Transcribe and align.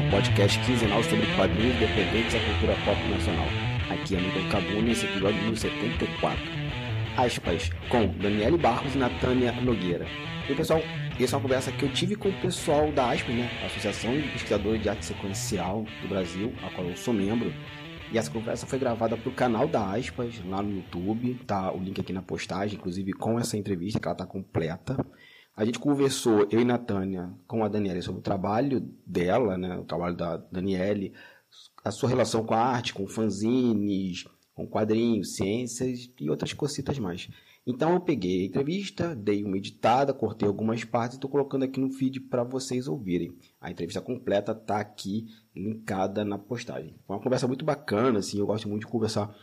o 0.00 0.10
podcast 0.10 0.58
quinzenal 0.60 1.02
sobre 1.04 1.26
quadrinhos 1.36 1.76
independentes 1.76 2.32
da 2.32 2.40
cultura 2.40 2.74
pop 2.86 3.08
nacional. 3.08 3.46
Aqui 3.90 4.16
é 4.16 4.20
Milton 4.20 4.48
Cabuna, 4.48 4.92
esse 4.92 5.04
episódio 5.04 5.36
número 5.36 5.56
74. 5.56 6.40
Aspas, 7.18 7.70
com 7.90 8.06
Daniele 8.06 8.56
Barros 8.56 8.94
e 8.94 8.98
Natânia 8.98 9.52
Nogueira. 9.52 10.06
E 10.48 10.54
pessoal, 10.54 10.80
essa 11.20 11.34
é 11.34 11.36
uma 11.36 11.42
conversa 11.42 11.70
que 11.70 11.82
eu 11.84 11.92
tive 11.92 12.16
com 12.16 12.30
o 12.30 12.40
pessoal 12.40 12.90
da 12.92 13.10
ASPAS, 13.10 13.34
né? 13.34 13.50
Associação 13.66 14.18
de 14.18 14.28
Pesquisadores 14.28 14.82
de 14.82 14.88
Arte 14.88 15.04
Sequencial 15.04 15.84
do 16.00 16.08
Brasil, 16.08 16.54
a 16.62 16.70
qual 16.70 16.86
eu 16.86 16.96
sou 16.96 17.12
membro. 17.12 17.52
E 18.10 18.16
essa 18.16 18.30
conversa 18.30 18.66
foi 18.66 18.78
gravada 18.78 19.18
para 19.18 19.28
o 19.28 19.34
canal 19.34 19.68
da 19.68 19.94
Aspas, 19.94 20.40
lá 20.46 20.62
no 20.62 20.76
YouTube. 20.76 21.34
Tá 21.46 21.70
o 21.72 21.78
link 21.78 22.00
aqui 22.00 22.12
na 22.12 22.22
postagem, 22.22 22.78
inclusive 22.78 23.12
com 23.12 23.38
essa 23.38 23.56
entrevista, 23.56 24.00
que 24.00 24.08
ela 24.08 24.16
tá 24.16 24.24
completa. 24.24 24.96
A 25.56 25.64
gente 25.64 25.78
conversou, 25.78 26.46
eu 26.50 26.60
e 26.60 26.64
Natânia, 26.64 27.30
com 27.46 27.62
a 27.62 27.68
Daniela 27.68 28.00
sobre 28.00 28.20
o 28.20 28.22
trabalho 28.22 28.80
dela, 29.06 29.58
né? 29.58 29.76
O 29.78 29.84
trabalho 29.84 30.16
da 30.16 30.36
Daniele, 30.36 31.12
a 31.84 31.90
sua 31.90 32.08
relação 32.08 32.44
com 32.44 32.54
a 32.54 32.58
arte, 32.58 32.94
com 32.94 33.06
fanzines, 33.06 34.24
com 34.54 34.66
quadrinhos, 34.66 35.36
ciências 35.36 36.10
e 36.18 36.30
outras 36.30 36.52
cositas 36.52 36.98
mais. 36.98 37.28
Então 37.66 37.92
eu 37.92 38.00
peguei 38.00 38.42
a 38.42 38.46
entrevista, 38.46 39.14
dei 39.14 39.44
uma 39.44 39.56
editada, 39.56 40.14
cortei 40.14 40.48
algumas 40.48 40.82
partes 40.82 41.14
e 41.14 41.18
estou 41.18 41.30
colocando 41.30 41.64
aqui 41.64 41.78
no 41.78 41.90
feed 41.90 42.20
para 42.20 42.42
vocês 42.42 42.88
ouvirem. 42.88 43.36
A 43.60 43.70
entrevista 43.70 44.00
completa 44.00 44.52
está 44.52 44.80
aqui 44.80 45.26
linkada 45.54 46.24
na 46.24 46.38
postagem. 46.38 46.94
Foi 47.06 47.16
uma 47.16 47.22
conversa 47.22 47.46
muito 47.46 47.64
bacana, 47.64 48.20
assim, 48.20 48.38
eu 48.38 48.46
gosto 48.46 48.68
muito 48.68 48.82
de 48.82 48.86
conversar 48.86 49.34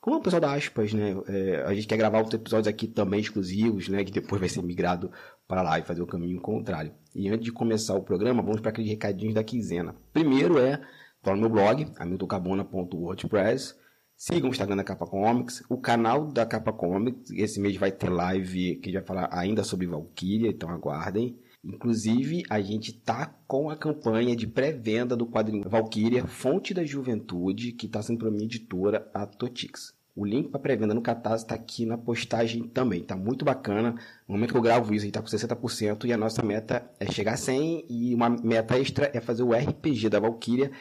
com 0.00 0.12
o 0.12 0.20
pessoal 0.20 0.40
da 0.40 0.54
Aspas, 0.54 0.94
né? 0.94 1.16
É, 1.26 1.64
a 1.66 1.74
gente 1.74 1.86
quer 1.86 1.96
gravar 1.96 2.18
outros 2.18 2.34
episódios 2.34 2.68
aqui 2.68 2.86
também 2.86 3.20
exclusivos, 3.20 3.88
né? 3.88 4.04
Que 4.04 4.12
depois 4.12 4.40
vai 4.40 4.48
ser 4.48 4.62
migrado 4.62 5.10
para 5.46 5.62
lá 5.62 5.78
e 5.78 5.82
fazer 5.82 6.02
o 6.02 6.06
caminho 6.06 6.40
contrário. 6.40 6.92
E 7.14 7.28
antes 7.28 7.44
de 7.44 7.52
começar 7.52 7.94
o 7.94 8.02
programa, 8.02 8.42
vamos 8.42 8.60
para 8.60 8.70
aqueles 8.70 8.90
recadinhos 8.90 9.34
da 9.34 9.44
quinzena. 9.44 9.94
Primeiro 10.12 10.58
é, 10.58 10.80
tá 11.22 11.34
no 11.34 11.40
meu 11.40 11.50
blog, 11.50 11.86
hamiltoncabona.wordpress. 11.98 13.76
Sigam 14.16 14.48
o 14.48 14.52
Instagram 14.52 14.76
da 14.76 14.84
Capa 14.84 15.06
Comics, 15.06 15.62
o 15.68 15.78
canal 15.78 16.26
da 16.26 16.46
Capa 16.46 16.72
Comics. 16.72 17.30
Esse 17.30 17.60
mês 17.60 17.76
vai 17.76 17.92
ter 17.92 18.08
live 18.08 18.76
que 18.76 18.92
vai 18.92 19.02
falar 19.02 19.28
ainda 19.30 19.62
sobre 19.62 19.86
Valkyria, 19.86 20.48
então 20.48 20.70
aguardem. 20.70 21.38
Inclusive, 21.62 22.44
a 22.48 22.60
gente 22.60 22.92
tá 22.92 23.26
com 23.46 23.68
a 23.68 23.76
campanha 23.76 24.36
de 24.36 24.46
pré-venda 24.46 25.16
do 25.16 25.26
quadrinho 25.26 25.68
Valkyria, 25.68 26.24
Fonte 26.26 26.72
da 26.72 26.84
Juventude, 26.84 27.72
que 27.72 27.86
está 27.86 28.00
sendo 28.00 28.20
para 28.20 28.30
minha 28.30 28.44
editora, 28.44 29.10
a 29.12 29.26
Totix. 29.26 29.95
O 30.16 30.24
link 30.24 30.48
para 30.48 30.58
pré-venda 30.58 30.94
no 30.94 31.02
Catarse 31.02 31.44
está 31.44 31.54
aqui 31.54 31.84
na 31.84 31.98
postagem 31.98 32.66
também. 32.66 33.02
Tá 33.02 33.14
muito 33.14 33.44
bacana. 33.44 33.92
No 34.26 34.34
momento 34.34 34.52
que 34.52 34.56
eu 34.56 34.62
gravo 34.62 34.94
isso, 34.94 35.02
a 35.02 35.04
gente 35.04 35.12
tá 35.12 35.20
com 35.20 35.28
60% 35.28 36.06
e 36.06 36.12
a 36.12 36.16
nossa 36.16 36.42
meta 36.42 36.90
é 36.98 37.12
chegar 37.12 37.34
a 37.34 37.36
100 37.36 37.84
e 37.86 38.14
uma 38.14 38.30
meta 38.30 38.78
extra 38.78 39.10
é 39.12 39.20
fazer 39.20 39.42
o 39.42 39.52
RPG 39.52 40.08
da 40.08 40.18
Valkyria, 40.18 40.72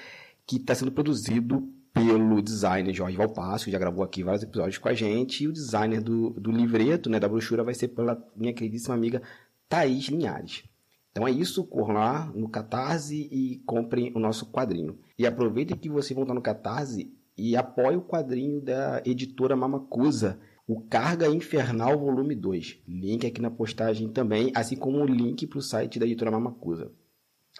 que 0.47 0.55
está 0.55 0.73
sendo 0.73 0.89
produzido 0.89 1.69
pelo 1.94 2.42
designer 2.42 2.94
Jorge 2.94 3.17
Valpasso, 3.17 3.66
que 3.66 3.72
já 3.72 3.77
gravou 3.77 4.05
aqui 4.05 4.23
vários 4.23 4.44
episódios 4.44 4.77
com 4.77 4.88
a 4.88 4.94
gente, 4.94 5.44
e 5.44 5.47
o 5.49 5.52
designer 5.52 6.02
do, 6.02 6.30
do 6.31 6.52
livreto, 6.52 7.09
né, 7.09 7.20
da 7.20 7.27
brochura, 7.27 7.61
vai 7.61 7.73
ser 7.73 7.89
pela 7.89 8.22
minha 8.38 8.53
queridíssima 8.53 8.95
amiga 8.95 9.22
Thaís 9.67 10.05
Linhares. 10.05 10.64
Então 11.11 11.27
é 11.27 11.31
isso, 11.31 11.66
corram 11.66 11.95
lá 11.95 12.31
no 12.33 12.47
Catarse 12.47 13.27
e 13.31 13.61
comprem 13.66 14.14
o 14.16 14.20
nosso 14.20 14.45
quadrinho. 14.45 14.97
E 15.17 15.25
aproveitem 15.25 15.77
que 15.77 15.89
vocês 15.89 16.14
vão 16.14 16.23
estar 16.23 16.33
no 16.33 16.42
Catarse 16.42 17.14
e 17.38 17.55
apoiem 17.55 17.97
o 17.97 18.02
quadrinho 18.02 18.61
da 18.61 19.02
editora 19.05 19.55
Mamacusa, 19.55 20.39
o 20.67 20.81
Carga 20.81 21.28
Infernal 21.28 21.97
Volume 22.00 22.36
2. 22.36 22.80
Link 22.88 23.27
aqui 23.27 23.42
na 23.42 23.52
postagem 23.52 24.09
também, 24.09 24.52
assim 24.55 24.76
como 24.76 24.99
o 24.99 25.05
link 25.05 25.45
para 25.45 25.60
o 25.60 25.61
site 25.61 25.99
da 25.99 26.05
editora 26.05 26.32
Mamacusa. 26.32 26.92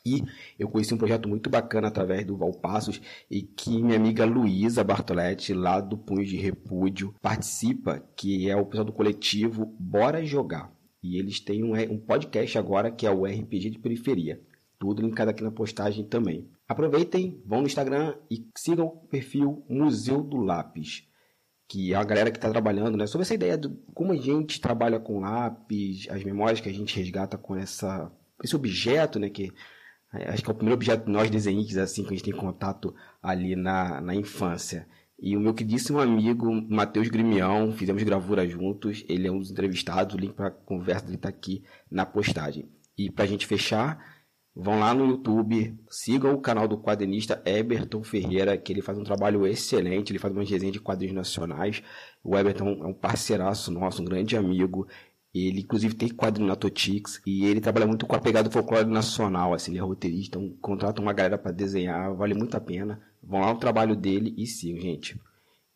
E 0.06 0.24
eu 0.60 0.70
conheci 0.70 0.94
um 0.94 0.98
projeto 0.98 1.28
muito 1.28 1.50
bacana 1.50 1.88
através 1.88 2.26
do 2.26 2.38
Valpassos 2.38 3.02
e 3.30 3.42
que 3.42 3.82
minha 3.82 3.96
amiga 3.98 4.24
Luísa 4.24 4.84
Bartoletti, 4.84 5.54
lá 5.54 5.80
do 5.82 5.98
Punho 5.98 6.26
de 6.26 6.38
Repúdio, 6.38 7.16
participa, 7.22 8.00
que 8.16 8.50
é 8.50 8.56
o 8.56 8.66
pessoal 8.66 8.86
do 8.86 8.94
coletivo 8.94 9.66
Bora 9.80 10.24
Jogar. 10.24 10.72
E 11.02 11.18
eles 11.18 11.40
têm 11.40 11.64
um, 11.64 11.74
um 11.92 12.00
podcast 12.00 12.58
agora 12.58 12.92
que 12.92 13.06
é 13.06 13.12
o 13.12 13.26
RPG 13.26 13.72
de 13.72 13.80
Periferia. 13.80 14.40
Tudo 14.86 15.02
linkado 15.02 15.32
aqui 15.32 15.44
na 15.44 15.50
postagem 15.50 16.06
também. 16.06 16.48
Aproveitem, 16.68 17.42
vão 17.44 17.62
no 17.62 17.66
Instagram 17.66 18.14
e 18.30 18.48
sigam 18.56 18.86
o 18.86 19.08
perfil 19.08 19.66
Museu 19.68 20.22
do 20.22 20.38
Lápis, 20.38 21.08
que 21.68 21.92
é 21.92 21.96
a 21.96 22.04
galera 22.04 22.30
que 22.30 22.38
está 22.38 22.52
trabalhando 22.52 22.96
né, 22.96 23.08
sobre 23.08 23.24
essa 23.24 23.34
ideia 23.34 23.58
de 23.58 23.68
como 23.96 24.14
a 24.14 24.16
gente 24.16 24.62
trabalha 24.62 25.00
com 25.00 25.22
lápis, 25.22 26.08
as 26.12 26.24
memórias 26.24 26.62
que 26.62 26.70
a 26.70 26.72
gente 26.72 26.96
resgata 26.96 27.36
com 27.36 27.56
essa, 27.56 28.12
esse 28.44 28.56
objeto, 28.56 29.18
né, 29.18 29.28
que 29.28 29.52
é, 30.14 30.30
acho 30.30 30.44
que 30.44 30.52
é 30.52 30.54
o 30.54 30.56
primeiro 30.56 30.76
objeto 30.76 31.10
nós 31.10 31.32
desenhistas 31.32 31.78
assim 31.78 32.04
que 32.04 32.10
a 32.10 32.18
gente 32.18 32.24
tem 32.24 32.40
contato 32.40 32.94
ali 33.24 33.56
na, 33.56 34.00
na 34.02 34.14
infância. 34.14 34.88
E 35.20 35.36
o 35.36 35.40
meu 35.40 35.56
queridíssimo 35.56 36.00
amigo 36.00 36.52
Matheus 36.70 37.08
Grimião, 37.08 37.72
fizemos 37.72 38.04
gravura 38.04 38.48
juntos, 38.48 39.04
ele 39.10 39.28
é 39.28 39.32
um 39.32 39.40
dos 39.40 39.50
entrevistados, 39.50 40.14
o 40.14 40.20
link 40.20 40.34
para 40.34 40.50
a 40.50 40.52
conversa 40.52 41.06
dele 41.06 41.16
está 41.16 41.30
aqui 41.30 41.64
na 41.90 42.06
postagem. 42.06 42.70
E 42.96 43.10
para 43.10 43.26
a 43.26 43.28
gente 43.28 43.48
fechar, 43.48 44.15
vão 44.56 44.80
lá 44.80 44.94
no 44.94 45.06
YouTube, 45.06 45.78
sigam 45.90 46.34
o 46.34 46.40
canal 46.40 46.68
do 46.68 46.78
quadrinista 46.78 47.42
Eberton 47.46 48.02
Ferreira, 48.04 48.58
que 48.58 48.72
ele 48.72 48.82
faz 48.82 48.98
um 48.98 49.04
trabalho 49.04 49.46
excelente, 49.46 50.12
ele 50.12 50.20
faz 50.20 50.34
uma 50.34 50.44
resenha 50.44 50.72
de 50.72 50.80
quadrinhos 50.80 51.16
nacionais. 51.16 51.84
O 52.24 52.38
Eberton 52.38 52.70
é 52.84 52.88
um 52.88 52.94
parceiraço 52.94 53.70
nosso, 53.72 54.02
um 54.02 54.06
grande 54.06 54.38
amigo. 54.38 54.88
Ele, 55.34 55.60
inclusive, 55.60 55.94
tem 55.94 56.08
quadrinho 56.08 56.48
na 56.48 56.56
Totix 56.56 57.22
e 57.28 57.46
ele 57.46 57.60
trabalha 57.60 57.86
muito 57.86 58.06
com 58.06 58.16
a 58.16 58.20
pegada 58.20 58.48
do 58.48 58.54
folclore 58.54 58.90
nacional. 58.90 59.54
Assim, 59.54 59.72
ele 59.72 59.80
é 59.80 59.84
roteirista, 59.84 60.38
então 60.38 60.56
contrata 60.62 61.02
uma 61.02 61.12
galera 61.12 61.38
para 61.38 61.52
desenhar, 61.52 62.16
vale 62.16 62.34
muito 62.34 62.56
a 62.56 62.62
pena. 62.62 63.02
Vão 63.22 63.42
lá 63.42 63.54
no 63.54 63.60
trabalho 63.60 63.96
dele 63.96 64.34
e 64.38 64.48
sigam, 64.48 64.82
gente. 64.82 65.20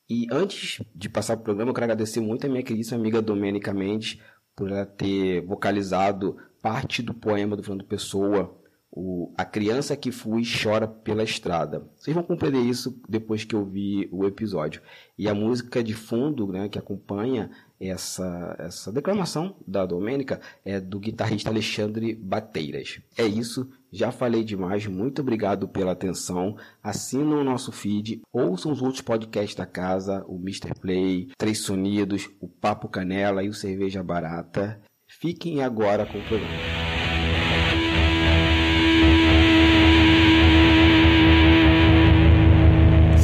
E 0.09 0.25
antes 0.31 0.81
de 0.95 1.09
passar 1.09 1.35
o 1.35 1.41
programa, 1.41 1.71
eu 1.71 1.73
quero 1.73 1.83
agradecer 1.83 2.21
muito 2.21 2.45
a 2.45 2.49
minha 2.49 2.63
querida 2.63 2.95
amiga 2.95 3.21
Domênica 3.21 3.73
Mendes 3.73 4.19
por 4.55 4.71
ela 4.71 4.85
ter 4.85 5.41
vocalizado 5.45 6.37
parte 6.61 7.01
do 7.01 7.13
poema 7.13 7.55
do 7.55 7.63
Fernando 7.63 7.85
Pessoa, 7.85 8.58
o, 8.91 9.31
a 9.37 9.45
criança 9.45 9.95
que 9.95 10.11
fui 10.11 10.43
chora 10.43 10.87
pela 10.87 11.23
estrada. 11.23 11.87
Vocês 11.95 12.13
vão 12.13 12.23
compreender 12.23 12.61
isso 12.61 12.99
depois 13.07 13.43
que 13.43 13.55
eu 13.55 13.63
vi 13.63 14.09
o 14.11 14.25
episódio. 14.25 14.81
E 15.17 15.27
a 15.27 15.33
música 15.33 15.83
de 15.83 15.93
fundo 15.93 16.47
né, 16.47 16.67
que 16.67 16.79
acompanha 16.79 17.51
essa, 17.79 18.55
essa 18.59 18.91
declamação 18.91 19.55
da 19.65 19.85
Domênica 19.85 20.41
é 20.65 20.79
do 20.79 20.99
guitarrista 20.99 21.49
Alexandre 21.49 22.13
Bateiras. 22.13 22.99
É 23.17 23.25
isso, 23.25 23.69
já 23.91 24.11
falei 24.11 24.43
demais, 24.43 24.85
muito 24.85 25.21
obrigado 25.21 25.67
pela 25.67 25.93
atenção. 25.93 26.57
Assinam 26.83 27.39
o 27.39 27.43
nosso 27.43 27.71
feed, 27.71 28.21
ouçam 28.33 28.71
os 28.71 28.81
outros 28.81 29.01
podcasts 29.01 29.55
da 29.55 29.65
casa, 29.65 30.25
o 30.27 30.35
Mr. 30.35 30.73
Play, 30.79 31.29
Três 31.37 31.59
Sonidos, 31.59 32.29
o 32.39 32.47
Papo 32.47 32.89
Canela 32.89 33.43
e 33.43 33.49
o 33.49 33.53
Cerveja 33.53 34.03
Barata. 34.03 34.81
Fiquem 35.07 35.61
agora 35.61 36.05
com 36.05 36.19
o 36.19 36.23
programa. 36.27 36.88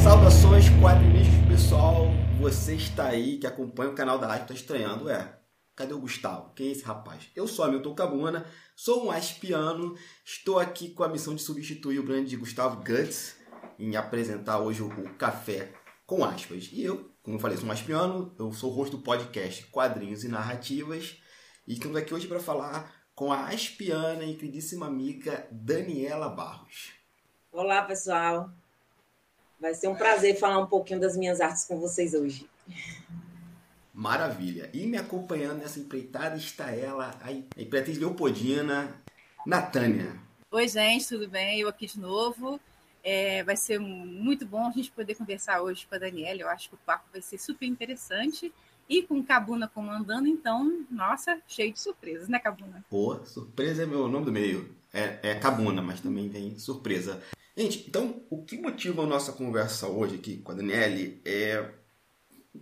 Saudações 0.06 0.66
quadrinistas 0.80 1.48
pessoal, 1.48 2.06
você 2.38 2.76
está 2.76 3.08
aí 3.08 3.38
que 3.38 3.46
acompanha 3.46 3.90
o 3.90 3.94
canal 3.96 4.20
da 4.20 4.28
Arte, 4.28 4.42
está 4.42 4.54
estranhando, 4.54 5.10
é? 5.10 5.36
Cadê 5.74 5.94
o 5.94 5.98
Gustavo? 5.98 6.54
Quem 6.54 6.68
é 6.68 6.70
esse 6.70 6.84
rapaz? 6.84 7.28
Eu 7.34 7.48
sou 7.48 7.64
Hamilton 7.64 7.92
Cabuna, 7.92 8.46
sou 8.76 9.04
um 9.04 9.10
aspiano, 9.10 9.96
estou 10.24 10.60
aqui 10.60 10.90
com 10.90 11.02
a 11.02 11.08
missão 11.08 11.34
de 11.34 11.42
substituir 11.42 11.98
o 11.98 12.04
grande 12.04 12.36
Gustavo 12.36 12.84
Guts 12.84 13.36
em 13.80 13.96
apresentar 13.96 14.60
hoje 14.60 14.80
o 14.80 14.90
Café 15.14 15.72
com 16.06 16.24
aspas. 16.24 16.68
E 16.72 16.84
eu, 16.84 17.10
como 17.20 17.34
eu 17.34 17.40
falei, 17.40 17.56
sou 17.56 17.66
um 17.66 17.72
aspiano, 17.72 18.32
eu 18.38 18.52
sou 18.52 18.70
o 18.70 18.74
rosto 18.74 18.98
do 18.98 19.02
podcast 19.02 19.66
Quadrinhos 19.72 20.22
e 20.22 20.28
Narrativas 20.28 21.20
e 21.66 21.72
estamos 21.72 21.96
aqui 21.96 22.14
hoje 22.14 22.28
para 22.28 22.38
falar 22.38 22.94
com 23.12 23.32
a 23.32 23.48
aspiana 23.48 24.22
e 24.22 24.36
queridíssima 24.36 24.86
amiga 24.86 25.48
Daniela 25.50 26.28
Barros. 26.28 26.92
Olá, 27.50 27.82
pessoal. 27.82 28.54
Vai 29.58 29.74
ser 29.74 29.88
um 29.88 29.94
prazer 29.94 30.38
falar 30.38 30.58
um 30.58 30.66
pouquinho 30.66 31.00
das 31.00 31.16
minhas 31.16 31.40
artes 31.40 31.64
com 31.64 31.80
vocês 31.80 32.12
hoje. 32.12 32.48
Maravilha. 33.92 34.68
E 34.74 34.86
me 34.86 34.98
acompanhando 34.98 35.58
nessa 35.58 35.80
empreitada 35.80 36.36
está 36.36 36.70
ela, 36.70 37.18
a 37.22 37.32
Imperatriz 37.32 37.96
Leopoldina, 37.96 38.94
Natânia. 39.46 40.20
Oi, 40.50 40.68
gente, 40.68 41.08
tudo 41.08 41.28
bem? 41.28 41.60
Eu 41.60 41.68
aqui 41.68 41.86
de 41.86 41.98
novo. 41.98 42.60
É, 43.02 43.42
vai 43.44 43.56
ser 43.56 43.78
muito 43.78 44.44
bom 44.44 44.66
a 44.66 44.70
gente 44.72 44.90
poder 44.90 45.14
conversar 45.14 45.62
hoje 45.62 45.86
com 45.86 45.94
a 45.94 45.98
Daniela. 45.98 46.40
Eu 46.40 46.48
acho 46.48 46.68
que 46.68 46.74
o 46.74 46.78
papo 46.84 47.06
vai 47.10 47.22
ser 47.22 47.38
super 47.38 47.64
interessante. 47.64 48.52
E 48.88 49.02
com 49.02 49.22
Cabuna 49.22 49.66
comandando, 49.66 50.28
então, 50.28 50.84
nossa, 50.90 51.40
cheio 51.48 51.72
de 51.72 51.80
surpresas, 51.80 52.28
né, 52.28 52.38
Cabuna? 52.38 52.84
Pô, 52.90 53.24
surpresa 53.24 53.82
é 53.82 53.86
meu 53.86 54.06
nome 54.06 54.26
do 54.26 54.32
meio. 54.32 54.76
É, 54.92 55.18
é 55.30 55.34
Cabuna, 55.34 55.82
mas 55.82 56.00
também 56.00 56.28
vem 56.28 56.58
surpresa. 56.58 57.20
Gente, 57.56 57.84
então, 57.88 58.22
o 58.28 58.42
que 58.42 58.58
motiva 58.58 59.02
a 59.02 59.06
nossa 59.06 59.32
conversa 59.32 59.88
hoje 59.88 60.16
aqui 60.16 60.38
com 60.38 60.52
a 60.52 60.54
Daniele 60.54 61.20
é, 61.24 61.70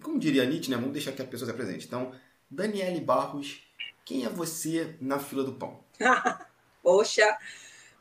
como 0.00 0.18
diria 0.18 0.44
Nietzsche, 0.44 0.70
né? 0.70 0.76
Vamos 0.76 0.92
deixar 0.92 1.12
que 1.12 1.22
a 1.22 1.26
pessoa 1.26 1.46
se 1.46 1.52
apresente. 1.52 1.86
Então, 1.86 2.12
Daniele 2.48 3.00
Barros, 3.00 3.62
quem 4.04 4.24
é 4.24 4.28
você 4.28 4.96
na 5.00 5.18
fila 5.18 5.42
do 5.42 5.54
pão? 5.54 5.82
Poxa, 6.82 7.38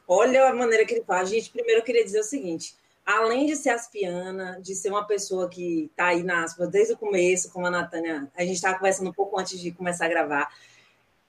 Olha 0.08 0.50
a 0.50 0.54
maneira 0.54 0.86
que 0.86 0.96
ele 0.96 1.04
faz. 1.04 1.30
Gente, 1.30 1.50
primeiro 1.50 1.80
eu 1.80 1.84
queria 1.84 2.04
dizer 2.04 2.20
o 2.20 2.24
seguinte: 2.24 2.76
além 3.06 3.46
de 3.46 3.56
ser 3.56 3.70
aspiana, 3.70 4.60
de 4.62 4.76
ser 4.76 4.90
uma 4.90 5.06
pessoa 5.06 5.50
que 5.50 5.86
está 5.86 6.08
aí 6.08 6.24
na 6.24 6.44
aspa 6.44 6.68
desde 6.68 6.94
o 6.94 6.98
começo, 6.98 7.52
como 7.52 7.66
a 7.68 7.72
Natânia, 7.72 8.30
a 8.36 8.42
gente 8.44 8.56
estava 8.56 8.78
conversando 8.78 9.10
um 9.10 9.14
pouco 9.14 9.40
antes 9.40 9.60
de 9.60 9.72
começar 9.72 10.06
a 10.06 10.10
gravar. 10.10 10.54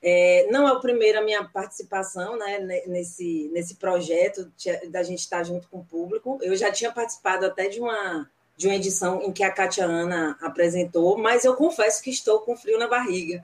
É, 0.06 0.46
não 0.50 0.68
é 0.68 0.72
o 0.72 0.80
primeiro 0.80 1.18
a 1.18 1.22
minha 1.22 1.42
participação 1.44 2.36
né, 2.36 2.58
nesse, 2.86 3.48
nesse 3.54 3.76
projeto 3.76 4.52
da 4.90 5.02
gente 5.02 5.20
estar 5.20 5.42
junto 5.44 5.66
com 5.66 5.78
o 5.78 5.84
público. 5.84 6.38
Eu 6.42 6.54
já 6.54 6.70
tinha 6.70 6.92
participado 6.92 7.46
até 7.46 7.68
de 7.68 7.80
uma, 7.80 8.28
de 8.54 8.66
uma 8.66 8.76
edição 8.76 9.22
em 9.22 9.32
que 9.32 9.42
a 9.42 9.50
Katia 9.50 9.86
Ana 9.86 10.36
apresentou, 10.42 11.16
mas 11.16 11.46
eu 11.46 11.56
confesso 11.56 12.02
que 12.02 12.10
estou 12.10 12.40
com 12.40 12.54
frio 12.54 12.78
na 12.78 12.86
barriga. 12.86 13.42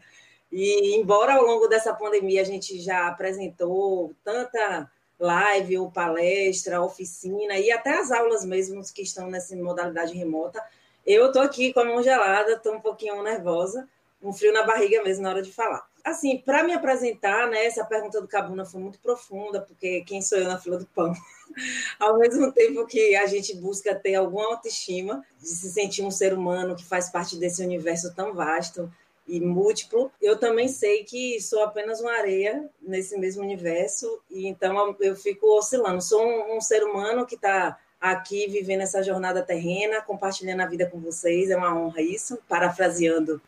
E 0.52 0.96
embora 0.96 1.32
ao 1.32 1.46
longo 1.46 1.66
dessa 1.66 1.94
pandemia 1.94 2.42
a 2.42 2.44
gente 2.44 2.78
já 2.78 3.08
apresentou 3.08 4.12
tanta 4.22 4.90
live 5.18 5.78
ou 5.78 5.90
palestra, 5.90 6.82
oficina 6.82 7.56
e 7.56 7.72
até 7.72 7.98
as 7.98 8.10
aulas 8.10 8.44
mesmo 8.44 8.82
que 8.92 9.00
estão 9.00 9.30
nessa 9.30 9.56
modalidade 9.56 10.12
remota, 10.14 10.62
eu 11.06 11.28
estou 11.28 11.40
aqui 11.40 11.72
com 11.72 11.80
a 11.80 11.84
mão 11.86 12.02
gelada, 12.02 12.52
estou 12.52 12.74
um 12.74 12.80
pouquinho 12.82 13.22
nervosa, 13.22 13.88
um 14.22 14.30
frio 14.30 14.52
na 14.52 14.62
barriga 14.62 15.02
mesmo 15.02 15.22
na 15.22 15.30
hora 15.30 15.42
de 15.42 15.50
falar. 15.50 15.88
Assim, 16.04 16.38
para 16.38 16.62
me 16.62 16.72
apresentar, 16.72 17.48
né, 17.48 17.66
essa 17.66 17.84
pergunta 17.84 18.20
do 18.20 18.28
Cabuna 18.28 18.64
foi 18.64 18.80
muito 18.80 18.98
profunda, 19.00 19.60
porque 19.60 20.02
quem 20.02 20.22
sou 20.22 20.38
eu 20.38 20.48
na 20.48 20.58
fila 20.58 20.78
do 20.78 20.86
pão? 20.86 21.12
Ao 21.98 22.18
mesmo 22.18 22.52
tempo 22.52 22.86
que 22.86 23.14
a 23.16 23.26
gente 23.26 23.54
busca 23.56 23.94
ter 23.94 24.14
alguma 24.14 24.46
autoestima, 24.46 25.24
de 25.38 25.48
se 25.48 25.70
sentir 25.70 26.02
um 26.02 26.10
ser 26.10 26.32
humano 26.32 26.76
que 26.76 26.84
faz 26.84 27.10
parte 27.10 27.36
desse 27.36 27.62
universo 27.62 28.14
tão 28.14 28.34
vasto 28.34 28.90
e 29.26 29.40
múltiplo, 29.40 30.10
eu 30.20 30.38
também 30.38 30.68
sei 30.68 31.04
que 31.04 31.40
sou 31.40 31.62
apenas 31.62 32.00
uma 32.00 32.12
areia 32.12 32.68
nesse 32.80 33.18
mesmo 33.18 33.42
universo, 33.42 34.20
e 34.30 34.46
então 34.46 34.96
eu 35.00 35.14
fico 35.14 35.46
oscilando. 35.58 36.00
Sou 36.00 36.22
um, 36.22 36.56
um 36.56 36.60
ser 36.60 36.82
humano 36.84 37.26
que 37.26 37.34
está 37.34 37.78
aqui 38.00 38.48
vivendo 38.48 38.80
essa 38.80 39.02
jornada 39.02 39.42
terrena, 39.42 40.00
compartilhando 40.00 40.62
a 40.62 40.66
vida 40.66 40.86
com 40.86 40.98
vocês, 40.98 41.50
é 41.50 41.56
uma 41.56 41.78
honra 41.78 42.00
isso, 42.00 42.38
parafraseando 42.48 43.40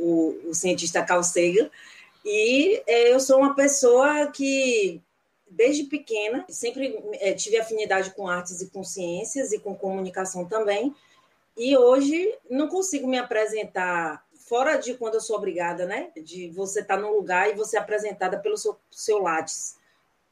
o, 0.00 0.50
o 0.50 0.54
cientista 0.54 1.02
Carl 1.04 1.22
Sagan. 1.22 1.70
E 2.24 2.82
é, 2.86 3.12
eu 3.12 3.20
sou 3.20 3.38
uma 3.38 3.54
pessoa 3.54 4.26
que, 4.28 5.00
desde 5.48 5.84
pequena, 5.84 6.44
sempre 6.48 6.98
é, 7.14 7.32
tive 7.32 7.58
afinidade 7.58 8.10
com 8.10 8.28
artes 8.28 8.60
e 8.60 8.70
com 8.70 8.82
ciências 8.84 9.52
e 9.52 9.58
com 9.58 9.74
comunicação 9.74 10.44
também. 10.44 10.94
E 11.56 11.76
hoje 11.76 12.34
não 12.48 12.68
consigo 12.68 13.06
me 13.06 13.18
apresentar 13.18 14.24
fora 14.34 14.76
de 14.76 14.94
quando 14.94 15.14
eu 15.14 15.20
sou 15.20 15.36
obrigada, 15.36 15.86
né? 15.86 16.10
De 16.16 16.48
você 16.48 16.80
estar 16.80 16.96
tá 16.96 17.00
num 17.00 17.12
lugar 17.12 17.48
e 17.48 17.54
você 17.54 17.76
é 17.76 17.80
apresentada 17.80 18.38
pelo 18.38 18.56
seu, 18.56 18.76
seu 18.90 19.18
Lattes. 19.18 19.78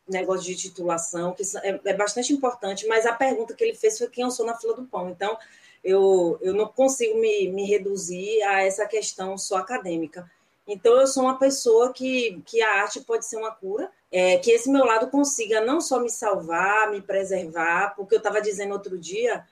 Negócio 0.08 0.46
de 0.46 0.56
titulação, 0.56 1.34
que 1.34 1.42
é, 1.62 1.80
é 1.84 1.92
bastante 1.92 2.32
importante, 2.32 2.86
mas 2.86 3.04
a 3.04 3.12
pergunta 3.12 3.52
que 3.54 3.62
ele 3.62 3.74
fez 3.74 3.98
foi 3.98 4.08
quem 4.08 4.24
eu 4.24 4.30
sou 4.30 4.46
na 4.46 4.56
fila 4.56 4.74
do 4.74 4.86
pão. 4.86 5.10
Então, 5.10 5.36
eu, 5.82 6.38
eu 6.40 6.54
não 6.54 6.66
consigo 6.66 7.18
me, 7.18 7.48
me 7.50 7.64
reduzir 7.64 8.42
a 8.42 8.62
essa 8.62 8.86
questão 8.86 9.36
só 9.38 9.56
acadêmica. 9.56 10.30
Então, 10.66 11.00
eu 11.00 11.06
sou 11.06 11.22
uma 11.22 11.38
pessoa 11.38 11.92
que, 11.92 12.42
que 12.44 12.60
a 12.60 12.82
arte 12.82 13.00
pode 13.00 13.24
ser 13.24 13.36
uma 13.36 13.50
cura, 13.50 13.90
é, 14.12 14.36
que 14.36 14.50
esse 14.50 14.70
meu 14.70 14.84
lado 14.84 15.08
consiga 15.10 15.62
não 15.62 15.80
só 15.80 15.98
me 15.98 16.10
salvar, 16.10 16.90
me 16.90 17.00
preservar, 17.00 17.94
porque 17.96 18.14
eu 18.14 18.18
estava 18.18 18.40
dizendo 18.40 18.72
outro 18.72 18.98
dia 18.98 19.44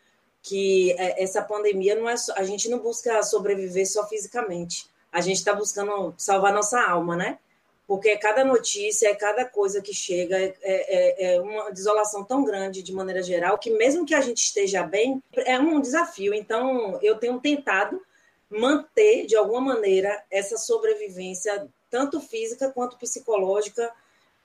que 0.43 0.93
é, 0.93 1.23
essa 1.23 1.43
pandemia 1.43 1.95
não 1.95 2.09
é 2.09 2.17
só, 2.17 2.33
a 2.37 2.45
gente 2.45 2.69
não 2.69 2.79
busca 2.79 3.23
sobreviver 3.23 3.91
só 3.91 4.07
fisicamente, 4.07 4.87
a 5.11 5.21
gente 5.21 5.39
está 5.39 5.55
buscando 5.55 6.15
salvar 6.17 6.53
nossa 6.53 6.81
alma, 6.81 7.17
né? 7.17 7.39
Porque 7.87 8.17
cada 8.17 8.45
notícia, 8.45 9.15
cada 9.15 9.45
coisa 9.45 9.81
que 9.81 9.95
chega 9.95 10.37
é, 10.37 10.55
é, 10.63 11.35
é, 11.35 11.41
uma 11.41 11.71
desolação 11.71 12.25
tão 12.25 12.45
grande 12.45 12.83
de 12.83 12.93
maneira 12.93 13.23
geral 13.23 13.59
que 13.59 13.71
mesmo 13.71 14.05
que 14.05 14.15
a 14.15 14.21
gente 14.21 14.39
esteja 14.39 14.83
bem, 14.83 15.23
é 15.33 15.59
um 15.59 15.81
desafio. 15.81 16.35
Então, 16.35 16.99
eu 17.01 17.17
tenho 17.17 17.39
tentado 17.39 18.03
manter 18.51 19.27
de 19.27 19.37
alguma 19.37 19.61
maneira 19.61 20.25
essa 20.31 20.57
sobrevivência 20.57 21.69
tanto 21.89 22.21
física 22.21 22.71
quanto 22.71 22.99
psicológica 22.99 23.93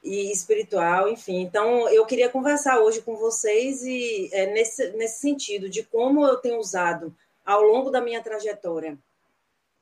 e 0.04 0.32
espiritual, 0.32 1.10
enfim. 1.10 1.42
Então, 1.42 1.90
eu 1.90 2.06
queria 2.06 2.30
conversar 2.30 2.80
hoje 2.80 3.02
com 3.02 3.16
vocês 3.16 3.84
e 3.84 4.30
é, 4.32 4.48
nesse, 4.48 4.90
nesse 4.92 5.20
sentido 5.20 5.68
de 5.68 5.84
como 5.84 6.26
eu 6.26 6.38
tenho 6.38 6.60
usado 6.60 7.16
ao 7.44 7.64
longo 7.64 7.90
da 7.90 8.02
minha 8.02 8.22
trajetória 8.22 8.98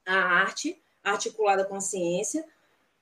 a 0.05 0.15
arte 0.15 0.81
articulada 1.03 1.65
com 1.65 1.75
a 1.75 1.81
ciência 1.81 2.45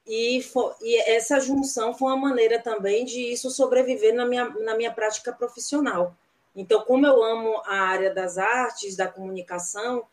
e, 0.07 0.39
e, 0.81 1.01
essa 1.11 1.39
junção 1.39 1.93
foi 1.93 2.13
uma 2.13 2.29
maneira 2.29 2.59
também 2.59 3.03
de 3.03 3.19
isso 3.33 3.49
sobreviver 3.51 4.15
na 4.15 4.25
minha, 4.25 4.49
na 4.49 4.75
minha 4.75 4.91
prática 4.91 5.33
profissional. 5.33 6.15
Então, 6.55 6.81
como 6.81 7.05
eu 7.05 7.21
amo 7.23 7.61
a 7.65 7.75
área 7.75 8.13
das 8.13 8.37
artes, 8.37 8.95
da 8.95 9.07
comunicação, 9.07 10.05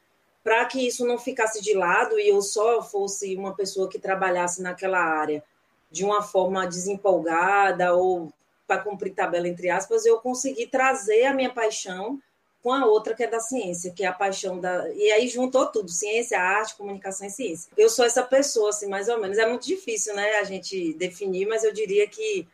para 0.42 0.64
que 0.66 0.86
isso 0.86 1.06
não 1.06 1.16
ficasse 1.16 1.62
de 1.62 1.72
lado 1.74 2.18
e 2.18 2.28
eu 2.28 2.42
só 2.42 2.82
fosse 2.82 3.34
uma 3.36 3.54
pessoa 3.54 3.88
que 3.88 3.98
trabalhasse 3.98 4.60
naquela 4.60 4.98
área 4.98 5.42
de 5.90 6.04
uma 6.04 6.22
forma 6.22 6.66
desempolgada 6.66 7.94
ou 7.94 8.32
para 8.66 8.82
cumprir 8.82 9.14
tabela, 9.14 9.46
entre 9.46 9.70
aspas, 9.70 10.04
eu 10.04 10.18
consegui 10.18 10.66
trazer 10.66 11.24
a 11.24 11.34
minha 11.34 11.50
paixão 11.50 12.20
com 12.64 12.72
a 12.72 12.86
outra 12.86 13.14
que 13.14 13.22
é 13.22 13.26
da 13.26 13.40
ciência, 13.40 13.92
que 13.92 14.02
é 14.02 14.06
a 14.06 14.12
paixão 14.12 14.58
da. 14.58 14.88
E 14.94 15.12
aí 15.12 15.28
juntou 15.28 15.66
tudo: 15.66 15.90
ciência, 15.90 16.40
arte, 16.40 16.74
comunicação 16.74 17.26
e 17.26 17.30
ciência. 17.30 17.70
Eu 17.76 17.90
sou 17.90 18.06
essa 18.06 18.22
pessoa, 18.22 18.70
assim, 18.70 18.88
mais 18.88 19.06
ou 19.06 19.20
menos. 19.20 19.36
É 19.36 19.46
muito 19.46 19.66
difícil, 19.66 20.16
né, 20.16 20.36
a 20.36 20.44
gente 20.44 20.94
definir, 20.94 21.46
mas 21.46 21.62
eu 21.62 21.74
diria 21.74 22.08
que 22.08 22.48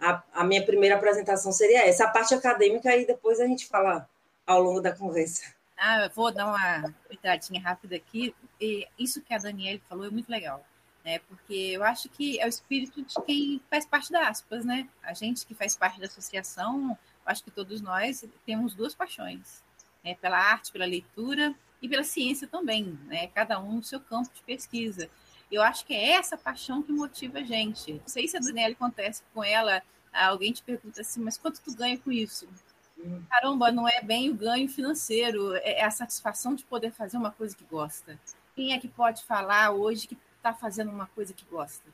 a, 0.00 0.22
a 0.32 0.44
minha 0.44 0.64
primeira 0.64 0.96
apresentação 0.96 1.52
seria 1.52 1.86
essa. 1.86 2.04
A 2.04 2.08
parte 2.08 2.32
acadêmica, 2.32 2.96
e 2.96 3.06
depois 3.06 3.38
a 3.38 3.46
gente 3.46 3.66
fala 3.66 4.08
ao 4.46 4.62
longo 4.62 4.80
da 4.80 4.96
conversa. 4.96 5.42
Ah, 5.76 6.04
eu 6.04 6.10
vou 6.10 6.32
dar 6.32 6.46
uma 6.46 6.94
entradinha 7.10 7.60
rápida 7.60 7.96
aqui. 7.96 8.34
E 8.58 8.88
isso 8.98 9.20
que 9.20 9.34
a 9.34 9.38
Daniele 9.38 9.82
falou 9.86 10.06
é 10.06 10.10
muito 10.10 10.30
legal, 10.30 10.64
né? 11.04 11.18
Porque 11.28 11.54
eu 11.54 11.84
acho 11.84 12.08
que 12.08 12.40
é 12.40 12.46
o 12.46 12.48
espírito 12.48 13.02
de 13.02 13.14
quem 13.26 13.60
faz 13.68 13.84
parte 13.84 14.10
da 14.10 14.26
aspas, 14.26 14.64
né? 14.64 14.88
A 15.02 15.12
gente 15.12 15.44
que 15.44 15.54
faz 15.54 15.76
parte 15.76 16.00
da 16.00 16.06
associação 16.06 16.96
acho 17.24 17.44
que 17.44 17.50
todos 17.50 17.80
nós 17.80 18.24
temos 18.44 18.74
duas 18.74 18.94
paixões, 18.94 19.62
né? 20.04 20.14
pela 20.16 20.38
arte, 20.38 20.72
pela 20.72 20.86
leitura 20.86 21.54
e 21.80 21.88
pela 21.88 22.04
ciência 22.04 22.46
também, 22.46 22.98
né? 23.06 23.28
cada 23.28 23.60
um 23.60 23.76
no 23.76 23.82
seu 23.82 24.00
campo 24.00 24.30
de 24.34 24.42
pesquisa. 24.42 25.08
Eu 25.50 25.62
acho 25.62 25.84
que 25.84 25.94
é 25.94 26.12
essa 26.12 26.36
paixão 26.36 26.82
que 26.82 26.92
motiva 26.92 27.38
a 27.38 27.42
gente. 27.42 27.92
Não 27.94 28.06
sei 28.06 28.28
se 28.28 28.36
a 28.36 28.40
Daniela 28.40 28.72
acontece 28.72 29.22
com 29.34 29.42
ela, 29.42 29.82
alguém 30.12 30.52
te 30.52 30.62
pergunta 30.62 31.00
assim, 31.00 31.20
mas 31.20 31.36
quanto 31.36 31.60
tu 31.60 31.74
ganha 31.74 31.98
com 31.98 32.12
isso? 32.12 32.48
Caramba, 33.28 33.72
não 33.72 33.88
é 33.88 34.02
bem 34.02 34.30
o 34.30 34.34
ganho 34.34 34.68
financeiro, 34.68 35.54
é 35.56 35.82
a 35.82 35.90
satisfação 35.90 36.54
de 36.54 36.64
poder 36.64 36.92
fazer 36.92 37.16
uma 37.16 37.30
coisa 37.30 37.56
que 37.56 37.64
gosta. 37.64 38.18
Quem 38.54 38.72
é 38.72 38.78
que 38.78 38.88
pode 38.88 39.24
falar 39.24 39.70
hoje 39.70 40.06
que 40.06 40.16
está 40.36 40.52
fazendo 40.52 40.90
uma 40.90 41.06
coisa 41.06 41.32
que 41.32 41.44
gosta? 41.46 41.88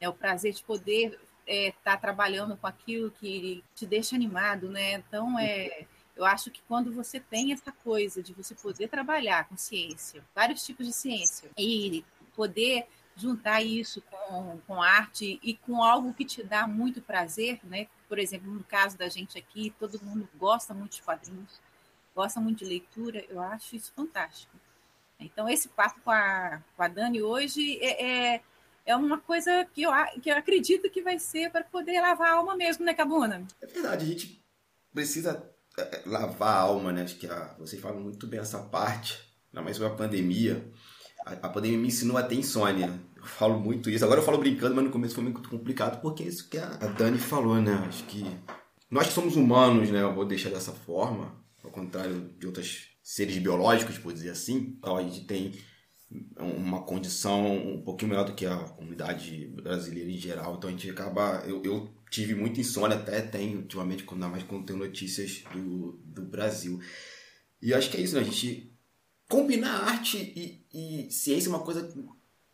É 0.00 0.08
o 0.08 0.12
prazer 0.14 0.52
de 0.52 0.62
poder 0.62 1.18
está 1.46 1.52
é, 1.52 1.72
tá 1.84 1.96
trabalhando 1.96 2.56
com 2.56 2.66
aquilo 2.66 3.10
que 3.10 3.62
te 3.74 3.86
deixa 3.86 4.16
animado, 4.16 4.68
né? 4.68 4.94
Então, 4.94 5.38
é, 5.38 5.86
eu 6.16 6.24
acho 6.24 6.50
que 6.50 6.62
quando 6.68 6.92
você 6.92 7.18
tem 7.18 7.52
essa 7.52 7.72
coisa 7.72 8.22
de 8.22 8.32
você 8.32 8.54
poder 8.54 8.88
trabalhar 8.88 9.48
com 9.48 9.56
ciência, 9.56 10.24
vários 10.34 10.64
tipos 10.64 10.86
de 10.86 10.92
ciência, 10.92 11.50
e 11.58 12.04
poder 12.34 12.86
juntar 13.16 13.62
isso 13.62 14.02
com, 14.02 14.58
com 14.66 14.82
arte 14.82 15.38
e 15.42 15.54
com 15.56 15.82
algo 15.82 16.12
que 16.14 16.24
te 16.24 16.42
dá 16.42 16.66
muito 16.66 17.00
prazer, 17.00 17.60
né? 17.64 17.86
Por 18.08 18.18
exemplo, 18.18 18.52
no 18.52 18.64
caso 18.64 18.96
da 18.98 19.08
gente 19.08 19.38
aqui, 19.38 19.72
todo 19.78 20.02
mundo 20.02 20.28
gosta 20.36 20.74
muito 20.74 20.96
de 20.96 21.02
quadrinhos, 21.02 21.60
gosta 22.14 22.40
muito 22.40 22.58
de 22.58 22.64
leitura, 22.64 23.24
eu 23.28 23.40
acho 23.40 23.76
isso 23.76 23.92
fantástico. 23.94 24.56
Então, 25.18 25.48
esse 25.48 25.68
papo 25.68 26.00
com 26.00 26.10
a, 26.10 26.60
com 26.76 26.82
a 26.82 26.88
Dani 26.88 27.22
hoje 27.22 27.78
é, 27.80 28.34
é 28.34 28.42
é 28.84 28.94
uma 28.94 29.18
coisa 29.18 29.64
que 29.72 29.82
eu, 29.82 29.90
que 30.22 30.30
eu 30.30 30.36
acredito 30.36 30.90
que 30.90 31.02
vai 31.02 31.18
ser 31.18 31.50
para 31.50 31.64
poder 31.64 32.00
lavar 32.00 32.28
a 32.28 32.34
alma 32.34 32.56
mesmo, 32.56 32.84
né, 32.84 32.92
Cabuna? 32.92 33.46
É 33.60 33.66
verdade, 33.66 34.04
a 34.04 34.08
gente 34.08 34.44
precisa 34.92 35.42
é, 35.78 35.82
é, 35.82 36.02
lavar 36.06 36.56
a 36.56 36.60
alma, 36.60 36.92
né? 36.92 37.02
Acho 37.02 37.16
que 37.16 37.26
a, 37.26 37.54
vocês 37.58 37.80
falam 37.80 38.00
muito 38.00 38.26
bem 38.26 38.40
essa 38.40 38.58
parte, 38.58 39.18
ainda 39.52 39.64
mais 39.64 39.76
sobre 39.76 39.92
a 39.92 39.96
pandemia. 39.96 40.70
A, 41.24 41.32
a, 41.32 41.48
pandemia 41.48 41.78
me 41.78 41.88
ensinou 41.88 42.16
a 42.16 42.22
ter 42.22 42.36
insônia. 42.36 43.00
Eu 43.16 43.24
falo 43.24 43.58
muito 43.58 43.88
isso. 43.88 44.04
Agora 44.04 44.20
eu 44.20 44.24
falo 44.24 44.38
brincando, 44.38 44.74
mas 44.74 44.84
no 44.84 44.90
começo 44.90 45.14
foi 45.14 45.24
muito 45.24 45.48
complicado, 45.48 46.00
porque 46.00 46.22
é 46.22 46.26
isso 46.26 46.48
que 46.48 46.58
a, 46.58 46.66
a 46.74 46.86
Dani 46.86 47.18
falou, 47.18 47.60
né? 47.60 47.72
Acho 47.88 48.04
que 48.04 48.24
nós 48.90 49.08
que 49.08 49.14
somos 49.14 49.34
humanos, 49.34 49.90
né? 49.90 50.02
Eu 50.02 50.14
vou 50.14 50.26
deixar 50.26 50.50
dessa 50.50 50.72
forma, 50.72 51.34
ao 51.62 51.70
contrário 51.70 52.34
de 52.38 52.46
outros 52.46 52.90
seres 53.02 53.38
biológicos, 53.38 53.98
por 53.98 54.12
dizer 54.12 54.30
assim. 54.30 54.78
A 54.82 55.00
gente 55.02 55.26
tem 55.26 55.54
uma 56.38 56.82
condição 56.82 57.56
um 57.56 57.82
pouquinho 57.82 58.10
melhor 58.10 58.24
do 58.24 58.34
que 58.34 58.46
a 58.46 58.56
comunidade 58.56 59.46
brasileira 59.48 60.10
em 60.10 60.18
geral. 60.18 60.56
Então 60.56 60.68
a 60.68 60.72
gente 60.72 60.88
acaba. 60.90 61.42
Eu, 61.46 61.62
eu 61.64 61.90
tive 62.10 62.34
muita 62.34 62.60
insônia, 62.60 62.96
até 62.96 63.20
tenho 63.20 63.58
ultimamente, 63.58 64.04
ainda 64.10 64.28
mais 64.28 64.42
quando 64.44 64.66
tenho 64.66 64.78
notícias 64.78 65.42
do, 65.52 65.92
do 66.04 66.22
Brasil. 66.22 66.80
E 67.60 67.72
acho 67.74 67.90
que 67.90 67.96
é 67.96 68.00
isso, 68.00 68.14
né? 68.14 68.20
A 68.20 68.24
gente 68.24 68.72
combinar 69.28 69.88
arte 69.88 70.18
e, 70.18 70.66
e 70.72 71.10
ciência 71.10 71.48
é 71.48 71.50
uma 71.50 71.64
coisa 71.64 71.86
que 71.86 72.04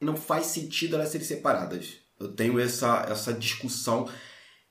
não 0.00 0.16
faz 0.16 0.46
sentido 0.46 0.94
elas 0.96 1.08
serem 1.08 1.26
separadas. 1.26 1.98
Eu 2.18 2.32
tenho 2.32 2.58
essa, 2.58 3.06
essa 3.08 3.32
discussão 3.32 4.08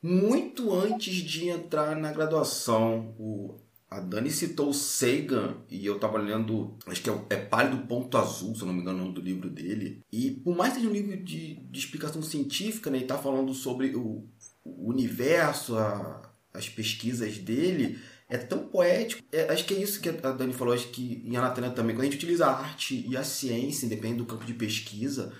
muito 0.01 0.73
antes 0.73 1.15
de 1.15 1.49
entrar 1.49 1.95
na 1.95 2.11
graduação. 2.11 3.15
O, 3.19 3.59
a 3.89 3.99
Dani 3.99 4.29
citou 4.29 4.69
o 4.69 4.73
Sagan 4.73 5.57
e 5.69 5.83
eu 5.85 5.95
estava 5.95 6.19
lendo, 6.19 6.77
acho 6.85 7.01
que 7.01 7.09
é, 7.09 7.25
é 7.31 7.35
Pálido 7.37 7.87
Ponto 7.87 8.17
Azul, 8.17 8.53
se 8.53 8.61
eu 8.61 8.67
não 8.67 8.73
me 8.73 8.81
engano, 8.81 8.99
é 8.99 9.01
o 9.01 9.05
nome 9.05 9.15
do 9.15 9.21
livro 9.21 9.49
dele. 9.49 10.03
E 10.11 10.31
por 10.31 10.55
mais 10.55 10.73
que 10.73 10.79
seja 10.79 10.89
um 10.89 10.93
livro 10.93 11.17
de, 11.17 11.55
de 11.55 11.79
explicação 11.79 12.21
científica, 12.21 12.91
né, 12.91 12.97
ele 12.97 13.05
está 13.05 13.17
falando 13.17 13.51
sobre 13.53 13.95
o, 13.95 14.27
o 14.63 14.89
universo, 14.89 15.75
a, 15.75 16.21
as 16.53 16.69
pesquisas 16.69 17.39
dele, 17.39 17.97
é 18.29 18.37
tão 18.37 18.67
poético. 18.67 19.23
É, 19.31 19.51
acho 19.51 19.65
que 19.65 19.73
é 19.73 19.81
isso 19.81 19.99
que 19.99 20.09
a 20.09 20.31
Dani 20.31 20.53
falou, 20.53 20.73
acho 20.73 20.89
que 20.89 21.23
em 21.25 21.35
Anatana 21.35 21.71
também. 21.71 21.95
Quando 21.95 22.03
a 22.07 22.11
gente 22.11 22.17
utiliza 22.17 22.45
a 22.45 22.59
arte 22.59 23.05
e 23.09 23.17
a 23.17 23.23
ciência, 23.23 23.87
independente 23.87 24.19
do 24.19 24.25
campo 24.25 24.45
de 24.45 24.53
pesquisa, 24.53 25.33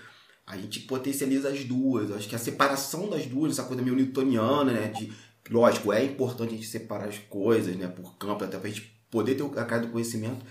a 0.44 0.56
gente 0.56 0.80
potencializa 0.80 1.48
as 1.50 1.64
duas. 1.64 2.10
Acho 2.10 2.28
que 2.28 2.34
a 2.34 2.38
separação 2.38 3.08
das 3.08 3.26
duas, 3.26 3.52
essa 3.52 3.62
coisa 3.62 3.80
meio 3.80 3.94
newtoniana, 3.94 4.72
né? 4.72 4.88
De, 4.88 5.12
lógico, 5.50 5.92
é 5.92 6.04
importante 6.04 6.54
a 6.54 6.56
gente 6.56 6.66
separar 6.66 7.08
as 7.08 7.18
coisas, 7.18 7.76
né? 7.76 7.88
Por 7.88 8.16
campo, 8.16 8.44
até 8.44 8.58
pra 8.58 8.70
gente 8.70 8.82
poder 9.10 9.34
ter 9.34 9.42
a 9.58 9.64
cara 9.64 9.82
do 9.82 9.92
conhecimento, 9.92 10.44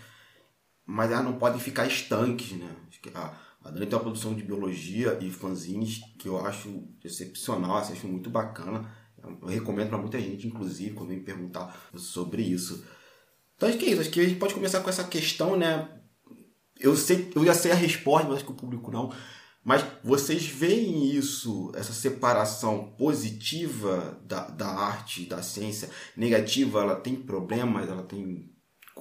mas 0.85 1.11
elas 1.11 1.23
não 1.23 1.39
podem 1.39 1.59
ficar 1.59 1.87
estanques, 1.87 2.51
né? 2.51 2.69
A, 3.15 3.33
a 3.63 3.71
Dani 3.71 3.85
tem 3.85 3.95
uma 3.95 4.03
produção 4.03 4.33
de 4.33 4.43
biologia 4.43 5.17
e 5.21 5.31
fanzines 5.31 6.01
que 6.17 6.27
eu 6.27 6.45
acho 6.45 6.83
excepcional, 7.03 7.77
assim, 7.77 7.93
acho 7.93 8.07
muito 8.07 8.29
bacana. 8.29 8.91
Eu 9.41 9.47
recomendo 9.47 9.89
para 9.89 9.97
muita 9.97 10.19
gente, 10.19 10.47
inclusive, 10.47 10.95
quando 10.95 11.09
vem 11.09 11.23
perguntar 11.23 11.89
sobre 11.95 12.41
isso. 12.41 12.85
Então 13.55 13.67
acho 13.67 13.77
que 13.77 13.85
é 13.85 13.89
isso, 13.89 14.01
acho 14.01 14.09
que 14.09 14.19
a 14.21 14.25
gente 14.25 14.39
pode 14.39 14.53
começar 14.53 14.81
com 14.81 14.89
essa 14.89 15.03
questão, 15.03 15.57
né? 15.57 15.89
Eu 16.79 16.95
sei, 16.95 17.31
eu 17.35 17.45
já 17.45 17.53
sei 17.53 17.71
a 17.71 17.75
resposta, 17.75 18.27
mas 18.27 18.37
acho 18.37 18.45
que 18.45 18.51
o 18.51 18.55
público 18.55 18.89
não. 18.89 19.11
Mas 19.69 19.85
vocês 20.03 20.47
veem 20.47 21.11
isso, 21.11 21.71
essa 21.75 21.93
separação 21.93 22.91
positiva 22.97 24.19
da, 24.23 24.47
da 24.47 24.65
arte, 24.65 25.27
da 25.27 25.43
ciência, 25.43 25.91
negativa, 26.17 26.81
ela 26.81 26.95
tem 26.95 27.15
problemas, 27.15 27.87
ela 27.87 28.01
tem. 28.01 28.49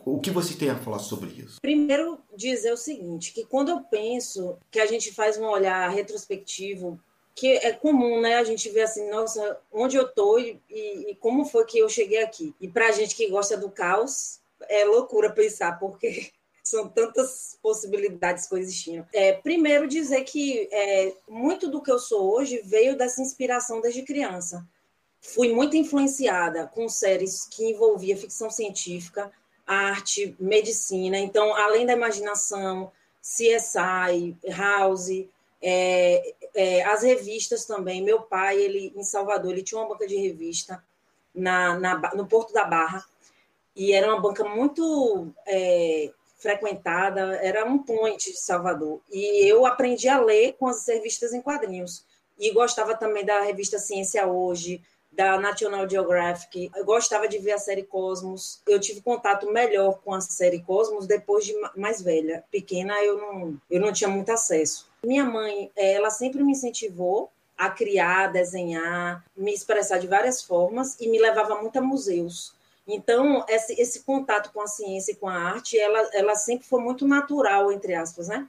O 0.05 0.21
que 0.21 0.31
vocês 0.31 0.59
têm 0.59 0.69
a 0.69 0.77
falar 0.77 0.99
sobre 0.99 1.31
isso? 1.31 1.57
Primeiro, 1.63 2.19
dizer 2.37 2.71
o 2.71 2.77
seguinte: 2.77 3.33
que 3.33 3.47
quando 3.47 3.71
eu 3.71 3.81
penso 3.81 4.59
que 4.71 4.79
a 4.79 4.85
gente 4.85 5.11
faz 5.11 5.39
um 5.39 5.47
olhar 5.47 5.89
retrospectivo 5.89 7.01
que 7.35 7.47
é 7.47 7.73
comum, 7.73 8.21
né? 8.21 8.37
A 8.37 8.45
gente 8.45 8.69
vê 8.69 8.83
assim, 8.83 9.09
nossa, 9.09 9.59
onde 9.73 9.97
eu 9.97 10.07
tô 10.07 10.39
e, 10.39 10.61
e, 10.69 11.17
como 11.19 11.47
foi 11.47 11.65
que 11.65 11.79
eu 11.79 11.89
cheguei 11.89 12.23
aqui. 12.23 12.55
E 12.61 12.69
para 12.69 12.89
a 12.89 12.93
gente 12.93 13.17
que 13.17 13.31
gosta 13.31 13.57
do 13.57 13.71
caos, 13.71 14.41
é 14.69 14.85
loucura 14.85 15.33
pensar, 15.33 15.79
porque 15.79 16.31
são 16.69 16.89
tantas 16.89 17.59
possibilidades 17.63 18.47
coexistindo. 18.47 19.07
É, 19.13 19.33
primeiro, 19.33 19.89
dizer 19.89 20.23
que 20.25 20.69
é, 20.73 21.15
muito 21.29 21.69
do 21.69 21.83
que 21.83 21.91
eu 21.91 21.99
sou 21.99 22.35
hoje 22.35 22.61
veio 22.65 22.97
dessa 22.97 23.21
inspiração 23.21 23.81
desde 23.81 24.03
criança. 24.03 24.67
Fui 25.21 25.53
muito 25.53 25.77
influenciada 25.77 26.67
com 26.67 26.89
séries 26.89 27.45
que 27.47 27.71
envolvia 27.71 28.17
ficção 28.17 28.51
científica, 28.51 29.31
arte, 29.67 30.37
medicina. 30.39 31.19
Então, 31.19 31.55
além 31.55 31.85
da 31.85 31.93
imaginação, 31.93 32.91
CSI, 33.21 34.37
House, 34.57 35.27
é, 35.61 36.35
é, 36.55 36.85
as 36.85 37.03
revistas 37.03 37.67
também. 37.67 38.03
Meu 38.03 38.23
pai, 38.23 38.59
ele 38.59 38.93
em 38.97 39.03
Salvador, 39.03 39.53
ele 39.53 39.63
tinha 39.63 39.81
uma 39.81 39.89
banca 39.89 40.07
de 40.07 40.17
revista 40.17 40.83
na, 41.35 41.79
na 41.79 42.15
no 42.15 42.27
Porto 42.27 42.53
da 42.53 42.65
Barra 42.65 43.05
e 43.79 43.93
era 43.93 44.09
uma 44.09 44.21
banca 44.21 44.45
muito 44.45 45.33
é, 45.47 46.11
frequentada, 46.39 47.37
era 47.43 47.65
um 47.65 47.79
point 47.79 48.31
de 48.31 48.39
Salvador. 48.39 49.01
E 49.11 49.47
eu 49.47 49.67
aprendi 49.67 50.09
a 50.09 50.21
ler 50.21 50.55
com 50.59 50.67
as 50.67 50.87
revistas 50.87 51.33
em 51.35 51.43
quadrinhos. 51.43 52.05
E 52.39 52.53
gostava 52.53 52.97
também 52.97 53.25
da 53.25 53.43
revista 53.43 53.79
Ciência 53.79 54.27
Hoje, 54.27 54.81
da 55.11 55.39
National 55.39 55.89
Geographic. 55.89 56.71
Eu 56.77 56.85
gostava 56.85 57.27
de 57.27 57.39
ver 57.39 57.53
a 57.53 57.59
série 57.59 57.83
Cosmos. 57.83 58.61
Eu 58.67 58.79
tive 58.79 59.01
contato 59.01 59.51
melhor 59.51 59.99
com 60.05 60.15
a 60.15 60.21
série 60.21 60.63
Cosmos 60.63 61.07
depois 61.07 61.45
de 61.45 61.55
mais 61.77 62.01
velha. 62.01 62.45
Pequena 62.53 62.95
eu 63.03 63.19
não, 63.19 63.57
eu 63.69 63.81
não 63.81 63.93
tinha 63.93 64.09
muito 64.09 64.31
acesso. 64.31 64.89
Minha 65.05 65.25
mãe, 65.25 65.73
ela 65.77 66.11
sempre 66.11 66.43
me 66.45 66.53
incentivou 66.53 67.31
a 67.57 67.69
criar, 67.69 68.29
desenhar, 68.29 69.25
me 69.37 69.53
expressar 69.53 69.99
de 69.99 70.07
várias 70.07 70.41
formas 70.41 70.97
e 71.01 71.09
me 71.09 71.19
levava 71.19 71.61
muito 71.61 71.77
a 71.77 71.83
museus. 71.83 72.55
Então, 72.89 73.45
esse, 73.49 73.81
esse 73.81 74.01
contato 74.01 74.51
com 74.53 74.63
a 74.63 74.67
ciência 74.67 75.13
e 75.13 75.17
com 75.17 75.29
a 75.29 75.35
arte, 75.35 75.79
ela, 75.79 76.01
ela 76.15 76.35
sempre 76.35 76.67
foi 76.67 76.81
muito 76.81 77.07
natural, 77.07 77.71
entre 77.71 77.95
aspas, 77.95 78.29
né? 78.29 78.49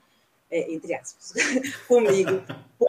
É, 0.50 0.72
entre 0.72 0.94
aspas, 0.94 1.34
comigo. 1.86 2.42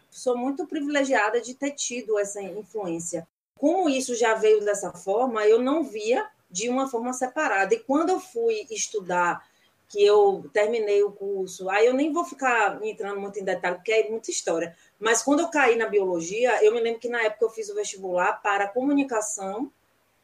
Sou 0.09 0.35
muito 0.37 0.65
privilegiada 0.65 1.39
de 1.39 1.53
ter 1.53 1.71
tido 1.71 2.17
essa 2.17 2.41
influência 2.41 3.27
como 3.61 3.87
isso 3.87 4.15
já 4.15 4.33
veio 4.33 4.65
dessa 4.65 4.91
forma, 4.91 5.45
eu 5.45 5.61
não 5.61 5.83
via 5.83 6.27
de 6.49 6.67
uma 6.67 6.89
forma 6.89 7.13
separada. 7.13 7.75
E 7.75 7.79
quando 7.79 8.09
eu 8.09 8.19
fui 8.19 8.65
estudar, 8.71 9.47
que 9.87 10.03
eu 10.03 10.49
terminei 10.51 11.03
o 11.03 11.11
curso, 11.11 11.69
aí 11.69 11.85
eu 11.85 11.93
nem 11.93 12.11
vou 12.11 12.25
ficar 12.25 12.83
entrando 12.83 13.21
muito 13.21 13.37
em 13.37 13.43
detalhe, 13.43 13.75
porque 13.75 13.91
é 13.91 14.09
muita 14.09 14.31
história. 14.31 14.75
Mas 14.99 15.21
quando 15.21 15.41
eu 15.41 15.49
caí 15.49 15.75
na 15.75 15.85
biologia, 15.85 16.63
eu 16.65 16.73
me 16.73 16.81
lembro 16.81 16.99
que 16.99 17.07
na 17.07 17.21
época 17.21 17.45
eu 17.45 17.49
fiz 17.51 17.69
o 17.69 17.75
vestibular 17.75 18.41
para 18.41 18.67
comunicação 18.67 19.71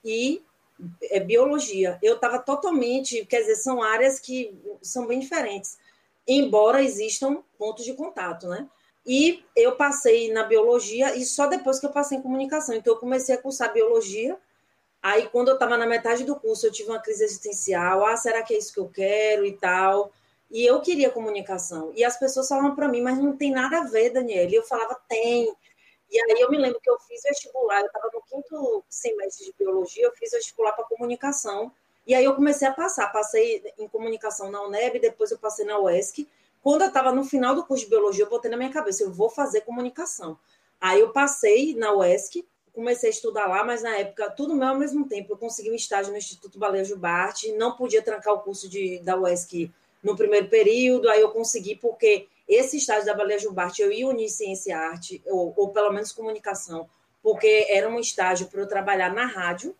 e 0.04 0.42
é, 1.04 1.20
biologia. 1.20 1.98
Eu 2.02 2.16
estava 2.16 2.40
totalmente, 2.40 3.26
quer 3.26 3.42
dizer, 3.42 3.56
são 3.56 3.82
áreas 3.82 4.20
que 4.20 4.58
são 4.82 5.08
bem 5.08 5.20
diferentes, 5.20 5.78
embora 6.28 6.84
existam 6.84 7.44
pontos 7.58 7.86
de 7.86 7.94
contato, 7.94 8.48
né? 8.48 8.68
E 9.06 9.42
eu 9.56 9.78
passei 9.78 10.34
na 10.34 10.44
biologia 10.44 11.16
e 11.16 11.24
só 11.24 11.48
depois 11.48 11.80
que 11.80 11.86
eu 11.86 11.92
passei 11.92 12.18
em 12.18 12.22
comunicação. 12.22 12.76
Então, 12.76 12.94
eu 12.94 13.00
comecei 13.00 13.34
a 13.34 13.38
cursar 13.38 13.72
biologia. 13.72 14.38
Aí, 15.02 15.30
quando 15.30 15.48
eu 15.48 15.54
estava 15.54 15.78
na 15.78 15.86
metade 15.86 16.26
do 16.26 16.36
curso, 16.36 16.68
eu 16.68 16.72
tive 16.74 16.90
uma 16.90 17.00
crise 17.00 17.24
existencial. 17.24 18.06
Ah, 18.06 18.18
será 18.18 18.44
que 18.44 18.54
é 18.54 18.58
isso 18.58 18.74
que 18.74 18.80
eu 18.82 18.90
quero 18.90 19.46
e 19.46 19.54
tal? 19.54 20.12
E 20.52 20.66
eu 20.66 20.82
queria 20.82 21.10
comunicação. 21.10 21.94
E 21.96 22.04
as 22.04 22.20
pessoas 22.20 22.50
falavam 22.50 22.76
para 22.76 22.90
mim, 22.90 23.02
mas 23.02 23.18
não 23.18 23.38
tem 23.38 23.50
nada 23.50 23.80
a 23.80 23.84
ver, 23.86 24.10
Daniela. 24.10 24.52
E 24.52 24.56
eu 24.56 24.64
falava, 24.64 25.00
tem. 25.08 25.56
E 26.10 26.20
aí 26.20 26.40
eu 26.40 26.50
me 26.50 26.58
lembro 26.58 26.80
que 26.80 26.90
eu 26.90 26.98
fiz 27.00 27.22
vestibular, 27.24 27.82
eu 27.82 27.88
estava 27.88 28.10
no 28.14 28.22
quinto 28.22 28.84
semestre 28.90 29.46
de 29.46 29.54
biologia, 29.58 30.06
eu 30.06 30.12
fiz 30.14 30.32
vestibular 30.32 30.72
para 30.74 30.86
comunicação. 30.86 31.72
E 32.06 32.16
aí 32.16 32.24
eu 32.24 32.34
comecei 32.34 32.68
a 32.68 32.72
passar. 32.72 33.12
Passei 33.12 33.62
em 33.78 33.88
comunicação 33.88 34.50
na 34.50 34.62
UNEB, 34.64 35.00
depois 35.00 35.32
eu 35.32 35.38
passei 35.38 35.66
na 35.66 35.78
UESC. 35.78 36.28
Quando 36.64 36.82
eu 36.82 36.88
estava 36.88 37.12
no 37.12 37.24
final 37.24 37.54
do 37.54 37.66
curso 37.66 37.84
de 37.84 37.90
biologia, 37.90 38.24
eu 38.24 38.30
botei 38.30 38.50
na 38.50 38.58
minha 38.58 38.72
cabeça, 38.72 39.04
eu 39.04 39.12
vou 39.12 39.30
fazer 39.30 39.62
comunicação. 39.62 40.38
Aí 40.80 41.00
eu 41.00 41.12
passei 41.12 41.76
na 41.76 41.94
UESC, 41.94 42.48
comecei 42.74 43.10
a 43.10 43.12
estudar 43.12 43.48
lá, 43.48 43.64
mas 43.64 43.82
na 43.82 43.98
época, 43.98 44.30
tudo 44.30 44.56
meu 44.56 44.68
ao 44.68 44.78
mesmo 44.78 45.08
tempo. 45.08 45.34
Eu 45.34 45.38
consegui 45.38 45.72
um 45.72 45.76
estágio 45.76 46.12
no 46.12 46.18
Instituto 46.18 46.60
Baleia 46.60 46.86
Jubarte, 46.86 47.52
não 47.54 47.76
podia 47.76 48.02
trancar 48.02 48.34
o 48.34 48.40
curso 48.40 48.70
de, 48.70 49.00
da 49.00 49.18
UESC 49.18 49.72
no 50.04 50.16
primeiro 50.16 50.48
período, 50.48 51.10
aí 51.10 51.20
eu 51.20 51.32
consegui, 51.32 51.76
porque 51.76 52.28
esse 52.48 52.77
estágio 52.77 53.06
da 53.06 53.13
Baleia 53.13 53.39
Jubarte 53.39 53.82
eu 53.82 53.92
ia 53.92 54.08
unir 54.08 54.30
ciência 54.30 54.72
e 54.72 54.74
arte, 54.74 55.22
ou, 55.25 55.54
ou 55.56 55.70
pelo 55.70 55.92
menos 55.92 56.12
comunicação, 56.12 56.89
porque 57.22 57.68
era 57.70 57.89
um 57.89 58.00
estágio 58.00 58.48
para 58.48 58.62
eu 58.62 58.68
trabalhar 58.68 59.13
na 59.13 59.25
rádio, 59.25 59.75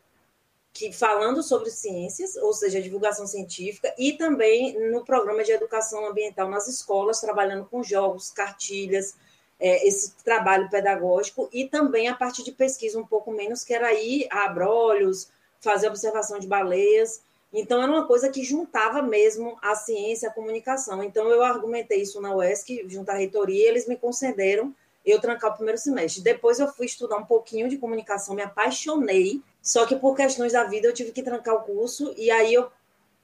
que 0.74 0.91
falando 0.91 1.41
sobre 1.41 1.71
ciências, 1.71 2.36
ou 2.36 2.53
seja, 2.53 2.81
divulgação 2.81 3.25
científica, 3.25 3.93
e 3.97 4.13
também 4.13 4.91
no 4.91 5.03
programa 5.03 5.43
de 5.43 5.51
educação 5.51 6.05
ambiental 6.05 6.50
nas 6.50 6.67
escolas, 6.67 7.19
trabalhando 7.19 7.65
com 7.65 7.81
jogos, 7.81 8.29
cartilhas, 8.29 9.15
é, 9.59 9.88
esse 9.88 10.13
trabalho 10.24 10.69
pedagógico, 10.69 11.50
e 11.51 11.67
também 11.67 12.07
a 12.07 12.15
parte 12.15 12.43
de 12.43 12.51
pesquisa 12.51 13.00
um 13.00 13.05
pouco 13.05 13.31
menos, 13.31 13.63
que 13.63 13.74
era 13.74 13.91
ir 13.93 14.27
a 14.29 14.45
abrolhos, 14.45 15.29
fazer 15.59 15.88
observação 15.88 16.38
de 16.38 16.47
baleias. 16.47 17.21
Então, 17.54 17.82
era 17.82 17.92
uma 17.92 18.06
coisa 18.06 18.30
que 18.30 18.44
juntava 18.44 19.01
mesmo 19.01 19.58
a 19.62 19.74
ciência 19.74 20.27
e 20.27 20.30
a 20.30 20.34
comunicação. 20.34 21.04
Então, 21.04 21.30
eu 21.30 21.44
argumentei 21.44 22.01
isso 22.01 22.20
na 22.20 22.36
UESC, 22.36 22.86
junto 22.88 23.10
à 23.10 23.13
reitoria, 23.13 23.68
eles 23.68 23.88
me 23.88 23.96
concederam 23.96 24.75
eu 25.06 25.22
trancar 25.22 25.51
o 25.51 25.56
primeiro 25.56 25.80
semestre. 25.80 26.22
Depois 26.22 26.60
eu 26.60 26.68
fui 26.68 26.86
estudar 26.86 27.16
um 27.16 27.25
pouquinho 27.25 27.70
de 27.70 27.77
comunicação, 27.77 28.36
me 28.36 28.42
apaixonei, 28.42 29.42
só 29.62 29.86
que 29.86 29.96
por 29.96 30.16
questões 30.16 30.51
da 30.51 30.66
vida 30.66 30.88
eu 30.88 30.94
tive 30.94 31.12
que 31.12 31.24
trancar 31.24 31.56
o 31.56 31.62
curso 31.62 32.13
e 32.18 32.30
aí 32.30 32.56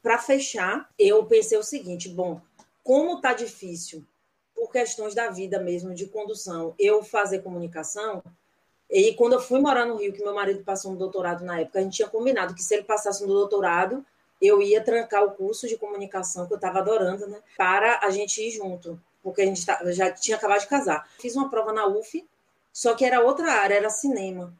para 0.01 0.17
fechar, 0.17 0.89
eu 0.97 1.25
pensei 1.25 1.57
o 1.57 1.63
seguinte, 1.63 2.07
bom, 2.07 2.39
como 2.83 3.19
tá 3.19 3.33
difícil 3.33 4.05
por 4.55 4.71
questões 4.71 5.13
da 5.13 5.29
vida 5.29 5.59
mesmo 5.59 5.93
de 5.93 6.05
condução, 6.07 6.73
eu 6.77 7.03
fazer 7.03 7.39
comunicação, 7.39 8.23
e 8.89 9.13
quando 9.15 9.33
eu 9.33 9.39
fui 9.39 9.59
morar 9.59 9.85
no 9.85 9.95
Rio, 9.95 10.13
que 10.13 10.23
meu 10.23 10.35
marido 10.35 10.63
passou 10.63 10.91
um 10.91 10.95
doutorado 10.95 11.43
na 11.43 11.61
época, 11.61 11.79
a 11.79 11.81
gente 11.81 11.95
tinha 11.95 12.07
combinado 12.07 12.53
que 12.53 12.61
se 12.61 12.75
ele 12.75 12.83
passasse 12.83 13.23
um 13.23 13.27
doutorado, 13.27 14.05
eu 14.45 14.61
ia 14.61 14.83
trancar 14.83 15.23
o 15.23 15.31
curso 15.31 15.67
de 15.67 15.77
comunicação, 15.77 16.45
que 16.47 16.53
eu 16.53 16.57
estava 16.57 16.79
adorando, 16.79 17.27
né? 17.27 17.39
Para 17.57 17.99
a 18.01 18.09
gente 18.09 18.41
ir 18.41 18.51
junto 18.51 18.99
porque 19.23 19.41
a 19.41 19.45
gente 19.45 19.65
tá, 19.65 19.79
já 19.91 20.11
tinha 20.11 20.35
acabado 20.35 20.59
de 20.59 20.67
casar. 20.67 21.09
Fiz 21.17 21.35
uma 21.35 21.49
prova 21.49 21.71
na 21.71 21.87
UF, 21.87 22.27
só 22.71 22.93
que 22.93 23.05
era 23.05 23.21
outra 23.21 23.53
área, 23.53 23.75
era 23.75 23.89
cinema. 23.89 24.53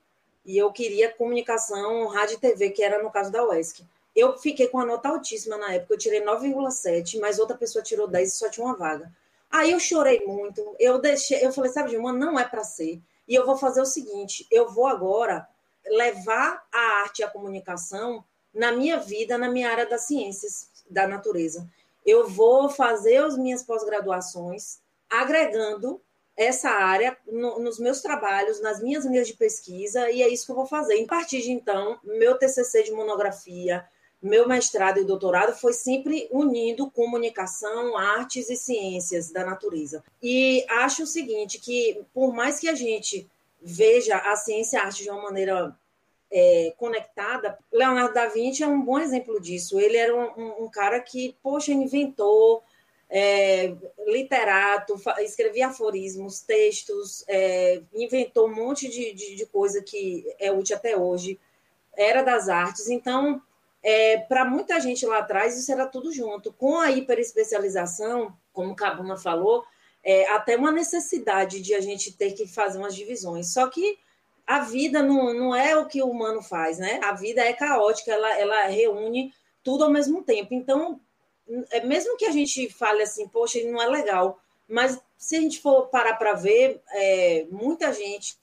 E 0.46 0.58
eu 0.58 0.72
queria 0.72 1.14
comunicação, 1.14 2.08
rádio 2.08 2.36
e 2.36 2.40
TV, 2.40 2.70
que 2.70 2.82
era 2.82 3.04
no 3.04 3.12
caso 3.12 3.32
da 3.32 3.46
UESC. 3.46 3.86
Eu 4.16 4.38
fiquei 4.38 4.68
com 4.68 4.80
a 4.80 4.86
nota 4.86 5.10
altíssima 5.10 5.58
na 5.58 5.74
época, 5.74 5.94
eu 5.94 5.98
tirei 5.98 6.24
9,7, 6.24 7.20
mas 7.20 7.40
outra 7.40 7.58
pessoa 7.58 7.84
tirou 7.84 8.08
10 8.08 8.30
e 8.30 8.36
só 8.36 8.50
tinha 8.50 8.66
uma 8.66 8.76
vaga. 8.76 9.12
Aí 9.52 9.72
eu 9.72 9.80
chorei 9.80 10.24
muito, 10.26 10.76
eu 10.80 11.00
deixei, 11.00 11.46
eu 11.46 11.52
falei, 11.52 11.72
sabe, 11.72 11.92
Gilma, 11.92 12.14
não 12.14 12.40
é 12.40 12.46
para 12.46 12.64
ser. 12.64 13.02
E 13.28 13.36
eu 13.36 13.46
vou 13.46 13.58
fazer 13.58 13.82
o 13.82 13.86
seguinte, 13.86 14.48
eu 14.52 14.70
vou 14.70 14.88
agora 14.88 15.48
levar 15.86 16.64
a 16.72 17.02
arte 17.02 17.20
e 17.20 17.24
a 17.24 17.30
comunicação 17.30 18.24
na 18.54 18.72
minha 18.72 18.98
vida, 18.98 19.38
na 19.38 19.50
minha 19.50 19.70
área 19.70 19.86
das 19.86 20.02
ciências 20.02 20.70
da 20.90 21.08
natureza. 21.08 21.68
Eu 22.06 22.28
vou 22.28 22.70
fazer 22.70 23.18
as 23.18 23.38
minhas 23.38 23.64
pós-graduações 23.64 24.80
agregando 25.10 26.02
essa 26.36 26.70
área 26.70 27.16
no, 27.28 27.60
nos 27.60 27.80
meus 27.80 28.02
trabalhos, 28.02 28.62
nas 28.62 28.82
minhas 28.82 29.06
linhas 29.06 29.28
de 29.28 29.36
pesquisa, 29.36 30.10
e 30.10 30.22
é 30.22 30.28
isso 30.28 30.46
que 30.46 30.52
eu 30.52 30.56
vou 30.56 30.66
fazer. 30.66 31.02
A 31.02 31.08
partir 31.08 31.42
de 31.42 31.52
então, 31.52 32.00
meu 32.04 32.38
TCC 32.38 32.84
de 32.84 32.92
monografia, 32.92 33.88
meu 34.22 34.48
mestrado 34.48 35.00
e 35.00 35.04
doutorado 35.04 35.54
foi 35.54 35.74
sempre 35.74 36.28
unindo 36.32 36.90
comunicação, 36.90 37.98
artes 37.98 38.50
e 38.50 38.56
ciências 38.56 39.30
da 39.30 39.46
natureza. 39.46 40.04
E 40.22 40.66
acho 40.70 41.04
o 41.04 41.08
seguinte, 41.08 41.60
que 41.60 42.02
por 42.14 42.34
mais 42.34 42.58
que 42.58 42.70
a 42.70 42.74
gente 42.74 43.30
veja 43.62 44.18
a 44.18 44.36
ciência 44.36 44.78
e 44.78 44.80
a 44.80 44.86
arte 44.86 45.04
de 45.04 45.10
uma 45.10 45.24
maneira 45.24 45.76
é, 46.36 46.74
conectada, 46.78 47.60
Leonardo 47.72 48.16
da 48.16 48.26
Vinci 48.26 48.64
é 48.64 48.68
um 48.68 48.82
bom 48.82 48.98
exemplo 48.98 49.40
disso. 49.40 49.80
Ele 49.80 49.96
era 49.96 50.16
um, 50.16 50.42
um, 50.42 50.64
um 50.64 50.70
cara 50.70 51.00
que, 51.00 51.38
poxa, 51.44 51.72
inventou 51.72 52.64
é, 53.08 53.76
literato, 54.08 55.00
escrevia 55.20 55.68
aforismos, 55.68 56.42
textos, 56.42 57.24
é, 57.28 57.84
inventou 57.94 58.48
um 58.48 58.56
monte 58.56 58.90
de, 58.90 59.14
de, 59.14 59.36
de, 59.36 59.46
coisa 59.46 59.84
que 59.84 60.26
é 60.40 60.52
útil 60.52 60.76
até 60.76 60.98
hoje, 60.98 61.40
era 61.96 62.24
das 62.24 62.50
artes. 62.50 62.90
Então, 62.90 63.40
é, 63.84 64.18
para 64.18 64.44
muita 64.44 64.80
gente 64.80 65.06
lá 65.06 65.20
atrás, 65.20 65.56
isso 65.56 65.72
era 65.72 65.86
tudo 65.86 66.12
junto. 66.12 66.52
Com 66.52 66.80
a 66.80 66.90
hiperespecialização, 66.90 68.36
como 68.52 68.76
Cabuna 68.76 69.18
falou, 69.18 69.64
é, 70.04 70.28
até 70.30 70.58
uma 70.58 70.72
necessidade 70.72 71.62
de 71.62 71.76
a 71.76 71.80
gente 71.80 72.12
ter 72.12 72.32
que 72.32 72.48
fazer 72.48 72.80
umas 72.80 72.96
divisões. 72.96 73.54
Só 73.54 73.68
que 73.68 74.00
a 74.46 74.60
vida 74.60 75.02
não, 75.02 75.34
não 75.34 75.56
é 75.56 75.76
o 75.76 75.88
que 75.88 76.02
o 76.02 76.10
humano 76.10 76.42
faz, 76.42 76.78
né? 76.78 77.00
A 77.04 77.14
vida 77.14 77.42
é 77.42 77.54
caótica, 77.54 78.12
ela, 78.12 78.38
ela 78.38 78.64
reúne 78.68 79.34
tudo 79.64 79.84
ao 79.84 79.90
mesmo 79.90 80.24
tempo. 80.24 80.54
Então, 80.54 81.00
é, 81.72 81.82
mesmo 81.82 82.18
que 82.18 82.26
a 82.26 82.32
gente 82.32 82.70
fale 82.70 83.04
assim, 83.04 83.28
poxa, 83.28 83.60
não 83.64 83.82
é 83.82 83.88
legal, 83.88 84.40
mas 84.68 85.00
se 85.18 85.38
a 85.38 85.42
gente 85.42 85.62
for 85.62 85.88
parar 85.88 86.16
para 86.16 86.34
ver, 86.34 86.82
é, 86.92 87.48
muita 87.50 87.94
gente 87.94 88.38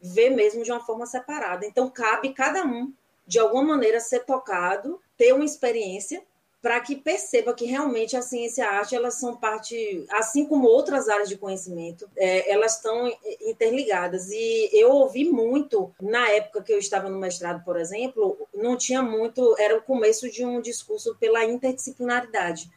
vê 0.00 0.30
mesmo 0.30 0.62
de 0.62 0.70
uma 0.70 0.84
forma 0.84 1.06
separada. 1.06 1.66
Então, 1.66 1.90
cabe 1.90 2.34
cada 2.34 2.64
um, 2.64 2.92
de 3.26 3.38
alguma 3.38 3.62
maneira, 3.62 4.00
ser 4.00 4.20
tocado, 4.20 5.00
ter 5.16 5.32
uma 5.32 5.44
experiência 5.44 6.22
para 6.60 6.80
que 6.80 6.96
perceba 6.96 7.54
que 7.54 7.64
realmente 7.64 8.16
a 8.16 8.22
ciência 8.22 8.62
e 8.62 8.64
a 8.64 8.72
arte 8.72 8.94
elas 8.94 9.14
são 9.14 9.36
parte, 9.36 10.04
assim 10.10 10.44
como 10.44 10.66
outras 10.66 11.08
áreas 11.08 11.28
de 11.28 11.36
conhecimento, 11.36 12.10
é, 12.16 12.50
elas 12.50 12.76
estão 12.76 13.12
interligadas. 13.42 14.28
E 14.30 14.70
eu 14.72 14.90
ouvi 14.90 15.24
muito, 15.24 15.92
na 16.00 16.28
época 16.30 16.62
que 16.62 16.72
eu 16.72 16.78
estava 16.78 17.08
no 17.08 17.18
mestrado, 17.18 17.64
por 17.64 17.76
exemplo, 17.76 18.48
não 18.52 18.76
tinha 18.76 19.02
muito, 19.02 19.54
era 19.58 19.76
o 19.76 19.82
começo 19.82 20.28
de 20.30 20.44
um 20.44 20.60
discurso 20.60 21.14
pela 21.20 21.44
interdisciplinaridade. 21.44 22.68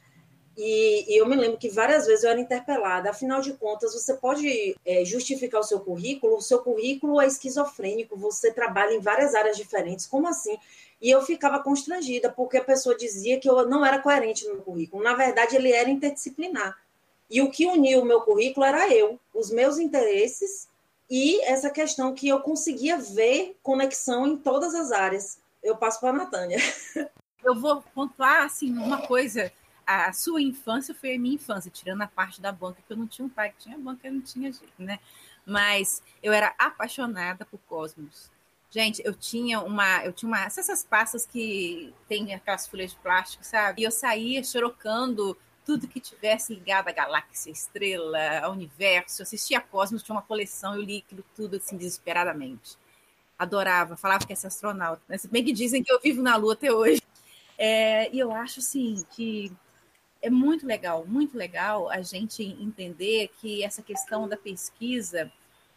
E, 0.57 1.15
e, 1.15 1.17
eu 1.17 1.25
me 1.25 1.35
lembro 1.35 1.57
que 1.57 1.69
várias 1.69 2.05
vezes 2.05 2.23
eu 2.23 2.29
era 2.29 2.39
interpelada. 2.39 3.09
Afinal 3.09 3.41
de 3.41 3.53
contas, 3.53 3.93
você 3.93 4.13
pode 4.13 4.75
é, 4.85 5.03
justificar 5.05 5.61
o 5.61 5.63
seu 5.63 5.79
currículo? 5.79 6.35
O 6.35 6.41
seu 6.41 6.59
currículo 6.59 7.21
é 7.21 7.25
esquizofrênico, 7.25 8.17
você 8.17 8.51
trabalha 8.51 8.93
em 8.93 8.99
várias 8.99 9.33
áreas 9.33 9.57
diferentes. 9.57 10.05
Como 10.05 10.27
assim? 10.27 10.57
E 11.01 11.09
eu 11.09 11.21
ficava 11.21 11.63
constrangida, 11.63 12.31
porque 12.31 12.57
a 12.57 12.63
pessoa 12.63 12.95
dizia 12.95 13.39
que 13.39 13.49
eu 13.49 13.67
não 13.67 13.83
era 13.83 13.99
coerente 13.99 14.45
no 14.45 14.53
meu 14.53 14.61
currículo. 14.61 15.03
Na 15.03 15.15
verdade, 15.15 15.55
ele 15.55 15.71
era 15.71 15.89
interdisciplinar. 15.89 16.77
E 17.29 17.41
o 17.41 17.49
que 17.49 17.65
unia 17.65 17.99
o 17.99 18.05
meu 18.05 18.21
currículo 18.21 18.65
era 18.65 18.93
eu, 18.93 19.19
os 19.33 19.49
meus 19.49 19.79
interesses 19.79 20.67
e 21.09 21.41
essa 21.43 21.69
questão 21.69 22.13
que 22.13 22.27
eu 22.27 22.39
conseguia 22.39 22.97
ver 22.97 23.57
conexão 23.61 24.27
em 24.27 24.37
todas 24.37 24.73
as 24.73 24.91
áreas. 24.93 25.39
Eu 25.61 25.75
passo 25.75 25.99
para 25.99 26.09
a 26.09 26.13
Natânia. 26.13 26.57
Eu 27.43 27.55
vou 27.55 27.81
pontuar 27.81 28.43
assim, 28.43 28.71
uma 28.77 29.01
coisa. 29.07 29.51
A 29.83 30.13
sua 30.13 30.39
infância 30.39 30.93
foi 30.93 31.15
a 31.15 31.19
minha 31.19 31.35
infância, 31.35 31.71
tirando 31.71 32.03
a 32.03 32.07
parte 32.07 32.39
da 32.39 32.51
banca, 32.51 32.83
que 32.85 32.93
eu 32.93 32.97
não 32.97 33.07
tinha 33.07 33.25
um 33.25 33.29
pai 33.29 33.49
que 33.49 33.63
tinha 33.63 33.77
banca, 33.79 34.07
eu 34.07 34.13
não 34.13 34.21
tinha 34.21 34.51
jeito, 34.51 34.71
né? 34.77 34.99
Mas 35.43 36.03
eu 36.21 36.31
era 36.31 36.53
apaixonada 36.57 37.43
por 37.43 37.59
Cosmos. 37.67 38.30
Gente, 38.71 39.01
eu 39.03 39.13
tinha 39.13 39.59
uma, 39.59 40.05
eu 40.05 40.13
tinha 40.13 40.29
uma, 40.29 40.45
essas 40.45 40.81
pastas 40.81 41.25
que 41.27 41.93
tem 42.07 42.33
aquelas 42.33 42.65
folhas 42.65 42.91
de 42.91 42.97
plástico, 42.97 43.43
sabe? 43.43 43.81
E 43.81 43.85
eu 43.85 43.91
saía 43.91 44.41
chorocando 44.45 45.37
tudo 45.65 45.89
que 45.89 45.99
tivesse 45.99 46.55
ligado 46.55 46.87
à 46.87 46.93
galáxia, 46.93 47.51
estrela, 47.51 48.39
ao 48.39 48.53
universo. 48.53 49.21
Eu 49.21 49.23
assistia 49.23 49.57
a 49.57 49.61
Cosmos, 49.61 50.01
tinha 50.01 50.15
uma 50.15 50.21
coleção, 50.21 50.73
eu 50.75 50.81
li 50.81 51.03
aquilo 51.05 51.23
tudo 51.35 51.57
assim 51.57 51.75
desesperadamente. 51.75 52.77
Adorava, 53.37 53.97
falava 53.97 54.25
que 54.25 54.31
é 54.31 54.35
astronauta. 54.35 55.01
Né? 55.09 55.17
Se 55.17 55.27
bem 55.27 55.43
que 55.43 55.51
dizem 55.51 55.83
que 55.83 55.91
eu 55.91 55.99
vivo 55.99 56.21
na 56.21 56.37
Lua 56.37 56.53
até 56.53 56.71
hoje. 56.71 57.01
É, 57.57 58.09
e 58.15 58.19
eu 58.19 58.31
acho 58.31 58.61
assim 58.61 59.03
que 59.11 59.51
é 60.21 60.29
muito 60.29 60.65
legal, 60.65 61.05
muito 61.05 61.37
legal 61.37 61.89
a 61.89 62.01
gente 62.01 62.41
entender 62.41 63.29
que 63.41 63.63
essa 63.63 63.81
questão 63.81 64.29
da 64.29 64.37
pesquisa 64.37 65.29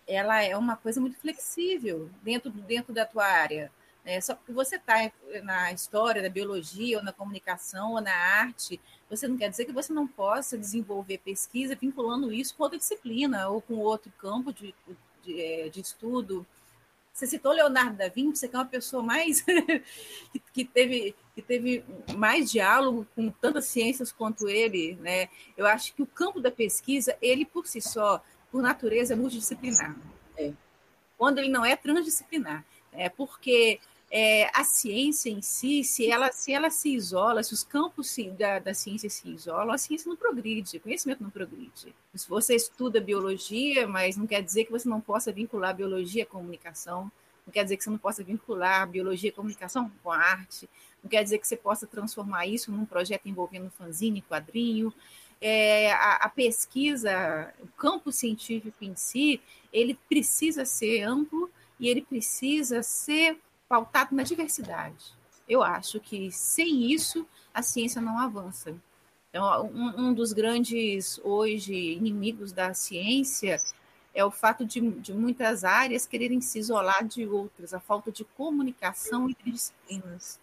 ela 0.06 0.42
é 0.42 0.56
uma 0.56 0.76
coisa 0.76 1.00
muito 1.00 1.18
flexível 1.18 2.10
dentro, 2.22 2.50
dentro 2.50 2.92
da 2.92 3.04
tua 3.06 3.24
área. 3.24 3.70
É, 4.04 4.20
só 4.20 4.34
porque 4.34 4.52
você 4.52 4.76
está 4.76 5.10
na 5.42 5.72
história 5.72 6.20
da 6.20 6.28
biologia, 6.28 6.98
ou 6.98 7.04
na 7.04 7.12
comunicação, 7.12 7.92
ou 7.92 8.00
na 8.02 8.14
arte, 8.14 8.78
você 9.08 9.26
não 9.26 9.38
quer 9.38 9.48
dizer 9.48 9.64
que 9.64 9.72
você 9.72 9.92
não 9.92 10.06
possa 10.06 10.58
desenvolver 10.58 11.18
pesquisa 11.18 11.74
vinculando 11.74 12.30
isso 12.30 12.54
com 12.54 12.64
outra 12.64 12.78
disciplina 12.78 13.48
ou 13.48 13.62
com 13.62 13.74
outro 13.76 14.12
campo 14.18 14.52
de, 14.52 14.74
de, 15.22 15.40
é, 15.40 15.68
de 15.70 15.80
estudo. 15.80 16.46
Você 17.14 17.28
citou 17.28 17.52
Leonardo 17.52 17.96
da 17.96 18.08
Vinci, 18.08 18.48
que 18.48 18.56
é 18.56 18.58
uma 18.58 18.64
pessoa 18.66 19.02
mais 19.02 19.40
que, 20.32 20.42
que, 20.52 20.64
teve, 20.64 21.14
que 21.34 21.40
teve 21.40 21.84
mais 22.16 22.50
diálogo 22.50 23.06
com 23.14 23.30
tantas 23.30 23.66
ciências 23.66 24.12
quanto 24.12 24.48
ele. 24.48 24.96
Né? 24.96 25.28
Eu 25.56 25.64
acho 25.66 25.94
que 25.94 26.02
o 26.02 26.06
campo 26.06 26.40
da 26.40 26.50
pesquisa, 26.50 27.16
ele 27.22 27.46
por 27.46 27.66
si 27.66 27.80
só, 27.80 28.20
por 28.54 28.62
natureza, 28.62 29.14
é 29.14 29.16
multidisciplinar. 29.16 29.96
É. 30.38 30.52
Quando 31.18 31.38
ele 31.38 31.48
não 31.48 31.64
é 31.64 31.74
transdisciplinar. 31.74 32.64
É 32.92 33.08
porque 33.08 33.80
é, 34.08 34.48
a 34.56 34.62
ciência 34.62 35.28
em 35.28 35.42
si, 35.42 35.82
se 35.82 36.08
ela, 36.08 36.30
se 36.30 36.52
ela 36.52 36.70
se 36.70 36.94
isola, 36.94 37.42
se 37.42 37.52
os 37.52 37.64
campos 37.64 38.10
se, 38.10 38.30
da, 38.30 38.60
da 38.60 38.72
ciência 38.72 39.10
se 39.10 39.28
isolam, 39.28 39.72
a 39.72 39.78
ciência 39.78 40.08
não 40.08 40.16
progride, 40.16 40.76
o 40.76 40.80
conhecimento 40.80 41.20
não 41.20 41.30
progride. 41.30 41.92
Se 42.14 42.28
você 42.28 42.54
estuda 42.54 43.00
biologia, 43.00 43.88
mas 43.88 44.16
não 44.16 44.24
quer 44.24 44.40
dizer 44.40 44.66
que 44.66 44.70
você 44.70 44.88
não 44.88 45.00
possa 45.00 45.32
vincular 45.32 45.74
biologia 45.74 46.22
à 46.22 46.26
comunicação, 46.26 47.10
não 47.44 47.52
quer 47.52 47.64
dizer 47.64 47.76
que 47.76 47.82
você 47.82 47.90
não 47.90 47.98
possa 47.98 48.22
vincular 48.22 48.86
biologia 48.88 49.30
e 49.30 49.32
comunicação 49.32 49.90
com 50.00 50.12
a 50.12 50.16
arte, 50.16 50.70
não 51.02 51.10
quer 51.10 51.24
dizer 51.24 51.38
que 51.38 51.48
você 51.48 51.56
possa 51.56 51.88
transformar 51.88 52.46
isso 52.46 52.70
num 52.70 52.86
projeto 52.86 53.26
envolvendo 53.26 53.68
fanzine, 53.68 54.22
quadrinho, 54.22 54.94
é, 55.46 55.92
a, 55.92 56.14
a, 56.22 56.28
pesquisa, 56.30 57.52
o 57.60 57.66
campo 57.76 58.10
científico 58.10 58.82
em 58.82 58.96
si, 58.96 59.42
ele 59.70 59.94
precisa 60.08 60.64
ser 60.64 61.02
amplo 61.02 61.50
e 61.78 61.86
ele 61.86 62.00
precisa 62.00 62.82
ser 62.82 63.38
pautado 63.68 64.16
na 64.16 64.22
diversidade. 64.22 65.12
Eu 65.46 65.62
acho 65.62 66.00
que 66.00 66.32
sem 66.32 66.90
isso 66.90 67.26
a 67.52 67.60
ciência 67.60 68.00
não 68.00 68.18
avança. 68.18 68.74
Então, 69.28 69.66
um, 69.66 70.06
um 70.06 70.14
dos 70.14 70.32
grandes 70.32 71.20
hoje 71.22 71.74
inimigos 71.74 72.50
da 72.50 72.72
ciência 72.72 73.60
é 74.14 74.24
o 74.24 74.30
fato 74.30 74.64
de, 74.64 74.80
de 74.92 75.12
muitas 75.12 75.62
áreas 75.62 76.06
quererem 76.06 76.40
se 76.40 76.58
isolar 76.58 77.06
de 77.06 77.26
outras, 77.26 77.74
a 77.74 77.80
falta 77.80 78.10
de 78.10 78.24
comunicação 78.24 79.28
entre 79.28 79.50
disciplinas. 79.50 80.40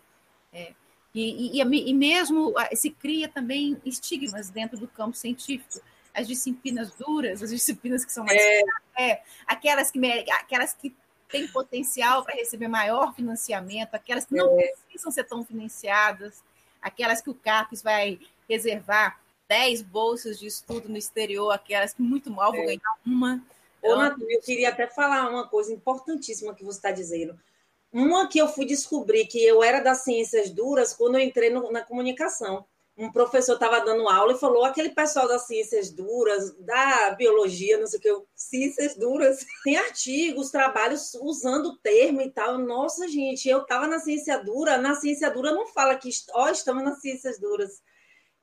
É. 0.53 0.75
E, 1.13 1.59
e, 1.59 1.61
e, 1.61 1.93
mesmo 1.93 2.53
se 2.73 2.89
cria 2.89 3.27
também 3.27 3.81
estigmas 3.85 4.49
dentro 4.49 4.77
do 4.77 4.87
campo 4.87 5.15
científico. 5.15 5.81
As 6.13 6.27
disciplinas 6.27 6.91
duras, 6.91 7.43
as 7.43 7.49
disciplinas 7.49 8.05
que 8.05 8.11
são 8.11 8.25
mais. 8.25 8.39
É. 8.39 8.61
É, 8.97 9.21
aquelas, 9.45 9.91
que, 9.91 9.99
aquelas 10.31 10.73
que 10.73 10.95
têm 11.29 11.47
potencial 11.47 12.23
para 12.23 12.35
receber 12.35 12.67
maior 12.67 13.13
financiamento, 13.13 13.95
aquelas 13.95 14.25
que 14.25 14.35
não 14.35 14.59
é. 14.59 14.67
precisam 14.67 15.11
ser 15.11 15.23
tão 15.23 15.43
financiadas, 15.43 16.43
aquelas 16.81 17.21
que 17.21 17.29
o 17.29 17.35
CAPES 17.35 17.81
vai 17.81 18.19
reservar 18.47 19.19
10 19.47 19.81
bolsas 19.81 20.39
de 20.39 20.47
estudo 20.47 20.87
no 20.87 20.97
exterior, 20.97 21.51
aquelas 21.51 21.93
que 21.93 22.01
muito 22.01 22.31
mal 22.31 22.51
vão 22.51 22.61
é. 22.61 22.65
ganhar 22.67 22.97
uma. 23.05 23.43
Ô, 23.81 23.93
então, 23.93 24.29
eu 24.29 24.41
queria 24.41 24.69
até 24.69 24.87
falar 24.87 25.29
uma 25.29 25.47
coisa 25.47 25.73
importantíssima 25.73 26.53
que 26.53 26.63
você 26.63 26.77
está 26.77 26.91
dizendo. 26.91 27.37
Uma 27.91 28.27
que 28.27 28.39
eu 28.39 28.47
fui 28.47 28.65
descobrir 28.65 29.25
que 29.25 29.43
eu 29.43 29.61
era 29.61 29.81
das 29.81 30.03
ciências 30.03 30.49
duras 30.49 30.93
quando 30.93 31.15
eu 31.15 31.21
entrei 31.21 31.49
no, 31.49 31.69
na 31.71 31.81
comunicação. 31.81 32.65
Um 32.97 33.11
professor 33.11 33.53
estava 33.53 33.79
dando 33.81 34.07
aula 34.07 34.33
e 34.33 34.39
falou: 34.39 34.63
aquele 34.63 34.89
pessoal 34.89 35.27
das 35.27 35.47
ciências 35.47 35.89
duras, 35.89 36.55
da 36.59 37.11
biologia, 37.11 37.77
não 37.77 37.87
sei 37.87 37.99
o 37.99 38.01
que, 38.01 38.25
ciências 38.35 38.95
duras, 38.95 39.45
tem 39.63 39.75
artigos, 39.75 40.51
trabalhos 40.51 41.13
usando 41.15 41.67
o 41.67 41.77
termo 41.77 42.21
e 42.21 42.29
tal. 42.29 42.57
Nossa, 42.57 43.07
gente, 43.07 43.49
eu 43.49 43.61
estava 43.61 43.87
na 43.87 43.99
ciência 43.99 44.37
dura, 44.41 44.77
na 44.77 44.95
ciência 44.95 45.29
dura 45.29 45.51
não 45.51 45.67
fala 45.67 45.95
que, 45.95 46.09
ó, 46.33 46.49
estamos 46.49 46.83
nas 46.83 47.01
ciências 47.01 47.39
duras. 47.39 47.81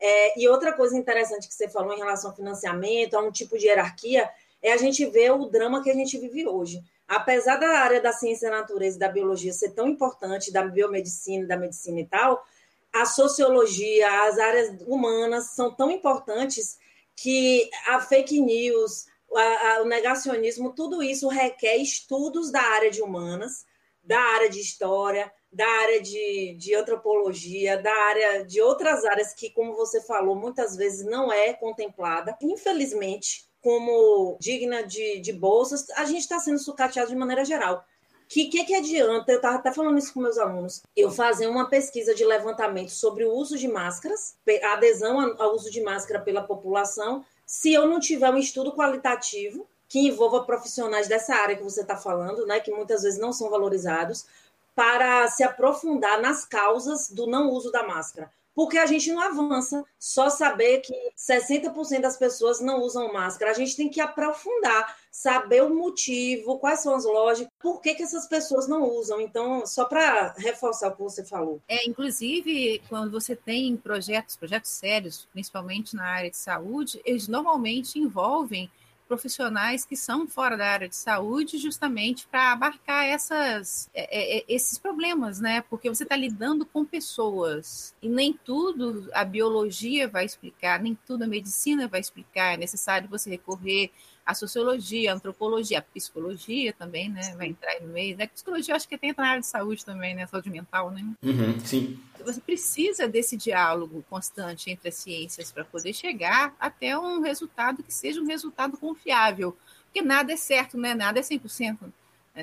É, 0.01 0.41
e 0.41 0.47
outra 0.49 0.73
coisa 0.73 0.97
interessante 0.97 1.49
que 1.49 1.55
você 1.55 1.69
falou 1.69 1.95
em 1.95 1.99
relação 1.99 2.31
ao 2.31 2.37
financiamento, 2.37 3.15
a 3.15 3.23
um 3.23 3.33
tipo 3.33 3.59
de 3.59 3.67
hierarquia, 3.67 4.31
é 4.63 4.73
a 4.73 4.77
gente 4.77 5.05
ver 5.07 5.33
o 5.33 5.47
drama 5.47 5.83
que 5.83 5.91
a 5.91 5.95
gente 5.95 6.19
vive 6.19 6.47
hoje 6.47 6.83
apesar 7.09 7.57
da 7.57 7.68
área 7.68 8.01
da 8.01 8.12
ciência 8.12 8.51
da 8.51 8.59
natureza 8.59 8.97
e 8.97 9.01
da 9.01 9.09
biologia 9.09 9.53
ser 9.53 9.71
tão 9.71 9.88
importante, 9.88 10.53
da 10.53 10.62
biomedicina, 10.62 11.47
da 11.47 11.57
medicina 11.57 12.01
e 12.01 12.07
tal, 12.07 12.44
a 12.92 13.07
sociologia, 13.07 14.25
as 14.29 14.38
áreas 14.38 14.77
humanas 14.87 15.53
são 15.53 15.75
tão 15.75 15.90
importantes 15.90 16.79
que 17.16 17.68
a 17.87 18.01
fake 18.01 18.40
news, 18.40 19.07
a, 19.35 19.40
a, 19.40 19.83
o 19.83 19.87
negacionismo, 19.87 20.75
tudo 20.75 21.03
isso 21.03 21.29
requer 21.29 21.77
estudos 21.77 22.51
da 22.51 22.61
área 22.61 22.90
de 22.90 23.03
humanas, 23.03 23.66
da 24.05 24.18
área 24.18 24.49
de 24.49 24.61
história, 24.61 25.33
da 25.51 25.66
área 25.66 26.01
de, 26.01 26.55
de 26.59 26.75
antropologia, 26.75 27.81
da 27.81 27.92
área 27.92 28.44
de 28.44 28.61
outras 28.61 29.05
áreas 29.05 29.33
que, 29.33 29.51
como 29.51 29.75
você 29.75 30.01
falou, 30.03 30.37
muitas 30.37 30.77
vezes 30.77 31.05
não 31.05 31.33
é 31.33 31.55
contemplada. 31.55 32.37
Infelizmente, 32.42 33.48
como 33.62 34.37
digna 34.40 34.83
de, 34.83 35.21
de 35.21 35.33
bolsas, 35.33 35.88
a 35.90 36.05
gente 36.05 36.21
está 36.21 36.38
sendo 36.38 36.59
sucateado 36.59 37.11
de 37.11 37.16
maneira 37.16 37.44
geral. 37.44 37.85
Que 38.29 38.44
que, 38.47 38.62
que 38.64 38.75
adianta, 38.75 39.33
eu 39.33 39.37
estava 39.37 39.57
até 39.57 39.73
falando 39.73 39.99
isso 39.99 40.12
com 40.12 40.21
meus 40.21 40.37
alunos, 40.37 40.83
eu 40.94 41.11
fazer 41.11 41.47
uma 41.47 41.68
pesquisa 41.68 42.14
de 42.14 42.27
levantamento 42.27 42.90
sobre 42.90 43.25
o 43.25 43.33
uso 43.33 43.57
de 43.57 43.66
máscaras, 43.66 44.37
a 44.62 44.75
adesão 44.75 45.35
ao 45.38 45.55
uso 45.55 45.71
de 45.71 45.81
máscara 45.81 46.21
pela 46.21 46.42
população, 46.42 47.25
se 47.47 47.73
eu 47.73 47.88
não 47.88 47.99
tiver 47.99 48.31
um 48.31 48.37
estudo 48.37 48.73
qualitativo 48.73 49.66
que 49.88 50.01
envolva 50.01 50.44
profissionais 50.44 51.09
dessa 51.09 51.35
área 51.35 51.57
que 51.57 51.62
você 51.62 51.81
está 51.81 51.97
falando, 51.97 52.47
né, 52.47 52.61
que 52.61 52.71
muitas 52.71 53.03
vezes 53.03 53.18
não 53.18 53.33
são 53.33 53.49
valorizados, 53.49 54.27
para 54.75 55.27
se 55.29 55.42
aprofundar 55.42 56.21
nas 56.21 56.44
causas 56.44 57.11
do 57.11 57.27
não 57.27 57.51
uso 57.51 57.73
da 57.73 57.83
máscara. 57.83 58.31
Porque 58.59 58.77
a 58.77 58.87
gente 58.87 59.12
não 59.12 59.23
avança 59.23 59.85
só 60.01 60.29
saber 60.29 60.81
que 60.81 60.92
60% 61.16 62.01
das 62.01 62.16
pessoas 62.16 62.59
não 62.59 62.83
usam 62.83 63.12
máscara. 63.12 63.53
A 63.53 63.55
gente 63.55 63.77
tem 63.77 63.88
que 63.88 64.01
aprofundar, 64.01 64.99
saber 65.12 65.62
o 65.62 65.73
motivo, 65.73 66.59
quais 66.59 66.81
são 66.81 66.92
as 66.97 67.05
lógicas, 67.05 67.53
por 67.61 67.81
que, 67.81 67.94
que 67.94 68.03
essas 68.03 68.27
pessoas 68.27 68.66
não 68.66 68.83
usam. 68.83 69.21
Então, 69.21 69.64
só 69.64 69.85
para 69.85 70.35
reforçar 70.37 70.88
o 70.88 70.97
que 70.97 71.03
você 71.03 71.25
falou. 71.25 71.62
É, 71.68 71.88
inclusive, 71.88 72.83
quando 72.88 73.12
você 73.12 73.37
tem 73.37 73.77
projetos, 73.77 74.35
projetos 74.35 74.73
sérios, 74.73 75.29
principalmente 75.33 75.94
na 75.94 76.07
área 76.07 76.29
de 76.29 76.37
saúde, 76.37 77.01
eles 77.05 77.29
normalmente 77.29 78.01
envolvem 78.01 78.68
profissionais 79.09 79.85
que 79.85 79.97
são 79.97 80.29
fora 80.29 80.57
da 80.57 80.66
área 80.66 80.88
de 80.88 80.94
saúde, 80.94 81.59
justamente 81.59 82.27
para 82.29 82.53
abarcar 82.53 83.07
essas, 83.07 83.88
é, 83.94 84.03
é, 84.03 84.38
é, 84.38 84.44
esses 84.49 84.79
problemas, 84.79 85.40
né? 85.40 85.62
Porque 85.62 85.88
você 85.88 86.03
está 86.03 86.14
lidando 86.14 86.66
com 86.66 86.85
pessoas 86.85 87.94
e 88.03 88.09
nem 88.09 88.33
tudo 88.33 89.09
a 89.12 89.25
biologia 89.25 90.07
vai 90.07 90.25
explicar, 90.25 90.81
nem 90.81 90.97
tudo 91.07 91.25
a 91.25 91.27
medicina 91.27 91.88
vai 91.88 92.01
explicar. 92.01 92.55
É 92.55 92.57
necessário 92.57 93.09
você 93.09 93.31
recorrer 93.31 93.90
à 94.29 94.35
sociologia, 94.35 95.12
à 95.12 95.14
antropologia, 95.14 95.79
à 95.79 95.83
psicologia 95.83 96.73
também, 96.73 97.09
né? 97.09 97.35
Vai 97.37 97.49
entrar 97.49 97.71
aí 97.71 97.81
no 97.81 97.88
meio. 97.88 98.17
Né? 98.17 98.27
Psicologia 98.27 98.77
acho 98.77 98.88
que 98.88 98.99
tem 98.99 99.14
na 99.17 99.29
área 99.29 99.41
de 99.41 99.47
saúde 99.47 99.85
também, 99.85 100.14
né? 100.14 100.27
Saúde 100.27 100.51
mental, 100.51 100.91
né? 100.91 101.03
Uhum, 101.23 101.59
sim 101.61 101.99
você 102.25 102.41
precisa 102.41 103.09
desse 103.09 103.37
diálogo 103.37 104.05
constante 104.09 104.71
entre 104.71 104.88
as 104.88 104.95
ciências 104.97 105.51
para 105.51 105.64
poder 105.64 105.93
chegar 105.93 106.55
até 106.59 106.99
um 106.99 107.21
resultado 107.21 107.83
que 107.83 107.93
seja 107.93 108.21
um 108.21 108.27
resultado 108.27 108.77
confiável. 108.77 109.57
Porque 109.85 110.03
nada 110.03 110.33
é 110.33 110.37
certo, 110.37 110.77
né? 110.77 110.95
nada 110.95 111.19
é 111.19 111.23
100%. 111.23 111.79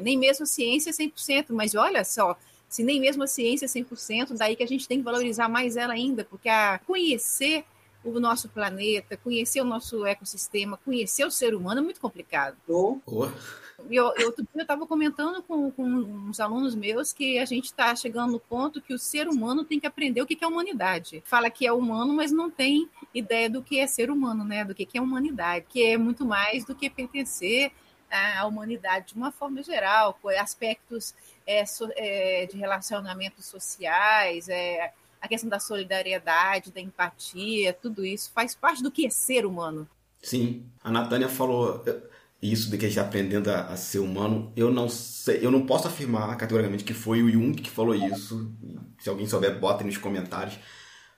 Nem 0.01 0.17
mesmo 0.17 0.43
a 0.43 0.47
ciência 0.47 0.89
é 0.89 0.93
100%, 0.93 1.47
mas 1.49 1.75
olha 1.75 2.03
só, 2.03 2.37
se 2.67 2.83
nem 2.83 2.99
mesmo 2.99 3.23
a 3.23 3.27
ciência 3.27 3.65
é 3.65 3.69
100%, 3.69 4.35
daí 4.35 4.55
que 4.55 4.63
a 4.63 4.67
gente 4.67 4.87
tem 4.87 4.97
que 4.97 5.03
valorizar 5.03 5.47
mais 5.47 5.77
ela 5.77 5.93
ainda, 5.93 6.25
porque 6.25 6.49
a 6.49 6.79
conhecer 6.79 7.63
o 8.05 8.19
nosso 8.19 8.47
planeta, 8.49 9.17
conhecer 9.17 9.61
o 9.61 9.65
nosso 9.65 10.05
ecossistema, 10.05 10.77
conhecer 10.77 11.25
o 11.25 11.31
ser 11.31 11.55
humano 11.55 11.81
é 11.81 11.83
muito 11.83 11.99
complicado. 11.99 12.55
Oh. 12.67 12.99
Oh. 13.05 13.27
Eu, 13.89 14.13
eu, 14.17 14.33
eu 14.55 14.61
estava 14.61 14.87
comentando 14.87 15.43
com, 15.43 15.69
com 15.71 15.83
uns 15.83 16.39
alunos 16.39 16.75
meus 16.75 17.11
que 17.11 17.37
a 17.39 17.45
gente 17.45 17.65
está 17.65 17.93
chegando 17.95 18.31
no 18.31 18.39
ponto 18.39 18.81
que 18.81 18.93
o 18.93 18.99
ser 18.99 19.27
humano 19.27 19.65
tem 19.65 19.79
que 19.79 19.87
aprender 19.87 20.21
o 20.21 20.25
que 20.25 20.37
é 20.41 20.47
humanidade. 20.47 21.21
Fala 21.25 21.49
que 21.49 21.67
é 21.67 21.73
humano, 21.73 22.13
mas 22.13 22.31
não 22.31 22.49
tem 22.49 22.89
ideia 23.13 23.49
do 23.49 23.61
que 23.61 23.79
é 23.79 23.87
ser 23.87 24.09
humano, 24.09 24.45
né? 24.45 24.63
Do 24.63 24.73
que 24.73 24.87
é 24.97 25.01
humanidade, 25.01 25.65
que 25.67 25.83
é 25.83 25.97
muito 25.97 26.25
mais 26.25 26.63
do 26.63 26.73
que 26.73 26.89
pertencer 26.89 27.71
à 28.09 28.45
humanidade 28.45 29.07
de 29.07 29.15
uma 29.15 29.31
forma 29.31 29.61
geral, 29.61 30.17
aspectos 30.39 31.13
é, 31.45 31.65
so, 31.65 31.89
é, 31.95 32.45
de 32.45 32.57
relacionamentos 32.57 33.45
sociais, 33.45 34.47
é, 34.47 34.93
a 35.25 35.27
questão 35.27 35.49
da 35.49 35.59
solidariedade, 35.59 36.71
da 36.71 36.79
empatia, 36.79 37.73
tudo 37.73 38.05
isso 38.05 38.31
faz 38.33 38.55
parte 38.55 38.81
do 38.81 38.91
que 38.91 39.05
é 39.05 39.09
ser 39.09 39.45
humano. 39.45 39.87
Sim, 40.21 40.65
a 40.83 40.91
Natânia 40.91 41.27
falou 41.27 41.83
isso 42.41 42.69
de 42.69 42.77
que 42.77 42.85
a 42.85 42.87
gente 42.87 42.97
está 42.97 43.07
aprendendo 43.07 43.49
a, 43.49 43.67
a, 43.67 43.77
ser 43.77 43.99
humano. 43.99 44.51
Eu 44.55 44.71
não 44.71 44.87
sei, 44.87 45.39
eu 45.45 45.51
não 45.51 45.65
posso 45.65 45.87
afirmar 45.87 46.35
categoricamente 46.37 46.83
que 46.83 46.93
foi 46.93 47.21
o 47.21 47.29
Jung 47.29 47.53
que 47.53 47.69
falou 47.69 47.95
isso. 47.95 48.51
Se 48.99 49.09
alguém 49.09 49.27
souber, 49.27 49.59
bota 49.59 49.83
nos 49.83 49.97
comentários. 49.97 50.57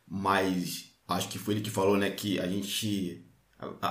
Mas 0.07 0.93
acho 1.07 1.29
que 1.29 1.39
foi 1.39 1.55
ele 1.55 1.61
que 1.61 1.69
falou, 1.69 1.97
né, 1.97 2.09
que 2.09 2.39
a 2.39 2.47
gente 2.47 3.25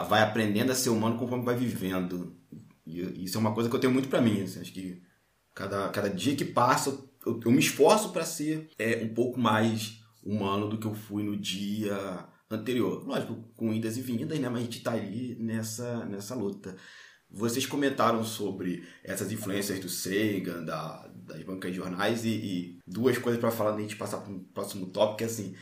vai 0.09 0.23
aprendendo 0.23 0.73
a 0.73 0.75
ser 0.75 0.91
humano 0.91 1.19
conforme 1.19 1.45
vai 1.45 1.57
vivendo. 1.57 2.37
E 2.87 3.25
isso 3.25 3.37
é 3.37 3.41
uma 3.41 3.53
coisa 3.53 3.69
que 3.69 3.77
eu 3.77 3.81
tenho 3.81 3.93
muito 3.93 4.09
para 4.09 4.21
mim. 4.21 4.43
Assim, 4.43 4.61
acho 4.61 4.73
que 4.73 5.03
cada, 5.55 5.89
cada 5.89 6.09
dia 6.09 6.37
que 6.37 6.45
passa, 6.45 6.91
eu, 7.25 7.41
eu 7.45 7.51
me 7.51 7.59
esforço 7.59 8.13
para 8.13 8.25
ser 8.25 8.71
é, 8.79 9.03
um 9.03 9.13
pouco 9.13 9.39
mais 9.39 10.01
humano 10.27 10.69
do 10.69 10.79
que 10.79 10.87
eu 10.87 10.95
fui 10.95 11.23
no 11.23 11.37
dia 11.37 12.27
anterior. 12.51 13.07
Lógico, 13.07 13.35
com 13.57 13.73
idas 13.73 13.97
e 13.97 14.01
vindas, 14.01 14.39
né? 14.39 14.49
Mas 14.49 14.63
a 14.63 14.65
gente 14.65 14.83
tá 14.83 14.93
ali 14.93 15.37
nessa, 15.39 16.05
nessa 16.05 16.35
luta. 16.35 16.77
Vocês 17.31 17.67
comentaram 17.67 18.23
sobre 18.25 18.87
essas 19.03 19.31
influências 19.33 19.81
do 19.81 19.89
Sagan, 19.89 20.65
da, 20.65 21.07
das 21.15 21.43
bancas 21.43 21.71
de 21.71 21.77
jornais, 21.77 22.25
e, 22.25 22.29
e 22.29 22.79
duas 22.87 23.19
coisas 23.19 23.41
para 23.41 23.51
falar 23.51 23.71
antes 23.71 23.85
de 23.85 23.91
gente 23.91 23.99
passar 23.99 24.19
para 24.19 24.33
o 24.33 24.41
próximo 24.55 24.87
tópico, 24.87 25.23
é 25.23 25.27
assim, 25.27 25.55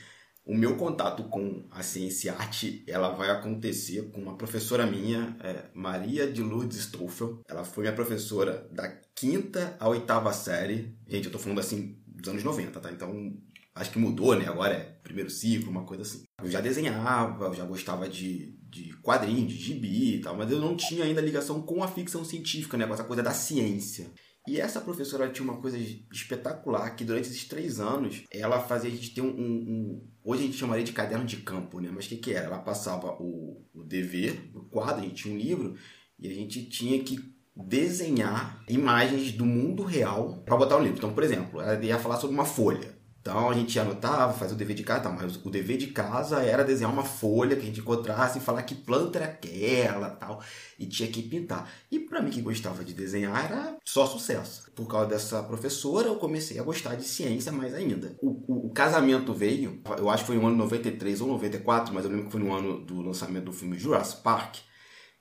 o 0.45 0.55
meu 0.55 0.77
contato 0.77 1.25
com 1.25 1.67
a 1.71 1.83
ciência 1.83 2.29
e 2.29 2.35
arte, 2.35 2.85
ela 2.87 3.09
vai 3.11 3.31
acontecer 3.31 4.11
com 4.11 4.21
uma 4.21 4.37
professora 4.37 4.87
minha, 4.87 5.35
é, 5.43 5.71
Maria 5.73 6.31
de 6.31 6.43
Lourdes 6.43 6.81
Stoffel. 6.81 7.41
Ela 7.49 7.65
foi 7.65 7.85
minha 7.85 7.95
professora 7.95 8.69
da 8.71 8.87
quinta 9.15 9.75
à 9.81 9.89
oitava 9.89 10.33
série. 10.35 10.95
Gente, 11.09 11.27
eu 11.27 11.33
tô 11.33 11.39
falando 11.39 11.61
assim 11.61 11.99
dos 12.07 12.29
anos 12.29 12.45
90, 12.45 12.79
tá? 12.79 12.93
Então, 12.93 13.33
acho 13.75 13.91
que 13.91 13.99
mudou, 13.99 14.37
né? 14.37 14.47
Agora 14.47 14.75
é 14.75 14.81
primeiro 15.03 15.31
ciclo, 15.31 15.71
uma 15.71 15.85
coisa 15.85 16.03
assim. 16.03 16.23
Eu 16.43 16.51
já 16.51 16.61
desenhava, 16.61 17.47
eu 17.47 17.55
já 17.55 17.65
gostava 17.65 18.09
de, 18.09 18.57
de 18.69 18.93
quadrinhos, 19.03 19.53
de 19.53 19.59
gibi 19.59 20.17
e 20.17 20.21
tal, 20.21 20.37
mas 20.37 20.51
eu 20.51 20.61
não 20.61 20.77
tinha 20.77 21.05
ainda 21.05 21.21
ligação 21.21 21.63
com 21.63 21.83
a 21.83 21.89
ficção 21.89 22.25
científica, 22.25 22.77
né? 22.77 22.87
Com 22.87 22.95
essa 22.95 23.05
coisa 23.05 23.23
da 23.23 23.33
ciência. 23.33 24.11
E 24.47 24.61
essa 24.61 24.81
professora 24.81 25.31
tinha 25.31 25.49
uma 25.49 25.61
coisa 25.61 25.79
espetacular, 26.13 26.95
que 26.95 27.05
durante 27.05 27.29
esses 27.29 27.45
três 27.45 27.81
anos, 27.81 28.25
ela 28.31 28.61
fazia 28.61 28.91
a 28.91 28.93
gente 28.93 29.15
ter 29.15 29.23
um... 29.23 29.29
um, 29.29 30.07
hoje 30.23 30.43
a 30.43 30.47
gente 30.47 30.59
chamaria 30.59 30.85
de 30.85 30.93
caderno 30.93 31.25
de 31.25 31.39
campo, 31.39 31.81
né? 31.81 31.91
Mas 31.91 32.05
o 32.05 32.09
que, 32.11 32.17
que 32.17 32.33
era? 32.33 32.47
Ela 32.47 32.59
passava 32.59 33.17
o, 33.19 33.65
o 33.73 33.83
dever, 33.83 34.51
o 34.55 34.61
quadro, 34.65 35.01
a 35.01 35.05
gente 35.05 35.23
tinha 35.23 35.35
um 35.35 35.39
livro, 35.39 35.77
e 36.19 36.29
a 36.29 36.35
gente 36.35 36.69
tinha 36.69 37.03
que 37.03 37.33
desenhar 37.57 38.63
imagens 38.69 39.33
do 39.33 39.47
mundo 39.47 39.83
real 39.83 40.43
para 40.45 40.57
botar 40.57 40.77
no 40.77 40.83
livro. 40.83 40.99
Então, 40.99 41.15
por 41.15 41.23
exemplo, 41.23 41.61
ela 41.61 41.83
ia 41.83 41.99
falar 41.99 42.17
sobre 42.17 42.35
uma 42.35 42.45
folha. 42.45 42.94
Então 43.25 43.49
a 43.49 43.55
gente 43.55 43.81
anotava, 43.81 44.35
fazia 44.35 44.55
o 44.55 44.59
dever 44.59 44.77
de 44.77 44.83
casa, 44.83 45.09
mas 45.09 45.37
o 45.43 45.49
dever 45.49 45.79
de 45.79 45.87
casa 45.87 46.43
era 46.43 46.63
desenhar 46.63 46.93
uma 46.93 47.05
folha 47.05 47.57
que 47.57 47.63
a 47.63 47.65
gente 47.65 47.81
encontrasse 47.81 48.37
e 48.37 48.41
falar 48.43 48.63
que 48.65 48.75
planta 48.75 49.19
era 49.19 49.25
aquela 49.29 50.11
tal, 50.11 50.43
e 50.79 50.85
tinha 50.85 51.11
que 51.11 51.23
pintar. 51.23 51.73
E 51.91 51.99
para 52.01 52.21
mim 52.21 52.31
que 52.31 52.43
gostava 52.43 52.85
de 52.85 52.93
desenhar 52.93 53.47
era 53.47 53.79
só 53.83 54.05
sucesso. 54.05 54.71
Por 54.73 54.87
causa 54.87 55.07
dessa 55.07 55.43
professora 55.43 56.09
eu 56.09 56.17
comecei 56.17 56.59
a 56.59 56.63
gostar 56.63 56.97
de 56.97 57.05
ciência 57.05 57.51
mais 57.51 57.73
ainda. 57.73 58.15
O, 58.21 58.45
o, 58.47 58.67
o 58.67 58.71
casamento 58.75 59.33
veio, 59.33 59.81
eu 59.97 60.11
acho 60.11 60.25
que 60.25 60.27
foi 60.27 60.37
no 60.37 60.47
ano 60.47 60.57
93 60.57 61.23
ou 61.23 61.29
94, 61.29 61.95
mas 61.95 62.05
eu 62.05 62.11
lembro 62.11 62.27
que 62.27 62.33
foi 62.33 62.43
no 62.43 62.53
ano 62.53 62.85
do 62.85 63.01
lançamento 63.01 63.47
do 63.47 63.53
filme 63.55 63.79
Jurassic 63.79 64.23
Park, 64.23 64.57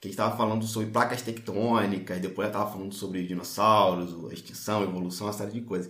que 0.01 0.09
estava 0.09 0.35
falando 0.35 0.65
sobre 0.65 0.89
placas 0.89 1.21
tectônicas, 1.21 2.19
depois 2.19 2.47
eu 2.47 2.51
estava 2.51 2.69
falando 2.69 2.93
sobre 2.93 3.25
dinossauros, 3.25 4.29
extinção, 4.33 4.83
evolução, 4.83 5.27
uma 5.27 5.31
série 5.31 5.53
de 5.53 5.61
coisas. 5.61 5.89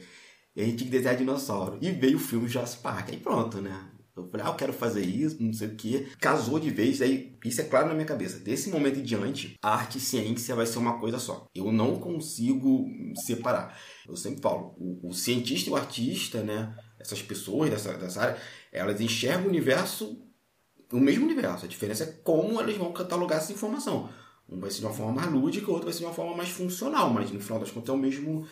E 0.56 0.62
a 0.62 0.66
gente 0.66 0.78
tinha 0.78 0.90
que 0.90 0.98
desenhar 0.98 1.18
dinossauro. 1.18 1.78
E 1.82 1.92
veio 1.92 2.18
o 2.18 2.20
filme 2.20 2.48
Jurassic 2.48 2.82
Park. 2.82 3.10
Aí 3.10 3.18
pronto, 3.18 3.62
né? 3.62 3.90
Eu 4.16 4.28
falei, 4.28 4.46
ah, 4.46 4.50
eu 4.50 4.56
quero 4.56 4.72
fazer 4.72 5.04
isso, 5.04 5.42
não 5.42 5.52
sei 5.52 5.70
o 5.70 5.76
que. 5.76 6.08
Casou 6.20 6.60
de 6.60 6.70
vez, 6.70 7.02
aí 7.02 7.36
isso 7.44 7.62
é 7.62 7.64
claro 7.64 7.88
na 7.88 7.96
minha 7.96 8.06
cabeça. 8.06 8.38
Desse 8.40 8.70
momento 8.70 9.00
em 9.00 9.04
diante, 9.04 9.58
arte 9.60 9.98
e 9.98 10.02
ciência 10.02 10.56
vai 10.56 10.68
ser 10.68 10.78
uma 10.78 11.00
coisa 11.00 11.18
só. 11.18 11.48
Eu 11.56 11.72
não 11.72 12.00
consigo 12.00 12.86
separar. 13.26 13.76
Eu 14.08 14.16
sempre 14.16 14.40
falo, 14.40 14.76
o, 14.78 15.10
o 15.10 15.14
cientista 15.14 15.70
e 15.70 15.74
o 15.74 15.76
artista, 15.76 16.44
né? 16.44 16.76
Essas 17.00 17.24
pessoas 17.24 17.72
dessa, 17.72 17.94
dessa 17.98 18.22
área, 18.22 18.38
elas 18.72 19.02
enxergam 19.02 19.46
o 19.46 19.50
universo, 19.50 20.22
o 20.92 21.00
mesmo 21.00 21.26
universo. 21.26 21.66
A 21.66 21.68
diferença 21.68 22.04
é 22.04 22.08
como 22.24 22.62
elas 22.62 22.78
vão 22.78 22.94
catalogar 22.94 23.40
essa 23.40 23.52
informação. 23.52 24.10
Um 24.48 24.60
vai 24.60 24.70
ser 24.70 24.82
de 24.82 24.86
uma 24.86 24.94
forma 24.94 25.14
mais 25.14 25.32
lúdica, 25.32 25.72
o 25.72 25.74
outro 25.74 25.86
vai 25.86 25.94
ser 25.94 26.00
de 26.00 26.06
uma 26.06 26.14
forma 26.14 26.38
mais 26.38 26.50
funcional, 26.50 27.10
mas 27.10 27.32
no 27.32 27.40
final 27.40 27.60
das 27.60 27.72
contas 27.72 27.90
é 27.90 27.94
o 27.94 27.98
mesmo 27.98 28.46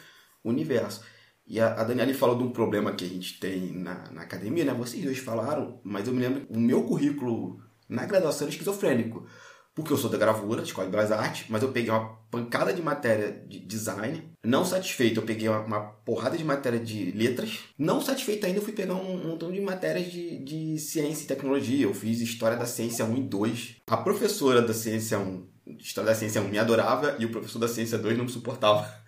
universo. 0.43 1.03
E 1.47 1.59
a, 1.59 1.73
a 1.81 1.83
Daniela 1.83 2.13
falou 2.13 2.37
de 2.37 2.43
um 2.43 2.51
problema 2.51 2.93
que 2.93 3.03
a 3.03 3.09
gente 3.09 3.39
tem 3.39 3.73
na, 3.73 4.09
na 4.11 4.21
academia, 4.21 4.63
né? 4.63 4.73
Vocês 4.73 5.03
dois 5.03 5.17
falaram, 5.17 5.79
mas 5.83 6.07
eu 6.07 6.13
me 6.13 6.21
lembro, 6.21 6.45
o 6.49 6.59
meu 6.59 6.83
currículo 6.83 7.59
na 7.89 8.05
graduação 8.05 8.47
era 8.47 8.51
esquizofrênico. 8.51 9.27
porque 9.75 9.91
eu 9.91 9.97
sou 9.97 10.09
da 10.09 10.17
gravura, 10.17 10.63
Escola 10.63 10.87
de 10.87 10.91
Belas 10.91 11.11
Artes, 11.11 11.45
mas 11.49 11.61
eu 11.61 11.71
peguei 11.71 11.89
uma 11.89 12.19
pancada 12.29 12.73
de 12.73 12.81
matéria 12.81 13.43
de 13.47 13.59
design. 13.59 14.31
Não 14.43 14.65
satisfeito, 14.65 15.19
eu 15.19 15.25
peguei 15.25 15.47
uma, 15.47 15.59
uma 15.59 15.81
porrada 15.81 16.37
de 16.37 16.43
matéria 16.43 16.79
de 16.79 17.11
letras. 17.11 17.59
Não 17.77 18.01
satisfeito 18.01 18.45
ainda, 18.45 18.59
eu 18.59 18.63
fui 18.63 18.73
pegar 18.73 18.95
um, 18.95 19.15
um 19.15 19.27
montão 19.29 19.51
de 19.51 19.61
matérias 19.61 20.11
de, 20.11 20.43
de 20.43 20.77
ciência 20.77 21.23
e 21.23 21.27
tecnologia. 21.27 21.85
Eu 21.85 21.93
fiz 21.93 22.21
História 22.21 22.57
da 22.57 22.65
Ciência 22.65 23.05
1 23.05 23.17
e 23.17 23.21
2. 23.21 23.75
A 23.87 23.97
professora 23.97 24.61
da 24.61 24.73
Ciência 24.73 25.19
1, 25.19 25.47
História 25.79 26.09
da 26.11 26.15
Ciência 26.15 26.41
1 26.41 26.47
me 26.49 26.59
adorava 26.59 27.15
e 27.19 27.25
o 27.25 27.31
professor 27.31 27.59
da 27.59 27.67
Ciência 27.67 27.97
2 27.97 28.17
não 28.17 28.25
me 28.25 28.31
suportava. 28.31 29.00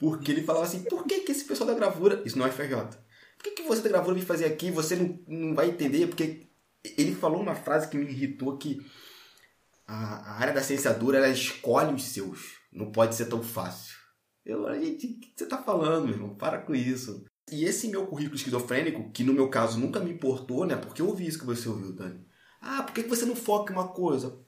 Porque 0.00 0.32
ele 0.32 0.42
falava 0.42 0.64
assim, 0.64 0.82
por 0.84 1.04
que, 1.04 1.20
que 1.20 1.30
esse 1.30 1.44
pessoal 1.44 1.68
da 1.68 1.76
gravura... 1.76 2.22
Isso 2.24 2.38
não 2.38 2.46
é 2.46 2.50
FRJ. 2.50 2.76
Por 3.36 3.44
que, 3.44 3.50
que 3.50 3.62
você 3.62 3.82
da 3.82 3.90
gravura 3.90 4.14
vem 4.14 4.24
fazer 4.24 4.46
aqui? 4.46 4.70
Você 4.70 4.96
não, 4.96 5.20
não 5.28 5.54
vai 5.54 5.68
entender, 5.68 6.06
porque... 6.06 6.48
Ele 6.96 7.14
falou 7.14 7.42
uma 7.42 7.54
frase 7.54 7.88
que 7.88 7.98
me 7.98 8.10
irritou 8.10 8.56
que 8.56 8.80
a, 9.86 10.32
a 10.32 10.40
área 10.40 10.54
da 10.54 10.62
ciência 10.62 10.94
dura 10.94 11.18
ela 11.18 11.28
escolhe 11.28 11.94
os 11.94 12.04
seus. 12.04 12.54
Não 12.72 12.90
pode 12.90 13.14
ser 13.14 13.26
tão 13.26 13.42
fácil. 13.42 13.94
Eu, 14.46 14.72
gente, 14.80 15.06
o 15.06 15.20
que 15.20 15.32
você 15.36 15.44
está 15.44 15.58
falando, 15.58 16.08
irmão? 16.08 16.34
Para 16.34 16.58
com 16.58 16.74
isso. 16.74 17.22
E 17.52 17.64
esse 17.64 17.88
meu 17.88 18.06
currículo 18.06 18.36
esquizofrênico, 18.36 19.10
que 19.10 19.24
no 19.24 19.34
meu 19.34 19.50
caso 19.50 19.78
nunca 19.78 20.00
me 20.00 20.12
importou, 20.12 20.64
né? 20.64 20.76
Porque 20.76 21.02
eu 21.02 21.08
ouvi 21.08 21.26
isso 21.26 21.38
que 21.38 21.44
você 21.44 21.68
ouviu, 21.68 21.92
Dani. 21.92 22.24
Ah, 22.60 22.82
por 22.82 22.94
que 22.94 23.02
você 23.02 23.26
não 23.26 23.36
foca 23.36 23.72
em 23.72 23.76
uma 23.76 23.88
coisa? 23.88 24.38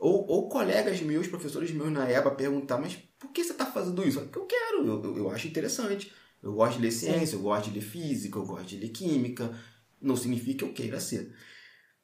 Ou, 0.00 0.26
ou 0.26 0.48
colegas 0.48 0.98
meus, 1.02 1.26
professores 1.26 1.70
meus 1.70 1.92
na 1.92 2.10
EBA 2.10 2.30
perguntar, 2.30 2.78
mas 2.78 2.96
por 3.18 3.30
que 3.30 3.44
você 3.44 3.52
está 3.52 3.66
fazendo 3.66 4.02
isso? 4.02 4.18
Porque 4.22 4.38
eu 4.38 4.46
quero, 4.46 4.86
eu, 4.86 5.04
eu, 5.04 5.16
eu, 5.18 5.30
acho 5.30 5.46
interessante. 5.46 6.10
Eu 6.42 6.54
gosto 6.54 6.76
de 6.76 6.82
ler 6.82 6.90
ciência, 6.90 7.36
eu 7.36 7.42
gosto 7.42 7.68
de 7.68 7.78
ler 7.78 7.84
física, 7.84 8.38
eu 8.38 8.46
gosto 8.46 8.66
de 8.66 8.78
ler 8.78 8.88
química. 8.88 9.54
Não 10.00 10.16
significa 10.16 10.60
que 10.60 10.64
eu 10.64 10.72
queira 10.72 10.98
ser. 10.98 11.36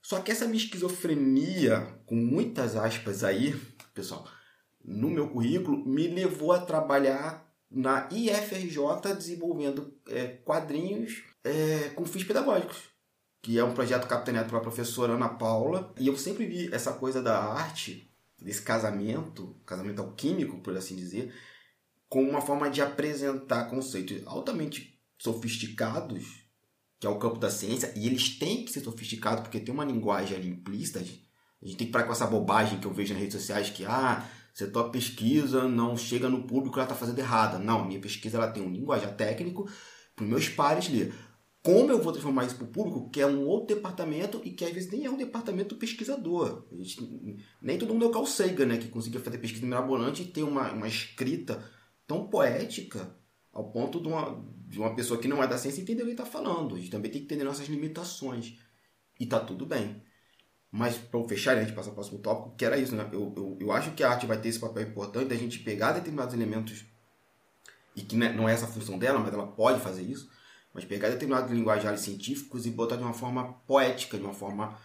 Só 0.03 0.21
que 0.21 0.31
essa 0.31 0.45
minha 0.45 0.63
esquizofrenia, 0.63 1.81
com 2.05 2.15
muitas 2.15 2.77
aspas 2.77 3.25
aí, 3.25 3.59
pessoal, 3.95 4.29
no 4.85 5.09
meu 5.09 5.31
currículo, 5.31 5.83
me 5.87 6.07
levou 6.07 6.53
a 6.53 6.61
trabalhar 6.61 7.51
na 7.71 8.11
IFRJ 8.13 9.15
desenvolvendo 9.17 9.99
é, 10.07 10.27
quadrinhos 10.45 11.25
é, 11.43 11.89
com 11.95 12.05
fins 12.05 12.25
pedagógicos, 12.25 12.77
que 13.47 13.61
é 13.61 13.63
um 13.63 13.75
projeto 13.75 14.09
capitaneado 14.09 14.49
pela 14.49 14.61
professora 14.61 15.13
Ana 15.13 15.29
Paula. 15.29 15.95
E 16.01 16.09
eu 16.09 16.17
sempre 16.17 16.47
vi 16.47 16.69
essa 16.75 16.93
coisa 16.93 17.23
da 17.23 17.39
arte, 17.39 18.13
desse 18.43 18.61
casamento, 18.61 19.55
casamento 19.65 20.03
alquímico, 20.03 20.59
por 20.59 20.77
assim 20.77 20.97
dizer, 20.97 21.33
como 22.09 22.29
uma 22.29 22.41
forma 22.41 22.69
de 22.69 22.83
apresentar 22.83 23.71
conceitos 23.71 24.21
altamente 24.27 25.01
sofisticados 25.17 26.45
que 26.99 27.07
é 27.07 27.11
o 27.11 27.21
campo 27.21 27.39
da 27.39 27.49
ciência, 27.51 27.93
e 27.95 28.07
eles 28.07 28.37
têm 28.37 28.65
que 28.65 28.73
ser 28.73 28.81
sofisticados 28.81 29.43
porque 29.43 29.61
tem 29.61 29.73
uma 29.73 29.85
linguagem 29.85 30.37
ali 30.37 30.49
implícita. 30.49 30.99
A 30.99 31.03
gente 31.05 31.77
tem 31.77 31.87
que 31.87 31.93
parar 31.93 32.05
com 32.05 32.13
essa 32.13 32.27
bobagem 32.27 32.81
que 32.81 32.87
eu 32.87 32.93
vejo 32.93 33.13
nas 33.13 33.23
redes 33.23 33.39
sociais 33.39 33.71
que, 33.71 33.85
ah, 33.85 34.27
se 34.55 34.67
tua 34.69 34.91
pesquisa 34.91 35.69
não 35.69 35.97
chega 35.97 36.29
no 36.29 36.45
público, 36.49 36.79
ela 36.79 36.85
está 36.85 36.97
fazendo 36.97 37.19
errada. 37.19 37.61
Não, 37.61 37.87
minha 37.87 38.01
pesquisa 38.01 38.39
ela 38.39 38.51
tem 38.51 38.63
um 38.63 38.73
linguagem 38.73 39.13
técnico 39.15 39.71
para 40.17 40.25
os 40.25 40.29
meus 40.31 40.49
pares 40.49 40.89
ler. 40.89 41.15
Como 41.67 41.91
eu 41.91 42.01
vou 42.01 42.13
transformar 42.13 42.45
isso 42.45 42.55
para 42.55 42.65
o 42.65 42.69
público, 42.69 43.11
que 43.11 43.21
é 43.21 43.27
um 43.27 43.45
outro 43.45 43.75
departamento 43.75 44.41
e 44.45 44.51
que 44.51 44.65
às 44.65 44.71
vezes 44.71 44.89
nem 44.89 45.05
é 45.05 45.11
um 45.11 45.17
departamento 45.17 45.75
pesquisador. 45.75 46.65
Gente, 46.71 47.45
nem 47.61 47.77
todo 47.77 47.93
mundo 47.93 48.05
é 48.05 48.09
o 48.09 48.13
Carl 48.13 48.25
Sagan, 48.25 48.67
né, 48.67 48.77
que 48.79 48.87
conseguia 48.87 49.19
fazer 49.19 49.39
pesquisa 49.39 49.67
mirabolante 49.67 50.23
e 50.23 50.27
ter 50.27 50.45
uma, 50.45 50.71
uma 50.71 50.87
escrita 50.87 51.61
tão 52.07 52.29
poética 52.29 53.17
ao 53.53 53.73
ponto 53.73 54.01
de 54.01 54.07
uma, 54.07 54.45
de 54.69 54.79
uma 54.79 54.95
pessoa 54.95 55.19
que 55.19 55.27
não 55.27 55.43
é 55.43 55.49
da 55.49 55.59
ciência 55.59 55.81
entender 55.81 56.05
o 56.05 56.07
que 56.07 56.13
está 56.13 56.25
falando. 56.25 56.77
A 56.77 56.79
gente 56.79 56.91
também 56.91 57.11
tem 57.11 57.21
que 57.21 57.25
entender 57.25 57.43
nossas 57.43 57.67
limitações. 57.67 58.59
E 59.19 59.27
tá 59.27 59.41
tudo 59.41 59.67
bem. 59.67 60.01
Mas 60.71 60.97
para 60.97 61.21
fechar, 61.25 61.57
a 61.57 61.65
gente 61.65 61.73
passa 61.73 61.89
para 61.89 61.95
o 61.95 61.95
próximo 61.97 62.19
tópico, 62.21 62.55
que 62.57 62.65
era 62.65 62.79
isso, 62.79 62.95
né? 62.95 63.09
Eu, 63.13 63.35
eu, 63.37 63.59
eu 63.61 63.73
acho 63.73 63.91
que 63.93 64.05
a 64.05 64.11
arte 64.11 64.25
vai 64.25 64.41
ter 64.41 64.51
esse 64.51 64.61
papel 64.61 64.85
importante 64.85 65.29
da 65.29 65.35
gente 65.35 65.59
pegar 65.61 65.93
determinados 65.93 66.33
elementos, 66.33 66.85
e 67.97 68.03
que 68.03 68.15
é, 68.23 68.33
não 68.33 68.49
é 68.49 68.53
essa 68.53 68.67
a 68.67 68.69
função 68.69 68.99
dela, 68.99 69.19
mas 69.19 69.35
ela 69.35 69.47
pode 69.49 69.81
fazer 69.81 70.03
isso, 70.03 70.31
mas 70.77 70.85
pegar 70.85 71.09
determinados 71.09 71.51
linguajares 71.51 72.03
científicos 72.03 72.67
e 72.67 72.71
botar 72.71 72.97
de 72.97 73.03
uma 73.03 73.15
forma 73.15 73.55
poética, 73.67 74.19
de 74.19 74.23
uma 74.23 74.35
forma 74.35 74.79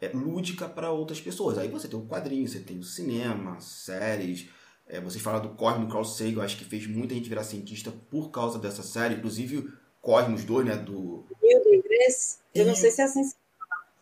é, 0.00 0.08
lúdica 0.08 0.66
para 0.66 0.90
outras 0.90 1.20
pessoas. 1.20 1.58
Aí 1.58 1.68
você 1.68 1.86
tem 1.86 1.98
o 1.98 2.06
quadrinho, 2.06 2.48
você 2.48 2.60
tem 2.60 2.78
o 2.78 2.82
cinema, 2.82 3.60
séries, 3.60 4.48
é, 4.88 4.98
vocês 5.02 5.22
falaram 5.22 5.46
do 5.46 5.54
Cosmo 5.54 5.86
Carl 5.86 6.02
Sagan, 6.02 6.42
acho 6.42 6.56
que 6.56 6.64
fez 6.64 6.86
muita 6.86 7.14
gente 7.14 7.28
virar 7.28 7.44
cientista 7.44 7.92
por 8.10 8.30
causa 8.30 8.58
dessa 8.58 8.82
série, 8.82 9.16
inclusive 9.16 9.70
Cosmos 10.00 10.44
2, 10.44 10.64
né? 10.66 10.76
Do. 10.76 11.26
DeGrasse, 11.42 12.38
eu 12.54 12.64
não 12.64 12.74
sei 12.74 12.90
se 12.90 13.02
é 13.02 13.04
assim 13.04 13.30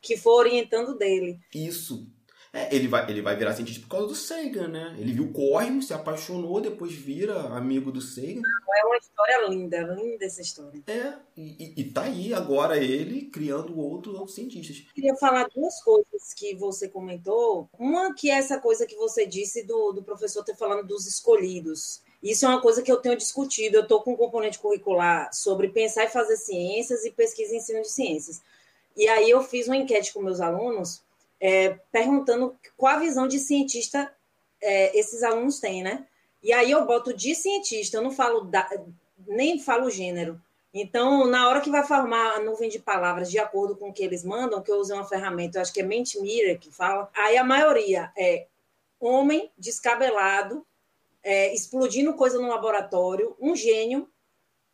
que 0.01 0.17
foi 0.17 0.33
orientando 0.35 0.97
dele. 0.97 1.41
Isso. 1.53 2.07
É, 2.55 2.75
ele, 2.75 2.87
vai, 2.87 3.11
ele 3.11 3.23
vai 3.23 3.35
virar 3.35 3.55
cientista 3.55 3.81
por 3.81 3.89
causa 3.89 4.09
do 4.09 4.15
Sagan, 4.15 4.69
né? 4.69 4.95
Ele 4.99 5.13
viu 5.15 5.33
Cosmos, 5.33 5.87
se 5.87 5.95
apaixonou, 5.95 6.61
depois 6.61 6.93
vira 6.93 7.35
amigo 7.57 7.91
do 7.91 8.03
Sagan. 8.03 8.43
É 8.77 8.85
uma 8.85 8.99
história 8.99 9.49
linda, 9.49 9.81
linda 9.95 10.27
essa 10.27 10.43
história. 10.43 10.83
É, 10.87 11.15
e, 11.35 11.73
e 11.81 11.85
tá 11.85 12.03
aí 12.03 12.35
agora 12.35 12.77
ele 12.77 13.23
criando 13.23 13.79
outros, 13.79 14.35
cientistas. 14.35 14.85
Eu 14.87 14.95
queria 14.95 15.17
falar 15.17 15.49
duas 15.55 15.83
coisas 15.83 16.35
que 16.35 16.55
você 16.55 16.89
comentou. 16.89 17.71
Uma 17.79 18.15
que 18.15 18.31
é 18.31 18.35
essa 18.35 18.59
coisa 18.59 18.87
que 18.87 18.97
você 18.97 19.27
disse 19.27 19.63
do, 19.63 19.93
do 19.93 20.03
professor 20.03 20.45
ter 20.45 20.55
falando 20.55 20.87
dos 20.87 21.07
escolhidos. 21.07 22.03
Isso 22.23 22.45
é 22.45 22.49
uma 22.49 22.61
coisa 22.61 22.83
que 22.83 22.93
eu 22.93 22.99
tenho 22.99 23.17
discutido. 23.17 23.79
Eu 23.79 23.83
estou 23.83 24.03
com 24.03 24.13
um 24.13 24.17
componente 24.17 24.59
curricular 24.59 25.33
sobre 25.33 25.69
pensar 25.69 26.05
e 26.05 26.09
fazer 26.09 26.37
ciências 26.37 27.07
e 27.07 27.11
pesquisa 27.11 27.55
e 27.55 27.57
ensino 27.57 27.81
de 27.81 27.91
ciências. 27.91 28.43
E 28.95 29.09
aí 29.09 29.31
eu 29.31 29.43
fiz 29.43 29.69
uma 29.69 29.77
enquete 29.77 30.13
com 30.13 30.21
meus 30.21 30.39
alunos 30.39 31.03
é, 31.43 31.71
perguntando 31.91 32.57
qual 32.77 32.95
a 32.95 33.01
visão 33.01 33.27
de 33.27 33.41
cientista 33.41 34.15
é, 34.61 34.97
esses 34.97 35.25
alunos 35.25 35.59
têm, 35.59 35.83
né? 35.83 36.07
E 36.41 36.53
aí 36.53 36.71
eu 36.71 36.87
boto 36.87 37.13
de 37.13 37.35
cientista, 37.35 37.97
eu 37.97 38.03
não 38.03 38.13
falo 38.13 38.43
da, 38.43 38.71
nem 39.27 39.59
falo 39.59 39.91
gênero. 39.91 40.41
Então, 40.73 41.27
na 41.27 41.49
hora 41.49 41.61
que 41.61 41.69
vai 41.69 41.85
formar 41.85 42.37
a 42.37 42.41
nuvem 42.41 42.71
de 42.71 42.79
palavras 42.79 43.29
de 43.29 43.41
acordo 43.41 43.77
com 43.77 43.91
o 43.91 43.93
que 43.93 44.05
eles 44.05 44.25
mandam, 44.25 44.63
que 44.63 44.71
eu 44.71 44.77
usei 44.77 44.97
uma 44.97 45.05
ferramenta, 45.05 45.59
eu 45.59 45.63
acho 45.63 45.73
que 45.73 45.81
é 45.81 45.85
Mentimeter 45.85 46.61
que 46.61 46.71
fala, 46.71 47.11
aí 47.13 47.37
a 47.37 47.45
maioria 47.45 48.11
é 48.17 48.47
homem 49.01 49.51
descabelado, 49.59 50.65
é, 51.25 51.53
explodindo 51.53 52.15
coisa 52.15 52.39
no 52.39 52.49
laboratório, 52.49 53.37
um 53.41 53.55
gênio, 53.57 54.09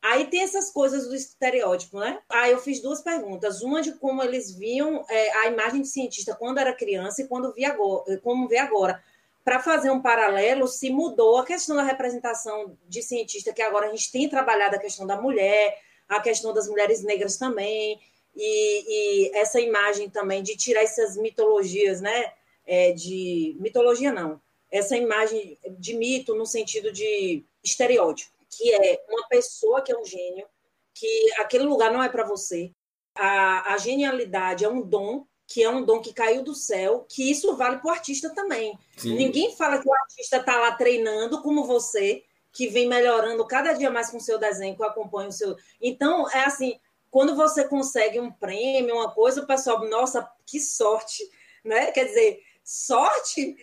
Aí 0.01 0.27
tem 0.27 0.43
essas 0.43 0.71
coisas 0.71 1.09
do 1.09 1.15
estereótipo, 1.15 1.99
né? 1.99 2.21
Aí 2.29 2.53
eu 2.53 2.59
fiz 2.59 2.81
duas 2.81 3.03
perguntas. 3.03 3.63
Uma 3.63 3.83
de 3.83 3.93
como 3.95 4.23
eles 4.23 4.55
viam 4.55 5.05
é, 5.09 5.39
a 5.39 5.47
imagem 5.49 5.83
de 5.83 5.89
cientista 5.89 6.35
quando 6.35 6.59
era 6.59 6.73
criança 6.73 7.23
e 7.23 7.27
quando 7.27 7.53
via 7.53 7.71
agora, 7.71 8.19
como 8.19 8.49
vê 8.49 8.59
agora. 8.59 9.03
Para 9.45 9.61
fazer 9.61 9.91
um 9.91 10.01
paralelo, 10.01 10.69
se 10.69 10.91
mudou 10.91 11.39
a 11.39 11.45
questão 11.45 11.75
da 11.75 11.83
representação 11.83 12.77
de 12.89 13.03
cientista, 13.03 13.53
que 13.53 13.63
agora 13.63 13.87
a 13.87 13.91
gente 13.91 14.13
tem 14.13 14.29
trabalhado 14.29 14.77
a 14.77 14.79
questão 14.79 15.07
da 15.07 15.21
mulher, 15.21 15.81
a 16.09 16.21
questão 16.21 16.53
das 16.53 16.69
mulheres 16.69 17.03
negras 17.03 17.37
também, 17.37 17.99
e, 18.37 19.27
e 19.27 19.37
essa 19.37 19.61
imagem 19.61 20.09
também 20.09 20.43
de 20.43 20.57
tirar 20.57 20.83
essas 20.83 21.17
mitologias, 21.17 22.01
né? 22.01 22.33
É, 22.67 22.93
de 22.93 23.57
mitologia 23.59 24.13
não, 24.13 24.39
essa 24.71 24.95
imagem 24.95 25.59
de 25.79 25.95
mito 25.95 26.35
no 26.35 26.45
sentido 26.45 26.93
de 26.93 27.43
estereótipo 27.65 28.38
que 28.51 28.73
é 28.73 29.05
uma 29.09 29.27
pessoa 29.29 29.83
que 29.83 29.93
é 29.93 29.99
um 29.99 30.05
gênio, 30.05 30.47
que 30.95 31.33
aquele 31.39 31.65
lugar 31.65 31.93
não 31.93 32.03
é 32.03 32.09
para 32.09 32.27
você. 32.27 32.73
A, 33.15 33.75
a, 33.75 33.79
genialidade 33.79 34.65
é 34.65 34.69
um 34.69 34.81
dom, 34.81 35.27
que 35.47 35.63
é 35.63 35.69
um 35.69 35.85
dom 35.85 36.01
que 36.01 36.13
caiu 36.13 36.43
do 36.43 36.55
céu, 36.55 37.07
que 37.09 37.31
isso 37.31 37.57
vale 37.57 37.79
para 37.79 37.89
o 37.89 37.91
artista 37.91 38.31
também. 38.35 38.79
Sim. 38.97 39.15
Ninguém 39.15 39.57
fala 39.57 39.79
que 39.79 39.89
o 39.89 39.95
artista 39.95 40.37
está 40.37 40.59
lá 40.59 40.73
treinando 40.73 41.43
como 41.43 41.65
você, 41.65 42.23
que 42.53 42.69
vem 42.69 42.89
melhorando 42.89 43.47
cada 43.47 43.73
dia 43.73 43.91
mais 43.91 44.11
com 44.11 44.19
o 44.19 44.21
seu 44.21 44.39
desenho, 44.39 44.77
que 44.77 44.83
acompanha 44.83 45.29
o 45.29 45.33
seu. 45.33 45.57
Então, 45.81 46.29
é 46.31 46.45
assim, 46.45 46.79
quando 47.11 47.35
você 47.35 47.67
consegue 47.67 48.21
um 48.21 48.31
prêmio, 48.31 48.97
uma 48.97 49.13
coisa, 49.13 49.43
o 49.43 49.47
pessoal, 49.47 49.89
nossa, 49.89 50.29
que 50.47 50.61
sorte, 50.61 51.23
né? 51.65 51.91
Quer 51.93 52.05
dizer, 52.07 52.41
sorte, 52.69 53.57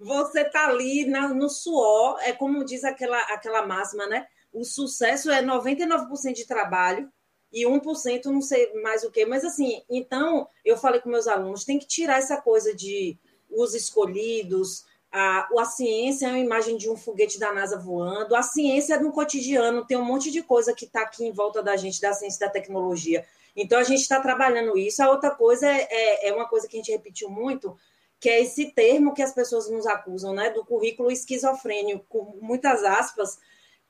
você 0.00 0.42
tá 0.42 0.66
ali 0.66 1.04
na, 1.04 1.28
no 1.28 1.48
suor, 1.48 2.18
é 2.20 2.32
como 2.32 2.64
diz 2.64 2.82
aquela, 2.82 3.20
aquela 3.32 3.64
máxima, 3.64 4.08
né? 4.08 4.26
O 4.52 4.64
sucesso 4.64 5.30
é 5.30 5.40
99% 5.40 6.32
de 6.32 6.44
trabalho 6.44 7.08
e 7.52 7.64
1% 7.64 8.24
não 8.24 8.42
sei 8.42 8.72
mais 8.82 9.04
o 9.04 9.10
que. 9.12 9.24
Mas 9.24 9.44
assim, 9.44 9.80
então 9.88 10.48
eu 10.64 10.76
falei 10.76 11.00
com 11.00 11.08
meus 11.08 11.28
alunos, 11.28 11.64
tem 11.64 11.78
que 11.78 11.86
tirar 11.86 12.18
essa 12.18 12.40
coisa 12.40 12.74
de 12.74 13.16
os 13.48 13.72
escolhidos, 13.72 14.84
a, 15.12 15.48
a 15.56 15.64
ciência 15.64 16.26
é 16.26 16.30
uma 16.30 16.38
imagem 16.38 16.76
de 16.76 16.90
um 16.90 16.96
foguete 16.96 17.38
da 17.38 17.52
NASA 17.52 17.78
voando, 17.78 18.34
a 18.34 18.42
ciência 18.42 18.94
é 18.94 18.98
no 18.98 19.12
cotidiano, 19.12 19.86
tem 19.86 19.96
um 19.96 20.04
monte 20.04 20.28
de 20.28 20.42
coisa 20.42 20.74
que 20.74 20.86
está 20.86 21.02
aqui 21.02 21.24
em 21.24 21.32
volta 21.32 21.62
da 21.62 21.76
gente, 21.76 22.00
da 22.00 22.12
ciência 22.12 22.38
e 22.38 22.46
da 22.46 22.52
tecnologia. 22.52 23.24
Então 23.54 23.78
a 23.78 23.84
gente 23.84 24.00
está 24.00 24.20
trabalhando 24.20 24.76
isso. 24.76 25.00
A 25.02 25.08
outra 25.08 25.30
coisa 25.30 25.68
é, 25.68 25.86
é, 25.88 26.28
é 26.28 26.32
uma 26.32 26.48
coisa 26.48 26.66
que 26.66 26.76
a 26.76 26.80
gente 26.80 26.90
repetiu 26.90 27.30
muito, 27.30 27.76
que 28.20 28.28
é 28.28 28.42
esse 28.42 28.66
termo 28.72 29.14
que 29.14 29.22
as 29.22 29.32
pessoas 29.32 29.70
nos 29.70 29.86
acusam, 29.86 30.34
né, 30.34 30.50
do 30.50 30.64
currículo 30.64 31.10
esquizofrênico, 31.10 32.04
com 32.06 32.38
muitas 32.40 32.84
aspas, 32.84 33.38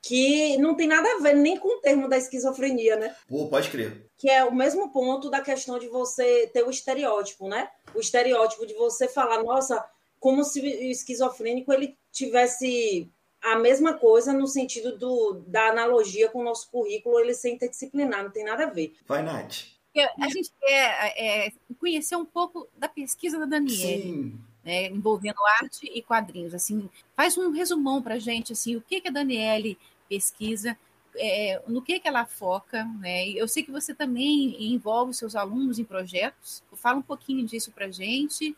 que 0.00 0.56
não 0.56 0.74
tem 0.74 0.86
nada 0.86 1.06
a 1.12 1.18
ver 1.18 1.34
nem 1.34 1.58
com 1.58 1.76
o 1.76 1.80
termo 1.80 2.08
da 2.08 2.16
esquizofrenia, 2.16 2.96
né? 2.96 3.14
Pô, 3.28 3.48
pode 3.48 3.68
crer. 3.68 4.06
Que 4.16 4.30
é 4.30 4.44
o 4.44 4.54
mesmo 4.54 4.90
ponto 4.90 5.28
da 5.28 5.40
questão 5.40 5.78
de 5.78 5.88
você 5.88 6.48
ter 6.54 6.62
o 6.62 6.70
estereótipo, 6.70 7.48
né? 7.48 7.68
O 7.94 8.00
estereótipo 8.00 8.66
de 8.66 8.72
você 8.74 9.08
falar, 9.08 9.42
nossa, 9.42 9.84
como 10.18 10.42
se 10.44 10.60
o 10.60 10.64
esquizofrênico 10.64 11.72
ele 11.72 11.98
tivesse 12.10 13.10
a 13.42 13.56
mesma 13.56 13.94
coisa 13.94 14.32
no 14.32 14.46
sentido 14.46 14.96
do, 14.96 15.42
da 15.46 15.68
analogia 15.68 16.28
com 16.28 16.40
o 16.40 16.44
nosso 16.44 16.70
currículo, 16.70 17.18
ele 17.18 17.34
ser 17.34 17.50
interdisciplinar, 17.50 18.22
não 18.22 18.30
tem 18.30 18.44
nada 18.44 18.64
a 18.64 18.70
ver. 18.70 18.94
Vai, 19.06 19.22
Nath. 19.22 19.79
A 20.18 20.29
gente 20.29 20.53
quer 20.61 21.14
é, 21.16 21.53
conhecer 21.79 22.16
um 22.16 22.24
pouco 22.24 22.68
da 22.76 22.88
pesquisa 22.88 23.38
da 23.38 23.46
Daniele, 23.46 24.35
né, 24.64 24.87
envolvendo 24.87 25.38
arte 25.61 25.87
e 25.87 26.00
quadrinhos. 26.00 26.55
Assim, 26.55 26.88
faz 27.16 27.37
um 27.37 27.50
resumão 27.50 28.00
para 28.00 28.14
a 28.14 28.18
gente, 28.18 28.53
assim, 28.53 28.76
o 28.76 28.81
que, 28.81 29.00
que 29.00 29.09
a 29.09 29.12
Daniele 29.12 29.76
pesquisa, 30.09 30.76
é, 31.16 31.61
no 31.66 31.83
que, 31.83 31.98
que 31.98 32.07
ela 32.07 32.24
foca. 32.24 32.85
Né? 33.00 33.29
Eu 33.31 33.48
sei 33.48 33.62
que 33.62 33.70
você 33.72 33.92
também 33.94 34.72
envolve 34.72 35.12
seus 35.12 35.35
alunos 35.35 35.79
em 35.79 35.85
projetos. 35.85 36.62
Fala 36.74 36.98
um 36.98 37.03
pouquinho 37.03 37.44
disso 37.44 37.72
para 37.72 37.87
a 37.87 37.90
gente. 37.90 38.57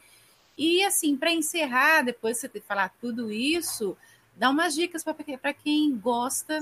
E, 0.57 0.85
assim, 0.85 1.17
para 1.17 1.33
encerrar, 1.33 2.03
depois 2.03 2.37
de 2.37 2.43
você 2.43 2.61
falar 2.61 2.95
tudo 3.01 3.33
isso, 3.33 3.97
dá 4.37 4.51
umas 4.51 4.75
dicas 4.75 5.03
para 5.03 5.55
quem 5.55 5.97
gosta 5.97 6.61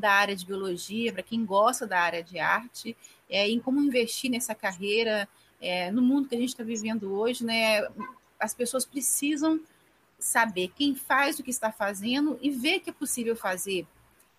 da 0.00 0.10
área 0.10 0.34
de 0.34 0.44
biologia, 0.44 1.12
para 1.12 1.22
quem 1.22 1.44
gosta 1.44 1.86
da 1.86 2.00
área 2.00 2.22
de 2.22 2.38
arte, 2.38 2.96
é, 3.28 3.48
em 3.48 3.60
como 3.60 3.80
investir 3.80 4.30
nessa 4.30 4.54
carreira 4.54 5.28
é, 5.60 5.90
no 5.90 6.02
mundo 6.02 6.28
que 6.28 6.34
a 6.34 6.38
gente 6.38 6.48
está 6.48 6.64
vivendo 6.64 7.12
hoje, 7.12 7.44
né? 7.44 7.86
As 8.38 8.54
pessoas 8.54 8.84
precisam 8.84 9.60
saber 10.18 10.72
quem 10.74 10.94
faz 10.94 11.38
o 11.38 11.42
que 11.42 11.50
está 11.50 11.70
fazendo 11.70 12.38
e 12.40 12.50
ver 12.50 12.80
que 12.80 12.90
é 12.90 12.92
possível 12.92 13.36
fazer. 13.36 13.86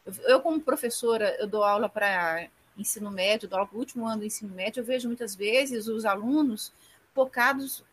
Eu, 0.05 0.13
eu 0.23 0.41
como 0.41 0.59
professora, 0.59 1.35
eu 1.39 1.47
dou 1.47 1.63
aula 1.63 1.87
para 1.87 2.47
ensino 2.77 3.11
médio, 3.11 3.47
dou 3.47 3.59
aula 3.59 3.67
para 3.67 3.77
o 3.77 3.79
último 3.79 4.07
ano 4.07 4.21
do 4.21 4.25
ensino 4.25 4.53
médio, 4.53 4.81
eu 4.81 4.85
vejo 4.85 5.07
muitas 5.07 5.35
vezes 5.35 5.87
os 5.87 6.05
alunos 6.05 6.73
focados 7.13 7.83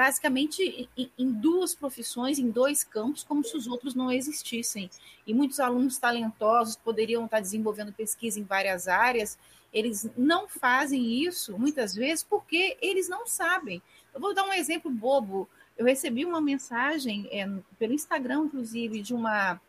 basicamente 0.00 0.88
em, 0.96 1.30
duas 1.30 1.74
profissões, 1.74 2.38
em 2.38 2.50
dois 2.50 2.82
campos, 2.82 3.22
como 3.22 3.44
se 3.44 3.54
os 3.54 3.66
outros 3.66 3.94
não 3.94 4.10
existissem. 4.10 4.88
E 5.26 5.34
muitos 5.34 5.60
alunos 5.60 5.98
talentosos 5.98 6.74
poderiam 6.74 7.26
estar 7.26 7.38
desenvolvendo 7.38 7.92
pesquisa 7.92 8.40
em 8.40 8.42
várias 8.42 8.88
áreas, 8.88 9.38
eles 9.70 10.08
não 10.16 10.48
fazem 10.48 11.22
isso, 11.22 11.58
muitas 11.58 11.94
vezes, 11.94 12.24
porque 12.24 12.78
eles 12.80 13.10
não 13.10 13.26
sabem. 13.26 13.82
Eu 14.14 14.22
vou 14.22 14.34
dar 14.34 14.44
um 14.44 14.54
exemplo 14.54 14.90
bobo. 14.90 15.46
Eu 15.76 15.84
recebi 15.84 16.24
uma 16.24 16.40
mensagem 16.40 17.28
é, 17.30 17.46
pelo 17.78 17.92
Instagram, 17.92 18.46
inclusive, 18.46 19.02
de 19.02 19.12
uma, 19.12 19.60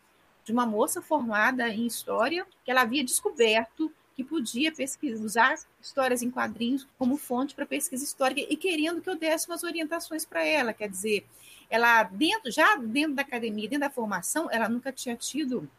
de 0.46 0.54
uma 0.54 0.66
moça 0.66 1.02
formada 1.02 1.68
em 1.68 1.86
História, 1.86 2.48
que 2.64 2.72
ela 2.72 2.84
havia 2.84 3.04
descoberto 3.04 3.92
podia 4.24 4.72
pesquisar, 4.72 5.24
usar 5.24 5.56
histórias 5.82 6.22
em 6.22 6.30
quadrinhos 6.30 6.88
como 6.98 7.18
fonte 7.18 7.56
para 7.56 7.66
pesquisa 7.66 8.04
histórica 8.04 8.42
e 8.42 8.56
querendo 8.56 9.02
que 9.02 9.10
eu 9.10 9.18
desse 9.18 9.48
umas 9.48 9.64
orientações 9.64 10.26
para 10.26 10.46
ela. 10.46 10.74
Quer 10.74 10.90
dizer, 10.90 11.26
ela 11.70 12.04
dentro, 12.04 12.52
já 12.52 12.76
dentro 12.76 13.16
da 13.16 13.22
academia, 13.22 13.70
dentro 13.70 13.88
da 13.88 13.90
formação, 13.90 14.50
ela 14.52 14.68
nunca 14.68 14.92
tinha 14.92 15.16
tido 15.16 15.70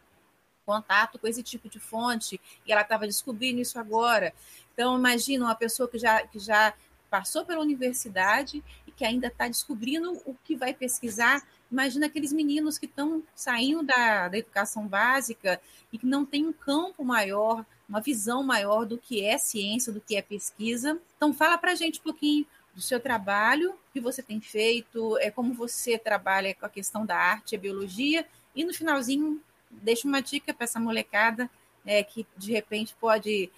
contato 0.65 1.19
com 1.19 1.27
esse 1.27 1.43
tipo 1.43 1.69
de 1.69 1.79
fonte 1.79 2.39
e 2.65 2.71
ela 2.71 2.81
estava 2.81 3.05
descobrindo 3.05 3.61
isso 3.61 3.77
agora. 3.77 4.33
Então, 4.73 4.97
imagina 4.97 5.45
uma 5.45 5.55
pessoa 5.55 5.87
que 5.87 5.99
já, 5.99 6.25
que 6.25 6.39
já 6.39 6.73
passou 7.09 7.45
pela 7.45 7.61
universidade 7.61 8.63
e 8.87 8.91
que 8.91 9.05
ainda 9.05 9.27
está 9.27 9.47
descobrindo 9.47 10.19
o 10.25 10.35
que 10.43 10.55
vai 10.55 10.73
pesquisar. 10.73 11.45
Imagina 11.71 12.07
aqueles 12.07 12.33
meninos 12.33 12.79
que 12.79 12.87
estão 12.87 13.23
saindo 13.35 13.83
da, 13.83 14.29
da 14.29 14.37
educação 14.37 14.87
básica 14.87 15.61
e 15.91 15.97
que 15.99 16.07
não 16.07 16.25
têm 16.25 16.47
um 16.47 16.53
campo 16.53 17.05
maior 17.05 17.63
uma 17.93 18.01
visão 18.01 18.41
maior 18.41 18.87
do 18.87 18.97
que 18.97 19.23
é 19.23 19.37
ciência, 19.37 19.93
do 19.93 20.01
que 20.01 20.15
é 20.15 20.21
pesquisa. 20.23 20.99
Então, 21.15 21.31
fala 21.31 21.59
para 21.59 21.73
a 21.73 21.75
gente 21.75 21.99
um 21.99 22.03
pouquinho 22.03 22.43
do 22.73 22.81
seu 22.81 22.99
trabalho, 22.99 23.75
que 23.93 23.99
você 24.01 24.23
tem 24.23 24.41
feito, 24.41 25.15
é 25.19 25.29
como 25.29 25.53
você 25.53 25.95
trabalha 25.95 26.55
com 26.55 26.65
a 26.65 26.69
questão 26.69 27.05
da 27.05 27.15
arte 27.15 27.51
e 27.51 27.55
a 27.55 27.59
biologia, 27.59 28.25
e 28.55 28.65
no 28.65 28.73
finalzinho 28.73 29.39
deixa 29.69 30.07
uma 30.07 30.23
dica 30.23 30.51
para 30.55 30.63
essa 30.63 30.79
molecada 30.79 31.47
é, 31.85 32.03
que 32.03 32.25
de 32.35 32.51
repente 32.51 32.95
pode, 32.99 33.51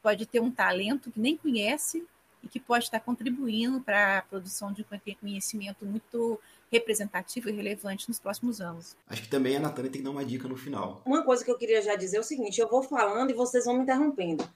pode 0.00 0.24
ter 0.24 0.38
um 0.38 0.52
talento 0.52 1.10
que 1.10 1.18
nem 1.18 1.36
conhece 1.36 2.06
e 2.44 2.48
que 2.48 2.60
pode 2.60 2.84
estar 2.84 3.00
contribuindo 3.00 3.80
para 3.80 4.18
a 4.18 4.22
produção 4.22 4.72
de 4.72 4.86
conhecimento 5.20 5.84
muito 5.84 6.40
representativo 6.70 7.48
e 7.48 7.52
relevante 7.52 8.08
nos 8.08 8.20
próximos 8.20 8.60
anos. 8.60 8.96
Acho 9.08 9.22
que 9.22 9.28
também 9.28 9.56
a 9.56 9.60
Natânia 9.60 9.90
tem 9.90 10.00
que 10.00 10.04
dar 10.04 10.12
uma 10.12 10.24
dica 10.24 10.46
no 10.46 10.56
final. 10.56 11.02
Uma 11.04 11.24
coisa 11.24 11.44
que 11.44 11.50
eu 11.50 11.58
queria 11.58 11.82
já 11.82 11.96
dizer 11.96 12.18
é 12.18 12.20
o 12.20 12.24
seguinte: 12.24 12.60
eu 12.60 12.68
vou 12.68 12.82
falando 12.82 13.30
e 13.30 13.34
vocês 13.34 13.64
vão 13.64 13.74
me 13.74 13.82
interrompendo. 13.82 14.48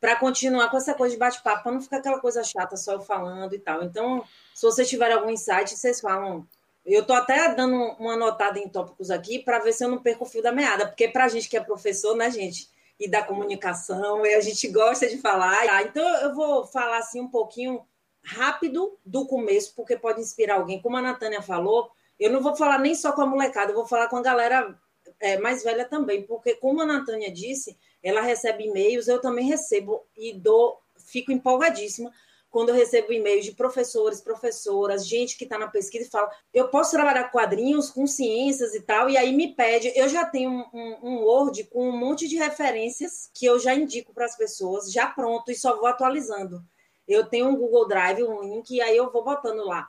Para 0.00 0.14
continuar 0.14 0.70
com 0.70 0.76
essa 0.76 0.94
coisa 0.94 1.14
de 1.14 1.18
bate-papo, 1.18 1.64
para 1.64 1.72
não 1.72 1.80
ficar 1.80 1.96
aquela 1.96 2.20
coisa 2.20 2.44
chata 2.44 2.76
só 2.76 2.92
eu 2.92 3.00
falando 3.00 3.52
e 3.54 3.58
tal. 3.58 3.82
Então, 3.82 4.24
se 4.54 4.62
vocês 4.62 4.88
tiverem 4.88 5.16
algum 5.16 5.30
insight, 5.30 5.76
vocês 5.76 6.00
falam. 6.00 6.46
Eu 6.86 7.02
estou 7.02 7.16
até 7.16 7.54
dando 7.54 7.74
uma 7.98 8.14
anotada 8.14 8.58
em 8.58 8.66
tópicos 8.66 9.10
aqui 9.10 9.40
para 9.40 9.58
ver 9.58 9.74
se 9.74 9.84
eu 9.84 9.90
não 9.90 9.98
perco 9.98 10.24
o 10.24 10.26
fio 10.26 10.42
da 10.42 10.52
meada, 10.52 10.86
porque 10.86 11.06
para 11.06 11.24
a 11.24 11.28
gente 11.28 11.46
que 11.46 11.56
é 11.56 11.60
professor, 11.60 12.16
né, 12.16 12.30
gente? 12.30 12.70
E 12.98 13.06
da 13.06 13.22
comunicação, 13.22 14.24
e 14.24 14.34
a 14.34 14.40
gente 14.40 14.66
gosta 14.68 15.06
de 15.06 15.18
falar. 15.18 15.82
Então, 15.82 16.08
eu 16.22 16.34
vou 16.34 16.66
falar 16.66 16.98
assim 16.98 17.20
um 17.20 17.28
pouquinho 17.28 17.84
rápido 18.28 18.98
do 19.04 19.26
começo, 19.26 19.72
porque 19.74 19.96
pode 19.96 20.20
inspirar 20.20 20.56
alguém. 20.56 20.80
Como 20.82 20.96
a 20.96 21.02
Natânia 21.02 21.40
falou, 21.40 21.90
eu 22.20 22.30
não 22.30 22.42
vou 22.42 22.54
falar 22.54 22.78
nem 22.78 22.94
só 22.94 23.12
com 23.12 23.22
a 23.22 23.26
molecada, 23.26 23.72
eu 23.72 23.76
vou 23.76 23.86
falar 23.86 24.08
com 24.08 24.16
a 24.16 24.22
galera 24.22 24.78
é, 25.20 25.38
mais 25.38 25.64
velha 25.64 25.84
também, 25.84 26.22
porque 26.22 26.54
como 26.56 26.82
a 26.82 26.86
Natânia 26.86 27.32
disse, 27.32 27.76
ela 28.02 28.20
recebe 28.20 28.64
e-mails, 28.64 29.08
eu 29.08 29.20
também 29.20 29.46
recebo 29.46 30.04
e 30.16 30.32
dou, 30.32 30.78
fico 30.98 31.32
empolgadíssima 31.32 32.12
quando 32.50 32.70
eu 32.70 32.74
recebo 32.74 33.12
e-mails 33.12 33.44
de 33.44 33.52
professores, 33.52 34.20
professoras, 34.20 35.06
gente 35.06 35.36
que 35.36 35.44
está 35.44 35.58
na 35.58 35.68
pesquisa 35.68 36.06
e 36.06 36.10
fala, 36.10 36.30
eu 36.52 36.68
posso 36.68 36.92
trabalhar 36.92 37.30
quadrinhos 37.30 37.90
com 37.90 38.06
ciências 38.06 38.74
e 38.74 38.80
tal, 38.80 39.08
e 39.10 39.18
aí 39.18 39.32
me 39.34 39.54
pede, 39.54 39.92
eu 39.94 40.08
já 40.08 40.24
tenho 40.24 40.50
um, 40.50 40.64
um, 40.72 40.96
um 41.02 41.24
Word 41.24 41.64
com 41.64 41.88
um 41.88 41.96
monte 41.96 42.26
de 42.26 42.36
referências 42.36 43.30
que 43.34 43.44
eu 43.44 43.58
já 43.58 43.74
indico 43.74 44.14
para 44.14 44.24
as 44.24 44.36
pessoas, 44.36 44.90
já 44.90 45.06
pronto, 45.06 45.50
e 45.50 45.54
só 45.54 45.76
vou 45.76 45.86
atualizando 45.86 46.62
eu 47.08 47.24
tenho 47.26 47.48
um 47.48 47.56
Google 47.56 47.88
Drive, 47.88 48.22
um 48.22 48.42
link, 48.42 48.70
e 48.70 48.80
aí 48.80 48.96
eu 48.96 49.10
vou 49.10 49.24
botando 49.24 49.64
lá. 49.64 49.88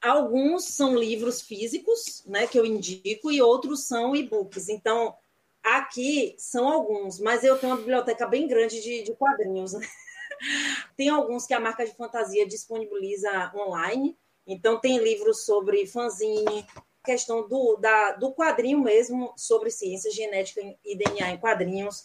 Alguns 0.00 0.64
são 0.64 0.96
livros 0.96 1.40
físicos, 1.40 2.22
né, 2.26 2.46
que 2.46 2.58
eu 2.58 2.64
indico, 2.64 3.30
e 3.30 3.40
outros 3.40 3.86
são 3.86 4.14
e-books. 4.16 4.68
Então, 4.68 5.14
aqui 5.62 6.34
são 6.38 6.68
alguns, 6.68 7.18
mas 7.20 7.44
eu 7.44 7.58
tenho 7.58 7.72
uma 7.72 7.78
biblioteca 7.78 8.26
bem 8.26 8.46
grande 8.46 8.82
de, 8.82 9.02
de 9.02 9.14
quadrinhos. 9.14 9.72
Né? 9.72 9.86
tem 10.96 11.08
alguns 11.08 11.46
que 11.46 11.54
a 11.54 11.60
marca 11.60 11.84
de 11.84 11.94
fantasia 11.94 12.46
disponibiliza 12.46 13.52
online. 13.54 14.16
Então, 14.46 14.78
tem 14.78 14.98
livros 14.98 15.44
sobre 15.44 15.86
fanzine, 15.86 16.66
questão 17.04 17.46
do, 17.46 17.76
da, 17.76 18.12
do 18.12 18.32
quadrinho 18.32 18.80
mesmo, 18.80 19.32
sobre 19.36 19.70
ciência 19.70 20.10
genética 20.10 20.60
e 20.84 20.96
DNA 20.96 21.30
em 21.30 21.38
quadrinhos. 21.38 22.04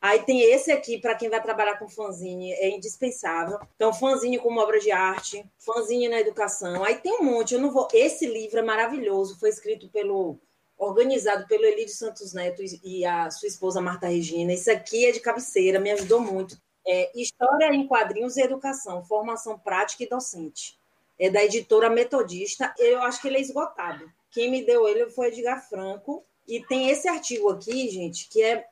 Aí 0.00 0.22
tem 0.22 0.40
esse 0.42 0.70
aqui, 0.70 0.98
para 0.98 1.14
quem 1.14 1.28
vai 1.28 1.42
trabalhar 1.42 1.78
com 1.78 1.88
fanzine, 1.88 2.52
é 2.52 2.68
indispensável. 2.68 3.58
Então, 3.74 3.92
fanzine 3.92 4.38
como 4.38 4.60
obra 4.60 4.78
de 4.78 4.90
arte, 4.90 5.44
fanzine 5.58 6.08
na 6.08 6.20
educação. 6.20 6.84
Aí 6.84 6.96
tem 6.96 7.18
um 7.18 7.24
monte, 7.24 7.54
eu 7.54 7.60
não 7.60 7.70
vou. 7.70 7.88
Esse 7.92 8.26
livro 8.26 8.58
é 8.58 8.62
maravilhoso, 8.62 9.38
foi 9.38 9.48
escrito 9.48 9.88
pelo. 9.88 10.38
organizado 10.76 11.46
pelo 11.48 11.64
Elide 11.64 11.92
Santos 11.92 12.34
Neto 12.34 12.62
e 12.84 13.04
a 13.04 13.30
sua 13.30 13.48
esposa 13.48 13.80
Marta 13.80 14.06
Regina. 14.06 14.52
Isso 14.52 14.70
aqui 14.70 15.06
é 15.06 15.12
de 15.12 15.20
cabeceira, 15.20 15.80
me 15.80 15.90
ajudou 15.90 16.20
muito. 16.20 16.56
É 16.86 17.10
História 17.18 17.74
em 17.74 17.86
Quadrinhos 17.88 18.36
e 18.36 18.42
Educação, 18.42 19.02
Formação 19.04 19.58
Prática 19.58 20.04
e 20.04 20.08
Docente. 20.08 20.78
É 21.18 21.30
da 21.30 21.42
editora 21.42 21.90
Metodista. 21.90 22.72
Eu 22.78 23.02
acho 23.02 23.20
que 23.20 23.28
ele 23.28 23.38
é 23.38 23.40
esgotado. 23.40 24.08
Quem 24.30 24.50
me 24.50 24.64
deu 24.64 24.86
ele 24.86 25.10
foi 25.10 25.28
Edgar 25.28 25.66
Franco. 25.68 26.24
E 26.46 26.60
tem 26.64 26.90
esse 26.90 27.08
artigo 27.08 27.50
aqui, 27.50 27.88
gente, 27.88 28.28
que 28.28 28.40
é 28.40 28.64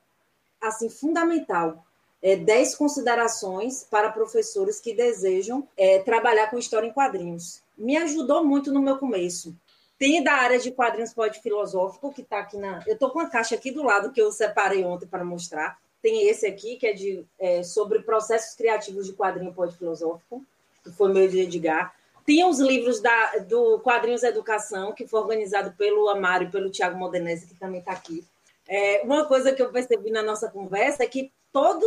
assim 0.67 0.89
fundamental. 0.89 1.85
É, 2.21 2.35
10 2.35 2.75
considerações 2.75 3.85
para 3.89 4.11
professores 4.11 4.79
que 4.79 4.93
desejam 4.93 5.67
é, 5.77 5.99
trabalhar 5.99 6.49
com 6.49 6.57
história 6.57 6.87
em 6.87 6.93
quadrinhos. 6.93 7.61
Me 7.77 7.97
ajudou 7.97 8.43
muito 8.43 8.71
no 8.71 8.81
meu 8.81 8.97
começo. 8.97 9.55
Tem 9.97 10.23
da 10.23 10.33
área 10.33 10.59
de 10.59 10.71
quadrinhos 10.71 11.13
pode 11.13 11.39
filosófico, 11.39 12.11
que 12.11 12.21
está 12.21 12.39
aqui 12.39 12.57
na. 12.57 12.83
Eu 12.85 12.93
estou 12.93 13.11
com 13.11 13.19
a 13.19 13.29
caixa 13.29 13.55
aqui 13.55 13.71
do 13.71 13.83
lado 13.83 14.11
que 14.11 14.21
eu 14.21 14.31
separei 14.31 14.83
ontem 14.83 15.05
para 15.05 15.23
mostrar. 15.23 15.77
Tem 16.01 16.27
esse 16.27 16.45
aqui, 16.45 16.75
que 16.75 16.87
é, 16.87 16.93
de, 16.93 17.25
é 17.39 17.63
sobre 17.63 17.99
processos 17.99 18.55
criativos 18.55 19.07
de 19.07 19.13
quadrinho 19.13 19.53
pode 19.53 19.77
filosófico, 19.77 20.43
que 20.83 20.91
foi 20.91 21.11
meu 21.11 21.27
de 21.27 21.39
Edgar. 21.39 21.95
Tem 22.25 22.43
os 22.43 22.59
livros 22.59 22.99
da, 22.99 23.37
do 23.47 23.79
Quadrinhos 23.79 24.23
Educação, 24.23 24.93
que 24.93 25.07
foi 25.07 25.19
organizado 25.19 25.71
pelo 25.77 26.09
Amário 26.09 26.47
e 26.47 26.51
pelo 26.51 26.71
Tiago 26.71 26.97
Modernese, 26.97 27.45
que 27.45 27.55
também 27.55 27.79
está 27.79 27.91
aqui. 27.91 28.25
É, 28.67 29.01
uma 29.03 29.25
coisa 29.25 29.53
que 29.53 29.61
eu 29.61 29.71
percebi 29.71 30.09
na 30.09 30.23
nossa 30.23 30.49
conversa 30.49 31.03
é 31.03 31.07
que 31.07 31.31
todos 31.51 31.85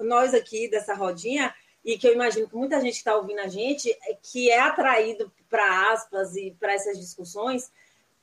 nós 0.00 0.34
aqui 0.34 0.68
dessa 0.68 0.94
rodinha, 0.94 1.54
e 1.86 1.96
que 1.96 2.08
eu 2.08 2.12
imagino 2.12 2.48
que 2.48 2.56
muita 2.56 2.80
gente 2.80 2.96
está 2.96 3.14
ouvindo 3.14 3.38
a 3.38 3.46
gente, 3.46 3.88
é 4.08 4.18
que 4.20 4.50
é 4.50 4.58
atraído 4.58 5.32
para 5.48 5.92
aspas 5.92 6.34
e 6.34 6.50
para 6.58 6.72
essas 6.72 6.98
discussões, 6.98 7.70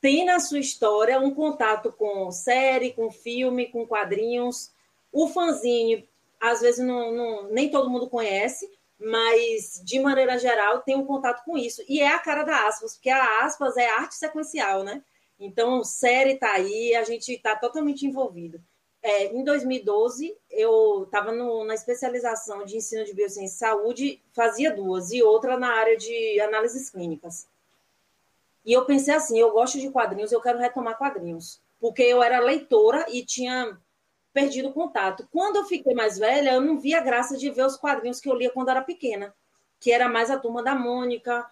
tem 0.01 0.25
na 0.25 0.37
sua 0.41 0.59
história 0.59 1.17
um 1.17 1.33
contato 1.33 1.89
com 1.93 2.29
série, 2.29 2.91
com 2.91 3.09
filme, 3.09 3.71
com 3.71 3.87
quadrinhos. 3.87 4.69
O 5.13 5.29
fanzine, 5.29 6.09
às 6.41 6.59
vezes, 6.59 6.85
não, 6.85 7.13
não, 7.13 7.43
nem 7.51 7.71
todo 7.71 7.89
mundo 7.89 8.09
conhece, 8.09 8.69
mas 8.99 9.81
de 9.81 9.97
maneira 10.01 10.37
geral 10.37 10.81
tenho 10.81 10.99
um 10.99 11.05
contato 11.05 11.45
com 11.45 11.57
isso. 11.57 11.81
E 11.87 12.01
é 12.01 12.09
a 12.09 12.19
cara 12.19 12.43
da 12.43 12.67
aspas, 12.67 12.95
porque 12.95 13.09
a 13.09 13.45
aspas 13.45 13.77
é 13.77 13.89
arte 13.89 14.15
sequencial, 14.15 14.83
né? 14.83 15.01
Então, 15.39 15.83
série 15.83 16.33
está 16.33 16.53
aí, 16.53 16.95
a 16.95 17.03
gente 17.03 17.33
está 17.33 17.55
totalmente 17.55 18.05
envolvido. 18.05 18.61
É, 19.01 19.25
em 19.35 19.43
2012, 19.43 20.33
eu 20.49 21.03
estava 21.03 21.31
na 21.31 21.73
especialização 21.73 22.63
de 22.63 22.77
ensino 22.77 23.03
de 23.03 23.13
biociência 23.13 23.55
e 23.55 23.57
saúde, 23.57 24.23
fazia 24.31 24.73
duas, 24.73 25.11
e 25.11 25.21
outra 25.21 25.57
na 25.57 25.73
área 25.73 25.97
de 25.97 26.39
análises 26.39 26.89
clínicas. 26.89 27.45
E 28.65 28.71
eu 28.71 28.85
pensei 28.85 29.13
assim: 29.13 29.37
eu 29.37 29.51
gosto 29.51 29.77
de 29.77 29.89
quadrinhos, 29.89 30.31
eu 30.31 30.39
quero 30.39 30.57
retomar 30.57 30.97
quadrinhos, 30.97 31.61
porque 31.81 32.01
eu 32.01 32.23
era 32.23 32.39
leitora 32.39 33.05
e 33.09 33.25
tinha 33.25 33.77
perdido 34.31 34.71
contato. 34.71 35.27
Quando 35.31 35.57
eu 35.57 35.65
fiquei 35.65 35.93
mais 35.93 36.17
velha, 36.17 36.53
eu 36.53 36.61
não 36.61 36.79
via 36.79 37.01
graça 37.01 37.37
de 37.37 37.49
ver 37.49 37.65
os 37.65 37.75
quadrinhos 37.75 38.21
que 38.21 38.29
eu 38.29 38.35
lia 38.35 38.49
quando 38.49 38.69
era 38.69 38.81
pequena, 38.81 39.35
que 39.81 39.91
era 39.91 40.07
mais 40.07 40.31
a 40.31 40.39
turma 40.39 40.63
da 40.63 40.73
Mônica. 40.73 41.45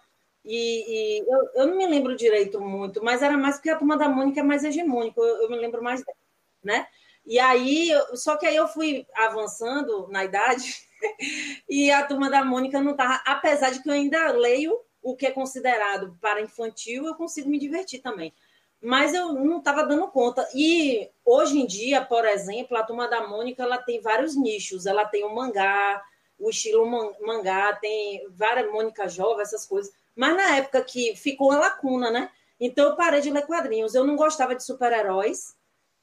E, 0.43 1.19
e 1.19 1.19
eu, 1.19 1.49
eu, 1.55 1.67
não 1.67 1.77
me 1.77 1.85
lembro 1.85 2.15
direito 2.15 2.59
muito, 2.59 3.03
mas 3.03 3.21
era 3.21 3.37
mais 3.37 3.55
porque 3.55 3.69
a 3.69 3.77
turma 3.77 3.97
da 3.97 4.09
Mônica 4.09 4.39
é 4.39 4.43
mais 4.43 4.63
hegemônica, 4.63 5.19
eu, 5.19 5.43
eu 5.43 5.49
me 5.49 5.57
lembro 5.57 5.83
mais 5.83 6.03
dela, 6.03 6.17
né? 6.63 6.87
E 7.25 7.39
aí, 7.39 7.89
só 8.15 8.35
que 8.35 8.47
aí 8.47 8.55
eu 8.55 8.67
fui 8.67 9.05
avançando 9.15 10.07
na 10.07 10.25
idade 10.25 10.75
e 11.69 11.91
a 11.91 12.03
turma 12.05 12.29
da 12.29 12.43
Mônica 12.43 12.81
não 12.81 12.91
estava, 12.91 13.21
apesar 13.25 13.69
de 13.69 13.83
que 13.83 13.89
eu 13.89 13.93
ainda 13.93 14.31
leio 14.31 14.79
o 15.03 15.15
que 15.15 15.27
é 15.27 15.31
considerado 15.31 16.17
para 16.19 16.41
infantil, 16.41 17.05
eu 17.05 17.15
consigo 17.15 17.49
me 17.49 17.59
divertir 17.59 18.01
também 18.01 18.33
mas 18.81 19.13
eu 19.13 19.33
não 19.33 19.59
estava 19.59 19.85
dando 19.85 20.07
conta. 20.07 20.47
E 20.55 21.07
hoje 21.23 21.59
em 21.59 21.67
dia, 21.67 22.03
por 22.03 22.25
exemplo, 22.25 22.75
a 22.75 22.83
Turma 22.83 23.07
da 23.07 23.27
Mônica 23.27 23.61
ela 23.61 23.77
tem 23.77 24.01
vários 24.01 24.35
nichos. 24.35 24.87
Ela 24.87 25.05
tem 25.05 25.23
o 25.23 25.33
mangá, 25.33 26.03
o 26.39 26.49
estilo 26.49 26.85
mangá, 27.21 27.73
tem 27.75 28.27
várias 28.31 28.71
Mônica 28.71 29.07
Jovem, 29.07 29.43
essas 29.43 29.67
coisas. 29.67 29.93
Mas 30.15 30.35
na 30.35 30.57
época 30.57 30.83
que 30.83 31.15
ficou 31.15 31.49
uma 31.49 31.59
lacuna, 31.59 32.11
né? 32.11 32.29
Então 32.59 32.89
eu 32.89 32.95
parei 32.95 33.21
de 33.21 33.31
ler 33.31 33.45
quadrinhos. 33.45 33.95
Eu 33.95 34.05
não 34.05 34.15
gostava 34.15 34.55
de 34.55 34.63
super-heróis. 34.63 35.55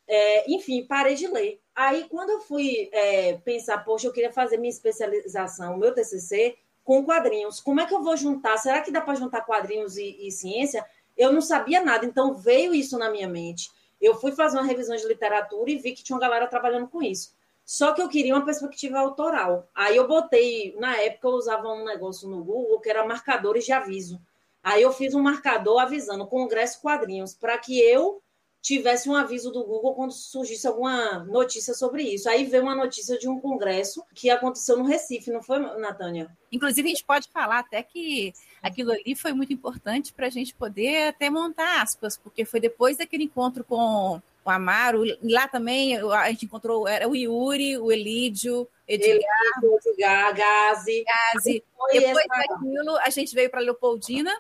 É, 0.07 0.51
enfim, 0.51 0.87
parei 0.87 1.15
de 1.15 1.27
ler. 1.27 1.61
Aí, 1.75 2.09
quando 2.09 2.31
eu 2.31 2.41
fui 2.41 2.89
é, 2.93 3.35
pensar, 3.45 3.85
poxa, 3.85 4.07
eu 4.07 4.13
queria 4.13 4.33
fazer 4.33 4.57
minha 4.57 4.71
especialização, 4.71 5.77
meu 5.77 5.93
TCC, 5.93 6.57
com 6.83 7.05
quadrinhos. 7.05 7.61
Como 7.61 7.81
é 7.81 7.87
que 7.87 7.95
eu 7.95 8.03
vou 8.03 8.17
juntar? 8.17 8.57
Será 8.57 8.81
que 8.81 8.91
dá 8.91 9.03
para 9.03 9.15
juntar 9.15 9.43
quadrinhos 9.43 9.99
e, 9.99 10.27
e 10.27 10.33
ciência? 10.33 10.85
Eu 11.17 11.31
não 11.31 11.43
sabia 11.43 11.85
nada, 11.85 12.07
então 12.07 12.35
veio 12.35 12.75
isso 12.75 12.97
na 12.97 13.11
minha 13.11 13.29
mente. 13.29 13.71
Eu 14.01 14.15
fui 14.15 14.33
fazer 14.33 14.57
uma 14.57 14.67
revisão 14.67 14.97
de 14.97 15.07
literatura 15.07 15.71
e 15.71 15.77
vi 15.77 15.93
que 15.93 16.03
tinha 16.03 16.17
uma 16.17 16.23
galera 16.23 16.47
trabalhando 16.47 16.89
com 16.89 17.03
isso. 17.03 17.37
Só 17.69 17.93
que 17.93 18.01
eu 18.01 18.09
queria 18.09 18.35
uma 18.35 18.47
perspectiva 18.47 18.99
autoral. 18.99 19.69
Aí 19.75 19.95
eu 19.95 20.09
botei, 20.09 20.75
na 20.79 20.97
época 21.03 21.29
eu 21.29 21.33
usava 21.33 21.69
um 21.69 21.85
negócio 21.85 22.27
no 22.27 22.43
Google 22.43 22.81
que 22.81 22.89
era 22.89 23.07
marcadores 23.07 23.67
de 23.67 23.73
aviso. 23.73 24.19
Aí 24.63 24.81
eu 24.81 24.91
fiz 24.91 25.13
um 25.13 25.21
marcador 25.21 25.79
avisando 25.79 26.27
Congresso 26.27 26.81
Quadrinhos, 26.81 27.35
para 27.35 27.59
que 27.59 27.79
eu 27.79 28.23
tivesse 28.63 29.11
um 29.11 29.15
aviso 29.15 29.51
do 29.51 29.63
Google 29.65 29.95
quando 29.95 30.13
surgisse 30.13 30.67
alguma 30.67 31.19
notícia 31.25 31.75
sobre 31.75 32.05
isso. 32.05 32.27
Aí 32.31 32.47
veio 32.47 32.63
uma 32.63 32.75
notícia 32.75 33.19
de 33.19 33.29
um 33.29 33.39
congresso 33.39 34.03
que 34.15 34.31
aconteceu 34.31 34.79
no 34.79 34.85
Recife, 34.85 35.31
não 35.31 35.43
foi, 35.43 35.59
Natânia? 35.79 36.35
Inclusive, 36.51 36.89
a 36.89 36.95
gente 36.95 37.05
pode 37.05 37.29
falar 37.29 37.59
até 37.59 37.83
que 37.83 38.33
aquilo 38.63 38.93
ali 38.93 39.15
foi 39.15 39.35
muito 39.35 39.53
importante 39.53 40.15
para 40.15 40.29
a 40.29 40.31
gente 40.31 40.55
poder 40.55 41.09
até 41.09 41.29
montar 41.29 41.83
aspas, 41.83 42.17
porque 42.17 42.47
foi 42.47 42.61
depois 42.61 42.97
daquele 42.97 43.25
encontro 43.25 43.63
com 43.63 44.23
o 44.49 44.51
Amaro, 44.51 45.03
lá 45.23 45.47
também 45.47 45.99
a 45.99 46.31
gente 46.31 46.47
encontrou 46.47 46.89
era 46.89 47.07
o 47.07 47.15
Yuri, 47.15 47.77
o 47.77 47.93
Elídio, 47.93 48.67
Edgar, 48.87 49.21
Edgar 49.63 50.35
Gazi. 50.35 51.05
Gazi. 51.05 51.65
Depois 51.93 52.27
essa... 52.27 52.49
daquilo, 52.49 52.97
a 52.99 53.11
gente 53.11 53.35
veio 53.35 53.51
para 53.51 53.61
Leopoldina 53.61 54.35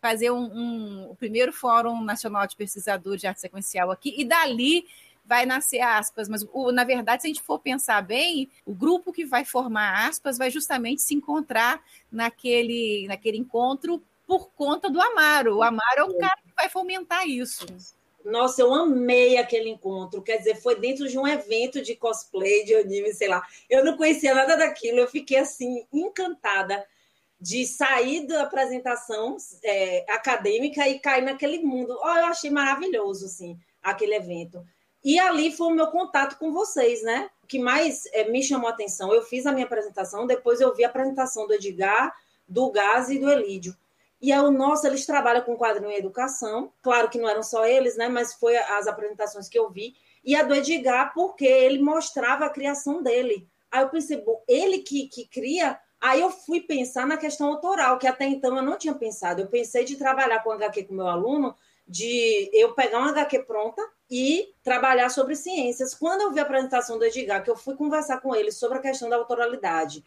fazer 0.00 0.30
um, 0.30 0.44
um, 0.44 1.10
o 1.10 1.14
primeiro 1.14 1.52
Fórum 1.52 2.02
Nacional 2.02 2.46
de 2.46 2.56
Pesquisadores 2.56 3.20
de 3.20 3.26
Arte 3.26 3.42
Sequencial 3.42 3.90
aqui, 3.90 4.14
e 4.16 4.24
dali 4.24 4.86
vai 5.26 5.46
nascer 5.46 5.80
aspas, 5.80 6.28
mas 6.28 6.46
o, 6.52 6.70
na 6.70 6.84
verdade, 6.84 7.22
se 7.22 7.28
a 7.28 7.32
gente 7.32 7.42
for 7.42 7.58
pensar 7.58 8.02
bem, 8.02 8.50
o 8.66 8.74
grupo 8.74 9.12
que 9.12 9.24
vai 9.24 9.44
formar 9.44 10.06
aspas 10.08 10.36
vai 10.36 10.50
justamente 10.50 11.00
se 11.02 11.14
encontrar 11.14 11.82
naquele, 12.10 13.06
naquele 13.08 13.38
encontro 13.38 14.02
por 14.26 14.50
conta 14.50 14.90
do 14.90 15.00
Amaro. 15.00 15.56
O 15.56 15.62
Amaro 15.62 15.98
é 15.98 16.04
o 16.04 16.18
cara 16.18 16.36
que 16.36 16.52
vai 16.54 16.68
fomentar 16.68 17.26
isso. 17.26 17.66
Nossa, 18.24 18.62
eu 18.62 18.72
amei 18.72 19.36
aquele 19.36 19.68
encontro. 19.68 20.22
Quer 20.22 20.38
dizer, 20.38 20.56
foi 20.56 20.80
dentro 20.80 21.08
de 21.08 21.18
um 21.18 21.28
evento 21.28 21.82
de 21.82 21.94
cosplay, 21.94 22.64
de 22.64 22.74
anime, 22.74 23.12
sei 23.12 23.28
lá. 23.28 23.46
Eu 23.68 23.84
não 23.84 23.96
conhecia 23.96 24.34
nada 24.34 24.56
daquilo. 24.56 24.98
Eu 24.98 25.08
fiquei 25.08 25.38
assim, 25.38 25.86
encantada 25.92 26.84
de 27.38 27.66
sair 27.66 28.26
da 28.26 28.42
apresentação 28.42 29.36
é, 29.62 30.06
acadêmica 30.08 30.88
e 30.88 30.98
cair 30.98 31.22
naquele 31.22 31.58
mundo. 31.58 31.98
Oh, 32.02 32.16
eu 32.16 32.26
achei 32.26 32.50
maravilhoso, 32.50 33.26
assim, 33.26 33.58
aquele 33.82 34.14
evento. 34.14 34.64
E 35.04 35.18
ali 35.18 35.52
foi 35.52 35.66
o 35.66 35.74
meu 35.74 35.88
contato 35.88 36.38
com 36.38 36.50
vocês, 36.50 37.02
né? 37.02 37.28
O 37.42 37.46
que 37.46 37.58
mais 37.58 38.06
é, 38.14 38.26
me 38.30 38.42
chamou 38.42 38.68
a 38.68 38.72
atenção, 38.72 39.12
eu 39.12 39.20
fiz 39.20 39.44
a 39.44 39.52
minha 39.52 39.66
apresentação, 39.66 40.26
depois 40.26 40.62
eu 40.62 40.74
vi 40.74 40.82
a 40.82 40.88
apresentação 40.88 41.46
do 41.46 41.52
Edgar, 41.52 42.14
do 42.48 42.70
Gás 42.70 43.10
e 43.10 43.18
do 43.18 43.30
Elídio. 43.30 43.76
E 44.24 44.32
aí, 44.32 44.50
nossa, 44.50 44.88
eles 44.88 45.04
trabalham 45.04 45.42
com 45.42 45.54
quadrinho 45.54 45.90
em 45.90 45.98
educação. 45.98 46.72
Claro 46.80 47.10
que 47.10 47.18
não 47.18 47.28
eram 47.28 47.42
só 47.42 47.66
eles, 47.66 47.94
né? 47.94 48.08
Mas 48.08 48.32
foi 48.32 48.56
as 48.56 48.86
apresentações 48.86 49.50
que 49.50 49.58
eu 49.58 49.68
vi. 49.68 49.94
E 50.24 50.34
a 50.34 50.42
do 50.42 50.54
Edgar, 50.54 51.12
porque 51.12 51.44
ele 51.44 51.82
mostrava 51.82 52.46
a 52.46 52.48
criação 52.48 53.02
dele. 53.02 53.46
Aí 53.70 53.82
eu 53.82 53.90
pensei, 53.90 54.16
bom, 54.16 54.42
ele 54.48 54.78
que, 54.78 55.08
que 55.08 55.28
cria. 55.28 55.78
Aí 56.00 56.22
eu 56.22 56.30
fui 56.30 56.62
pensar 56.62 57.06
na 57.06 57.18
questão 57.18 57.48
autoral, 57.48 57.98
que 57.98 58.06
até 58.06 58.24
então 58.24 58.56
eu 58.56 58.62
não 58.62 58.78
tinha 58.78 58.94
pensado. 58.94 59.42
Eu 59.42 59.48
pensei 59.48 59.84
de 59.84 59.96
trabalhar 59.96 60.42
com 60.42 60.52
HQ 60.52 60.84
com 60.84 60.94
meu 60.94 61.06
aluno, 61.06 61.54
de 61.86 62.48
eu 62.54 62.72
pegar 62.72 63.00
uma 63.00 63.10
HQ 63.10 63.40
pronta 63.40 63.82
e 64.10 64.54
trabalhar 64.62 65.10
sobre 65.10 65.36
ciências. 65.36 65.94
Quando 65.94 66.22
eu 66.22 66.32
vi 66.32 66.40
a 66.40 66.44
apresentação 66.44 66.98
do 66.98 67.04
Edgar, 67.04 67.44
que 67.44 67.50
eu 67.50 67.56
fui 67.56 67.76
conversar 67.76 68.22
com 68.22 68.34
ele 68.34 68.50
sobre 68.50 68.78
a 68.78 68.80
questão 68.80 69.10
da 69.10 69.16
autoralidade 69.16 70.02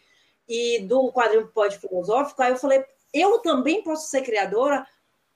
e 0.49 0.79
do 0.79 1.11
quadrinho 1.11 1.47
pode 1.49 1.77
filosófico, 1.77 2.41
aí 2.41 2.51
eu 2.51 2.57
falei, 2.57 2.83
eu 3.13 3.39
também 3.39 3.83
posso 3.83 4.09
ser 4.09 4.21
criadora? 4.21 4.85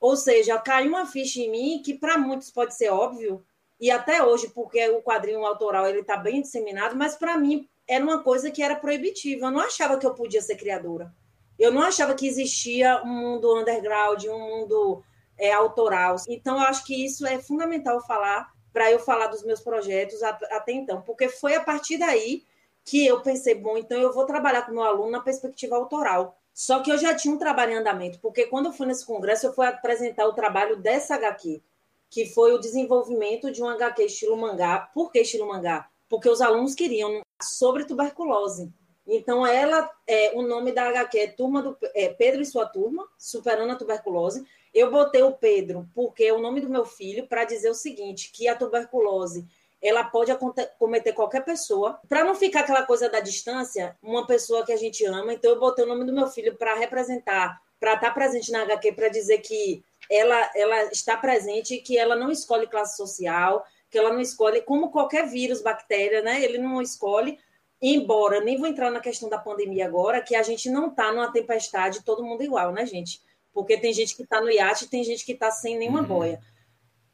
Ou 0.00 0.16
seja, 0.16 0.58
caiu 0.58 0.90
uma 0.90 1.06
ficha 1.06 1.40
em 1.40 1.50
mim 1.50 1.82
que 1.84 1.94
para 1.94 2.18
muitos 2.18 2.50
pode 2.50 2.74
ser 2.74 2.90
óbvio, 2.90 3.44
e 3.82 3.90
até 3.90 4.22
hoje, 4.22 4.48
porque 4.48 4.88
o 4.90 5.02
quadrinho 5.02 5.44
autoral 5.44 5.88
ele 5.88 6.02
está 6.02 6.16
bem 6.16 6.40
disseminado, 6.40 6.94
mas 6.94 7.16
para 7.16 7.36
mim 7.36 7.68
era 7.88 8.04
uma 8.04 8.22
coisa 8.22 8.48
que 8.48 8.62
era 8.62 8.76
proibitiva. 8.76 9.46
Eu 9.46 9.50
não 9.50 9.60
achava 9.60 9.98
que 9.98 10.06
eu 10.06 10.14
podia 10.14 10.40
ser 10.40 10.54
criadora. 10.54 11.12
Eu 11.58 11.72
não 11.72 11.82
achava 11.82 12.14
que 12.14 12.26
existia 12.26 13.02
um 13.02 13.08
mundo 13.08 13.58
underground, 13.58 14.24
um 14.26 14.38
mundo 14.38 15.02
é, 15.36 15.52
autoral. 15.52 16.14
Então, 16.28 16.56
eu 16.58 16.62
acho 16.62 16.84
que 16.84 17.04
isso 17.04 17.26
é 17.26 17.40
fundamental 17.40 18.00
falar 18.06 18.52
para 18.72 18.90
eu 18.90 19.00
falar 19.00 19.26
dos 19.26 19.42
meus 19.42 19.60
projetos 19.60 20.22
até 20.22 20.72
então, 20.72 21.02
porque 21.02 21.28
foi 21.28 21.56
a 21.56 21.60
partir 21.60 21.98
daí 21.98 22.44
que 22.84 23.04
eu 23.04 23.20
pensei, 23.20 23.54
bom, 23.54 23.76
então 23.76 23.98
eu 23.98 24.12
vou 24.12 24.24
trabalhar 24.24 24.62
com 24.62 24.72
meu 24.72 24.82
aluno 24.82 25.10
na 25.10 25.20
perspectiva 25.20 25.76
autoral. 25.76 26.40
Só 26.54 26.80
que 26.80 26.90
eu 26.90 26.98
já 26.98 27.14
tinha 27.14 27.34
um 27.34 27.38
trabalho 27.38 27.72
em 27.72 27.76
andamento, 27.76 28.18
porque 28.20 28.46
quando 28.46 28.66
eu 28.66 28.72
fui 28.72 28.86
nesse 28.86 29.06
congresso, 29.06 29.46
eu 29.46 29.52
fui 29.52 29.66
apresentar 29.66 30.26
o 30.26 30.34
trabalho 30.34 30.76
dessa 30.76 31.14
HQ, 31.14 31.62
que 32.10 32.26
foi 32.26 32.52
o 32.52 32.58
desenvolvimento 32.58 33.50
de 33.50 33.62
um 33.62 33.68
HQ 33.68 34.04
estilo 34.04 34.36
mangá. 34.36 34.90
Por 34.94 35.10
que 35.10 35.20
estilo 35.20 35.48
mangá? 35.48 35.88
Porque 36.08 36.28
os 36.28 36.42
alunos 36.42 36.74
queriam 36.74 37.22
sobre 37.40 37.84
tuberculose. 37.84 38.70
Então, 39.06 39.46
ela, 39.46 39.90
é, 40.06 40.32
o 40.34 40.42
nome 40.42 40.72
da 40.72 40.88
HQ 40.88 41.18
é, 41.18 41.26
Turma 41.26 41.62
do, 41.62 41.76
é 41.94 42.08
Pedro 42.10 42.42
e 42.42 42.46
sua 42.46 42.66
turma, 42.66 43.08
superando 43.18 43.72
a 43.72 43.76
tuberculose. 43.76 44.44
Eu 44.72 44.90
botei 44.90 45.22
o 45.22 45.32
Pedro 45.32 45.88
porque 45.94 46.24
é 46.24 46.32
o 46.32 46.40
nome 46.40 46.60
do 46.60 46.68
meu 46.68 46.84
filho 46.84 47.26
para 47.26 47.44
dizer 47.44 47.70
o 47.70 47.74
seguinte, 47.74 48.30
que 48.32 48.46
a 48.46 48.54
tuberculose 48.54 49.46
ela 49.82 50.04
pode 50.04 50.32
cometer 50.78 51.12
qualquer 51.12 51.44
pessoa. 51.44 51.98
Para 52.08 52.24
não 52.24 52.34
ficar 52.34 52.60
aquela 52.60 52.84
coisa 52.84 53.08
da 53.08 53.18
distância, 53.18 53.96
uma 54.00 54.26
pessoa 54.26 54.64
que 54.64 54.72
a 54.72 54.76
gente 54.76 55.04
ama, 55.04 55.34
então 55.34 55.50
eu 55.50 55.58
botei 55.58 55.84
o 55.84 55.88
nome 55.88 56.04
do 56.04 56.12
meu 56.12 56.28
filho 56.28 56.56
para 56.56 56.74
representar, 56.74 57.60
para 57.80 57.94
estar 57.94 58.08
tá 58.08 58.14
presente 58.14 58.52
na 58.52 58.62
HQ, 58.62 58.92
para 58.92 59.08
dizer 59.08 59.38
que 59.38 59.84
ela, 60.08 60.50
ela 60.54 60.84
está 60.84 61.16
presente, 61.16 61.78
que 61.78 61.98
ela 61.98 62.14
não 62.14 62.30
escolhe 62.30 62.68
classe 62.68 62.96
social, 62.96 63.64
que 63.90 63.98
ela 63.98 64.12
não 64.12 64.20
escolhe, 64.20 64.62
como 64.62 64.90
qualquer 64.90 65.26
vírus, 65.26 65.60
bactéria, 65.60 66.22
né? 66.22 66.42
Ele 66.42 66.58
não 66.58 66.80
escolhe, 66.80 67.38
embora, 67.80 68.40
nem 68.40 68.56
vou 68.56 68.68
entrar 68.68 68.90
na 68.90 69.00
questão 69.00 69.28
da 69.28 69.38
pandemia 69.38 69.84
agora, 69.84 70.22
que 70.22 70.36
a 70.36 70.42
gente 70.42 70.70
não 70.70 70.88
está 70.88 71.12
numa 71.12 71.32
tempestade 71.32 72.04
todo 72.04 72.24
mundo 72.24 72.42
igual, 72.42 72.72
né, 72.72 72.86
gente? 72.86 73.20
Porque 73.52 73.76
tem 73.76 73.92
gente 73.92 74.16
que 74.16 74.22
está 74.22 74.40
no 74.40 74.50
iate 74.50 74.84
e 74.84 74.88
tem 74.88 75.02
gente 75.02 75.24
que 75.26 75.32
está 75.32 75.50
sem 75.50 75.76
nenhuma 75.76 76.00
uhum. 76.00 76.06
boia. 76.06 76.40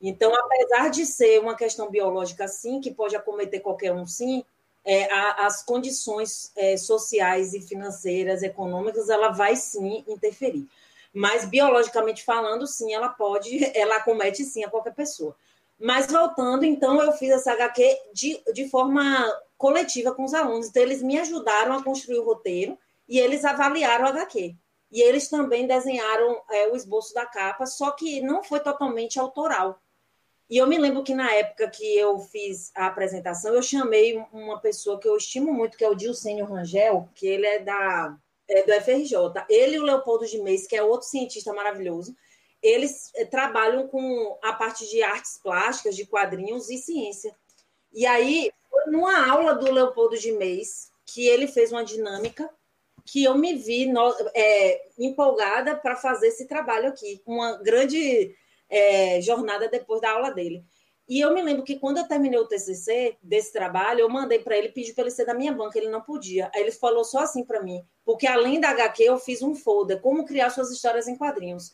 Então, 0.00 0.32
apesar 0.34 0.90
de 0.90 1.04
ser 1.04 1.40
uma 1.40 1.56
questão 1.56 1.90
biológica, 1.90 2.46
sim, 2.46 2.80
que 2.80 2.92
pode 2.92 3.16
acometer 3.16 3.60
qualquer 3.60 3.92
um, 3.92 4.06
sim, 4.06 4.44
é, 4.84 5.12
a, 5.12 5.46
as 5.46 5.62
condições 5.62 6.52
é, 6.56 6.76
sociais 6.76 7.52
e 7.52 7.60
financeiras, 7.60 8.42
econômicas, 8.42 9.08
ela 9.08 9.30
vai 9.30 9.56
sim 9.56 10.04
interferir. 10.06 10.66
Mas 11.12 11.44
biologicamente 11.44 12.24
falando, 12.24 12.66
sim, 12.66 12.92
ela 12.92 13.08
pode, 13.08 13.58
ela 13.76 13.96
acomete 13.96 14.44
sim 14.44 14.64
a 14.64 14.70
qualquer 14.70 14.94
pessoa. 14.94 15.36
Mas 15.80 16.10
voltando, 16.10 16.64
então, 16.64 17.00
eu 17.00 17.12
fiz 17.12 17.30
essa 17.30 17.52
HQ 17.52 17.98
de, 18.12 18.40
de 18.52 18.68
forma 18.68 19.24
coletiva 19.56 20.12
com 20.12 20.24
os 20.24 20.34
alunos. 20.34 20.68
Então, 20.68 20.82
eles 20.82 21.02
me 21.02 21.18
ajudaram 21.18 21.74
a 21.74 21.82
construir 21.82 22.18
o 22.18 22.24
roteiro 22.24 22.78
e 23.08 23.18
eles 23.18 23.44
avaliaram 23.44 24.06
o 24.06 24.08
HQ. 24.08 24.54
E 24.90 25.02
eles 25.02 25.28
também 25.28 25.66
desenharam 25.66 26.40
é, 26.50 26.68
o 26.68 26.76
esboço 26.76 27.12
da 27.12 27.26
capa, 27.26 27.66
só 27.66 27.90
que 27.90 28.20
não 28.20 28.42
foi 28.42 28.60
totalmente 28.60 29.20
autoral. 29.20 29.78
E 30.48 30.56
eu 30.56 30.66
me 30.66 30.78
lembro 30.78 31.02
que 31.04 31.14
na 31.14 31.30
época 31.34 31.68
que 31.68 31.84
eu 31.96 32.18
fiz 32.18 32.72
a 32.74 32.86
apresentação, 32.86 33.54
eu 33.54 33.62
chamei 33.62 34.16
uma 34.32 34.58
pessoa 34.58 34.98
que 34.98 35.06
eu 35.06 35.16
estimo 35.16 35.52
muito, 35.52 35.76
que 35.76 35.84
é 35.84 35.88
o 35.88 35.94
Dilcênio 35.94 36.46
Rangel, 36.46 37.08
que 37.14 37.26
ele 37.26 37.46
é 37.46 37.58
da 37.58 38.16
é, 38.48 38.62
do 38.62 38.72
FRJ. 38.82 39.44
Ele 39.48 39.76
e 39.76 39.78
o 39.78 39.84
Leopoldo 39.84 40.26
de 40.26 40.38
Meis, 40.38 40.66
que 40.66 40.74
é 40.74 40.82
outro 40.82 41.06
cientista 41.06 41.52
maravilhoso, 41.52 42.16
eles 42.62 43.10
é, 43.14 43.24
trabalham 43.24 43.86
com 43.86 44.38
a 44.42 44.52
parte 44.54 44.88
de 44.88 45.02
artes 45.02 45.38
plásticas, 45.42 45.94
de 45.94 46.06
quadrinhos 46.06 46.70
e 46.70 46.78
ciência. 46.78 47.36
E 47.92 48.06
aí, 48.06 48.50
numa 48.86 49.28
aula 49.28 49.54
do 49.54 49.70
Leopoldo 49.70 50.16
de 50.16 50.32
Meis 50.32 50.90
que 51.04 51.26
ele 51.26 51.46
fez 51.46 51.72
uma 51.72 51.84
dinâmica 51.84 52.50
que 53.04 53.24
eu 53.24 53.34
me 53.34 53.54
vi 53.54 53.86
no, 53.86 54.14
é, 54.34 54.82
empolgada 54.98 55.74
para 55.74 55.96
fazer 55.96 56.28
esse 56.28 56.46
trabalho 56.46 56.88
aqui. 56.88 57.22
Uma 57.24 57.56
grande 57.56 58.36
é, 58.68 59.20
jornada 59.20 59.68
depois 59.68 60.00
da 60.00 60.10
aula 60.10 60.30
dele. 60.30 60.64
E 61.08 61.20
eu 61.20 61.32
me 61.32 61.40
lembro 61.40 61.64
que 61.64 61.78
quando 61.78 61.96
eu 61.96 62.06
terminei 62.06 62.38
o 62.38 62.46
TCC 62.46 63.16
desse 63.22 63.50
trabalho, 63.50 64.00
eu 64.00 64.10
mandei 64.10 64.40
para 64.40 64.58
ele, 64.58 64.68
pedi 64.68 64.92
para 64.92 65.04
ele 65.04 65.10
ser 65.10 65.24
da 65.24 65.32
minha 65.32 65.52
banca, 65.52 65.78
ele 65.78 65.88
não 65.88 66.02
podia. 66.02 66.50
Aí 66.54 66.60
ele 66.60 66.70
falou 66.70 67.02
só 67.02 67.20
assim 67.20 67.42
para 67.42 67.62
mim, 67.62 67.82
porque 68.04 68.26
além 68.26 68.60
da 68.60 68.70
HQ 68.70 69.02
eu 69.04 69.18
fiz 69.18 69.40
um 69.40 69.54
folder, 69.54 70.00
como 70.02 70.26
criar 70.26 70.50
suas 70.50 70.70
histórias 70.70 71.08
em 71.08 71.16
quadrinhos. 71.16 71.72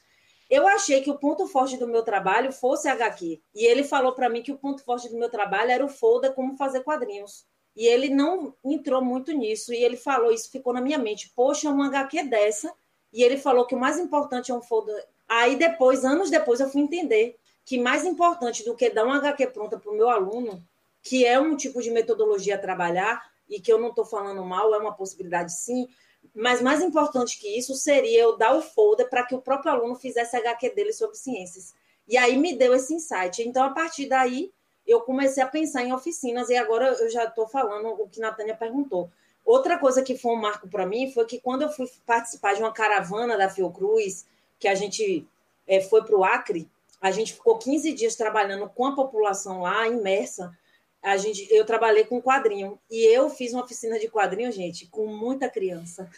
Eu 0.48 0.68
achei 0.68 1.00
que 1.00 1.10
o 1.10 1.18
ponto 1.18 1.48
forte 1.48 1.76
do 1.76 1.88
meu 1.88 2.02
trabalho 2.02 2.52
fosse 2.52 2.86
HQ. 2.86 3.40
E 3.52 3.64
ele 3.64 3.82
falou 3.82 4.12
para 4.12 4.28
mim 4.28 4.40
que 4.42 4.52
o 4.52 4.58
ponto 4.58 4.84
forte 4.84 5.08
do 5.08 5.18
meu 5.18 5.28
trabalho 5.28 5.72
era 5.72 5.84
o 5.84 5.88
folder, 5.88 6.32
como 6.32 6.56
fazer 6.56 6.84
quadrinhos. 6.84 7.44
E 7.74 7.86
ele 7.86 8.08
não 8.08 8.54
entrou 8.64 9.02
muito 9.02 9.32
nisso. 9.32 9.72
E 9.72 9.82
ele 9.82 9.96
falou, 9.96 10.30
isso 10.30 10.50
ficou 10.50 10.72
na 10.72 10.80
minha 10.80 10.98
mente. 10.98 11.32
Poxa, 11.34 11.70
uma 11.70 11.88
HQ 11.88 12.24
dessa. 12.24 12.72
E 13.12 13.22
ele 13.22 13.36
falou 13.36 13.66
que 13.66 13.74
o 13.74 13.78
mais 13.78 13.98
importante 13.98 14.52
é 14.52 14.54
um 14.54 14.62
folder 14.62 15.04
Aí 15.36 15.56
depois, 15.56 16.04
anos 16.04 16.30
depois, 16.30 16.60
eu 16.60 16.70
fui 16.70 16.80
entender 16.80 17.36
que 17.64 17.76
mais 17.76 18.04
importante 18.04 18.64
do 18.64 18.76
que 18.76 18.88
dar 18.88 19.04
uma 19.04 19.16
HQ 19.16 19.48
pronta 19.48 19.76
para 19.76 19.90
o 19.90 19.96
meu 19.96 20.08
aluno, 20.08 20.62
que 21.02 21.26
é 21.26 21.40
um 21.40 21.56
tipo 21.56 21.82
de 21.82 21.90
metodologia 21.90 22.54
a 22.54 22.58
trabalhar, 22.58 23.20
e 23.48 23.60
que 23.60 23.72
eu 23.72 23.80
não 23.80 23.88
estou 23.88 24.04
falando 24.04 24.44
mal, 24.44 24.72
é 24.72 24.78
uma 24.78 24.94
possibilidade 24.94 25.52
sim, 25.52 25.88
mas 26.32 26.62
mais 26.62 26.80
importante 26.80 27.38
que 27.40 27.58
isso 27.58 27.74
seria 27.74 28.22
eu 28.22 28.36
dar 28.36 28.54
o 28.54 28.62
folder 28.62 29.10
para 29.10 29.24
que 29.24 29.34
o 29.34 29.40
próprio 29.40 29.72
aluno 29.72 29.96
fizesse 29.96 30.36
HQ 30.36 30.70
dele 30.70 30.92
sobre 30.92 31.16
ciências. 31.16 31.74
E 32.06 32.16
aí 32.16 32.38
me 32.38 32.54
deu 32.54 32.72
esse 32.72 32.94
insight. 32.94 33.42
Então, 33.42 33.64
a 33.64 33.70
partir 33.70 34.06
daí, 34.06 34.52
eu 34.86 35.00
comecei 35.00 35.42
a 35.42 35.48
pensar 35.48 35.82
em 35.82 35.92
oficinas, 35.92 36.48
e 36.48 36.56
agora 36.56 36.92
eu 36.92 37.10
já 37.10 37.24
estou 37.24 37.48
falando 37.48 37.88
o 37.88 38.08
que 38.08 38.20
Natânia 38.20 38.54
perguntou. 38.56 39.10
Outra 39.44 39.78
coisa 39.78 40.00
que 40.00 40.16
foi 40.16 40.32
um 40.32 40.40
marco 40.40 40.68
para 40.68 40.86
mim 40.86 41.10
foi 41.10 41.24
que 41.24 41.40
quando 41.40 41.62
eu 41.62 41.70
fui 41.70 41.90
participar 42.06 42.54
de 42.54 42.62
uma 42.62 42.72
caravana 42.72 43.36
da 43.36 43.48
Fiocruz, 43.48 44.26
que 44.64 44.68
a 44.68 44.74
gente 44.74 45.28
é, 45.66 45.78
foi 45.82 46.02
para 46.02 46.16
o 46.16 46.24
Acre, 46.24 46.66
a 46.98 47.10
gente 47.10 47.34
ficou 47.34 47.58
15 47.58 47.92
dias 47.92 48.16
trabalhando 48.16 48.66
com 48.66 48.86
a 48.86 48.94
população 48.94 49.60
lá, 49.60 49.86
imersa. 49.86 50.56
A 51.02 51.18
gente, 51.18 51.46
eu 51.50 51.66
trabalhei 51.66 52.04
com 52.04 52.22
quadrinho. 52.22 52.80
E 52.90 53.04
eu 53.14 53.28
fiz 53.28 53.52
uma 53.52 53.62
oficina 53.62 53.98
de 53.98 54.08
quadrinho, 54.08 54.50
gente, 54.50 54.86
com 54.86 55.06
muita 55.06 55.50
criança. 55.50 56.08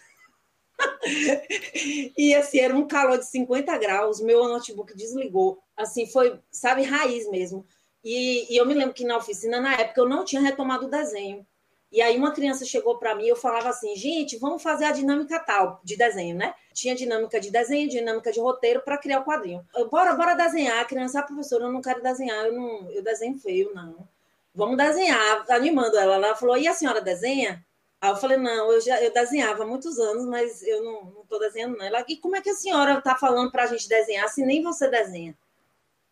e 2.17 2.37
assim, 2.37 2.61
era 2.61 2.73
um 2.73 2.87
calor 2.87 3.19
de 3.19 3.27
50 3.27 3.77
graus, 3.79 4.21
meu 4.21 4.45
notebook 4.45 4.97
desligou. 4.97 5.59
Assim, 5.77 6.07
foi, 6.07 6.39
sabe, 6.49 6.83
raiz 6.83 7.29
mesmo. 7.29 7.67
E, 8.05 8.55
e 8.55 8.57
eu 8.57 8.65
me 8.65 8.75
lembro 8.75 8.95
que 8.95 9.05
na 9.05 9.17
oficina, 9.17 9.59
na 9.59 9.75
época, 9.75 10.03
eu 10.03 10.09
não 10.09 10.25
tinha 10.25 10.41
retomado 10.41 10.87
o 10.87 10.91
desenho. 10.91 11.45
E 11.93 12.03
aí 12.03 12.17
uma 12.17 12.33
criança 12.33 12.65
chegou 12.65 12.99
para 12.99 13.15
mim 13.15 13.27
eu 13.27 13.37
falava 13.37 13.69
assim, 13.69 13.95
gente, 13.97 14.37
vamos 14.39 14.63
fazer 14.63 14.87
a 14.87 14.93
dinâmica 14.93 15.39
tal 15.39 15.81
de 15.85 15.97
desenho, 15.97 16.37
né? 16.37 16.55
Tinha 16.73 16.95
dinâmica 16.95 17.41
de 17.41 17.51
desenho, 17.51 17.89
dinâmica 17.89 18.33
de 18.33 18.41
roteiro 18.41 18.81
para 18.83 18.99
criar 18.99 19.21
o 19.21 19.25
quadrinho. 19.25 19.65
Eu, 19.75 19.89
bora, 19.89 20.15
bora 20.15 20.35
desenhar. 20.35 20.81
A 20.81 20.85
criança, 20.85 21.21
ah, 21.21 21.23
professora, 21.23 21.65
eu 21.65 21.73
não 21.73 21.81
quero 21.81 22.03
desenhar, 22.03 22.45
eu 22.47 22.53
não, 22.53 22.91
eu 22.91 23.03
desenho 23.03 23.39
feio, 23.39 23.73
não. 23.75 24.07
Vamos 24.55 24.77
desenhar, 24.77 25.45
animando 25.51 25.97
ela. 25.97 26.17
Ela 26.17 26.37
falou, 26.37 26.57
e 26.57 26.67
a 26.67 26.75
senhora 26.75 27.01
desenha? 27.01 27.65
Aí 28.01 28.11
eu 28.11 28.17
falei, 28.17 28.37
não, 28.37 28.73
eu 28.73 28.81
já 28.81 29.01
eu 29.03 29.13
desenhava 29.13 29.63
há 29.63 29.67
muitos 29.67 29.99
anos, 29.99 30.27
mas 30.27 30.63
eu 30.63 30.83
não 30.83 31.23
estou 31.23 31.39
desenhando, 31.39 31.79
não. 31.79 31.85
Ela, 31.85 32.05
e 32.09 32.17
como 32.17 32.37
é 32.37 32.41
que 32.43 32.51
a 32.51 32.55
senhora 32.55 32.99
está 32.99 33.17
falando 33.17 33.51
para 33.51 33.65
a 33.65 33.67
gente 33.67 33.89
desenhar 33.89 34.29
se 34.29 34.45
nem 34.45 34.63
você 34.63 34.89
desenha? 34.89 35.37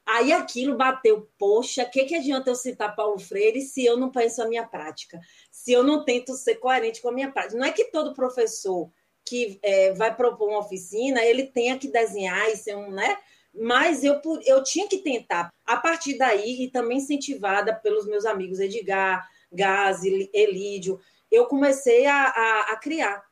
Aí 0.06 0.32
aquilo 0.32 0.76
bateu, 0.76 1.28
poxa, 1.38 1.82
o 1.82 1.90
que, 1.90 2.04
que 2.04 2.14
adianta 2.14 2.50
eu 2.50 2.54
citar 2.54 2.94
Paulo 2.94 3.18
Freire 3.18 3.62
se 3.62 3.84
eu 3.84 3.96
não 3.96 4.10
penso 4.10 4.42
a 4.42 4.48
minha 4.48 4.66
prática? 4.66 5.18
Se 5.50 5.72
eu 5.72 5.82
não 5.82 6.04
tento 6.04 6.34
ser 6.34 6.56
coerente 6.56 7.00
com 7.00 7.08
a 7.08 7.12
minha 7.12 7.32
prática? 7.32 7.56
Não 7.56 7.66
é 7.66 7.72
que 7.72 7.86
todo 7.86 8.14
professor 8.14 8.90
que 9.24 9.58
é, 9.62 9.92
vai 9.92 10.14
propor 10.14 10.50
uma 10.50 10.58
oficina, 10.58 11.24
ele 11.24 11.44
tenha 11.44 11.78
que 11.78 11.88
desenhar 11.88 12.50
e 12.50 12.56
ser 12.56 12.76
um, 12.76 12.90
né? 12.90 13.16
Mas 13.54 14.04
eu, 14.04 14.20
eu 14.44 14.62
tinha 14.62 14.86
que 14.88 14.98
tentar. 14.98 15.50
A 15.64 15.76
partir 15.76 16.18
daí, 16.18 16.64
e 16.64 16.70
também 16.70 16.98
incentivada 16.98 17.74
pelos 17.74 18.06
meus 18.06 18.26
amigos 18.26 18.60
Edgar, 18.60 19.26
Gazi, 19.50 20.28
Elídio, 20.34 21.00
eu 21.30 21.46
comecei 21.46 22.04
a, 22.06 22.26
a, 22.26 22.60
a 22.72 22.76
criar. 22.76 23.24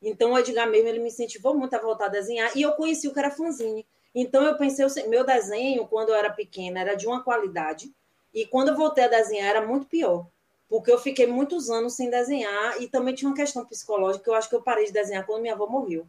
Então, 0.00 0.32
o 0.32 0.38
Edgar 0.38 0.70
mesmo, 0.70 0.88
ele 0.88 1.00
me 1.00 1.08
incentivou 1.08 1.54
muito 1.56 1.74
a 1.74 1.80
voltar 1.80 2.06
a 2.06 2.08
desenhar, 2.08 2.56
e 2.56 2.62
eu 2.62 2.72
conheci 2.72 3.08
o 3.08 3.12
que 3.12 3.18
era 3.18 3.30
fanzine. 3.30 3.86
Então 4.14 4.44
eu 4.44 4.56
pensei, 4.56 4.86
meu 5.08 5.24
desenho, 5.24 5.86
quando 5.86 6.10
eu 6.10 6.14
era 6.14 6.30
pequena, 6.30 6.80
era 6.80 6.94
de 6.94 7.06
uma 7.06 7.22
qualidade, 7.22 7.92
e 8.32 8.46
quando 8.46 8.68
eu 8.68 8.76
voltei 8.76 9.04
a 9.04 9.08
desenhar, 9.08 9.48
era 9.48 9.66
muito 9.66 9.86
pior, 9.86 10.26
porque 10.68 10.90
eu 10.92 10.98
fiquei 10.98 11.26
muitos 11.26 11.68
anos 11.68 11.94
sem 11.94 12.10
desenhar, 12.10 12.80
e 12.80 12.88
também 12.88 13.14
tinha 13.14 13.28
uma 13.28 13.36
questão 13.36 13.64
psicológica, 13.64 14.30
eu 14.30 14.34
acho 14.34 14.48
que 14.48 14.54
eu 14.54 14.62
parei 14.62 14.86
de 14.86 14.92
desenhar 14.92 15.26
quando 15.26 15.42
minha 15.42 15.54
avó 15.54 15.66
morreu. 15.66 16.06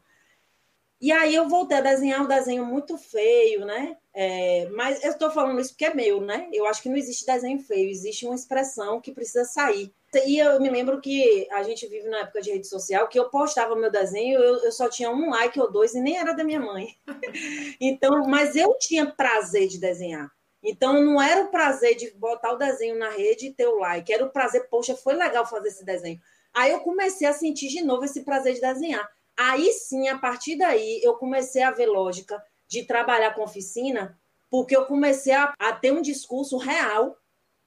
E 1.02 1.12
aí 1.12 1.36
eu 1.36 1.50
voltei 1.50 1.78
a 1.78 1.82
desenhar 1.82 2.22
um 2.22 2.28
desenho 2.28 2.66
muito 2.66 2.98
feio, 2.98 3.66
né? 3.66 3.98
É, 4.14 4.68
mas 4.70 5.04
eu 5.04 5.12
estou 5.12 5.30
falando 5.30 5.60
isso 5.60 5.72
porque 5.72 5.86
é 5.86 5.94
meu, 5.94 6.22
né? 6.22 6.48
Eu 6.54 6.66
acho 6.66 6.82
que 6.82 6.90
não 6.90 6.96
existe 6.96 7.26
desenho 7.26 7.60
feio, 7.60 7.90
existe 7.90 8.26
uma 8.26 8.36
expressão 8.36 9.02
que 9.02 9.12
precisa 9.12 9.44
sair. 9.44 9.94
E 10.26 10.38
eu 10.38 10.60
me 10.60 10.70
lembro 10.70 11.02
que 11.02 11.48
a 11.52 11.64
gente 11.64 11.88
vive 11.88 12.08
na 12.08 12.20
época 12.20 12.42
de 12.42 12.52
rede 12.52 12.68
social, 12.68 13.08
que 13.08 13.20
eu 13.20 13.30
postava 13.30 13.76
meu 13.76 13.92
desenho, 13.92 14.40
eu, 14.40 14.64
eu 14.64 14.72
só 14.72 14.90
tinha 14.90 15.10
um 15.10 15.30
like 15.30 15.60
ou 15.60 15.72
dois, 15.72 15.94
e 15.94 16.00
nem 16.00 16.18
era 16.18 16.34
da 16.34 16.44
minha 16.44 16.60
mãe. 16.60 16.96
então, 17.80 18.28
mas 18.28 18.56
eu 18.56 18.78
tinha 18.80 19.06
prazer 19.06 19.68
de 19.68 19.80
desenhar. 19.80 20.32
Então, 20.64 21.02
não 21.02 21.22
era 21.22 21.44
o 21.44 21.52
prazer 21.52 21.96
de 21.96 22.12
botar 22.12 22.54
o 22.54 22.58
desenho 22.58 22.98
na 22.98 23.10
rede 23.10 23.48
e 23.48 23.54
ter 23.54 23.68
o 23.68 23.78
like, 23.78 24.12
era 24.12 24.26
o 24.26 24.32
prazer, 24.32 24.68
poxa, 24.70 24.96
foi 24.96 25.14
legal 25.14 25.46
fazer 25.46 25.68
esse 25.68 25.86
desenho. 25.86 26.20
Aí 26.54 26.72
eu 26.72 26.80
comecei 26.80 27.28
a 27.28 27.34
sentir 27.34 27.68
de 27.68 27.84
novo 27.84 28.06
esse 28.06 28.24
prazer 28.24 28.56
de 28.56 28.62
desenhar. 28.62 29.08
Aí 29.38 29.72
sim, 29.74 30.08
a 30.08 30.18
partir 30.18 30.58
daí, 30.58 31.02
eu 31.04 31.16
comecei 31.16 31.62
a 31.62 31.72
ver 31.72 31.88
lógica 31.88 32.42
de 32.68 32.84
trabalhar 32.84 33.36
com 33.36 33.44
oficina, 33.44 34.18
porque 34.50 34.76
eu 34.76 34.86
comecei 34.86 35.34
a, 35.34 35.54
a 35.60 35.74
ter 35.74 35.92
um 35.92 36.02
discurso 36.02 36.58
real 36.58 37.16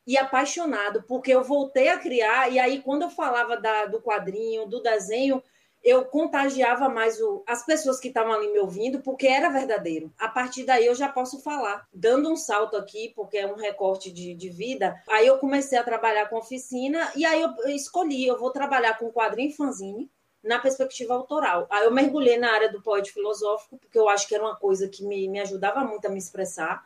e 0.09 0.17
apaixonado, 0.17 1.05
porque 1.07 1.31
eu 1.31 1.45
voltei 1.45 1.91
a 1.91 1.99
criar, 1.99 2.51
e 2.51 2.59
aí 2.59 2.81
quando 2.81 3.03
eu 3.03 3.11
falava 3.11 3.59
da, 3.59 3.85
do 3.85 4.01
quadrinho, 4.01 4.65
do 4.65 4.81
desenho, 4.81 5.43
eu 5.85 6.07
contagiava 6.07 6.89
mais 6.89 7.21
o, 7.21 7.43
as 7.47 7.63
pessoas 7.67 8.01
que 8.01 8.09
estavam 8.09 8.33
ali 8.33 8.51
me 8.51 8.59
ouvindo, 8.59 9.03
porque 9.03 9.27
era 9.27 9.51
verdadeiro. 9.51 10.11
A 10.19 10.27
partir 10.27 10.65
daí 10.65 10.87
eu 10.87 10.95
já 10.95 11.11
posso 11.11 11.43
falar. 11.43 11.87
Dando 11.93 12.33
um 12.33 12.37
salto 12.37 12.75
aqui, 12.75 13.13
porque 13.15 13.37
é 13.37 13.47
um 13.47 13.57
recorte 13.57 14.11
de, 14.11 14.33
de 14.35 14.49
vida, 14.49 14.99
aí 15.11 15.27
eu 15.27 15.37
comecei 15.37 15.77
a 15.77 15.85
trabalhar 15.85 16.27
com 16.31 16.39
oficina, 16.39 17.13
e 17.15 17.27
aí 17.27 17.43
eu, 17.43 17.51
eu 17.65 17.77
escolhi, 17.77 18.27
eu 18.27 18.39
vou 18.39 18.51
trabalhar 18.51 18.97
com 18.97 19.13
quadrinho 19.13 19.55
fanzine, 19.55 20.11
na 20.43 20.59
perspectiva 20.59 21.13
autoral. 21.13 21.67
Aí 21.69 21.85
eu 21.85 21.91
mergulhei 21.91 22.39
na 22.39 22.51
área 22.51 22.73
do 22.73 22.81
poeta 22.81 23.11
filosófico, 23.13 23.77
porque 23.77 23.99
eu 23.99 24.09
acho 24.09 24.27
que 24.27 24.35
era 24.35 24.43
uma 24.43 24.57
coisa 24.57 24.89
que 24.89 25.05
me, 25.05 25.29
me 25.29 25.39
ajudava 25.39 25.85
muito 25.85 26.07
a 26.07 26.11
me 26.11 26.19
expressar, 26.19 26.83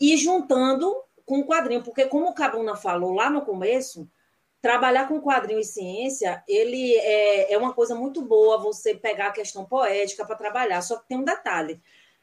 e 0.00 0.16
juntando 0.16 1.04
com 1.24 1.42
quadrinho, 1.44 1.82
porque 1.82 2.06
como 2.06 2.28
o 2.28 2.34
Cabuna 2.34 2.76
falou 2.76 3.12
lá 3.12 3.30
no 3.30 3.42
começo, 3.42 4.08
trabalhar 4.60 5.08
com 5.08 5.20
quadrinho 5.20 5.60
e 5.60 5.64
ciência, 5.64 6.42
ele 6.48 6.94
é, 6.96 7.52
é 7.52 7.58
uma 7.58 7.74
coisa 7.74 7.94
muito 7.94 8.22
boa 8.22 8.56
você 8.56 8.94
pegar 8.94 9.26
a 9.26 9.32
questão 9.32 9.64
poética 9.64 10.24
para 10.24 10.36
trabalhar, 10.36 10.80
só 10.80 10.96
que 10.96 11.06
tem 11.06 11.18
um 11.18 11.24
detalhe, 11.24 11.80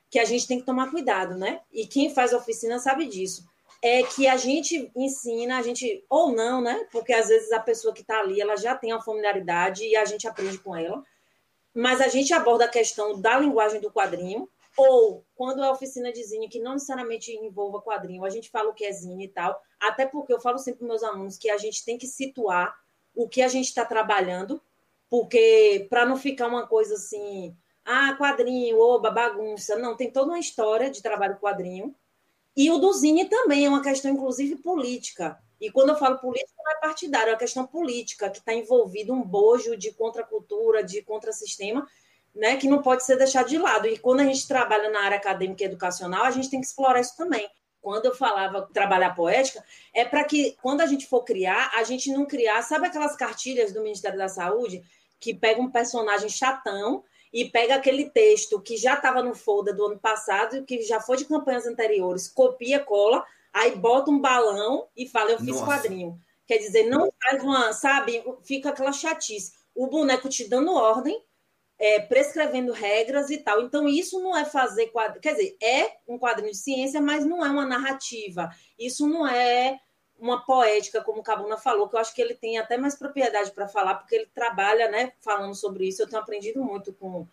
que 0.10 0.18
a 0.18 0.26
gente 0.26 0.48
tem 0.48 0.60
que 0.60 0.66
tomar 0.66 0.90
cuidado, 0.90 1.38
né? 1.38 1.62
E 1.72 1.86
quem 1.86 2.14
faz 2.14 2.34
oficina 2.34 2.80
sabe 2.80 3.06
disso. 3.06 3.46
É 3.82 4.04
que 4.04 4.28
a 4.28 4.38
gente 4.38 4.92
ensina, 4.96 5.58
a 5.58 5.62
gente, 5.62 6.04
ou 6.10 6.32
não, 6.32 6.62
né? 6.62 6.86
Porque 6.92 7.14
às 7.14 7.30
vezes 7.30 7.52
a 7.52 7.60
pessoa 7.60 7.94
que 7.94 8.02
está 8.02 8.20
ali, 8.20 8.42
ela 8.42 8.56
já 8.56 8.76
tem 8.76 8.92
uma 8.92 9.02
familiaridade 9.02 9.86
e 9.86 9.96
a 9.96 10.04
gente 10.04 10.28
aprende 10.28 10.58
com 10.58 10.76
ela. 10.76 11.04
Mas 11.74 12.02
a 12.02 12.08
gente 12.08 12.34
aborda 12.34 12.66
a 12.66 12.70
questão 12.70 13.22
da 13.22 13.40
linguagem 13.40 13.80
do 13.80 13.92
quadrinho, 13.92 14.50
ou 14.78 15.26
quando 15.36 15.64
é 15.64 15.70
oficina 15.70 16.12
de 16.12 16.24
zine, 16.24 16.50
que 16.50 16.60
não 16.60 16.74
necessariamente 16.74 17.32
envolva 17.32 17.82
quadrinho, 17.82 18.24
a 18.24 18.30
gente 18.30 18.50
fala 18.50 18.70
o 18.70 18.74
que 18.74 18.86
é 18.86 18.92
zine 18.92 19.26
e 19.26 19.28
tal. 19.28 19.62
Até 19.80 20.06
porque 20.06 20.34
eu 20.34 20.40
falo 20.40 20.58
sempre 20.58 20.80
para 20.80 20.88
meus 20.88 21.04
alunos 21.04 21.38
que 21.38 21.50
a 21.50 21.58
gente 21.58 21.84
tem 21.84 21.98
que 21.98 22.08
situar 22.08 22.76
o 23.14 23.28
que 23.28 23.42
a 23.42 23.48
gente 23.48 23.68
está 23.68 23.84
trabalhando, 23.84 24.62
porque 25.10 25.88
para 25.90 26.06
não 26.06 26.16
ficar 26.16 26.48
uma 26.48 26.66
coisa 26.66 26.96
assim, 26.96 27.56
ah, 27.86 28.16
quadrinho, 28.18 28.80
oba, 28.80 29.12
bagunça. 29.12 29.78
Não, 29.78 29.96
tem 29.96 30.12
toda 30.12 30.32
uma 30.32 30.40
história 30.40 30.90
de 30.90 31.02
trabalho 31.02 31.40
quadrinho. 31.40 31.94
E 32.56 32.70
o 32.70 32.78
do 32.78 32.92
Zine 32.94 33.26
também 33.26 33.66
é 33.66 33.70
uma 33.70 33.82
questão, 33.82 34.12
inclusive, 34.12 34.58
política. 34.58 35.42
E 35.60 35.72
quando 35.72 35.90
eu 35.90 35.96
falo 35.96 36.18
política, 36.20 36.54
não 36.58 36.72
é 36.72 36.80
partidário, 36.80 37.30
é 37.30 37.34
uma 37.34 37.40
questão 37.40 37.66
política, 37.66 38.30
que 38.30 38.40
está 38.40 38.54
envolvido 38.54 39.14
um 39.14 39.24
bojo 39.24 39.78
de 39.78 39.92
contracultura, 39.94 40.84
de 40.84 41.02
contrassistema, 41.04 41.88
né, 42.34 42.56
que 42.58 42.68
não 42.68 42.82
pode 42.82 43.06
ser 43.06 43.18
deixado 43.18 43.48
de 43.48 43.58
lado. 43.58 43.88
E 43.88 43.98
quando 43.98 44.22
a 44.22 44.26
gente 44.26 44.48
trabalha 44.48 44.90
na 44.90 45.02
área 45.02 45.18
acadêmica 45.18 45.64
e 45.64 45.68
educacional, 45.68 46.24
a 46.24 46.32
gente 46.32 46.50
tem 46.50 46.62
que 46.62 46.68
explorar 46.68 47.00
isso 47.00 47.16
também. 47.16 47.50
Quando 47.82 48.06
eu 48.06 48.16
falava 48.16 48.70
trabalhar 48.74 49.16
poética, 49.16 49.64
é 49.94 50.06
para 50.06 50.24
que, 50.24 50.56
quando 50.62 50.82
a 50.82 50.86
gente 50.86 51.08
for 51.08 51.24
criar, 51.24 51.72
a 51.76 51.84
gente 51.84 52.12
não 52.12 52.26
criar, 52.26 52.62
sabe 52.62 52.88
aquelas 52.88 53.16
cartilhas 53.16 53.74
do 53.74 53.82
Ministério 53.82 54.18
da 54.18 54.30
Saúde, 54.30 54.84
que 55.20 55.34
pega 55.34 55.60
um 55.60 55.72
personagem 55.72 56.30
chatão 56.30 57.04
e 57.34 57.46
pega 57.46 57.76
aquele 57.76 58.10
texto 58.10 58.62
que 58.62 58.78
já 58.78 58.94
estava 58.94 59.24
no 59.24 59.34
folder 59.34 59.76
do 59.76 59.86
ano 59.86 60.00
passado 60.00 60.58
e 60.58 60.64
que 60.64 60.82
já 60.82 61.00
foi 61.00 61.18
de 61.18 61.26
campanhas 61.26 61.66
anteriores, 61.66 62.28
copia, 62.28 62.80
cola, 62.80 63.26
aí 63.54 63.76
bota 63.76 64.12
um 64.12 64.20
balão 64.20 64.88
e 64.96 65.08
fala, 65.08 65.32
eu 65.32 65.40
fiz 65.40 65.60
Nossa. 65.60 65.66
quadrinho. 65.66 66.20
Quer 66.46 66.58
dizer, 66.58 66.84
não 66.84 67.12
faz 67.24 67.42
uma, 67.42 67.74
sabe, 67.74 68.24
fica 68.44 68.70
aquela 68.70 68.92
chatice. 68.92 69.54
O 69.74 69.88
boneco 69.88 70.28
te 70.28 70.50
dando 70.50 70.74
ordem, 70.74 71.24
é, 71.82 72.00
prescrevendo 72.00 72.72
regras 72.72 73.32
e 73.32 73.40
tal. 73.40 73.60
Então, 73.64 73.88
isso 73.88 74.22
não 74.22 74.38
é 74.38 74.46
fazer 74.46 74.92
quadrinho. 74.92 75.20
Quer 75.20 75.32
dizer, 75.34 75.58
é 75.60 75.98
um 76.08 76.20
quadrinho 76.20 76.52
de 76.52 76.58
ciência, 76.58 77.02
mas 77.02 77.26
não 77.26 77.44
é 77.44 77.50
uma 77.50 77.66
narrativa. 77.66 78.52
Isso 78.78 79.08
não 79.08 79.28
é 79.28 79.80
uma 80.20 80.46
poética, 80.46 81.02
como 81.02 81.22
o 81.22 81.24
Cabuna 81.24 81.58
falou, 81.58 81.90
que 81.90 81.96
eu 81.96 82.00
acho 82.00 82.14
que 82.14 82.22
ele 82.22 82.36
tem 82.36 82.60
até 82.60 82.78
mais 82.78 82.96
propriedade 82.96 83.50
para 83.50 83.68
falar, 83.68 83.96
porque 83.96 84.14
ele 84.14 84.28
trabalha, 84.28 84.92
né, 84.92 85.14
falando 85.22 85.56
sobre 85.56 85.88
isso. 85.88 86.04
Eu 86.04 86.08
tenho 86.08 86.22
aprendido 86.22 86.64
muito 86.64 86.94
com 86.94 87.28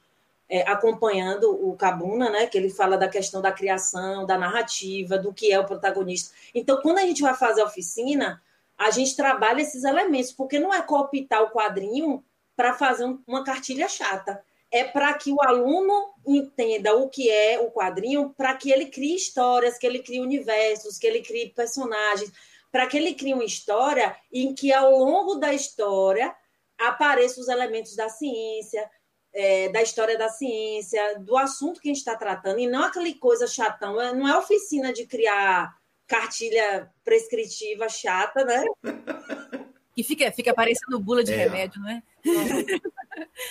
é, 0.48 0.62
acompanhando 0.62 1.50
o 1.68 1.76
Cabuna, 1.76 2.30
né, 2.30 2.46
que 2.46 2.56
ele 2.56 2.70
fala 2.70 2.96
da 2.96 3.06
questão 3.06 3.42
da 3.42 3.52
criação, 3.52 4.24
da 4.24 4.38
narrativa, 4.38 5.18
do 5.18 5.30
que 5.30 5.52
é 5.52 5.60
o 5.60 5.66
protagonista. 5.66 6.34
Então, 6.54 6.80
quando 6.80 6.96
a 6.96 7.02
gente 7.02 7.20
vai 7.20 7.34
fazer 7.34 7.60
a 7.60 7.66
oficina, 7.66 8.42
a 8.78 8.90
gente 8.90 9.14
trabalha 9.14 9.60
esses 9.60 9.84
elementos, 9.84 10.32
porque 10.32 10.58
não 10.58 10.72
é 10.72 10.80
cooptar 10.80 11.42
o 11.42 11.50
quadrinho 11.50 12.24
para 12.58 12.74
fazer 12.74 13.04
uma 13.24 13.44
cartilha 13.44 13.88
chata. 13.88 14.44
É 14.68 14.82
para 14.82 15.14
que 15.14 15.32
o 15.32 15.40
aluno 15.40 16.10
entenda 16.26 16.94
o 16.96 17.08
que 17.08 17.30
é 17.30 17.60
o 17.60 17.70
quadrinho, 17.70 18.34
para 18.36 18.54
que 18.54 18.72
ele 18.72 18.86
crie 18.86 19.14
histórias, 19.14 19.78
que 19.78 19.86
ele 19.86 20.00
crie 20.00 20.20
universos, 20.20 20.98
que 20.98 21.06
ele 21.06 21.22
crie 21.22 21.50
personagens 21.50 22.32
para 22.70 22.86
que 22.86 22.96
ele 22.96 23.14
crie 23.14 23.32
uma 23.32 23.44
história 23.44 24.14
em 24.32 24.54
que, 24.54 24.72
ao 24.72 24.90
longo 24.90 25.36
da 25.36 25.54
história, 25.54 26.34
apareçam 26.78 27.42
os 27.42 27.48
elementos 27.48 27.96
da 27.96 28.08
ciência, 28.08 28.90
é, 29.32 29.68
da 29.70 29.82
história 29.82 30.18
da 30.18 30.28
ciência, 30.28 31.18
do 31.20 31.36
assunto 31.36 31.80
que 31.80 31.88
a 31.88 31.92
gente 31.92 31.98
está 31.98 32.14
tratando, 32.14 32.58
e 32.58 32.66
não 32.66 32.84
aquela 32.84 33.12
coisa 33.14 33.46
chatão. 33.46 34.00
É, 34.00 34.12
não 34.12 34.28
é 34.28 34.36
oficina 34.36 34.92
de 34.92 35.06
criar 35.06 35.74
cartilha 36.06 36.90
prescritiva 37.04 37.88
chata, 37.88 38.44
né? 38.44 38.64
E 39.98 40.04
fica, 40.04 40.30
fica 40.30 40.54
parecendo 40.54 41.00
bula 41.00 41.24
de 41.24 41.32
é. 41.32 41.36
remédio, 41.36 41.80
não 41.80 41.90
é? 41.90 42.00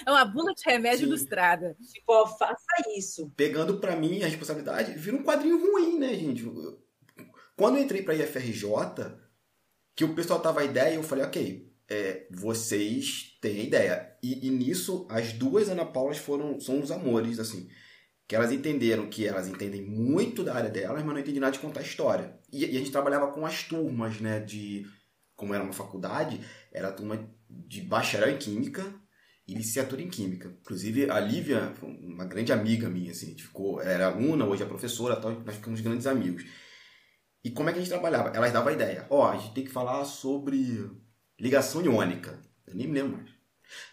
É 0.06 0.12
uma 0.12 0.26
bula 0.26 0.54
de 0.54 0.64
remédio 0.66 1.00
Sim. 1.00 1.06
ilustrada. 1.08 1.76
Tipo, 1.92 2.28
faça 2.38 2.66
isso. 2.96 3.32
Pegando 3.36 3.80
para 3.80 3.96
mim 3.96 4.24
a 4.24 4.28
responsabilidade, 4.28 4.94
vira 4.94 5.16
um 5.16 5.24
quadrinho 5.24 5.60
ruim, 5.60 5.98
né, 5.98 6.14
gente? 6.14 6.44
Quando 7.56 7.78
eu 7.78 7.84
entrei 7.84 8.02
para 8.02 8.14
a 8.14 8.18
IFRJ, 8.18 8.66
que 9.96 10.04
o 10.04 10.14
pessoal 10.14 10.40
tava 10.40 10.62
a 10.62 10.66
ideia, 10.66 10.96
eu 10.96 11.04
falei, 11.04 11.26
ok, 11.26 11.74
é, 11.90 12.28
vocês 12.30 13.38
têm 13.42 13.62
a 13.62 13.64
ideia. 13.64 14.18
E, 14.22 14.48
e, 14.48 14.50
nisso, 14.50 15.08
as 15.10 15.34
duas 15.34 15.70
Ana 15.70 15.86
Paulas 15.86 16.18
foram, 16.18 16.60
são 16.60 16.80
os 16.80 16.92
amores, 16.92 17.40
assim. 17.40 17.70
Que 18.28 18.36
elas 18.36 18.52
entenderam 18.52 19.10
que 19.10 19.26
elas 19.26 19.48
entendem 19.48 19.82
muito 19.82 20.44
da 20.44 20.54
área 20.54 20.70
delas, 20.70 21.04
mas 21.04 21.14
não 21.14 21.20
entendem 21.20 21.40
nada 21.40 21.54
de 21.54 21.60
contar 21.60 21.82
história. 21.82 22.38
E, 22.52 22.66
e 22.66 22.78
a 22.78 22.80
gente 22.80 22.92
trabalhava 22.92 23.32
com 23.32 23.46
as 23.46 23.64
turmas, 23.64 24.20
né, 24.20 24.40
de... 24.40 24.86
Como 25.36 25.54
era 25.54 25.64
uma 25.64 25.74
faculdade, 25.74 26.42
era 26.72 26.90
a 26.90 26.92
turma 26.92 27.30
de 27.50 27.82
bacharel 27.82 28.30
em 28.30 28.38
Química 28.38 28.94
e 29.48 29.54
licenciatura 29.54 30.02
em 30.02 30.10
Química. 30.10 30.56
Inclusive, 30.62 31.10
a 31.10 31.20
Lívia, 31.20 31.74
uma 31.82 32.26
grande 32.26 32.52
amiga 32.52 32.90
minha, 32.90 33.12
assim, 33.12 33.38
ficou, 33.38 33.82
era 33.82 34.08
aluna, 34.08 34.46
hoje 34.46 34.64
é 34.64 34.66
professora, 34.66 35.16
tal, 35.16 35.32
nós 35.32 35.56
ficamos 35.56 35.82
grandes 35.82 36.08
amigos. 36.08 36.46
E 37.44 37.52
como 37.52 37.70
é 37.70 37.72
que 37.72 37.80
a 37.80 37.82
gente 37.82 37.92
trabalhava? 37.92 38.30
Elas 38.36 38.52
davam 38.52 38.70
a 38.70 38.74
ideia. 38.74 39.08
Ó, 39.10 39.20
oh, 39.20 39.28
a 39.30 39.38
gente 39.38 39.54
tem 39.54 39.64
que 39.64 39.72
falar 39.72 40.04
sobre 40.04 40.92
ligação 41.40 41.82
iônica. 41.82 42.40
Eu 42.68 42.76
nem 42.76 42.88
me 42.88 43.00
lembro 43.00 43.18
mais. 43.18 43.38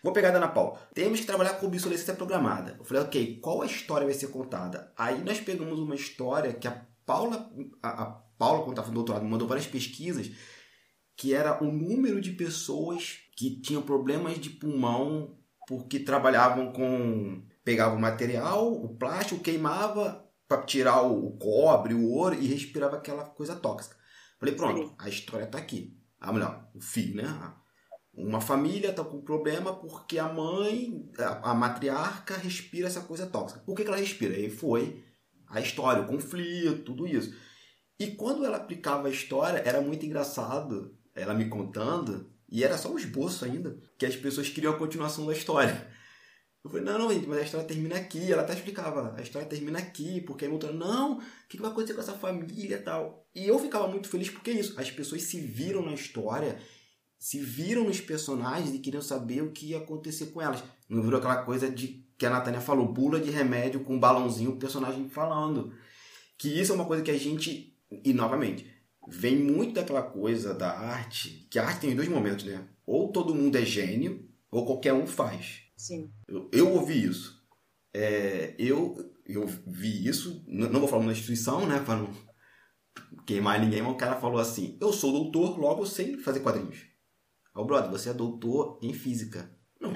Vou 0.02 0.12
pegar 0.12 0.30
a 0.30 0.36
Ana 0.36 0.48
Paula. 0.48 0.78
Temos 0.94 1.20
que 1.20 1.26
trabalhar 1.26 1.54
com 1.54 1.66
obsolescência 1.66 2.14
programada. 2.14 2.76
Eu 2.78 2.84
falei, 2.84 3.02
ok, 3.02 3.40
qual 3.40 3.62
a 3.62 3.66
história 3.66 4.06
vai 4.06 4.14
ser 4.14 4.28
contada? 4.28 4.92
Aí 4.96 5.22
nós 5.22 5.40
pegamos 5.40 5.78
uma 5.78 5.94
história 5.94 6.52
que 6.52 6.66
a 6.66 6.86
Paula, 7.04 7.50
a, 7.82 8.02
a 8.02 8.06
Paula, 8.06 8.60
quando 8.60 8.72
estava 8.72 8.88
no 8.88 8.94
doutorado, 8.94 9.24
mandou 9.24 9.46
várias 9.46 9.66
pesquisas, 9.66 10.30
que 11.16 11.34
era 11.34 11.62
o 11.62 11.70
número 11.70 12.20
de 12.20 12.32
pessoas 12.32 13.20
que 13.36 13.60
tinham 13.60 13.82
problemas 13.82 14.38
de 14.38 14.50
pulmão 14.50 15.36
porque 15.66 16.00
trabalhavam 16.00 16.72
com. 16.72 17.42
pegavam 17.64 17.98
material, 17.98 18.72
o 18.72 18.96
plástico, 18.96 19.42
queimava, 19.42 20.24
para 20.46 20.62
tirar 20.62 21.02
o, 21.02 21.36
cobre, 21.38 21.94
o 21.94 22.10
ouro 22.10 22.34
e 22.34 22.46
respirava 22.46 22.96
aquela 22.96 23.24
coisa 23.24 23.56
tóxica. 23.56 23.96
Falei, 24.38 24.54
pronto, 24.54 24.94
a 24.98 25.08
história 25.08 25.46
tá 25.46 25.58
aqui. 25.58 25.96
Ah, 26.20 26.32
melhor, 26.32 26.68
o 26.74 26.80
filho, 26.80 27.16
né? 27.16 27.54
Uma 28.12 28.40
família 28.40 28.92
tá 28.92 29.02
com 29.02 29.22
problema 29.22 29.74
porque 29.74 30.18
a 30.18 30.32
mãe, 30.32 31.10
a, 31.18 31.50
a 31.50 31.54
matriarca, 31.54 32.36
respira 32.36 32.86
essa 32.86 33.00
coisa 33.00 33.26
tóxica. 33.26 33.60
Por 33.60 33.74
que, 33.74 33.82
que 33.82 33.88
ela 33.88 33.96
respira? 33.96 34.34
Aí 34.34 34.50
foi 34.50 35.02
a 35.48 35.60
história, 35.60 36.02
o 36.02 36.06
conflito, 36.06 36.84
tudo 36.84 37.06
isso. 37.06 37.34
E 37.98 38.08
quando 38.08 38.44
ela 38.44 38.58
aplicava 38.58 39.08
a 39.08 39.10
história, 39.10 39.62
era 39.64 39.80
muito 39.80 40.04
engraçado 40.04 40.96
ela 41.14 41.32
me 41.32 41.48
contando, 41.48 42.33
e 42.54 42.62
era 42.62 42.78
só 42.78 42.88
um 42.88 42.96
esboço 42.96 43.44
ainda, 43.44 43.76
que 43.98 44.06
as 44.06 44.14
pessoas 44.14 44.48
queriam 44.48 44.72
a 44.72 44.78
continuação 44.78 45.26
da 45.26 45.32
história. 45.32 45.88
Eu 46.62 46.70
falei, 46.70 46.86
não, 46.86 46.96
não, 46.96 47.12
gente, 47.12 47.26
mas 47.26 47.40
a 47.40 47.42
história 47.42 47.66
termina 47.66 47.96
aqui. 47.96 48.32
Ela 48.32 48.42
até 48.42 48.54
explicava, 48.54 49.12
a 49.18 49.20
história 49.20 49.48
termina 49.48 49.80
aqui, 49.80 50.20
porque 50.20 50.44
aí 50.44 50.50
outra, 50.52 50.72
não, 50.72 51.18
o 51.18 51.22
que 51.48 51.60
vai 51.60 51.72
acontecer 51.72 51.94
com 51.94 52.00
essa 52.00 52.12
família 52.12 52.76
e 52.76 52.80
tal. 52.80 53.28
E 53.34 53.44
eu 53.48 53.58
ficava 53.58 53.88
muito 53.88 54.08
feliz 54.08 54.30
porque 54.30 54.52
é 54.52 54.54
isso. 54.54 54.78
As 54.78 54.88
pessoas 54.88 55.22
se 55.22 55.40
viram 55.40 55.84
na 55.84 55.94
história, 55.94 56.56
se 57.18 57.40
viram 57.40 57.82
nos 57.82 58.00
personagens 58.00 58.72
e 58.72 58.78
queriam 58.78 59.02
saber 59.02 59.42
o 59.42 59.50
que 59.50 59.70
ia 59.70 59.78
acontecer 59.78 60.26
com 60.26 60.40
elas. 60.40 60.62
Não 60.88 61.02
virou 61.02 61.18
aquela 61.18 61.42
coisa 61.42 61.68
de 61.68 62.06
que 62.16 62.24
a 62.24 62.30
Natânia 62.30 62.60
falou, 62.60 62.86
bula 62.86 63.18
de 63.18 63.32
remédio 63.32 63.80
com 63.80 63.96
um 63.96 64.00
balãozinho, 64.00 64.52
o 64.52 64.58
personagem 64.60 65.08
falando. 65.08 65.74
Que 66.38 66.60
isso 66.60 66.70
é 66.70 66.76
uma 66.76 66.86
coisa 66.86 67.02
que 67.02 67.10
a 67.10 67.18
gente, 67.18 67.76
e 67.90 68.12
novamente, 68.12 68.72
vem 69.08 69.36
muito 69.36 69.74
daquela 69.74 70.02
coisa 70.02 70.54
da 70.54 70.70
arte, 70.70 71.46
que 71.50 71.58
a 71.58 71.66
arte 71.66 71.82
tem 71.82 71.96
dois 71.96 72.08
momentos, 72.08 72.44
né? 72.44 72.68
Ou 72.86 73.12
todo 73.12 73.34
mundo 73.34 73.56
é 73.56 73.64
gênio, 73.64 74.28
ou 74.50 74.64
qualquer 74.66 74.92
um 74.92 75.06
faz. 75.06 75.62
Sim. 75.76 76.12
Eu, 76.28 76.48
eu 76.52 76.72
ouvi 76.72 77.04
isso. 77.04 77.42
É, 77.92 78.54
eu, 78.58 78.94
eu 79.24 79.46
vi 79.66 80.06
isso, 80.06 80.44
não 80.46 80.80
vou 80.80 80.88
falar 80.88 81.02
uma 81.02 81.12
instituição, 81.12 81.66
né, 81.66 81.80
para 81.80 81.96
não 81.96 82.10
queimar 83.26 83.60
ninguém, 83.60 83.82
mas 83.82 83.92
o 83.92 83.96
cara 83.96 84.20
falou 84.20 84.40
assim: 84.40 84.76
Eu 84.80 84.92
sou 84.92 85.12
doutor, 85.12 85.58
logo 85.58 85.82
eu 85.82 85.86
sei 85.86 86.18
fazer 86.18 86.40
quadrinhos. 86.40 86.86
Ô, 87.54 87.60
oh, 87.60 87.64
brother, 87.64 87.90
você 87.90 88.10
é 88.10 88.14
doutor 88.14 88.78
em 88.82 88.92
física. 88.92 89.50
Não. 89.80 89.92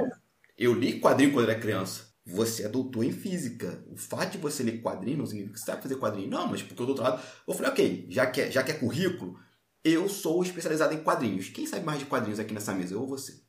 Eu 0.56 0.74
li 0.74 1.00
quadrinho 1.00 1.32
quando 1.32 1.50
era 1.50 1.58
criança. 1.58 2.07
Você 2.30 2.64
é 2.64 2.68
doutor 2.68 3.04
em 3.04 3.12
física. 3.12 3.82
O 3.90 3.96
fato 3.96 4.32
de 4.32 4.38
você 4.38 4.62
ler 4.62 4.82
quadrinho 4.82 5.18
não 5.18 5.26
significa 5.26 5.54
que 5.54 5.60
você 5.60 5.66
sabe 5.66 5.82
fazer 5.82 5.96
quadrinho. 5.96 6.28
Não, 6.28 6.46
mas 6.46 6.62
porque 6.62 6.82
o 6.82 6.86
doutorado. 6.86 7.22
Eu 7.46 7.54
falei, 7.54 7.70
ok, 7.70 8.06
já 8.10 8.26
que, 8.26 8.42
é, 8.42 8.50
já 8.50 8.62
que 8.62 8.70
é 8.70 8.74
currículo, 8.74 9.38
eu 9.82 10.08
sou 10.10 10.42
especializado 10.42 10.92
em 10.92 11.02
quadrinhos. 11.02 11.48
Quem 11.48 11.66
sabe 11.66 11.86
mais 11.86 11.98
de 11.98 12.04
quadrinhos 12.04 12.38
aqui 12.38 12.52
nessa 12.52 12.74
mesa? 12.74 12.92
Eu 12.92 13.00
ou 13.00 13.08
você? 13.08 13.40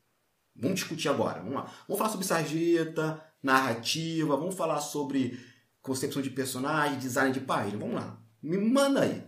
Vamos 0.56 0.80
discutir 0.80 1.10
agora. 1.10 1.40
Vamos 1.40 1.56
lá. 1.56 1.72
Vamos 1.86 1.98
falar 1.98 2.10
sobre 2.10 2.26
sarjeta, 2.26 3.22
narrativa, 3.42 4.34
vamos 4.34 4.54
falar 4.54 4.80
sobre 4.80 5.38
concepção 5.82 6.22
de 6.22 6.30
personagem, 6.30 6.98
design 6.98 7.32
de 7.32 7.40
página. 7.40 7.76
Vamos 7.76 7.96
lá. 7.96 8.18
Me 8.42 8.56
manda 8.56 9.02
aí. 9.02 9.22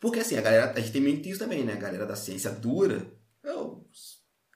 Porque 0.00 0.20
assim, 0.20 0.38
a 0.38 0.40
galera, 0.40 0.72
a 0.72 0.80
gente 0.80 0.92
tem 0.92 1.02
muito 1.02 1.28
isso 1.28 1.38
também, 1.38 1.64
né? 1.64 1.74
A 1.74 1.76
galera 1.76 2.06
da 2.06 2.16
ciência 2.16 2.50
dura. 2.50 3.06
Eu 3.42 3.86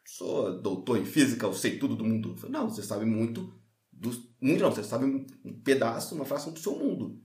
sou 0.06 0.62
doutor 0.62 0.96
em 0.96 1.04
física, 1.04 1.44
eu 1.44 1.52
sei 1.52 1.78
tudo 1.78 1.94
do 1.94 2.04
mundo. 2.04 2.34
Não, 2.48 2.70
você 2.70 2.82
sabe 2.82 3.04
muito 3.04 3.59
do, 4.00 4.10
muito 4.40 4.62
não, 4.62 4.70
você 4.70 4.82
sabe 4.82 5.04
um 5.04 5.60
pedaço, 5.62 6.14
uma 6.14 6.24
fração 6.24 6.54
do 6.54 6.58
seu 6.58 6.74
mundo. 6.74 7.22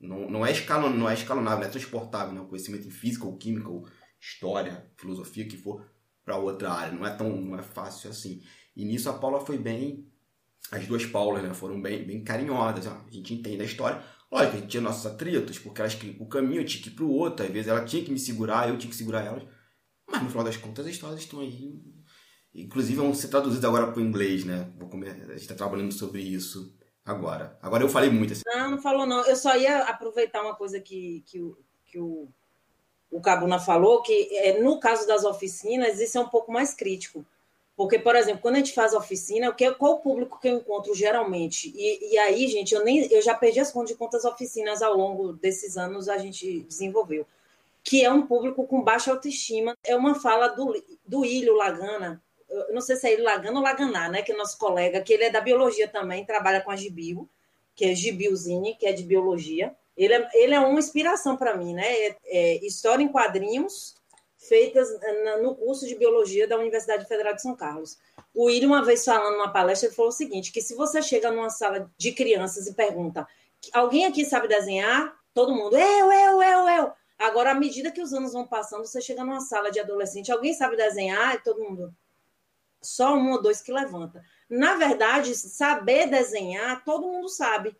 Não, 0.00 0.30
não 0.30 0.46
é 0.46 0.50
escalon, 0.50 0.88
não 0.88 1.10
é 1.10 1.12
escalonável, 1.12 1.60
não 1.60 1.66
é 1.66 1.70
transportável, 1.70 2.32
né? 2.32 2.40
O 2.40 2.46
conhecimento 2.46 2.88
em 2.88 2.90
física 2.90 3.26
ou 3.26 3.36
química 3.36 3.68
ou 3.68 3.86
história, 4.18 4.90
filosofia 4.96 5.46
que 5.46 5.58
for 5.58 5.86
para 6.24 6.38
outra 6.38 6.72
área. 6.72 6.98
Não 6.98 7.06
é 7.06 7.14
tão 7.14 7.28
não 7.38 7.58
é 7.58 7.62
fácil 7.62 8.08
assim. 8.08 8.42
E 8.74 8.82
nisso 8.86 9.10
a 9.10 9.12
Paula 9.12 9.44
foi 9.44 9.58
bem. 9.58 10.08
As 10.72 10.86
duas 10.86 11.04
Paulas 11.04 11.42
né, 11.42 11.52
foram 11.52 11.80
bem, 11.82 12.02
bem 12.06 12.24
carinhosas. 12.24 12.86
Ó. 12.86 13.04
A 13.06 13.10
gente 13.10 13.34
entende 13.34 13.60
a 13.60 13.66
história. 13.66 14.02
Lógico, 14.32 14.56
a 14.56 14.60
gente 14.60 14.70
tinha 14.70 14.80
nossos 14.80 15.04
atritos, 15.04 15.58
porque 15.58 15.82
elas 15.82 15.98
o 16.18 16.26
caminho, 16.26 16.62
eu 16.62 16.64
tinha 16.64 16.82
que 16.82 16.88
ir 16.88 16.92
pro 16.92 17.10
outro. 17.10 17.44
Às 17.44 17.52
vezes 17.52 17.68
ela 17.68 17.84
tinha 17.84 18.02
que 18.02 18.10
me 18.10 18.18
segurar, 18.18 18.70
eu 18.70 18.78
tinha 18.78 18.90
que 18.90 18.96
segurar 18.96 19.22
elas. 19.22 19.42
Mas 20.10 20.22
no 20.22 20.30
final 20.30 20.44
das 20.44 20.56
contas, 20.56 20.86
as 20.86 20.92
histórias 20.92 21.20
estão 21.20 21.40
aí. 21.40 21.78
Inclusive 22.54 22.96
vão 22.96 23.14
ser 23.14 23.28
traduzidas 23.28 23.64
agora 23.64 23.86
para 23.86 24.00
o 24.00 24.04
inglês, 24.04 24.44
né? 24.44 24.70
Comer, 24.90 25.10
a 25.10 25.32
gente 25.32 25.42
está 25.42 25.54
trabalhando 25.54 25.92
sobre 25.92 26.20
isso 26.20 26.74
agora. 27.04 27.58
Agora 27.62 27.82
eu 27.82 27.88
falei 27.88 28.10
muito 28.10 28.32
assim. 28.32 28.42
Não, 28.46 28.72
não 28.72 28.78
falou 28.82 29.06
não. 29.06 29.24
Eu 29.24 29.36
só 29.36 29.56
ia 29.56 29.84
aproveitar 29.84 30.42
uma 30.42 30.54
coisa 30.54 30.80
que, 30.80 31.22
que, 31.26 31.40
o, 31.40 31.56
que 31.86 31.98
o 31.98 32.28
o 33.10 33.20
Cabuna 33.20 33.58
falou, 33.58 34.02
que 34.02 34.28
é, 34.36 34.62
no 34.62 34.78
caso 34.78 35.06
das 35.06 35.24
oficinas, 35.24 35.98
isso 35.98 36.16
é 36.16 36.20
um 36.20 36.28
pouco 36.28 36.52
mais 36.52 36.72
crítico. 36.72 37.24
Porque, 37.76 37.98
por 37.98 38.14
exemplo, 38.14 38.42
quando 38.42 38.56
a 38.56 38.58
gente 38.58 38.74
faz 38.74 38.92
oficina, 38.92 39.54
qual 39.78 39.94
o 39.94 40.00
público 40.00 40.38
que 40.38 40.48
eu 40.48 40.58
encontro 40.58 40.94
geralmente? 40.94 41.72
E, 41.74 42.12
e 42.12 42.18
aí, 42.18 42.46
gente, 42.46 42.74
eu, 42.74 42.84
nem, 42.84 43.10
eu 43.10 43.22
já 43.22 43.34
perdi 43.34 43.58
as 43.58 43.72
contas 43.72 43.90
de 43.90 43.96
quantas 43.96 44.24
oficinas 44.24 44.82
ao 44.82 44.94
longo 44.94 45.32
desses 45.32 45.76
anos 45.76 46.08
a 46.08 46.18
gente 46.18 46.60
desenvolveu. 46.64 47.26
Que 47.82 48.04
é 48.04 48.12
um 48.12 48.26
público 48.26 48.66
com 48.66 48.82
baixa 48.82 49.10
autoestima. 49.10 49.74
É 49.82 49.96
uma 49.96 50.14
fala 50.14 50.48
do, 50.48 50.74
do 51.06 51.24
Ilho 51.24 51.56
Lagana, 51.56 52.22
não 52.70 52.80
sei 52.80 52.96
se 52.96 53.12
é 53.12 53.16
Lagana 53.20 53.58
ou 53.58 53.64
Laganá, 53.64 54.08
né? 54.08 54.22
Que 54.22 54.32
é 54.32 54.36
nosso 54.36 54.58
colega, 54.58 55.00
que 55.00 55.12
ele 55.12 55.24
é 55.24 55.30
da 55.30 55.40
biologia 55.40 55.88
também, 55.88 56.24
trabalha 56.24 56.60
com 56.60 56.70
a 56.70 56.76
Gibio, 56.76 57.28
que 57.74 57.84
é 57.84 57.94
Gibiozine, 57.94 58.76
que 58.76 58.86
é 58.86 58.92
de 58.92 59.02
biologia. 59.02 59.74
Ele 59.96 60.14
é, 60.14 60.28
ele 60.34 60.54
é 60.54 60.60
uma 60.60 60.78
inspiração 60.78 61.36
para 61.36 61.56
mim, 61.56 61.74
né? 61.74 61.86
É, 61.86 62.16
é, 62.24 62.64
história 62.64 63.02
em 63.02 63.08
quadrinhos 63.08 63.94
feitas 64.38 64.88
no 65.42 65.54
curso 65.54 65.86
de 65.86 65.94
biologia 65.94 66.48
da 66.48 66.56
Universidade 66.56 67.04
Federal 67.06 67.34
de 67.34 67.42
São 67.42 67.54
Carlos. 67.54 67.98
O 68.34 68.44
William, 68.44 68.68
uma 68.68 68.84
vez 68.84 69.04
falando 69.04 69.36
numa 69.36 69.52
palestra, 69.52 69.88
ele 69.88 69.94
falou 69.94 70.08
o 70.08 70.14
seguinte: 70.14 70.52
que 70.52 70.62
se 70.62 70.74
você 70.74 71.02
chega 71.02 71.30
numa 71.30 71.50
sala 71.50 71.90
de 71.96 72.12
crianças 72.12 72.66
e 72.66 72.74
pergunta, 72.74 73.26
alguém 73.72 74.06
aqui 74.06 74.24
sabe 74.24 74.48
desenhar? 74.48 75.14
Todo 75.34 75.54
mundo, 75.54 75.76
eu, 75.76 76.12
eu, 76.12 76.42
eu, 76.42 76.68
eu. 76.68 76.92
Agora, 77.18 77.50
à 77.50 77.54
medida 77.54 77.92
que 77.92 78.00
os 78.00 78.14
anos 78.14 78.32
vão 78.32 78.46
passando, 78.46 78.86
você 78.86 79.00
chega 79.00 79.22
numa 79.22 79.40
sala 79.40 79.70
de 79.70 79.78
adolescente, 79.78 80.32
alguém 80.32 80.54
sabe 80.54 80.74
desenhar? 80.74 81.34
E 81.34 81.42
todo 81.42 81.60
mundo, 81.60 81.94
só 82.82 83.14
um 83.14 83.32
ou 83.32 83.42
dois 83.42 83.60
que 83.60 83.72
levanta. 83.72 84.22
Na 84.48 84.74
verdade, 84.74 85.34
saber 85.34 86.08
desenhar, 86.08 86.84
todo 86.84 87.08
mundo 87.08 87.28
sabe. 87.28 87.76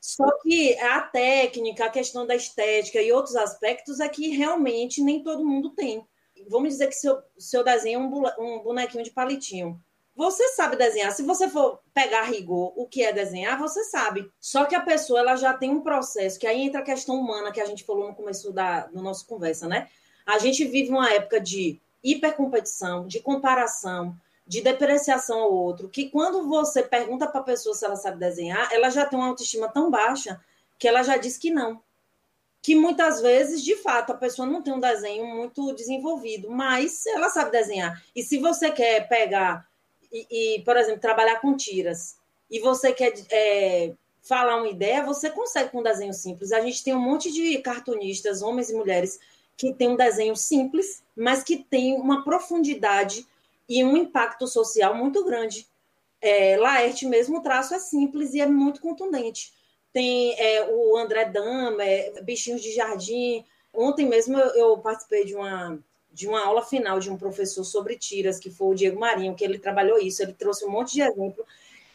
Só 0.00 0.30
que 0.42 0.78
a 0.78 1.00
técnica, 1.00 1.86
a 1.86 1.90
questão 1.90 2.26
da 2.26 2.34
estética 2.34 3.02
e 3.02 3.10
outros 3.12 3.34
aspectos 3.34 3.98
é 3.98 4.08
que 4.08 4.28
realmente 4.28 5.02
nem 5.02 5.22
todo 5.22 5.44
mundo 5.44 5.70
tem. 5.70 6.06
Vamos 6.48 6.68
dizer 6.68 6.86
que 6.88 6.94
seu, 6.94 7.18
seu 7.38 7.64
desenho 7.64 8.00
é 8.00 8.40
um 8.40 8.62
bonequinho 8.62 9.02
de 9.02 9.10
palitinho. 9.10 9.80
Você 10.14 10.48
sabe 10.50 10.76
desenhar. 10.76 11.12
Se 11.12 11.22
você 11.22 11.48
for 11.48 11.80
pegar 11.92 12.22
rigor 12.22 12.72
o 12.76 12.86
que 12.86 13.02
é 13.02 13.12
desenhar, 13.12 13.58
você 13.58 13.84
sabe. 13.84 14.30
Só 14.40 14.64
que 14.64 14.74
a 14.74 14.80
pessoa 14.80 15.20
ela 15.20 15.36
já 15.36 15.52
tem 15.52 15.70
um 15.70 15.82
processo, 15.82 16.38
que 16.38 16.46
aí 16.46 16.62
entra 16.62 16.80
a 16.80 16.84
questão 16.84 17.20
humana 17.20 17.52
que 17.52 17.60
a 17.60 17.66
gente 17.66 17.84
falou 17.84 18.08
no 18.08 18.14
começo 18.14 18.50
da 18.50 18.88
no 18.92 19.02
nossa 19.02 19.26
conversa, 19.26 19.68
né? 19.68 19.88
A 20.24 20.38
gente 20.38 20.64
vive 20.64 20.88
uma 20.90 21.12
época 21.12 21.38
de 21.38 21.80
hipercompetição, 22.02 23.06
de 23.06 23.20
comparação, 23.20 24.16
de 24.46 24.60
depreciação 24.60 25.40
ao 25.40 25.52
outro, 25.52 25.88
que 25.88 26.08
quando 26.08 26.48
você 26.48 26.82
pergunta 26.82 27.26
para 27.26 27.40
a 27.40 27.44
pessoa 27.44 27.74
se 27.74 27.84
ela 27.84 27.96
sabe 27.96 28.18
desenhar, 28.18 28.72
ela 28.72 28.90
já 28.90 29.04
tem 29.04 29.18
uma 29.18 29.28
autoestima 29.28 29.68
tão 29.68 29.90
baixa 29.90 30.40
que 30.78 30.86
ela 30.86 31.02
já 31.02 31.16
diz 31.16 31.36
que 31.36 31.50
não. 31.50 31.82
Que 32.62 32.76
muitas 32.76 33.20
vezes, 33.20 33.62
de 33.62 33.76
fato, 33.76 34.12
a 34.12 34.16
pessoa 34.16 34.46
não 34.46 34.62
tem 34.62 34.72
um 34.72 34.80
desenho 34.80 35.26
muito 35.26 35.72
desenvolvido, 35.74 36.50
mas 36.50 37.04
ela 37.06 37.28
sabe 37.28 37.50
desenhar. 37.50 38.00
E 38.14 38.22
se 38.22 38.38
você 38.38 38.70
quer 38.70 39.08
pegar 39.08 39.66
e, 40.12 40.56
e 40.56 40.62
por 40.62 40.76
exemplo, 40.76 41.00
trabalhar 41.00 41.40
com 41.40 41.56
tiras, 41.56 42.16
e 42.50 42.60
você 42.60 42.92
quer 42.92 43.12
é, 43.30 43.92
falar 44.22 44.56
uma 44.56 44.68
ideia, 44.68 45.04
você 45.04 45.30
consegue 45.30 45.70
com 45.70 45.80
um 45.80 45.82
desenho 45.82 46.12
simples. 46.12 46.52
A 46.52 46.60
gente 46.60 46.82
tem 46.82 46.94
um 46.94 47.00
monte 47.00 47.32
de 47.32 47.58
cartunistas, 47.58 48.42
homens 48.42 48.70
e 48.70 48.74
mulheres, 48.74 49.18
que 49.56 49.72
tem 49.72 49.88
um 49.88 49.96
desenho 49.96 50.36
simples, 50.36 51.02
mas 51.16 51.42
que 51.42 51.56
tem 51.56 51.94
uma 51.94 52.22
profundidade 52.22 53.26
e 53.68 53.84
um 53.84 53.96
impacto 53.96 54.46
social 54.46 54.94
muito 54.94 55.24
grande. 55.24 55.66
É, 56.20 56.56
Laerte 56.56 57.06
mesmo, 57.06 57.38
o 57.38 57.42
traço 57.42 57.74
é 57.74 57.78
simples 57.78 58.34
e 58.34 58.40
é 58.40 58.46
muito 58.46 58.80
contundente. 58.80 59.52
Tem 59.92 60.38
é, 60.38 60.68
o 60.70 60.96
André 60.96 61.26
Dama, 61.26 61.82
é, 61.82 62.20
Bichinhos 62.22 62.62
de 62.62 62.72
Jardim. 62.72 63.44
Ontem 63.72 64.06
mesmo 64.06 64.38
eu, 64.38 64.48
eu, 64.54 64.78
participei 64.78 65.24
de 65.24 65.34
uma, 65.34 65.78
de 66.12 66.26
uma 66.26 66.44
aula 66.44 66.62
final 66.62 66.98
de 66.98 67.10
um 67.10 67.16
professor 67.16 67.64
sobre 67.64 67.96
tiras, 67.96 68.38
que 68.38 68.50
foi 68.50 68.68
o 68.68 68.74
Diego 68.74 68.98
Marinho, 68.98 69.34
que 69.34 69.44
ele 69.44 69.58
trabalhou 69.58 69.98
isso. 69.98 70.22
Ele 70.22 70.32
trouxe 70.32 70.64
um 70.64 70.70
monte 70.70 70.94
de 70.94 71.02
exemplo 71.02 71.44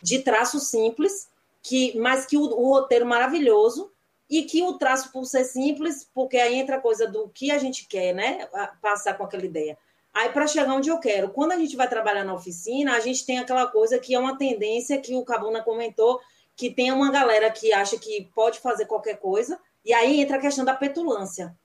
de 0.02 0.20
traço 0.20 0.60
simples, 0.60 1.30
que, 1.62 1.98
mas 1.98 2.26
que 2.26 2.38
o, 2.38 2.42
o 2.42 2.70
roteiro 2.70 3.06
maravilhoso, 3.06 3.92
e 4.32 4.44
que 4.44 4.64
o 4.64 4.78
traço, 4.78 5.12
por 5.12 5.26
ser 5.26 5.44
simples, 5.44 6.10
porque 6.14 6.38
aí 6.38 6.56
entra 6.56 6.78
a 6.78 6.82
coisa 6.82 7.06
do 7.06 7.28
que 7.28 7.52
a 7.52 7.58
gente 7.58 7.86
quer, 7.86 8.14
né? 8.16 8.48
Passar 8.82 9.18
com 9.18 9.26
aquela 9.26 9.44
ideia. 9.44 9.78
Aí, 10.14 10.30
para 10.30 10.48
chegar 10.48 10.74
onde 10.74 10.90
eu 10.90 11.00
quero, 11.00 11.30
quando 11.30 11.54
a 11.54 11.58
gente 11.58 11.76
vai 11.76 11.88
trabalhar 11.88 12.26
na 12.26 12.34
oficina, 12.34 12.96
a 12.96 13.00
gente 13.00 13.26
tem 13.26 13.40
aquela 13.40 13.68
coisa 13.68 13.98
que 13.98 14.14
é 14.14 14.20
uma 14.20 14.38
tendência 14.38 15.00
que 15.00 15.16
o 15.16 15.24
Cabuna 15.24 15.64
comentou, 15.64 16.20
que 16.56 16.70
tem 16.70 16.92
uma 16.92 17.12
galera 17.12 17.50
que 17.50 17.72
acha 17.72 17.98
que 17.98 18.30
pode 18.36 18.60
fazer 18.60 18.86
qualquer 18.86 19.18
coisa, 19.20 19.60
e 19.86 19.94
aí 19.94 20.20
entra 20.20 20.38
a 20.38 20.42
questão 20.42 20.66
da 20.66 20.76
petulância. 20.76 21.56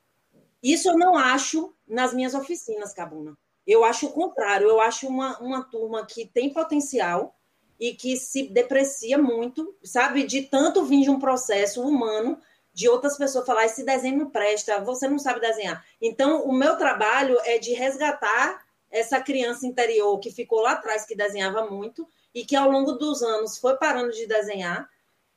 Isso 0.62 0.88
eu 0.88 0.96
não 0.96 1.16
acho 1.16 1.74
nas 1.86 2.14
minhas 2.14 2.34
oficinas, 2.34 2.92
Cabuna. 2.92 3.36
Eu 3.66 3.84
acho 3.84 4.06
o 4.06 4.12
contrário, 4.12 4.68
eu 4.68 4.80
acho 4.80 5.08
uma, 5.08 5.38
uma 5.38 5.64
turma 5.64 6.06
que 6.06 6.24
tem 6.24 6.52
potencial 6.52 7.36
e 7.78 7.94
que 7.94 8.16
se 8.16 8.44
deprecia 8.44 9.18
muito, 9.18 9.76
sabe, 9.82 10.22
de 10.22 10.42
tanto 10.42 10.84
vir 10.84 11.02
de 11.02 11.10
um 11.10 11.18
processo 11.18 11.82
humano 11.82 12.38
de 12.76 12.90
outras 12.90 13.16
pessoas 13.16 13.46
falar: 13.46 13.64
esse 13.64 13.82
desenho 13.82 14.18
não 14.18 14.30
presta, 14.30 14.78
você 14.80 15.08
não 15.08 15.18
sabe 15.18 15.40
desenhar. 15.40 15.82
Então, 16.00 16.42
o 16.44 16.52
meu 16.52 16.76
trabalho 16.76 17.38
é 17.44 17.56
de 17.56 17.72
resgatar 17.72 18.62
essa 18.90 19.18
criança 19.18 19.66
interior 19.66 20.18
que 20.20 20.30
ficou 20.30 20.60
lá 20.60 20.72
atrás, 20.72 21.06
que 21.06 21.16
desenhava 21.16 21.66
muito, 21.70 22.06
e 22.34 22.44
que 22.44 22.54
ao 22.54 22.70
longo 22.70 22.92
dos 22.92 23.22
anos 23.22 23.56
foi 23.56 23.78
parando 23.78 24.12
de 24.12 24.26
desenhar 24.26 24.86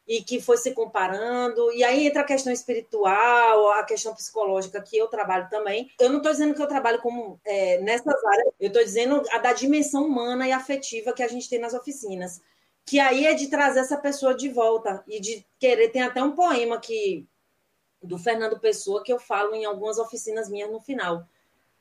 e 0.06 0.22
que 0.22 0.42
foi 0.42 0.58
se 0.58 0.72
comparando. 0.72 1.72
E 1.72 1.82
aí 1.82 2.08
entra 2.08 2.24
a 2.24 2.26
questão 2.26 2.52
espiritual, 2.52 3.72
a 3.72 3.84
questão 3.84 4.14
psicológica, 4.14 4.82
que 4.82 4.98
eu 4.98 5.08
trabalho 5.08 5.48
também. 5.50 5.90
Eu 5.98 6.10
não 6.10 6.18
estou 6.18 6.34
dizendo 6.34 6.54
que 6.54 6.62
eu 6.62 6.68
trabalho 6.68 7.00
como 7.00 7.40
é, 7.46 7.80
nessas 7.80 8.22
áreas, 8.26 8.54
eu 8.60 8.68
estou 8.68 8.84
dizendo 8.84 9.24
a 9.32 9.38
da 9.38 9.54
dimensão 9.54 10.06
humana 10.06 10.46
e 10.46 10.52
afetiva 10.52 11.14
que 11.14 11.24
a 11.24 11.28
gente 11.28 11.50
tem 11.50 11.60
nas 11.60 11.74
oficinas 11.74 12.42
que 12.90 13.00
aí 13.00 13.28
é 13.28 13.36
de 13.36 13.46
trazer 13.46 13.82
essa 13.82 13.98
pessoa 13.98 14.34
de 14.34 14.50
volta 14.50 15.04
e 15.08 15.20
de 15.20 15.46
querer. 15.60 15.90
Tem 15.90 16.02
até 16.02 16.24
um 16.24 16.32
poema 16.32 16.80
que 16.80 17.24
do 18.02 18.18
Fernando 18.18 18.60
Pessoa 18.60 19.04
que 19.04 19.14
eu 19.14 19.20
falo 19.20 19.54
em 19.54 19.64
algumas 19.64 20.00
oficinas 20.00 20.50
minhas 20.50 20.72
no 20.72 20.80
final, 20.80 21.24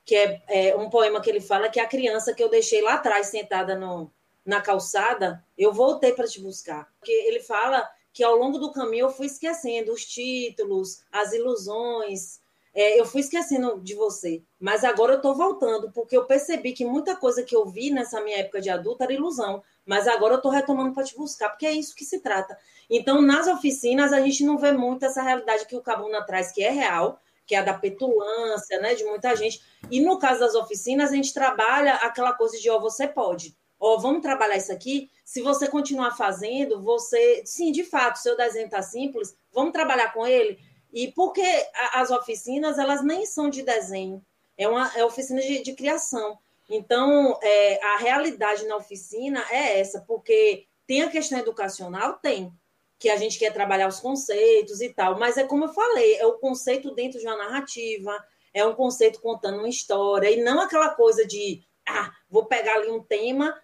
que 0.04 0.14
é, 0.14 0.42
é 0.48 0.76
um 0.76 0.90
poema 0.90 1.22
que 1.22 1.30
ele 1.30 1.40
fala 1.40 1.70
que 1.70 1.80
a 1.80 1.86
criança 1.86 2.34
que 2.34 2.42
eu 2.42 2.50
deixei 2.50 2.82
lá 2.82 2.96
atrás 2.96 3.28
sentada 3.28 3.74
no, 3.74 4.12
na 4.44 4.60
calçada, 4.60 5.42
eu 5.56 5.72
voltei 5.72 6.12
para 6.12 6.28
te 6.28 6.42
buscar. 6.42 6.92
Porque 6.98 7.12
ele 7.12 7.40
fala 7.40 7.88
que 8.12 8.22
ao 8.22 8.36
longo 8.36 8.58
do 8.58 8.70
caminho 8.70 9.06
eu 9.06 9.10
fui 9.10 9.28
esquecendo 9.28 9.94
os 9.94 10.04
títulos, 10.04 11.04
as 11.10 11.32
ilusões, 11.32 12.38
é, 12.80 13.00
eu 13.00 13.04
fui 13.04 13.20
esquecendo 13.20 13.80
de 13.80 13.94
você. 13.94 14.42
Mas 14.60 14.84
agora 14.84 15.14
eu 15.14 15.16
estou 15.16 15.34
voltando, 15.34 15.90
porque 15.92 16.16
eu 16.16 16.24
percebi 16.24 16.72
que 16.72 16.84
muita 16.84 17.16
coisa 17.16 17.42
que 17.42 17.54
eu 17.54 17.66
vi 17.66 17.90
nessa 17.90 18.20
minha 18.20 18.38
época 18.38 18.60
de 18.60 18.70
adulta 18.70 19.04
era 19.04 19.12
ilusão 19.12 19.62
mas 19.88 20.06
agora 20.06 20.34
eu 20.34 20.36
estou 20.36 20.52
retomando 20.52 20.92
para 20.92 21.02
te 21.02 21.16
buscar, 21.16 21.48
porque 21.48 21.66
é 21.66 21.72
isso 21.72 21.96
que 21.96 22.04
se 22.04 22.20
trata. 22.20 22.58
Então, 22.90 23.22
nas 23.22 23.46
oficinas, 23.46 24.12
a 24.12 24.20
gente 24.20 24.44
não 24.44 24.58
vê 24.58 24.70
muito 24.70 25.06
essa 25.06 25.22
realidade 25.22 25.64
que 25.64 25.74
o 25.74 25.80
Cabuna 25.80 26.22
traz, 26.26 26.52
que 26.52 26.62
é 26.62 26.68
real, 26.68 27.18
que 27.46 27.54
é 27.54 27.58
a 27.58 27.62
da 27.62 27.72
petulância, 27.72 28.78
né, 28.82 28.94
de 28.94 29.02
muita 29.04 29.34
gente. 29.34 29.62
E 29.90 29.98
no 29.98 30.18
caso 30.18 30.40
das 30.40 30.54
oficinas, 30.54 31.10
a 31.10 31.14
gente 31.14 31.32
trabalha 31.32 31.94
aquela 31.94 32.34
coisa 32.34 32.58
de, 32.58 32.68
ó, 32.68 32.76
oh, 32.76 32.80
você 32.82 33.08
pode, 33.08 33.56
ó, 33.80 33.94
oh, 33.94 33.98
vamos 33.98 34.20
trabalhar 34.20 34.58
isso 34.58 34.70
aqui. 34.70 35.10
Se 35.24 35.40
você 35.40 35.66
continuar 35.66 36.14
fazendo, 36.14 36.82
você, 36.82 37.40
sim, 37.46 37.72
de 37.72 37.82
fato, 37.82 38.18
seu 38.18 38.36
desenho 38.36 38.66
está 38.66 38.82
simples, 38.82 39.34
vamos 39.54 39.72
trabalhar 39.72 40.12
com 40.12 40.26
ele. 40.26 40.58
E 40.92 41.12
porque 41.12 41.44
as 41.92 42.10
oficinas, 42.10 42.78
elas 42.78 43.04
nem 43.04 43.26
são 43.26 43.50
de 43.50 43.62
desenho, 43.62 44.24
é 44.56 44.66
uma 44.66 44.90
é 44.96 45.04
oficina 45.04 45.40
de, 45.40 45.62
de 45.62 45.74
criação. 45.74 46.38
Então, 46.68 47.38
é, 47.42 47.84
a 47.84 47.96
realidade 47.98 48.66
na 48.66 48.76
oficina 48.76 49.44
é 49.50 49.80
essa, 49.80 50.00
porque 50.06 50.66
tem 50.86 51.02
a 51.02 51.10
questão 51.10 51.38
educacional? 51.38 52.14
Tem, 52.14 52.52
que 52.98 53.08
a 53.08 53.16
gente 53.16 53.38
quer 53.38 53.52
trabalhar 53.52 53.88
os 53.88 54.00
conceitos 54.00 54.80
e 54.80 54.88
tal, 54.88 55.18
mas 55.18 55.36
é 55.36 55.44
como 55.44 55.64
eu 55.64 55.72
falei, 55.72 56.16
é 56.16 56.26
o 56.26 56.38
conceito 56.38 56.90
dentro 56.94 57.20
de 57.20 57.26
uma 57.26 57.36
narrativa, 57.36 58.12
é 58.52 58.64
um 58.66 58.74
conceito 58.74 59.20
contando 59.20 59.58
uma 59.58 59.68
história, 59.68 60.30
e 60.30 60.42
não 60.42 60.60
aquela 60.60 60.90
coisa 60.90 61.24
de, 61.24 61.62
ah, 61.86 62.10
vou 62.28 62.46
pegar 62.46 62.74
ali 62.74 62.90
um 62.90 63.02
tema, 63.02 63.56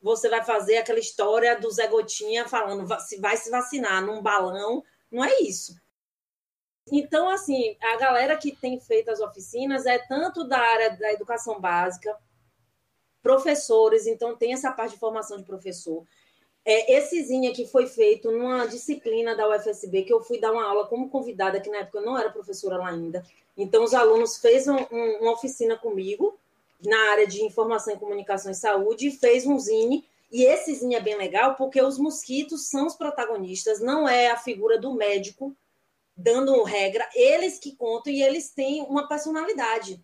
você 0.00 0.28
vai 0.28 0.44
fazer 0.44 0.76
aquela 0.76 0.98
história 0.98 1.58
do 1.58 1.70
Zé 1.70 1.88
Gotinha 1.88 2.46
falando, 2.46 2.86
se 3.00 3.18
vai 3.18 3.36
se 3.36 3.50
vacinar 3.50 4.04
num 4.04 4.22
balão, 4.22 4.84
não 5.10 5.24
é 5.24 5.40
isso. 5.40 5.74
Então, 6.90 7.28
assim, 7.28 7.76
a 7.80 7.96
galera 7.96 8.36
que 8.36 8.54
tem 8.54 8.80
feito 8.80 9.10
as 9.10 9.20
oficinas 9.20 9.86
é 9.86 9.98
tanto 9.98 10.44
da 10.44 10.58
área 10.58 10.96
da 10.96 11.12
educação 11.12 11.60
básica, 11.60 12.16
professores, 13.22 14.06
então 14.06 14.36
tem 14.36 14.52
essa 14.52 14.72
parte 14.72 14.94
de 14.94 14.98
formação 15.00 15.36
de 15.36 15.44
professor. 15.44 16.04
É, 16.64 16.96
esse 16.96 17.22
Zinha 17.22 17.50
aqui 17.50 17.66
foi 17.66 17.86
feito 17.86 18.30
numa 18.30 18.66
disciplina 18.66 19.34
da 19.34 19.48
UFSB, 19.48 20.02
que 20.02 20.12
eu 20.12 20.20
fui 20.20 20.40
dar 20.40 20.52
uma 20.52 20.64
aula 20.64 20.86
como 20.86 21.08
convidada, 21.08 21.60
que 21.60 21.70
na 21.70 21.78
época 21.78 21.98
eu 21.98 22.04
não 22.04 22.18
era 22.18 22.30
professora 22.30 22.76
lá 22.76 22.88
ainda. 22.88 23.24
Então, 23.56 23.84
os 23.84 23.94
alunos 23.94 24.38
fez 24.38 24.66
um, 24.66 24.76
um, 24.76 25.18
uma 25.20 25.32
oficina 25.32 25.76
comigo, 25.76 26.38
na 26.84 27.10
área 27.10 27.26
de 27.26 27.44
informação 27.44 27.94
e 27.94 27.98
comunicação 27.98 28.50
e 28.50 28.56
saúde, 28.56 29.08
e 29.08 29.12
fez 29.12 29.46
um 29.46 29.58
Zine. 29.58 30.04
E 30.30 30.44
esse 30.44 30.74
Zine 30.74 30.96
é 30.96 31.00
bem 31.00 31.16
legal, 31.16 31.54
porque 31.54 31.80
os 31.80 31.98
mosquitos 31.98 32.68
são 32.68 32.86
os 32.86 32.94
protagonistas, 32.94 33.80
não 33.80 34.08
é 34.08 34.30
a 34.30 34.36
figura 34.36 34.80
do 34.80 34.94
médico 34.94 35.54
dando 36.16 36.62
regra, 36.62 37.08
eles 37.14 37.58
que 37.58 37.74
contam 37.76 38.12
e 38.12 38.22
eles 38.22 38.50
têm 38.50 38.82
uma 38.82 39.08
personalidade, 39.08 40.02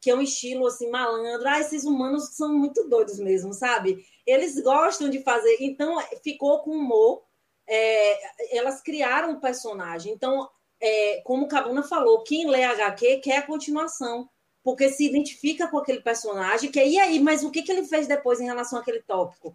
que 0.00 0.10
é 0.10 0.14
um 0.14 0.22
estilo 0.22 0.66
assim 0.66 0.90
malandro. 0.90 1.46
Ah, 1.48 1.60
esses 1.60 1.84
humanos 1.84 2.34
são 2.34 2.52
muito 2.54 2.88
doidos 2.88 3.18
mesmo, 3.18 3.52
sabe? 3.52 4.04
Eles 4.26 4.60
gostam 4.60 5.10
de 5.10 5.22
fazer, 5.22 5.56
então 5.60 5.98
ficou 6.22 6.60
com 6.60 6.72
humor. 6.72 7.22
É, 7.66 8.56
elas 8.56 8.80
criaram 8.80 9.32
um 9.32 9.40
personagem. 9.40 10.12
Então, 10.12 10.48
é, 10.80 11.20
como 11.24 11.44
o 11.44 11.48
Cabuna 11.48 11.82
falou, 11.82 12.24
quem 12.24 12.48
lê 12.48 12.64
HQ 12.64 13.18
quer 13.18 13.38
a 13.38 13.46
continuação, 13.46 14.28
porque 14.62 14.88
se 14.88 15.06
identifica 15.06 15.68
com 15.68 15.78
aquele 15.78 16.00
personagem, 16.00 16.70
que 16.70 16.80
é, 16.80 16.88
e 16.88 16.98
aí, 16.98 17.20
mas 17.20 17.44
o 17.44 17.50
que, 17.50 17.62
que 17.62 17.70
ele 17.70 17.84
fez 17.84 18.06
depois 18.06 18.40
em 18.40 18.46
relação 18.46 18.78
àquele 18.78 19.02
tópico? 19.02 19.54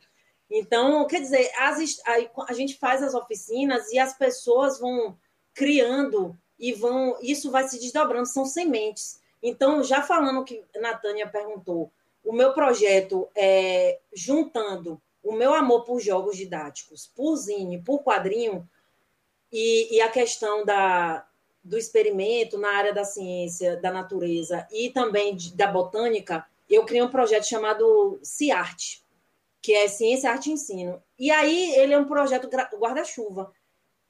Então, 0.49 1.05
quer 1.07 1.21
dizer, 1.21 1.51
as, 1.57 1.79
a, 2.05 2.45
a 2.49 2.53
gente 2.53 2.77
faz 2.77 3.01
as 3.01 3.13
oficinas 3.13 3.91
e 3.91 3.97
as 3.97 4.15
pessoas 4.17 4.79
vão 4.79 5.17
criando 5.55 6.37
e 6.59 6.73
vão. 6.73 7.17
Isso 7.21 7.49
vai 7.49 7.67
se 7.67 7.79
desdobrando, 7.79 8.27
são 8.27 8.45
sementes. 8.45 9.19
Então, 9.41 9.83
já 9.83 10.03
falando 10.03 10.43
que 10.43 10.63
a 10.75 10.79
Natânia 10.79 11.27
perguntou, 11.27 11.91
o 12.23 12.33
meu 12.33 12.53
projeto 12.53 13.27
é 13.35 13.99
juntando 14.13 15.01
o 15.23 15.31
meu 15.31 15.55
amor 15.55 15.83
por 15.83 15.99
jogos 15.99 16.37
didáticos, 16.37 17.11
por 17.15 17.35
zine, 17.35 17.81
por 17.81 18.03
quadrinho, 18.03 18.67
e, 19.51 19.95
e 19.95 20.01
a 20.01 20.09
questão 20.09 20.63
da, 20.63 21.25
do 21.63 21.77
experimento 21.77 22.57
na 22.57 22.69
área 22.69 22.93
da 22.93 23.03
ciência, 23.03 23.77
da 23.77 23.91
natureza 23.91 24.67
e 24.71 24.89
também 24.89 25.35
de, 25.35 25.55
da 25.55 25.67
botânica, 25.67 26.45
eu 26.69 26.85
criei 26.85 27.01
um 27.01 27.09
projeto 27.09 27.45
chamado 27.45 28.19
CIARTE, 28.21 29.03
que 29.61 29.73
é 29.73 29.87
Ciência, 29.87 30.29
Arte 30.29 30.49
e 30.49 30.53
Ensino. 30.53 31.01
E 31.17 31.31
aí 31.31 31.73
ele 31.75 31.93
é 31.93 31.97
um 31.97 32.05
projeto 32.05 32.47
guarda-chuva. 32.77 33.51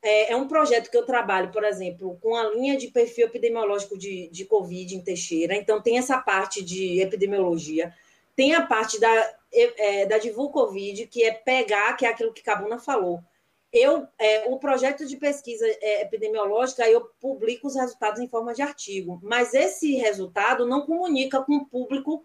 É, 0.08 0.34
é, 0.34 0.36
um 0.36 0.48
projeto 0.48 0.92
que 0.92 0.96
eu 0.96 1.04
trabalho, 1.04 1.52
por 1.52 1.64
exemplo, 1.64 2.16
com 2.22 2.36
a 2.36 2.44
linha 2.52 2.78
de 2.78 2.90
perfil 2.90 3.26
epidemiológico 3.26 3.98
de, 3.98 4.30
de 4.30 4.46
Covid 4.46 4.96
em 4.96 5.02
Teixeira. 5.02 5.56
Então, 5.56 5.82
tem 5.82 5.98
essa 5.98 6.20
parte 6.20 6.64
de 6.64 7.02
epidemiologia, 7.02 7.92
tem 8.36 8.54
a 8.54 8.62
parte 8.62 9.00
da, 9.00 9.36
é, 9.52 10.06
da 10.06 10.20
Divulcovid, 10.20 11.08
que 11.08 11.24
é 11.24 11.32
pegar, 11.32 11.98
que 11.98 12.06
é 12.06 12.10
aquilo 12.10 12.32
que 12.32 12.44
Cabuna 12.44 12.78
falou. 12.78 13.20
Eu, 13.74 14.08
é, 14.20 14.48
o 14.48 14.60
projeto 14.60 15.08
de 15.08 15.18
pesquisa 15.18 15.66
é, 15.66 16.04
epidemiológica, 16.04 16.88
eu 16.88 17.10
publico 17.20 17.66
os 17.66 17.76
resultados 17.76 18.22
em 18.22 18.28
forma 18.28 18.54
de 18.54 18.62
artigo, 18.62 19.20
mas 19.24 19.56
esse 19.56 19.96
resultado 19.96 20.68
não 20.68 20.86
comunica 20.86 21.42
com 21.42 21.56
o 21.56 21.66
público 21.66 22.24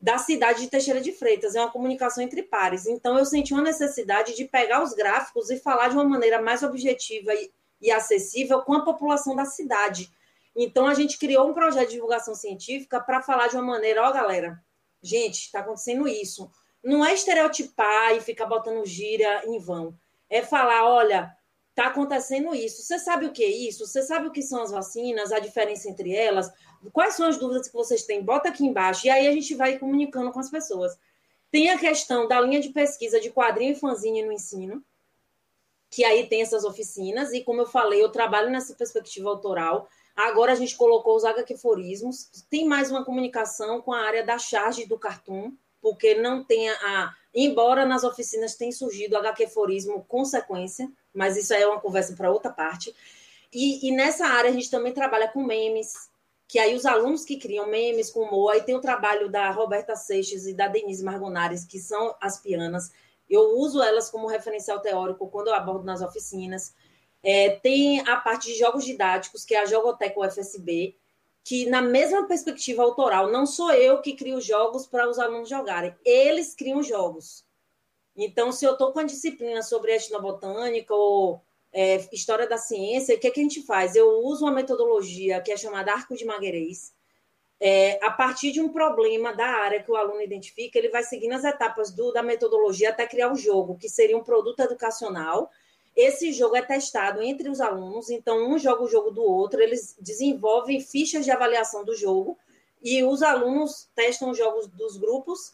da 0.00 0.18
cidade 0.18 0.60
de 0.60 0.70
Teixeira 0.70 1.00
de 1.00 1.12
Freitas, 1.12 1.54
é 1.54 1.60
uma 1.60 1.70
comunicação 1.70 2.22
entre 2.22 2.42
pares. 2.42 2.86
Então, 2.86 3.18
eu 3.18 3.24
senti 3.24 3.52
uma 3.52 3.62
necessidade 3.62 4.36
de 4.36 4.44
pegar 4.44 4.82
os 4.82 4.92
gráficos 4.92 5.50
e 5.50 5.58
falar 5.58 5.88
de 5.88 5.94
uma 5.94 6.04
maneira 6.04 6.40
mais 6.40 6.62
objetiva 6.62 7.34
e, 7.34 7.50
e 7.80 7.90
acessível 7.90 8.62
com 8.62 8.74
a 8.74 8.84
população 8.84 9.34
da 9.34 9.44
cidade. 9.44 10.10
Então, 10.54 10.86
a 10.86 10.94
gente 10.94 11.18
criou 11.18 11.48
um 11.48 11.54
projeto 11.54 11.88
de 11.88 11.94
divulgação 11.94 12.34
científica 12.34 13.00
para 13.00 13.22
falar 13.22 13.48
de 13.48 13.56
uma 13.56 13.64
maneira, 13.64 14.02
ó, 14.02 14.12
galera, 14.12 14.58
gente, 15.02 15.46
está 15.46 15.60
acontecendo 15.60 16.06
isso. 16.06 16.50
Não 16.82 17.04
é 17.04 17.12
estereotipar 17.12 18.14
e 18.14 18.20
ficar 18.20 18.46
botando 18.46 18.84
gíria 18.86 19.42
em 19.46 19.58
vão. 19.58 19.94
É 20.28 20.42
falar, 20.42 20.88
olha, 20.88 21.34
está 21.70 21.88
acontecendo 21.88 22.54
isso. 22.54 22.82
Você 22.82 22.98
sabe 22.98 23.26
o 23.26 23.32
que 23.32 23.44
é 23.44 23.48
isso? 23.48 23.86
Você 23.86 24.02
sabe 24.02 24.28
o 24.28 24.32
que 24.32 24.42
são 24.42 24.62
as 24.62 24.70
vacinas, 24.70 25.30
a 25.30 25.38
diferença 25.38 25.90
entre 25.90 26.14
elas? 26.14 26.50
Quais 26.92 27.14
são 27.14 27.26
as 27.26 27.36
dúvidas 27.36 27.68
que 27.68 27.74
vocês 27.74 28.04
têm? 28.04 28.22
Bota 28.22 28.48
aqui 28.48 28.64
embaixo. 28.64 29.06
E 29.06 29.10
aí 29.10 29.26
a 29.26 29.32
gente 29.32 29.54
vai 29.54 29.78
comunicando 29.78 30.32
com 30.32 30.40
as 30.40 30.50
pessoas. 30.50 30.98
Tem 31.50 31.70
a 31.70 31.78
questão 31.78 32.26
da 32.26 32.40
linha 32.40 32.60
de 32.60 32.70
pesquisa 32.70 33.20
de 33.20 33.30
quadrinho 33.30 33.72
e 33.72 33.78
fanzine 33.78 34.22
no 34.22 34.32
ensino, 34.32 34.84
que 35.90 36.04
aí 36.04 36.26
tem 36.26 36.42
essas 36.42 36.64
oficinas. 36.64 37.32
E 37.32 37.42
como 37.42 37.62
eu 37.62 37.66
falei, 37.66 38.02
eu 38.02 38.10
trabalho 38.10 38.50
nessa 38.50 38.74
perspectiva 38.74 39.28
autoral. 39.28 39.88
Agora 40.14 40.52
a 40.52 40.56
gente 40.56 40.76
colocou 40.76 41.16
os 41.16 41.24
HQforismos. 41.24 42.30
Tem 42.50 42.66
mais 42.66 42.90
uma 42.90 43.04
comunicação 43.04 43.80
com 43.80 43.92
a 43.92 44.00
área 44.00 44.24
da 44.24 44.38
charge 44.38 44.86
do 44.86 44.98
cartoon, 44.98 45.52
porque 45.80 46.14
não 46.14 46.42
tem 46.42 46.68
a. 46.68 47.14
Embora 47.34 47.84
nas 47.84 48.02
oficinas 48.02 48.54
tenha 48.54 48.72
surgido 48.72 49.16
HQforismo 49.16 50.04
consequência, 50.08 50.90
mas 51.12 51.36
isso 51.36 51.52
aí 51.52 51.62
é 51.62 51.66
uma 51.66 51.80
conversa 51.80 52.16
para 52.16 52.30
outra 52.30 52.50
parte. 52.50 52.94
E, 53.52 53.86
e, 53.86 53.92
nessa 53.92 54.26
área 54.26 54.50
a 54.50 54.52
gente 54.52 54.70
também 54.70 54.92
trabalha 54.92 55.28
com 55.28 55.42
memes, 55.42 56.10
que 56.48 56.58
aí 56.58 56.74
os 56.74 56.86
alunos 56.86 57.24
que 57.24 57.38
criam 57.38 57.66
memes 57.66 58.10
com 58.10 58.20
humor, 58.20 58.52
aí 58.52 58.62
tem 58.62 58.74
o 58.74 58.80
trabalho 58.80 59.28
da 59.28 59.50
Roberta 59.50 59.96
Seixas 59.96 60.46
e 60.46 60.54
da 60.54 60.68
Denise 60.68 61.04
Margonares, 61.04 61.64
que 61.64 61.78
são 61.78 62.14
as 62.20 62.40
pianas. 62.40 62.92
Eu 63.28 63.58
uso 63.58 63.82
elas 63.82 64.10
como 64.10 64.28
referencial 64.28 64.80
teórico 64.80 65.28
quando 65.28 65.48
eu 65.48 65.54
abordo 65.54 65.84
nas 65.84 66.00
oficinas. 66.00 66.74
É, 67.22 67.50
tem 67.50 68.00
a 68.08 68.16
parte 68.16 68.46
de 68.46 68.58
jogos 68.58 68.84
didáticos, 68.84 69.44
que 69.44 69.54
é 69.54 69.60
a 69.60 69.66
Jogoteca 69.66 70.20
UFSB, 70.20 70.96
que 71.42 71.66
na 71.66 71.82
mesma 71.82 72.26
perspectiva 72.26 72.82
autoral, 72.82 73.30
não 73.30 73.46
sou 73.46 73.72
eu 73.72 74.00
que 74.00 74.14
crio 74.14 74.40
jogos 74.40 74.86
para 74.86 75.08
os 75.08 75.18
alunos 75.18 75.48
jogarem, 75.48 75.94
eles 76.04 76.54
criam 76.54 76.82
jogos. 76.82 77.44
Então, 78.16 78.50
se 78.50 78.64
eu 78.64 78.72
estou 78.72 78.92
com 78.92 79.00
a 79.00 79.04
disciplina 79.04 79.62
sobre 79.62 79.92
etnobotânica 79.92 80.94
ou 80.94 81.42
é, 81.78 82.08
história 82.10 82.48
da 82.48 82.56
ciência, 82.56 83.14
o 83.14 83.18
que, 83.20 83.26
é 83.26 83.30
que 83.30 83.38
a 83.38 83.42
gente 83.42 83.60
faz? 83.60 83.94
Eu 83.94 84.20
uso 84.24 84.46
uma 84.46 84.50
metodologia 84.50 85.42
que 85.42 85.52
é 85.52 85.58
chamada 85.58 85.92
Arco 85.92 86.16
de 86.16 86.24
Magueirês. 86.24 86.94
É, 87.60 88.02
a 88.02 88.10
partir 88.10 88.50
de 88.50 88.62
um 88.62 88.70
problema 88.70 89.34
da 89.34 89.46
área 89.46 89.82
que 89.82 89.90
o 89.90 89.96
aluno 89.96 90.22
identifica, 90.22 90.78
ele 90.78 90.88
vai 90.88 91.02
seguindo 91.02 91.34
as 91.34 91.44
etapas 91.44 91.90
do, 91.90 92.12
da 92.12 92.22
metodologia 92.22 92.88
até 92.88 93.06
criar 93.06 93.30
o 93.30 93.36
jogo, 93.36 93.76
que 93.76 93.90
seria 93.90 94.16
um 94.16 94.24
produto 94.24 94.60
educacional. 94.60 95.50
Esse 95.94 96.32
jogo 96.32 96.56
é 96.56 96.62
testado 96.62 97.22
entre 97.22 97.50
os 97.50 97.60
alunos, 97.60 98.08
então 98.08 98.50
um 98.50 98.58
joga 98.58 98.82
o 98.82 98.88
jogo 98.88 99.10
do 99.10 99.22
outro, 99.22 99.60
eles 99.60 99.94
desenvolvem 100.00 100.80
fichas 100.80 101.26
de 101.26 101.30
avaliação 101.30 101.84
do 101.84 101.94
jogo 101.94 102.38
e 102.82 103.04
os 103.04 103.22
alunos 103.22 103.86
testam 103.94 104.30
os 104.30 104.38
jogos 104.38 104.66
dos 104.66 104.96
grupos 104.96 105.52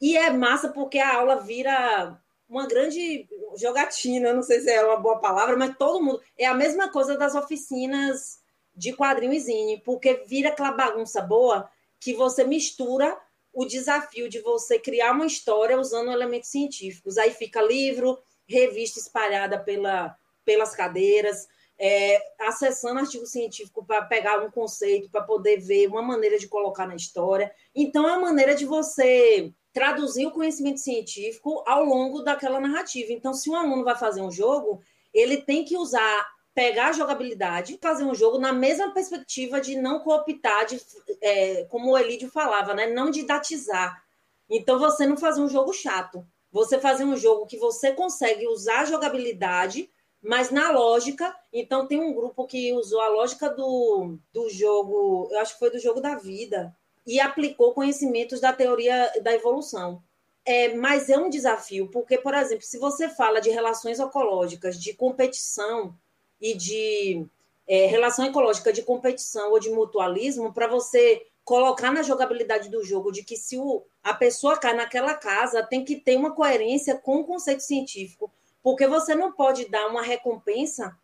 e 0.00 0.16
é 0.16 0.30
massa 0.30 0.68
porque 0.68 1.00
a 1.00 1.16
aula 1.16 1.36
vira 1.36 2.20
uma 2.48 2.66
grande 2.66 3.28
jogatina, 3.56 4.32
não 4.32 4.42
sei 4.42 4.60
se 4.60 4.70
é 4.70 4.84
uma 4.84 4.96
boa 4.96 5.18
palavra, 5.18 5.56
mas 5.56 5.76
todo 5.76 6.02
mundo. 6.02 6.20
É 6.38 6.46
a 6.46 6.54
mesma 6.54 6.90
coisa 6.90 7.16
das 7.16 7.34
oficinas 7.34 8.40
de 8.74 8.92
quadrinho 8.92 9.32
e 9.32 9.40
zine, 9.40 9.82
porque 9.82 10.24
vira 10.26 10.50
aquela 10.50 10.72
bagunça 10.72 11.20
boa 11.20 11.68
que 11.98 12.14
você 12.14 12.44
mistura 12.44 13.18
o 13.52 13.64
desafio 13.64 14.28
de 14.28 14.40
você 14.40 14.78
criar 14.78 15.12
uma 15.12 15.26
história 15.26 15.80
usando 15.80 16.12
elementos 16.12 16.50
científicos. 16.50 17.16
Aí 17.16 17.30
fica 17.30 17.62
livro, 17.62 18.18
revista 18.46 19.00
espalhada 19.00 19.58
pela, 19.58 20.14
pelas 20.44 20.74
cadeiras, 20.74 21.48
é, 21.78 22.20
acessando 22.38 23.00
artigo 23.00 23.26
científico 23.26 23.84
para 23.84 24.02
pegar 24.02 24.42
um 24.44 24.50
conceito, 24.50 25.10
para 25.10 25.22
poder 25.22 25.58
ver 25.58 25.88
uma 25.88 26.02
maneira 26.02 26.38
de 26.38 26.48
colocar 26.48 26.86
na 26.86 26.96
história. 26.96 27.50
Então, 27.74 28.08
é 28.08 28.18
maneira 28.18 28.54
de 28.54 28.66
você 28.66 29.52
traduzir 29.76 30.26
o 30.26 30.30
conhecimento 30.30 30.80
científico 30.80 31.62
ao 31.66 31.84
longo 31.84 32.22
daquela 32.22 32.58
narrativa. 32.58 33.12
Então, 33.12 33.34
se 33.34 33.50
um 33.50 33.54
aluno 33.54 33.84
vai 33.84 33.94
fazer 33.94 34.22
um 34.22 34.30
jogo, 34.30 34.80
ele 35.12 35.36
tem 35.36 35.66
que 35.66 35.76
usar, 35.76 36.26
pegar 36.54 36.88
a 36.88 36.92
jogabilidade, 36.92 37.78
fazer 37.82 38.04
um 38.04 38.14
jogo 38.14 38.38
na 38.38 38.54
mesma 38.54 38.94
perspectiva 38.94 39.60
de 39.60 39.76
não 39.76 40.00
cooptar, 40.00 40.64
de, 40.64 40.80
é, 41.20 41.64
como 41.64 41.90
o 41.90 41.98
Elídio 41.98 42.30
falava, 42.30 42.72
né? 42.72 42.86
não 42.86 43.10
didatizar. 43.10 44.02
Então, 44.48 44.78
você 44.78 45.06
não 45.06 45.18
fazer 45.18 45.42
um 45.42 45.48
jogo 45.48 45.74
chato. 45.74 46.26
Você 46.50 46.80
fazer 46.80 47.04
um 47.04 47.14
jogo 47.14 47.44
que 47.44 47.58
você 47.58 47.92
consegue 47.92 48.48
usar 48.48 48.80
a 48.80 48.84
jogabilidade, 48.86 49.90
mas 50.22 50.50
na 50.50 50.70
lógica. 50.70 51.36
Então, 51.52 51.86
tem 51.86 52.00
um 52.00 52.14
grupo 52.14 52.46
que 52.46 52.72
usou 52.72 53.02
a 53.02 53.08
lógica 53.08 53.50
do, 53.50 54.16
do 54.32 54.48
jogo, 54.48 55.28
eu 55.30 55.38
acho 55.40 55.52
que 55.52 55.58
foi 55.58 55.70
do 55.70 55.78
jogo 55.78 56.00
da 56.00 56.14
vida, 56.14 56.74
e 57.06 57.20
aplicou 57.20 57.72
conhecimentos 57.72 58.40
da 58.40 58.52
teoria 58.52 59.12
da 59.22 59.32
evolução. 59.32 60.02
É, 60.44 60.74
mas 60.74 61.08
é 61.08 61.18
um 61.18 61.28
desafio, 61.28 61.88
porque, 61.88 62.18
por 62.18 62.34
exemplo, 62.34 62.64
se 62.64 62.78
você 62.78 63.08
fala 63.08 63.40
de 63.40 63.50
relações 63.50 63.98
ecológicas, 63.98 64.80
de 64.80 64.94
competição 64.94 65.94
e 66.40 66.54
de 66.54 67.26
é, 67.66 67.86
relação 67.86 68.24
ecológica 68.26 68.72
de 68.72 68.82
competição 68.82 69.50
ou 69.50 69.58
de 69.58 69.70
mutualismo, 69.70 70.52
para 70.52 70.68
você 70.68 71.26
colocar 71.44 71.92
na 71.92 72.02
jogabilidade 72.02 72.68
do 72.68 72.84
jogo 72.84 73.12
de 73.12 73.22
que 73.22 73.36
se 73.36 73.56
o, 73.56 73.84
a 74.02 74.14
pessoa 74.14 74.58
cai 74.58 74.74
naquela 74.74 75.14
casa, 75.14 75.62
tem 75.62 75.84
que 75.84 75.96
ter 75.96 76.16
uma 76.16 76.32
coerência 76.32 76.96
com 76.96 77.18
o 77.18 77.24
conceito 77.24 77.62
científico, 77.62 78.30
porque 78.62 78.86
você 78.86 79.14
não 79.14 79.32
pode 79.32 79.68
dar 79.68 79.86
uma 79.88 80.02
recompensa 80.02 80.96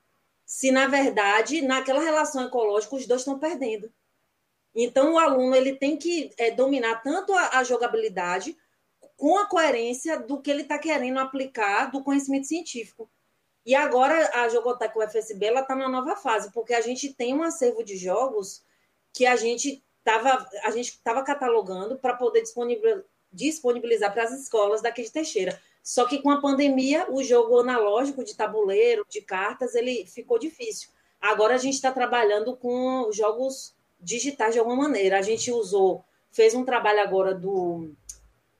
se, 0.44 0.70
na 0.70 0.86
verdade, 0.86 1.62
naquela 1.62 2.02
relação 2.02 2.44
ecológica, 2.44 2.96
os 2.96 3.06
dois 3.06 3.22
estão 3.22 3.38
perdendo. 3.38 3.90
Então, 4.74 5.14
o 5.14 5.18
aluno 5.18 5.54
ele 5.54 5.74
tem 5.74 5.96
que 5.96 6.32
é, 6.38 6.50
dominar 6.50 7.02
tanto 7.02 7.34
a, 7.34 7.58
a, 7.58 7.64
jogabilidade 7.64 8.56
com 9.16 9.36
a 9.38 9.46
coerência 9.46 10.18
do 10.18 10.40
que 10.40 10.50
ele 10.50 10.62
está 10.62 10.78
querendo 10.78 11.18
aplicar 11.18 11.90
do 11.90 12.02
conhecimento 12.02 12.46
científico. 12.46 13.10
E 13.64 13.74
agora 13.74 14.30
a 14.42 14.48
Jogoteca 14.48 14.98
UFSB 14.98 15.46
está 15.46 15.76
numa 15.76 15.88
nova 15.88 16.16
fase, 16.16 16.50
porque 16.52 16.74
a 16.74 16.80
gente 16.80 17.12
tem 17.12 17.32
um 17.34 17.42
acervo 17.42 17.84
de 17.84 17.96
jogos 17.96 18.64
que 19.12 19.24
a 19.24 19.36
gente 19.36 19.84
estava 19.98 20.48
a 20.64 20.70
gente 20.72 20.88
estava 20.88 21.22
catalogando 21.22 21.96
para 21.96 22.14
poder 22.14 22.42
disponibilizar 23.30 24.12
para 24.12 24.24
as 24.24 24.32
escolas 24.32 24.82
daqui 24.82 25.02
de 25.02 25.12
Teixeira. 25.12 25.60
Só 25.82 26.06
que 26.06 26.20
com 26.20 26.30
a 26.30 26.40
pandemia, 26.40 27.06
o 27.10 27.22
jogo 27.22 27.60
analógico 27.60 28.24
de 28.24 28.36
tabuleiro, 28.36 29.06
de 29.08 29.20
cartas, 29.20 29.74
ele 29.74 30.06
ficou 30.06 30.38
difícil. 30.38 30.90
Agora 31.20 31.54
a 31.54 31.58
gente 31.58 31.74
está 31.74 31.92
trabalhando 31.92 32.56
com 32.56 33.10
jogos 33.12 33.74
digitais 34.02 34.52
de 34.52 34.58
alguma 34.58 34.76
maneira. 34.76 35.18
A 35.18 35.22
gente 35.22 35.50
usou, 35.50 36.04
fez 36.30 36.54
um 36.54 36.64
trabalho 36.64 37.00
agora 37.00 37.34
do 37.34 37.90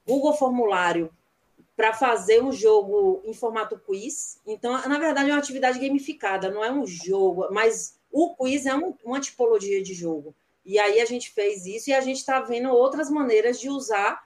Google 0.06 0.32
Formulário 0.34 1.12
para 1.76 1.92
fazer 1.92 2.42
um 2.42 2.52
jogo 2.52 3.22
em 3.24 3.34
formato 3.34 3.78
quiz. 3.78 4.38
Então, 4.46 4.72
na 4.88 4.98
verdade, 4.98 5.30
é 5.30 5.32
uma 5.32 5.38
atividade 5.38 5.78
gamificada, 5.78 6.50
não 6.50 6.64
é 6.64 6.70
um 6.70 6.86
jogo, 6.86 7.48
mas 7.50 7.98
o 8.10 8.34
quiz 8.36 8.66
é 8.66 8.74
um, 8.74 8.94
uma 9.04 9.20
tipologia 9.20 9.82
de 9.82 9.94
jogo. 9.94 10.34
E 10.64 10.78
aí 10.78 11.00
a 11.00 11.04
gente 11.04 11.30
fez 11.30 11.66
isso 11.66 11.90
e 11.90 11.94
a 11.94 12.00
gente 12.00 12.18
está 12.18 12.40
vendo 12.40 12.70
outras 12.70 13.10
maneiras 13.10 13.58
de 13.58 13.68
usar 13.68 14.22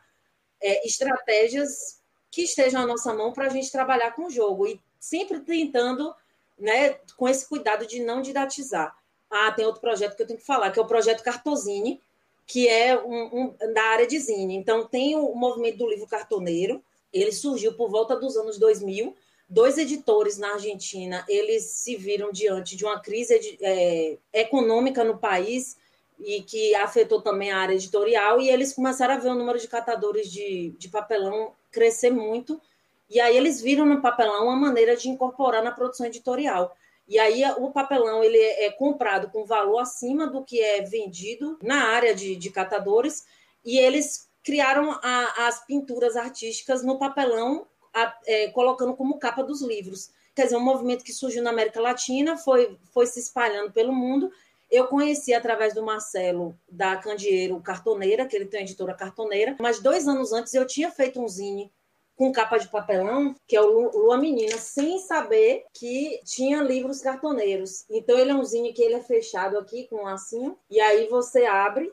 é, 0.60 0.86
estratégias 0.86 2.00
que 2.30 2.42
estejam 2.42 2.82
à 2.82 2.86
nossa 2.86 3.14
mão 3.14 3.32
para 3.32 3.46
a 3.46 3.48
gente 3.48 3.72
trabalhar 3.72 4.10
com 4.12 4.26
o 4.26 4.30
jogo. 4.30 4.66
E 4.66 4.80
sempre 4.98 5.40
tentando, 5.40 6.14
né, 6.58 6.94
com 7.16 7.28
esse 7.28 7.48
cuidado 7.48 7.86
de 7.86 8.00
não 8.00 8.20
didatizar. 8.20 8.94
Ah, 9.30 9.52
tem 9.52 9.66
outro 9.66 9.80
projeto 9.80 10.16
que 10.16 10.22
eu 10.22 10.26
tenho 10.26 10.38
que 10.38 10.46
falar, 10.46 10.70
que 10.70 10.78
é 10.78 10.82
o 10.82 10.86
projeto 10.86 11.22
Cartozine, 11.22 12.00
que 12.46 12.68
é 12.68 12.96
um, 12.98 13.50
um, 13.60 13.72
da 13.74 13.82
área 13.82 14.06
de 14.06 14.18
zine. 14.20 14.54
Então, 14.54 14.86
tem 14.86 15.16
o 15.16 15.34
movimento 15.34 15.78
do 15.78 15.88
livro 15.88 16.06
cartoneiro, 16.06 16.82
ele 17.12 17.32
surgiu 17.32 17.74
por 17.74 17.90
volta 17.90 18.14
dos 18.16 18.36
anos 18.36 18.58
2000. 18.58 19.16
Dois 19.48 19.78
editores 19.78 20.38
na 20.38 20.54
Argentina, 20.54 21.24
eles 21.28 21.64
se 21.64 21.96
viram 21.96 22.32
diante 22.32 22.76
de 22.76 22.84
uma 22.84 23.00
crise 23.00 23.56
é, 23.60 24.18
econômica 24.32 25.04
no 25.04 25.18
país 25.18 25.76
e 26.18 26.42
que 26.42 26.74
afetou 26.74 27.20
também 27.20 27.52
a 27.52 27.58
área 27.58 27.74
editorial, 27.74 28.40
e 28.40 28.48
eles 28.48 28.72
começaram 28.72 29.14
a 29.14 29.18
ver 29.18 29.28
o 29.28 29.34
número 29.34 29.58
de 29.58 29.68
catadores 29.68 30.30
de, 30.32 30.70
de 30.78 30.88
papelão 30.88 31.52
crescer 31.70 32.10
muito, 32.10 32.60
e 33.08 33.20
aí 33.20 33.36
eles 33.36 33.60
viram 33.60 33.84
no 33.84 34.00
papelão 34.00 34.46
uma 34.46 34.56
maneira 34.56 34.96
de 34.96 35.08
incorporar 35.08 35.62
na 35.62 35.70
produção 35.70 36.06
editorial. 36.06 36.74
E 37.08 37.18
aí 37.18 37.44
o 37.58 37.70
papelão 37.70 38.22
ele 38.24 38.38
é 38.38 38.70
comprado 38.72 39.30
com 39.30 39.44
valor 39.44 39.78
acima 39.78 40.26
do 40.26 40.44
que 40.44 40.60
é 40.60 40.82
vendido 40.82 41.58
na 41.62 41.88
área 41.88 42.14
de, 42.14 42.34
de 42.36 42.50
catadores, 42.50 43.24
e 43.64 43.78
eles 43.78 44.28
criaram 44.42 44.92
a, 45.02 45.46
as 45.46 45.64
pinturas 45.66 46.16
artísticas 46.16 46.82
no 46.82 46.98
papelão, 46.98 47.66
a, 47.94 48.16
é, 48.26 48.48
colocando 48.48 48.94
como 48.94 49.18
capa 49.18 49.42
dos 49.42 49.62
livros. 49.62 50.10
Quer 50.34 50.44
dizer, 50.44 50.56
um 50.56 50.60
movimento 50.60 51.04
que 51.04 51.12
surgiu 51.12 51.42
na 51.42 51.50
América 51.50 51.80
Latina, 51.80 52.36
foi, 52.36 52.78
foi 52.92 53.06
se 53.06 53.20
espalhando 53.20 53.72
pelo 53.72 53.92
mundo, 53.92 54.30
eu 54.70 54.86
conheci 54.88 55.32
através 55.32 55.74
do 55.74 55.82
Marcelo 55.84 56.58
da 56.68 56.96
Candeeiro 56.96 57.60
Cartoneira, 57.60 58.26
que 58.26 58.34
ele 58.34 58.46
tem 58.46 58.60
a 58.60 58.62
editora 58.62 58.94
Cartoneira, 58.94 59.56
mas 59.60 59.80
dois 59.80 60.08
anos 60.08 60.32
antes 60.32 60.52
eu 60.54 60.66
tinha 60.66 60.90
feito 60.90 61.20
um 61.20 61.28
zine 61.28 61.72
com 62.16 62.32
capa 62.32 62.56
de 62.56 62.68
papelão, 62.68 63.34
que 63.46 63.54
é 63.54 63.60
o 63.60 63.90
Lua 63.90 64.16
Menina, 64.16 64.56
sem 64.56 64.98
saber 64.98 65.64
que 65.74 66.20
tinha 66.24 66.62
livros 66.62 67.00
cartoneiros. 67.00 67.84
Então 67.90 68.18
ele 68.18 68.30
é 68.30 68.34
um 68.34 68.42
zine 68.42 68.72
que 68.72 68.82
ele 68.82 68.94
é 68.94 69.02
fechado 69.02 69.58
aqui 69.58 69.86
com 69.86 69.96
um 69.96 70.04
lacinho, 70.04 70.58
e 70.70 70.80
aí 70.80 71.06
você 71.08 71.44
abre, 71.44 71.92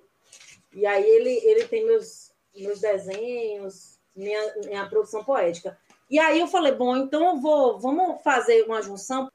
e 0.74 0.86
aí 0.86 1.04
ele, 1.04 1.30
ele 1.44 1.66
tem 1.68 1.86
meus, 1.86 2.32
meus 2.56 2.80
desenhos, 2.80 4.00
minha, 4.16 4.56
minha 4.66 4.90
produção 4.90 5.24
poética. 5.24 5.78
E 6.10 6.18
aí 6.18 6.40
eu 6.40 6.48
falei, 6.48 6.72
bom, 6.72 6.96
então 6.96 7.36
eu 7.36 7.42
vou, 7.42 7.80
vamos 7.80 8.22
fazer 8.24 8.64
uma 8.64 8.82
junção 8.82 9.30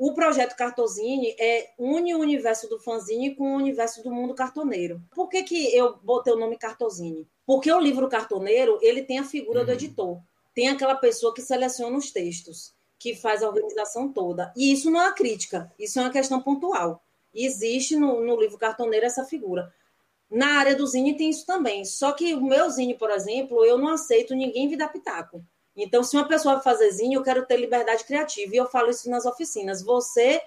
o 0.00 0.14
projeto 0.14 0.56
Cartozine 0.56 1.36
é, 1.38 1.74
une 1.78 2.14
o 2.14 2.20
universo 2.20 2.66
do 2.70 2.80
fanzine 2.80 3.34
com 3.34 3.52
o 3.52 3.56
universo 3.56 4.02
do 4.02 4.10
mundo 4.10 4.34
cartoneiro. 4.34 5.02
Por 5.14 5.28
que, 5.28 5.42
que 5.42 5.76
eu 5.76 5.98
botei 5.98 6.32
o 6.32 6.38
nome 6.38 6.56
Cartozine? 6.56 7.28
Porque 7.46 7.70
o 7.70 7.78
livro 7.78 8.08
cartoneiro 8.08 8.78
ele 8.80 9.02
tem 9.02 9.18
a 9.18 9.24
figura 9.24 9.60
uhum. 9.60 9.66
do 9.66 9.72
editor. 9.72 10.18
Tem 10.60 10.68
aquela 10.68 10.94
pessoa 10.94 11.32
que 11.32 11.40
seleciona 11.40 11.96
os 11.96 12.10
textos, 12.10 12.74
que 12.98 13.14
faz 13.14 13.42
a 13.42 13.48
organização 13.48 14.12
toda. 14.12 14.52
E 14.54 14.70
isso 14.70 14.90
não 14.90 15.00
é 15.00 15.10
crítica, 15.14 15.72
isso 15.78 15.98
é 15.98 16.02
uma 16.02 16.10
questão 16.10 16.38
pontual. 16.38 17.02
E 17.32 17.46
existe 17.46 17.96
no, 17.96 18.20
no 18.20 18.38
livro 18.38 18.58
cartoneiro 18.58 19.06
essa 19.06 19.24
figura. 19.24 19.72
Na 20.30 20.58
área 20.58 20.76
do 20.76 20.86
Zine 20.86 21.16
tem 21.16 21.30
isso 21.30 21.46
também. 21.46 21.86
Só 21.86 22.12
que 22.12 22.34
o 22.34 22.42
meu 22.42 22.68
Zine, 22.68 22.94
por 22.94 23.10
exemplo, 23.10 23.64
eu 23.64 23.78
não 23.78 23.88
aceito 23.88 24.34
ninguém 24.34 24.68
vir 24.68 24.76
dar 24.76 24.92
pitaco. 24.92 25.42
Então, 25.74 26.02
se 26.02 26.14
uma 26.14 26.28
pessoa 26.28 26.60
fazer 26.60 26.90
zinho, 26.90 27.20
eu 27.20 27.24
quero 27.24 27.46
ter 27.46 27.56
liberdade 27.56 28.04
criativa. 28.04 28.54
E 28.54 28.58
eu 28.58 28.66
falo 28.66 28.90
isso 28.90 29.08
nas 29.08 29.24
oficinas. 29.24 29.82
Você, 29.82 30.42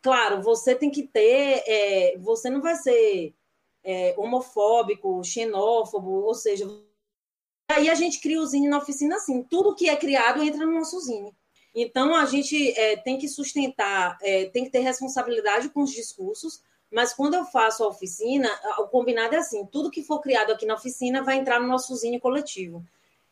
claro, 0.00 0.40
você 0.42 0.76
tem 0.76 0.92
que 0.92 1.02
ter. 1.02 1.64
É, 1.66 2.16
você 2.18 2.48
não 2.48 2.62
vai 2.62 2.76
ser 2.76 3.34
é, 3.82 4.14
homofóbico, 4.16 5.24
xenófobo, 5.24 6.22
ou 6.22 6.34
seja. 6.34 6.68
Aí 7.68 7.90
a 7.90 7.94
gente 7.94 8.20
cria 8.20 8.40
o 8.40 8.46
zine 8.46 8.68
na 8.68 8.78
oficina 8.78 9.16
assim. 9.16 9.42
Tudo 9.42 9.74
que 9.74 9.88
é 9.88 9.96
criado 9.96 10.42
entra 10.42 10.64
no 10.64 10.72
nosso 10.72 10.98
zine. 11.00 11.34
Então, 11.74 12.14
a 12.14 12.24
gente 12.24 12.72
é, 12.78 12.96
tem 12.96 13.18
que 13.18 13.28
sustentar, 13.28 14.16
é, 14.22 14.46
tem 14.46 14.64
que 14.64 14.70
ter 14.70 14.80
responsabilidade 14.80 15.68
com 15.68 15.82
os 15.82 15.92
discursos, 15.92 16.62
mas 16.90 17.12
quando 17.12 17.34
eu 17.34 17.44
faço 17.44 17.84
a 17.84 17.88
oficina, 17.88 18.48
o 18.78 18.88
combinado 18.88 19.34
é 19.34 19.38
assim: 19.38 19.66
tudo 19.66 19.90
que 19.90 20.02
for 20.02 20.20
criado 20.20 20.52
aqui 20.52 20.64
na 20.64 20.74
oficina 20.74 21.22
vai 21.22 21.36
entrar 21.36 21.60
no 21.60 21.66
nosso 21.66 21.94
zine 21.94 22.18
coletivo. 22.18 22.82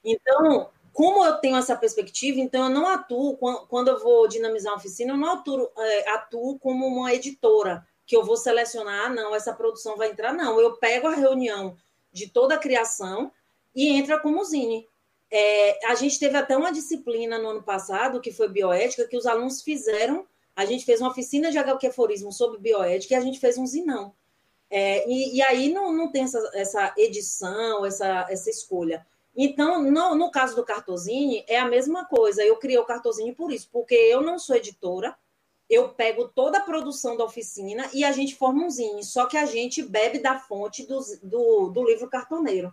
Então, 0.05 0.69
como 0.93 1.25
eu 1.25 1.39
tenho 1.39 1.57
essa 1.57 1.75
perspectiva, 1.75 2.39
então 2.39 2.65
eu 2.65 2.71
não 2.71 2.87
atuo, 2.87 3.39
quando 3.69 3.89
eu 3.89 3.99
vou 3.99 4.29
dinamizar 4.29 4.73
uma 4.73 4.79
oficina, 4.79 5.13
eu 5.13 5.17
não 5.17 5.33
atuo, 5.33 5.71
é, 5.79 6.11
atuo 6.11 6.59
como 6.59 6.87
uma 6.87 7.15
editora, 7.15 7.87
que 8.07 8.15
eu 8.15 8.25
vou 8.25 8.37
selecionar, 8.37 9.07
ah, 9.07 9.09
não, 9.09 9.35
essa 9.35 9.55
produção 9.55 9.97
vai 9.97 10.11
entrar, 10.11 10.35
não. 10.35 10.61
Eu 10.61 10.77
pego 10.77 11.07
a 11.07 11.15
reunião 11.15 11.77
de 12.13 12.29
toda 12.29 12.57
a 12.57 12.59
criação 12.59 13.33
e 13.75 13.89
entra 13.89 14.19
como 14.19 14.45
zine. 14.45 14.89
É, 15.31 15.87
a 15.87 15.95
gente 15.95 16.19
teve 16.19 16.37
até 16.37 16.57
uma 16.57 16.73
disciplina 16.73 17.39
no 17.39 17.49
ano 17.49 17.63
passado, 17.63 18.21
que 18.21 18.31
foi 18.31 18.49
bioética, 18.49 19.09
que 19.09 19.17
os 19.17 19.27
alunos 19.27 19.63
fizeram, 19.63 20.27
a 20.55 20.65
gente 20.65 20.85
fez 20.85 21.01
uma 21.01 21.11
oficina 21.11 21.51
de 21.51 21.59
HQforismo 21.59 22.33
sobre 22.33 22.61
bioética 22.61 23.15
e 23.15 23.17
a 23.17 23.21
gente 23.21 23.41
fez 23.41 23.59
um 23.59 23.67
zinão. 23.67 24.15
É, 24.71 25.09
e, 25.09 25.37
e, 25.37 25.43
aí 25.43 25.73
não, 25.73 25.93
não 25.93 26.11
tem 26.11 26.23
essa, 26.23 26.51
essa 26.55 26.95
edição, 26.97 27.85
essa, 27.85 28.27
essa 28.31 28.51
escolha. 28.51 29.05
Então, 29.37 29.83
no, 29.83 30.15
no 30.15 30.31
caso 30.31 30.55
do 30.55 30.65
Cartozine, 30.65 31.45
é 31.49 31.59
a 31.59 31.69
mesma 31.69 32.05
coisa. 32.05 32.45
Eu 32.45 32.57
criei 32.57 32.79
o 32.79 32.85
Cartozine 32.85 33.35
por 33.35 33.53
isso, 33.53 33.69
porque 33.73 33.95
eu 33.95 34.21
não 34.21 34.39
sou 34.39 34.57
editora, 34.57 35.17
eu 35.69 35.89
pego 35.89 36.29
toda 36.29 36.59
a 36.59 36.65
produção 36.65 37.17
da 37.17 37.25
oficina 37.25 37.89
e 37.93 38.05
a 38.05 38.13
gente 38.13 38.37
forma 38.37 38.65
um 38.65 38.71
zine, 38.71 39.03
só 39.03 39.27
que 39.27 39.37
a 39.37 39.47
gente 39.47 39.83
bebe 39.83 40.19
da 40.19 40.39
fonte 40.39 40.87
do, 40.87 41.01
do, 41.23 41.69
do 41.71 41.85
livro 41.85 42.09
cartoneiro. 42.09 42.73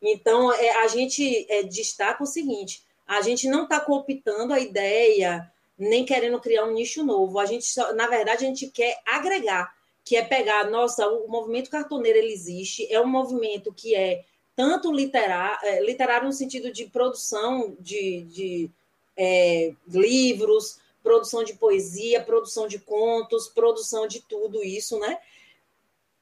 Então, 0.00 0.52
é, 0.52 0.82
a 0.82 0.88
gente 0.88 1.46
é, 1.48 1.62
destaca 1.62 2.22
o 2.22 2.26
seguinte: 2.26 2.82
a 3.06 3.20
gente 3.20 3.48
não 3.48 3.64
está 3.64 3.80
cooptando 3.80 4.52
a 4.52 4.60
ideia, 4.60 5.50
nem 5.78 6.04
querendo 6.04 6.40
criar 6.40 6.64
um 6.64 6.72
nicho 6.72 7.04
novo. 7.04 7.38
A 7.38 7.46
gente, 7.46 7.64
só, 7.64 7.92
na 7.94 8.06
verdade, 8.06 8.44
a 8.44 8.48
gente 8.48 8.68
quer 8.68 9.00
agregar, 9.06 9.74
que 10.04 10.16
é 10.16 10.22
pegar, 10.22 10.70
nossa, 10.70 11.06
o 11.08 11.28
movimento 11.28 11.70
cartoneiro 11.70 12.18
ele 12.18 12.32
existe, 12.32 12.86
é 12.92 13.00
um 13.00 13.06
movimento 13.06 13.72
que 13.72 13.94
é 13.94 14.24
tanto 14.54 14.90
literar, 14.90 15.60
é, 15.62 15.84
literário 15.84 16.26
no 16.26 16.32
sentido 16.32 16.72
de 16.72 16.86
produção 16.86 17.76
de, 17.78 18.22
de 18.22 18.70
é, 19.16 19.74
livros, 19.86 20.78
produção 21.02 21.44
de 21.44 21.54
poesia, 21.54 22.22
produção 22.22 22.66
de 22.66 22.78
contos, 22.78 23.48
produção 23.48 24.06
de 24.06 24.20
tudo 24.22 24.64
isso, 24.64 24.98
né? 24.98 25.18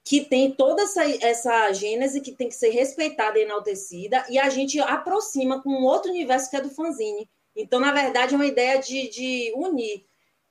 Que 0.04 0.24
tem 0.24 0.52
toda 0.52 0.82
essa, 0.82 1.02
essa 1.24 1.72
gênese 1.72 2.20
que 2.20 2.32
tem 2.32 2.48
que 2.48 2.54
ser 2.54 2.68
respeitada 2.70 3.38
e 3.38 3.42
enaltecida, 3.42 4.24
e 4.28 4.38
a 4.38 4.50
gente 4.50 4.78
aproxima 4.78 5.62
com 5.62 5.70
um 5.70 5.84
outro 5.84 6.10
universo 6.10 6.50
que 6.50 6.56
é 6.56 6.60
do 6.60 6.70
fanzine. 6.70 7.28
Então, 7.56 7.80
na 7.80 7.92
verdade, 7.92 8.34
é 8.34 8.36
uma 8.36 8.46
ideia 8.46 8.78
de, 8.78 9.08
de 9.08 9.52
unir. 9.56 10.04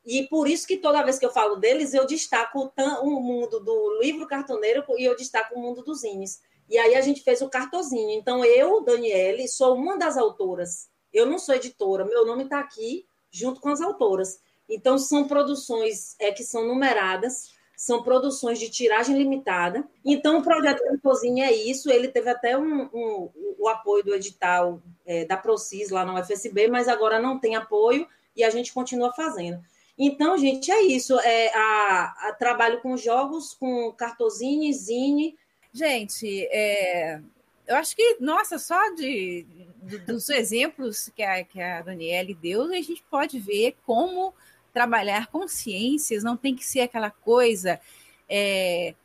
E 0.05 0.23
por 0.23 0.49
isso 0.49 0.67
que 0.67 0.77
toda 0.77 1.03
vez 1.03 1.19
que 1.19 1.25
eu 1.25 1.31
falo 1.31 1.57
deles, 1.57 1.93
eu 1.93 2.05
destaco 2.05 2.73
o 3.01 3.21
mundo 3.21 3.59
do 3.59 3.99
livro 4.01 4.27
cartoneiro 4.27 4.83
e 4.97 5.05
eu 5.05 5.15
destaco 5.15 5.55
o 5.55 5.61
mundo 5.61 5.83
dos 5.83 6.01
zines 6.01 6.41
e 6.69 6.77
aí 6.77 6.95
a 6.95 7.01
gente 7.01 7.21
fez 7.21 7.41
o 7.41 7.49
cartozinho. 7.49 8.11
Então, 8.11 8.43
eu, 8.43 8.81
Daniele, 8.83 9.47
sou 9.47 9.75
uma 9.75 9.97
das 9.97 10.17
autoras. 10.17 10.89
Eu 11.11 11.25
não 11.25 11.37
sou 11.37 11.55
editora, 11.55 12.05
meu 12.05 12.25
nome 12.25 12.45
está 12.45 12.59
aqui 12.59 13.05
junto 13.31 13.61
com 13.61 13.69
as 13.69 13.81
autoras. 13.81 14.39
Então, 14.67 14.97
são 14.97 15.27
produções 15.27 16.15
é, 16.19 16.31
que 16.31 16.43
são 16.43 16.67
numeradas, 16.67 17.51
são 17.85 18.03
produções 18.03 18.59
de 18.59 18.69
tiragem 18.69 19.17
limitada. 19.17 19.83
Então, 20.05 20.37
o 20.37 20.43
projeto 20.43 20.83
Cartozinho 20.83 21.43
é 21.43 21.51
isso. 21.51 21.89
Ele 21.89 22.07
teve 22.07 22.29
até 22.29 22.57
um, 22.57 22.83
um, 22.93 23.29
o 23.59 23.67
apoio 23.67 24.03
do 24.03 24.15
edital 24.15 24.81
é, 25.05 25.25
da 25.25 25.35
Procis 25.35 25.89
lá 25.89 26.05
na 26.05 26.19
UFSB, 26.19 26.67
mas 26.67 26.87
agora 26.87 27.19
não 27.19 27.39
tem 27.39 27.55
apoio 27.55 28.07
e 28.35 28.43
a 28.43 28.49
gente 28.49 28.73
continua 28.73 29.11
fazendo. 29.13 29.61
Então, 29.97 30.37
gente, 30.37 30.71
é 30.71 30.81
isso. 30.81 31.19
É, 31.19 31.53
a, 31.53 32.29
a 32.29 32.33
trabalho 32.33 32.81
com 32.81 32.95
jogos, 32.95 33.53
com 33.53 33.91
cartozinho, 33.91 34.73
zine, 34.73 35.37
Gente, 35.75 36.47
é, 36.51 37.19
eu 37.65 37.75
acho 37.77 37.95
que, 37.95 38.17
nossa, 38.19 38.59
só 38.59 38.93
de, 38.93 39.43
de, 39.81 39.97
dos 39.97 40.29
exemplos 40.29 41.09
que 41.15 41.23
a, 41.23 41.43
que 41.43 41.59
a 41.59 41.81
Daniele 41.81 42.35
deu, 42.35 42.61
a 42.61 42.75
gente 42.75 43.03
pode 43.09 43.39
ver 43.39 43.75
como 43.83 44.35
trabalhar 44.73 45.27
consciências 45.27 46.23
não 46.23 46.35
tem 46.35 46.55
que 46.55 46.65
ser 46.65 46.81
aquela 46.81 47.11
coisa 47.11 47.79
é, 48.27 48.95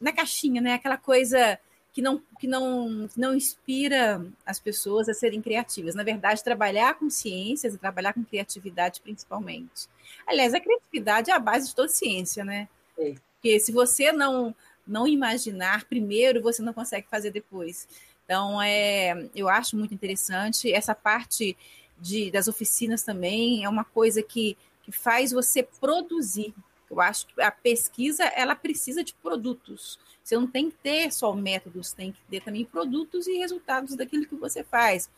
na 0.00 0.12
caixinha, 0.12 0.60
né? 0.60 0.74
Aquela 0.74 0.96
coisa 0.96 1.58
que 1.92 2.00
não, 2.00 2.22
que 2.40 2.46
não, 2.46 3.08
não 3.16 3.34
inspira 3.34 4.24
as 4.44 4.58
pessoas 4.58 5.08
a 5.08 5.14
serem 5.14 5.42
criativas. 5.42 5.94
Na 5.94 6.02
verdade, 6.02 6.42
trabalhar 6.42 6.94
com 6.94 7.08
ciências 7.08 7.74
e 7.74 7.78
trabalhar 7.78 8.14
com 8.14 8.24
criatividade 8.24 9.00
principalmente. 9.00 9.86
Aliás, 10.26 10.54
a 10.54 10.60
criatividade 10.60 11.30
é 11.30 11.34
a 11.34 11.38
base 11.38 11.68
de 11.68 11.74
toda 11.74 11.88
ciência, 11.88 12.44
né? 12.44 12.68
É. 12.98 13.14
Porque 13.34 13.60
se 13.60 13.70
você 13.70 14.10
não, 14.10 14.54
não 14.86 15.06
imaginar 15.06 15.84
primeiro, 15.84 16.42
você 16.42 16.62
não 16.62 16.72
consegue 16.72 17.06
fazer 17.08 17.30
depois. 17.30 17.86
Então, 18.24 18.62
é, 18.62 19.28
eu 19.34 19.48
acho 19.48 19.76
muito 19.76 19.92
interessante. 19.92 20.72
Essa 20.72 20.94
parte 20.94 21.56
de, 22.00 22.30
das 22.30 22.48
oficinas 22.48 23.02
também 23.02 23.64
é 23.64 23.68
uma 23.68 23.84
coisa 23.84 24.22
que, 24.22 24.56
que 24.92 24.98
faz 24.98 25.32
você 25.32 25.62
produzir. 25.62 26.54
Eu 26.90 27.00
acho 27.00 27.26
que 27.26 27.40
a 27.40 27.50
pesquisa 27.50 28.24
ela 28.24 28.54
precisa 28.54 29.02
de 29.02 29.14
produtos. 29.14 29.98
Você 30.22 30.36
não 30.36 30.46
tem 30.46 30.70
que 30.70 30.76
ter 30.76 31.10
só 31.10 31.32
métodos, 31.32 31.92
tem 31.92 32.12
que 32.12 32.20
ter 32.30 32.42
também 32.42 32.64
produtos 32.64 33.26
e 33.26 33.38
resultados 33.38 33.96
daquilo 33.96 34.26
que 34.26 34.36
você 34.36 34.62
faz. 34.62 35.10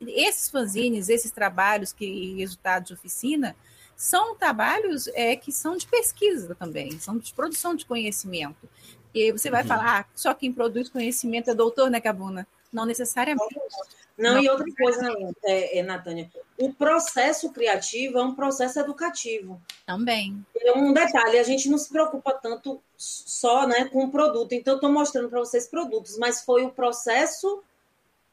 Esses 0.00 0.50
fanzines, 0.50 1.08
esses 1.08 1.30
trabalhos 1.30 1.92
que 1.92 2.34
resultados 2.34 2.88
de 2.88 2.94
oficina, 2.94 3.54
são 3.96 4.34
trabalhos 4.34 5.06
é, 5.08 5.36
que 5.36 5.52
são 5.52 5.76
de 5.76 5.86
pesquisa 5.86 6.54
também, 6.54 6.98
são 6.98 7.16
de 7.16 7.32
produção 7.32 7.74
de 7.74 7.86
conhecimento. 7.86 8.68
E 9.14 9.30
você 9.30 9.50
vai 9.50 9.62
uhum. 9.62 9.68
falar, 9.68 10.00
ah, 10.00 10.06
só 10.14 10.34
quem 10.34 10.52
produz 10.52 10.88
conhecimento 10.88 11.50
é 11.50 11.54
doutor, 11.54 11.90
né, 11.90 12.00
Cabuna? 12.00 12.46
Não 12.72 12.86
necessariamente. 12.86 13.54
Não, 14.16 14.34
Não 14.34 14.42
e 14.42 14.48
outra 14.48 14.66
coisa, 14.76 15.08
é, 15.44 15.78
é, 15.78 15.82
Natânia, 15.82 16.30
o 16.58 16.72
processo 16.72 17.50
criativo 17.50 18.18
é 18.18 18.22
um 18.22 18.34
processo 18.34 18.78
educativo. 18.78 19.60
Também. 19.86 20.44
É 20.56 20.72
um 20.76 20.92
detalhe, 20.92 21.38
a 21.38 21.42
gente 21.42 21.68
não 21.68 21.78
se 21.78 21.88
preocupa 21.88 22.32
tanto 22.34 22.80
só 22.96 23.66
né, 23.66 23.86
com 23.86 24.04
o 24.04 24.10
produto. 24.10 24.52
Então, 24.52 24.74
eu 24.74 24.76
estou 24.76 24.92
mostrando 24.92 25.28
para 25.28 25.40
vocês 25.40 25.66
produtos, 25.66 26.18
mas 26.18 26.42
foi 26.44 26.64
o 26.64 26.70
processo 26.70 27.62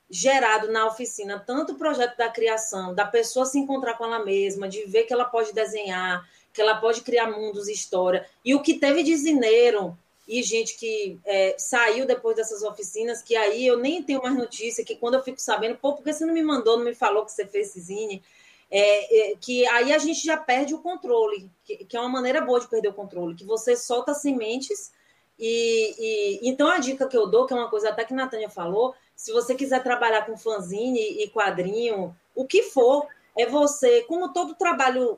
gerado 0.09 0.71
na 0.71 0.85
oficina, 0.87 1.39
tanto 1.39 1.73
o 1.73 1.77
projeto 1.77 2.17
da 2.17 2.29
criação, 2.29 2.93
da 2.93 3.05
pessoa 3.05 3.45
se 3.45 3.59
encontrar 3.59 3.95
com 3.95 4.05
ela 4.05 4.23
mesma, 4.23 4.67
de 4.67 4.85
ver 4.85 5.03
que 5.03 5.11
ela 5.11 5.25
pode 5.25 5.53
desenhar, 5.53 6.25
que 6.53 6.61
ela 6.61 6.75
pode 6.77 7.01
criar 7.01 7.27
mundos, 7.27 7.67
história, 7.67 8.25
e 8.43 8.55
o 8.55 8.61
que 8.61 8.75
teve 8.75 9.03
de 9.03 9.15
zineiro 9.15 9.97
e 10.27 10.43
gente 10.43 10.77
que 10.77 11.17
é, 11.25 11.55
saiu 11.57 12.05
depois 12.05 12.35
dessas 12.35 12.61
oficinas, 12.61 13.21
que 13.21 13.35
aí 13.35 13.65
eu 13.65 13.77
nem 13.77 14.03
tenho 14.03 14.21
mais 14.21 14.35
notícia, 14.35 14.83
que 14.83 14.95
quando 14.95 15.13
eu 15.13 15.23
fico 15.23 15.39
sabendo, 15.39 15.77
pô, 15.77 15.93
por 15.93 16.03
que 16.03 16.11
você 16.11 16.25
não 16.25 16.33
me 16.33 16.43
mandou, 16.43 16.77
não 16.77 16.85
me 16.85 16.93
falou 16.93 17.25
que 17.25 17.31
você 17.31 17.45
fez 17.45 17.69
zine? 17.73 18.21
É, 18.69 19.31
é, 19.31 19.35
que 19.39 19.65
aí 19.67 19.93
a 19.93 19.97
gente 19.97 20.25
já 20.25 20.35
perde 20.35 20.75
o 20.75 20.79
controle, 20.79 21.49
que, 21.63 21.85
que, 21.85 21.95
é 21.95 21.99
uma 22.01 22.09
maneira 22.09 22.41
boa 22.41 22.59
de 22.59 22.67
perder 22.67 22.89
o 22.89 22.93
controle, 22.93 23.35
que 23.35 23.45
você 23.45 23.77
solta 23.77 24.13
sementes 24.13 24.91
e, 25.39 25.95
e, 25.97 26.49
então 26.49 26.67
a 26.67 26.77
dica 26.77 27.07
que 27.07 27.15
eu 27.15 27.27
dou, 27.27 27.45
que 27.45 27.53
é 27.53 27.55
uma 27.55 27.69
coisa 27.69 27.89
até 27.89 28.03
que 28.03 28.13
a 28.13 28.17
Natânia 28.17 28.49
falou, 28.49 28.93
se 29.15 29.31
você 29.31 29.55
quiser 29.55 29.81
trabalhar 29.83 30.25
com 30.25 30.35
fanzine 30.35 30.99
e 30.99 31.29
quadrinho, 31.29 32.13
o 32.35 32.45
que 32.45 32.63
for, 32.63 33.07
é 33.37 33.45
você, 33.45 34.01
como 34.03 34.33
todo 34.33 34.55
trabalho 34.55 35.17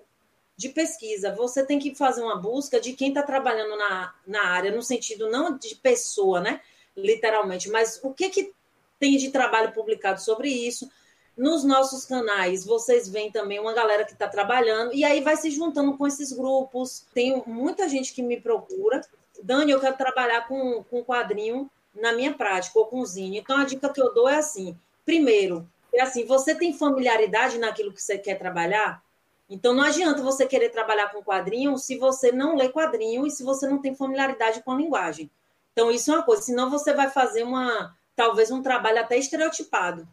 de 0.59 0.67
pesquisa. 0.67 1.33
Você 1.35 1.65
tem 1.65 1.79
que 1.79 1.95
fazer 1.95 2.21
uma 2.21 2.35
busca 2.35 2.81
de 2.81 2.91
quem 2.91 3.07
está 3.07 3.23
trabalhando 3.23 3.77
na, 3.77 4.13
na 4.27 4.43
área, 4.43 4.75
no 4.75 4.83
sentido 4.83 5.29
não 5.29 5.57
de 5.57 5.73
pessoa, 5.75 6.41
né? 6.41 6.59
Literalmente, 6.97 7.69
mas 7.69 7.97
o 8.03 8.13
que, 8.13 8.27
que 8.27 8.53
tem 8.99 9.15
de 9.15 9.31
trabalho 9.31 9.71
publicado 9.71 10.21
sobre 10.21 10.49
isso. 10.49 10.91
Nos 11.37 11.63
nossos 11.63 12.03
canais, 12.03 12.65
vocês 12.65 13.07
veem 13.07 13.31
também 13.31 13.57
uma 13.57 13.71
galera 13.71 14.03
que 14.03 14.11
está 14.11 14.27
trabalhando, 14.27 14.93
e 14.93 15.05
aí 15.05 15.21
vai 15.21 15.37
se 15.37 15.49
juntando 15.49 15.97
com 15.97 16.05
esses 16.05 16.33
grupos. 16.33 17.05
Tem 17.13 17.41
muita 17.47 17.87
gente 17.87 18.13
que 18.13 18.21
me 18.21 18.41
procura. 18.41 18.99
Dani, 19.41 19.71
eu 19.71 19.79
quero 19.79 19.95
trabalhar 19.95 20.45
com, 20.45 20.83
com 20.83 21.05
quadrinho 21.05 21.71
na 21.95 22.11
minha 22.11 22.33
prática, 22.33 22.77
ou 22.77 22.87
com 22.87 23.05
zine. 23.05 23.37
Então, 23.37 23.55
a 23.55 23.63
dica 23.63 23.87
que 23.87 24.01
eu 24.01 24.13
dou 24.13 24.27
é 24.27 24.35
assim: 24.35 24.77
primeiro, 25.05 25.65
é 25.93 26.01
assim, 26.01 26.25
você 26.25 26.53
tem 26.53 26.73
familiaridade 26.73 27.57
naquilo 27.57 27.93
que 27.93 28.03
você 28.03 28.17
quer 28.17 28.37
trabalhar? 28.37 29.01
Então 29.49 29.73
não 29.73 29.83
adianta 29.83 30.21
você 30.21 30.45
querer 30.45 30.69
trabalhar 30.69 31.09
com 31.09 31.23
quadrinho 31.23 31.77
se 31.77 31.97
você 31.97 32.31
não 32.31 32.55
lê 32.55 32.69
quadrinho 32.69 33.25
e 33.25 33.31
se 33.31 33.43
você 33.43 33.67
não 33.67 33.81
tem 33.81 33.95
familiaridade 33.95 34.61
com 34.61 34.71
a 34.71 34.75
linguagem. 34.75 35.29
Então 35.73 35.89
isso 35.89 36.11
é 36.11 36.15
uma 36.15 36.23
coisa, 36.23 36.43
senão 36.43 36.69
você 36.69 36.93
vai 36.93 37.09
fazer 37.09 37.43
uma 37.43 37.95
talvez 38.15 38.51
um 38.51 38.61
trabalho 38.61 38.99
até 38.99 39.17
estereotipado 39.17 40.07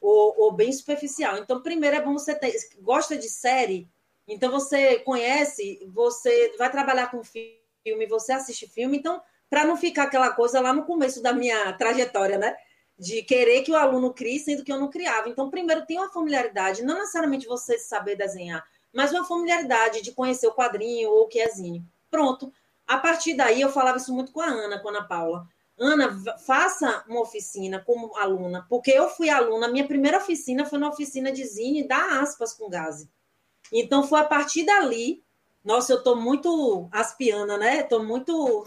ou, 0.00 0.34
ou 0.36 0.52
bem 0.52 0.70
superficial. 0.72 1.38
Então 1.38 1.62
primeiro 1.62 1.96
é 1.96 2.00
bom 2.00 2.12
você 2.12 2.34
ter, 2.34 2.54
gosta 2.80 3.16
de 3.16 3.30
série, 3.30 3.88
então 4.28 4.50
você 4.50 4.98
conhece, 4.98 5.80
você 5.94 6.54
vai 6.58 6.70
trabalhar 6.70 7.10
com 7.10 7.22
filme, 7.22 8.06
você 8.06 8.32
assiste 8.32 8.66
filme, 8.68 8.98
então 8.98 9.22
para 9.48 9.64
não 9.64 9.76
ficar 9.76 10.04
aquela 10.04 10.30
coisa 10.30 10.60
lá 10.60 10.72
no 10.72 10.84
começo 10.84 11.22
da 11.22 11.32
minha 11.32 11.72
trajetória, 11.74 12.36
né? 12.36 12.56
De 12.98 13.22
querer 13.22 13.62
que 13.62 13.70
o 13.70 13.76
aluno 13.76 14.12
crie, 14.12 14.38
sendo 14.38 14.64
que 14.64 14.72
eu 14.72 14.80
não 14.80 14.88
criava. 14.88 15.28
Então, 15.28 15.50
primeiro, 15.50 15.84
tem 15.84 15.98
uma 15.98 16.08
familiaridade, 16.08 16.82
não 16.82 16.94
necessariamente 16.94 17.46
você 17.46 17.78
saber 17.78 18.16
desenhar, 18.16 18.64
mas 18.92 19.12
uma 19.12 19.24
familiaridade 19.24 20.00
de 20.00 20.12
conhecer 20.12 20.46
o 20.46 20.54
quadrinho 20.54 21.10
ou 21.10 21.24
o 21.24 21.28
que 21.28 21.38
é 21.38 21.48
zine. 21.48 21.84
Pronto. 22.10 22.52
A 22.86 22.96
partir 22.96 23.34
daí, 23.34 23.60
eu 23.60 23.68
falava 23.68 23.98
isso 23.98 24.14
muito 24.14 24.32
com 24.32 24.40
a 24.40 24.46
Ana, 24.46 24.78
com 24.78 24.88
a 24.88 24.92
Ana 24.92 25.04
Paula. 25.04 25.46
Ana, 25.78 26.18
faça 26.38 27.04
uma 27.06 27.20
oficina 27.20 27.82
como 27.84 28.16
aluna, 28.16 28.64
porque 28.68 28.90
eu 28.90 29.10
fui 29.10 29.28
aluna, 29.28 29.68
minha 29.68 29.86
primeira 29.86 30.16
oficina 30.16 30.64
foi 30.64 30.78
na 30.78 30.88
oficina 30.88 31.30
de 31.30 31.44
zine 31.44 31.86
da 31.86 32.20
aspas 32.20 32.54
com 32.54 32.70
Gaze. 32.70 33.10
Então, 33.70 34.02
foi 34.02 34.20
a 34.20 34.24
partir 34.24 34.64
dali. 34.64 35.22
Nossa, 35.62 35.92
eu 35.92 35.98
estou 35.98 36.16
muito 36.16 36.88
aspiana, 36.92 37.58
né? 37.58 37.80
Estou 37.80 38.02
muito 38.02 38.64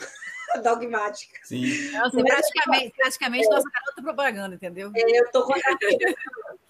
dogmática. 0.64 1.40
Sim. 1.44 1.92
Nossa, 1.92 2.18
praticamente, 2.22 2.96
praticamente 2.96 3.46
é. 3.46 3.50
nossa 3.50 3.70
garota 3.70 4.02
propaganda, 4.02 4.56
entendeu? 4.56 4.92
É, 4.96 5.20
eu 5.20 5.32
tô 5.32 5.44
com 5.46 5.54
a 5.54 5.62
carteirinha, 5.62 6.16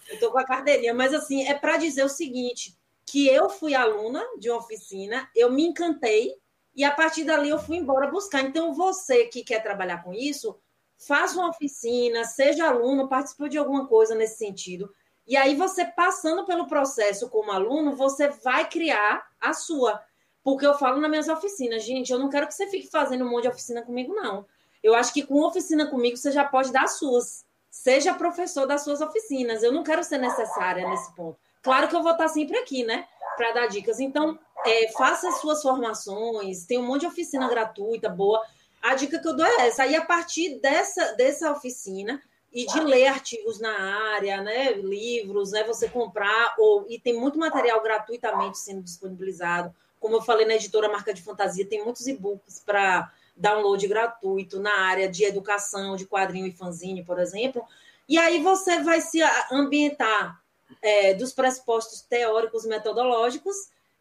eu 0.10 0.20
tô 0.20 0.32
com 0.32 0.40
a 0.40 0.46
carteirinha, 0.46 0.94
mas 0.94 1.14
assim, 1.14 1.48
é 1.48 1.54
para 1.54 1.78
dizer 1.78 2.04
o 2.04 2.10
seguinte, 2.10 2.78
que 3.06 3.28
eu 3.28 3.50
fui 3.50 3.74
aluna 3.74 4.24
de 4.40 4.50
uma 4.50 4.60
oficina, 4.60 5.30
eu 5.36 5.52
me 5.52 5.66
encantei 5.66 6.36
e 6.76 6.84
a 6.84 6.92
partir 6.92 7.24
dali 7.24 7.50
eu 7.50 7.60
fui 7.60 7.78
embora 7.78 8.10
buscar. 8.10 8.42
Então, 8.42 8.74
você 8.74 9.26
que 9.26 9.44
quer 9.44 9.62
trabalhar 9.62 10.04
com 10.04 10.14
isso, 10.14 10.60
faça 10.98 11.38
uma 11.38 11.50
oficina, 11.50 12.24
seja 12.24 12.68
aluno, 12.68 13.10
participe 13.10 13.50
de 13.50 13.58
alguma 13.58 13.88
coisa 13.88 14.16
nesse 14.16 14.38
sentido. 14.38 14.94
E 15.28 15.36
aí, 15.36 15.56
você 15.56 15.86
passando 15.86 16.46
pelo 16.46 16.68
processo 16.68 17.30
como 17.30 17.52
aluno, 17.52 17.96
você 17.96 18.30
vai 18.30 18.70
criar 18.70 19.28
a 19.40 19.54
sua. 19.54 20.02
Porque 20.44 20.66
eu 20.66 20.74
falo 20.74 21.00
nas 21.02 21.10
minhas 21.10 21.28
oficinas, 21.28 21.84
gente, 21.84 22.12
eu 22.12 22.20
não 22.20 22.30
quero 22.30 22.48
que 22.48 22.54
você 22.54 22.68
fique 22.68 22.88
fazendo 22.90 23.26
um 23.26 23.30
monte 23.30 23.44
de 23.44 23.50
oficina 23.50 23.82
comigo, 23.82 24.14
não. 24.14 24.46
Eu 24.82 24.96
acho 24.96 25.14
que 25.14 25.24
com 25.24 25.46
oficina 25.46 25.88
comigo 25.88 26.18
você 26.18 26.32
já 26.32 26.46
pode 26.46 26.72
dar 26.72 26.84
as 26.84 26.98
suas. 26.98 27.46
Seja 27.70 28.14
professor 28.14 28.66
das 28.66 28.84
suas 28.84 29.02
oficinas. 29.02 29.62
Eu 29.62 29.72
não 29.72 29.84
quero 29.84 30.04
ser 30.04 30.18
necessária 30.18 30.88
nesse 30.88 31.14
ponto. 31.16 31.38
Claro 31.62 31.88
que 31.88 31.96
eu 31.96 32.02
vou 32.02 32.14
estar 32.14 32.28
sempre 32.30 32.58
aqui, 32.58 32.84
né? 32.84 33.06
Para 33.36 33.52
dar 33.52 33.68
dicas. 33.68 34.00
Então, 34.00 34.40
é, 34.66 34.92
faça 34.94 35.28
as 35.28 35.40
suas 35.40 35.62
formações, 35.62 36.66
tem 36.66 36.80
um 36.80 36.86
monte 36.86 37.02
de 37.02 37.08
oficina 37.08 37.48
gratuita, 37.48 38.10
boa. 38.10 38.42
A 38.82 38.96
dica 38.96 39.20
que 39.20 39.28
eu 39.28 39.36
dou 39.36 39.46
é 39.46 39.68
essa. 39.68 39.84
Aí, 39.84 39.96
a 39.96 40.05
partir 40.05 40.59
dessa, 40.62 41.13
dessa 41.13 41.51
oficina 41.51 42.22
e 42.51 42.66
de 42.66 42.80
ler 42.80 43.08
artigos 43.08 43.59
na 43.59 43.72
área, 44.13 44.42
né? 44.42 44.72
Livros, 44.72 45.51
né? 45.51 45.63
Você 45.66 45.89
comprar, 45.89 46.55
ou, 46.58 46.86
e 46.89 46.97
tem 46.97 47.13
muito 47.13 47.38
material 47.38 47.84
gratuitamente 47.84 48.58
sendo 48.58 48.82
disponibilizado 48.82 49.76
como 50.00 50.16
eu 50.16 50.21
falei 50.21 50.46
na 50.46 50.55
editora 50.55 50.89
Marca 50.89 51.13
de 51.13 51.21
Fantasia, 51.21 51.67
tem 51.67 51.84
muitos 51.84 52.08
e-books 52.08 52.62
para 52.66 53.12
download 53.36 53.88
gratuito 53.88 54.59
na 54.59 54.76
área 54.80 55.09
de 55.09 55.24
educação, 55.24 55.96
de 55.96 56.05
quadrinho 56.05 56.47
e 56.47 56.51
fanzine, 56.51 57.04
por 57.04 57.20
exemplo. 57.20 57.63
E 58.08 58.17
aí 58.17 58.42
você 58.42 58.82
vai 58.82 59.01
se 59.01 59.20
ambientar 59.51 60.42
é, 60.82 61.13
dos 61.13 61.34
pressupostos 61.34 62.01
teóricos 62.01 62.66
metodológicos 62.66 63.55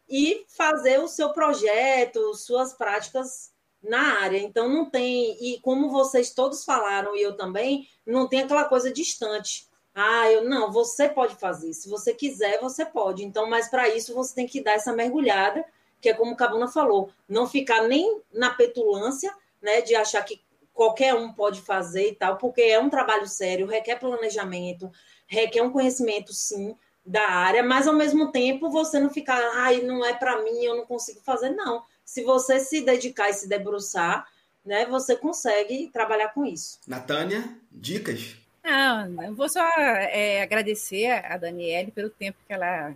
e 0.07 0.45
fazer 0.47 0.99
o 0.99 1.07
seu 1.07 1.31
projeto, 1.31 2.33
suas 2.33 2.73
práticas 2.73 3.51
na 3.81 4.21
área. 4.21 4.37
Então 4.37 4.67
não 4.67 4.89
tem, 4.89 5.37
e 5.39 5.59
como 5.61 5.89
vocês 5.89 6.33
todos 6.33 6.65
falaram 6.65 7.15
e 7.15 7.21
eu 7.21 7.37
também, 7.37 7.87
não 8.05 8.27
tem 8.27 8.41
aquela 8.41 8.65
coisa 8.65 8.91
distante. 8.91 9.67
Ah, 9.93 10.31
eu 10.31 10.43
não, 10.45 10.71
você 10.71 11.09
pode 11.09 11.35
fazer. 11.35 11.73
Se 11.73 11.89
você 11.89 12.13
quiser, 12.13 12.59
você 12.59 12.85
pode. 12.85 13.23
Então, 13.23 13.49
mas 13.49 13.69
para 13.69 13.89
isso 13.89 14.13
você 14.13 14.33
tem 14.33 14.47
que 14.47 14.61
dar 14.61 14.73
essa 14.73 14.93
mergulhada 14.93 15.65
que 16.01 16.09
é 16.09 16.13
como 16.13 16.33
o 16.33 16.35
Cabuna 16.35 16.67
falou, 16.67 17.11
não 17.27 17.47
ficar 17.47 17.83
nem 17.83 18.21
na 18.33 18.51
petulância, 18.51 19.33
né, 19.61 19.81
de 19.81 19.95
achar 19.95 20.23
que 20.23 20.41
qualquer 20.73 21.13
um 21.13 21.33
pode 21.33 21.61
fazer 21.61 22.09
e 22.09 22.15
tal, 22.15 22.37
porque 22.37 22.61
é 22.61 22.79
um 22.79 22.89
trabalho 22.89 23.27
sério, 23.27 23.67
requer 23.67 23.99
planejamento, 23.99 24.89
requer 25.27 25.61
um 25.61 25.71
conhecimento, 25.71 26.33
sim, 26.33 26.75
da 27.05 27.27
área, 27.27 27.63
mas 27.63 27.87
ao 27.87 27.93
mesmo 27.93 28.31
tempo 28.31 28.69
você 28.69 28.99
não 28.99 29.09
ficar, 29.09 29.39
ai, 29.55 29.81
não 29.81 30.05
é 30.05 30.13
para 30.13 30.41
mim, 30.41 30.63
eu 30.63 30.77
não 30.77 30.85
consigo 30.85 31.19
fazer, 31.21 31.49
não. 31.49 31.83
Se 32.05 32.23
você 32.23 32.59
se 32.59 32.81
dedicar 32.81 33.29
e 33.29 33.33
se 33.33 33.47
debruçar, 33.47 34.25
né, 34.63 34.85
você 34.85 35.15
consegue 35.15 35.89
trabalhar 35.91 36.29
com 36.29 36.45
isso. 36.45 36.79
Natânia, 36.87 37.57
dicas? 37.71 38.35
Não, 38.63 39.23
eu 39.23 39.35
vou 39.35 39.49
só 39.49 39.67
é, 39.75 40.41
agradecer 40.41 41.07
a 41.07 41.37
Daniele 41.37 41.91
pelo 41.91 42.09
tempo 42.09 42.37
que 42.45 42.53
ela 42.53 42.93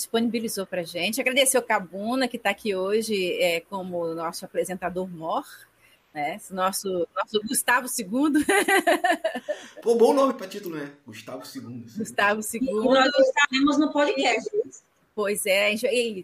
disponibilizou 0.00 0.66
para 0.66 0.80
a 0.80 0.84
gente. 0.84 1.20
Agradecer 1.20 1.58
o 1.58 1.62
Cabuna, 1.62 2.26
que 2.26 2.36
está 2.36 2.50
aqui 2.50 2.74
hoje 2.74 3.34
é, 3.40 3.60
como 3.60 4.14
nosso 4.14 4.44
apresentador 4.44 5.08
mor. 5.08 5.44
Né? 6.12 6.40
Nosso, 6.50 7.06
nosso 7.14 7.40
Gustavo 7.46 7.86
II. 7.86 8.44
Pô, 9.82 9.94
bom 9.94 10.12
nome 10.12 10.34
para 10.34 10.48
título, 10.48 10.76
né? 10.76 10.92
Gustavo 11.06 11.44
II. 11.54 11.86
Gustavo 11.96 12.40
II. 12.40 12.60
E 12.62 12.82
nós 12.82 13.12
estaremos 13.16 13.78
no 13.78 13.92
podcast. 13.92 14.50
Pois 15.14 15.44
é, 15.44 15.74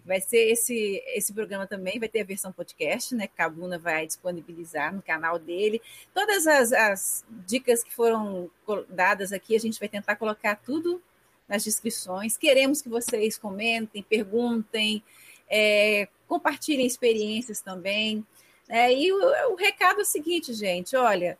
vai 0.05 0.21
ser 0.21 0.51
esse, 0.51 1.03
esse 1.09 1.33
programa 1.33 1.67
também, 1.67 1.99
vai 1.99 2.09
ter 2.09 2.23
a 2.23 2.25
versão 2.25 2.51
podcast, 2.51 3.15
né? 3.15 3.27
Que 3.29 3.43
a 3.43 3.49
Buna 3.49 3.79
vai 3.79 4.07
disponibilizar 4.07 4.95
no 4.95 5.03
canal 5.03 5.39
dele. 5.39 5.83
Todas 6.15 6.47
as, 6.47 6.73
as 6.73 7.25
dicas 7.47 7.85
que 7.85 7.95
foram 7.95 8.51
dadas 8.89 9.33
aqui, 9.33 9.55
a 9.55 9.61
gente 9.61 9.79
vai 9.79 9.89
tentar 9.89 10.17
colocar 10.17 10.57
tudo 10.57 11.01
nas 11.49 11.65
descrições. 11.65 12.37
Queremos 12.37 12.83
que 12.83 12.89
vocês 12.89 13.39
comentem, 13.39 14.03
perguntem, 14.03 15.03
é, 15.49 16.09
compartilhem 16.27 16.87
experiências 16.87 17.61
também. 17.61 18.27
É, 18.69 18.93
e 18.93 19.13
o, 19.13 19.53
o, 19.53 19.55
recado 19.55 20.01
é 20.01 20.03
o 20.03 20.07
seguinte, 20.07 20.53
gente: 20.53 20.97
olha, 20.97 21.39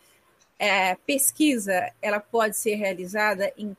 é, 0.59 0.95
pesquisa 0.95 1.93
ela 2.01 2.21
pode 2.21 2.57
ser 2.57 2.77
realizada 2.77 3.53
em 3.57 3.77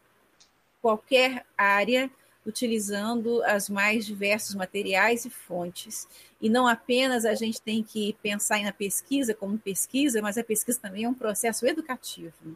qualquer 0.82 1.46
área, 1.58 2.10
utilizando 2.46 3.44
as 3.44 3.70
mais 3.70 4.06
diversos 4.06 4.56
materiais 4.56 5.26
e 5.26 5.30
fontes. 5.30 6.08
E 6.42 6.50
não 6.50 6.68
apenas 6.68 7.26
a 7.26 7.34
gente 7.36 7.62
tem 7.62 7.84
que 7.84 8.14
pensar 8.22 8.62
na 8.62 8.72
pesquisa 8.72 9.34
como 9.34 9.58
pesquisa, 9.58 10.22
mas 10.22 10.38
a 10.38 10.44
pesquisa 10.44 10.80
também 10.80 11.04
é 11.06 11.10
um 11.10 11.14
processo 11.14 11.66
educativo. 11.66 12.56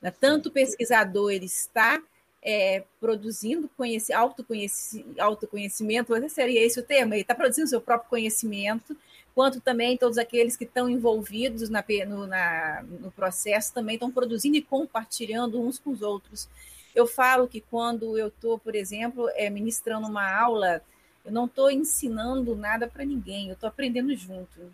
Né? 0.00 0.12
Tanto 0.12 0.48
o 0.48 0.52
pesquisador 0.52 1.32
ele 1.32 1.46
está 1.46 2.00
é, 2.44 2.84
produzindo 3.00 3.70
conheci, 3.74 4.12
autoconheci, 4.12 5.04
autoconhecimento, 5.18 6.12
seria 6.28 6.62
esse 6.64 6.78
o 6.78 6.82
termo, 6.82 7.14
ele 7.14 7.22
está 7.22 7.34
produzindo 7.34 7.66
seu 7.66 7.80
próprio 7.80 8.10
conhecimento, 8.10 8.94
quanto 9.34 9.60
também 9.60 9.96
todos 9.96 10.18
aqueles 10.18 10.56
que 10.56 10.64
estão 10.64 10.88
envolvidos 10.88 11.70
na, 11.70 11.82
no, 12.06 12.26
na, 12.26 12.84
no 13.00 13.10
processo 13.10 13.72
também 13.72 13.94
estão 13.94 14.10
produzindo 14.10 14.56
e 14.56 14.62
compartilhando 14.62 15.60
uns 15.60 15.78
com 15.78 15.90
os 15.90 16.02
outros. 16.02 16.48
Eu 16.94 17.06
falo 17.06 17.48
que 17.48 17.60
quando 17.60 18.16
eu 18.16 18.28
estou, 18.28 18.58
por 18.58 18.74
exemplo, 18.74 19.28
é, 19.34 19.48
ministrando 19.48 20.06
uma 20.06 20.30
aula, 20.30 20.82
eu 21.24 21.32
não 21.32 21.46
estou 21.46 21.70
ensinando 21.70 22.54
nada 22.54 22.86
para 22.86 23.04
ninguém, 23.04 23.48
eu 23.48 23.54
estou 23.54 23.68
aprendendo 23.68 24.14
junto. 24.14 24.72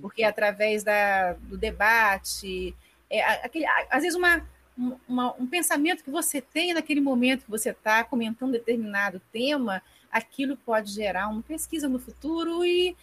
Porque 0.00 0.22
através 0.22 0.84
da, 0.84 1.32
do 1.32 1.58
debate, 1.58 2.74
é, 3.10 3.22
aquele, 3.44 3.66
às 3.90 4.02
vezes 4.02 4.16
uma, 4.16 4.46
uma, 5.08 5.34
um 5.34 5.46
pensamento 5.46 6.02
que 6.02 6.10
você 6.10 6.40
tem 6.40 6.72
naquele 6.72 7.00
momento 7.00 7.44
que 7.44 7.50
você 7.50 7.70
está 7.70 8.02
comentando 8.02 8.52
determinado 8.52 9.20
tema, 9.32 9.82
aquilo 10.10 10.56
pode 10.56 10.90
gerar 10.92 11.28
uma 11.28 11.42
pesquisa 11.42 11.88
no 11.88 11.98
futuro 11.98 12.64
e 12.64 12.96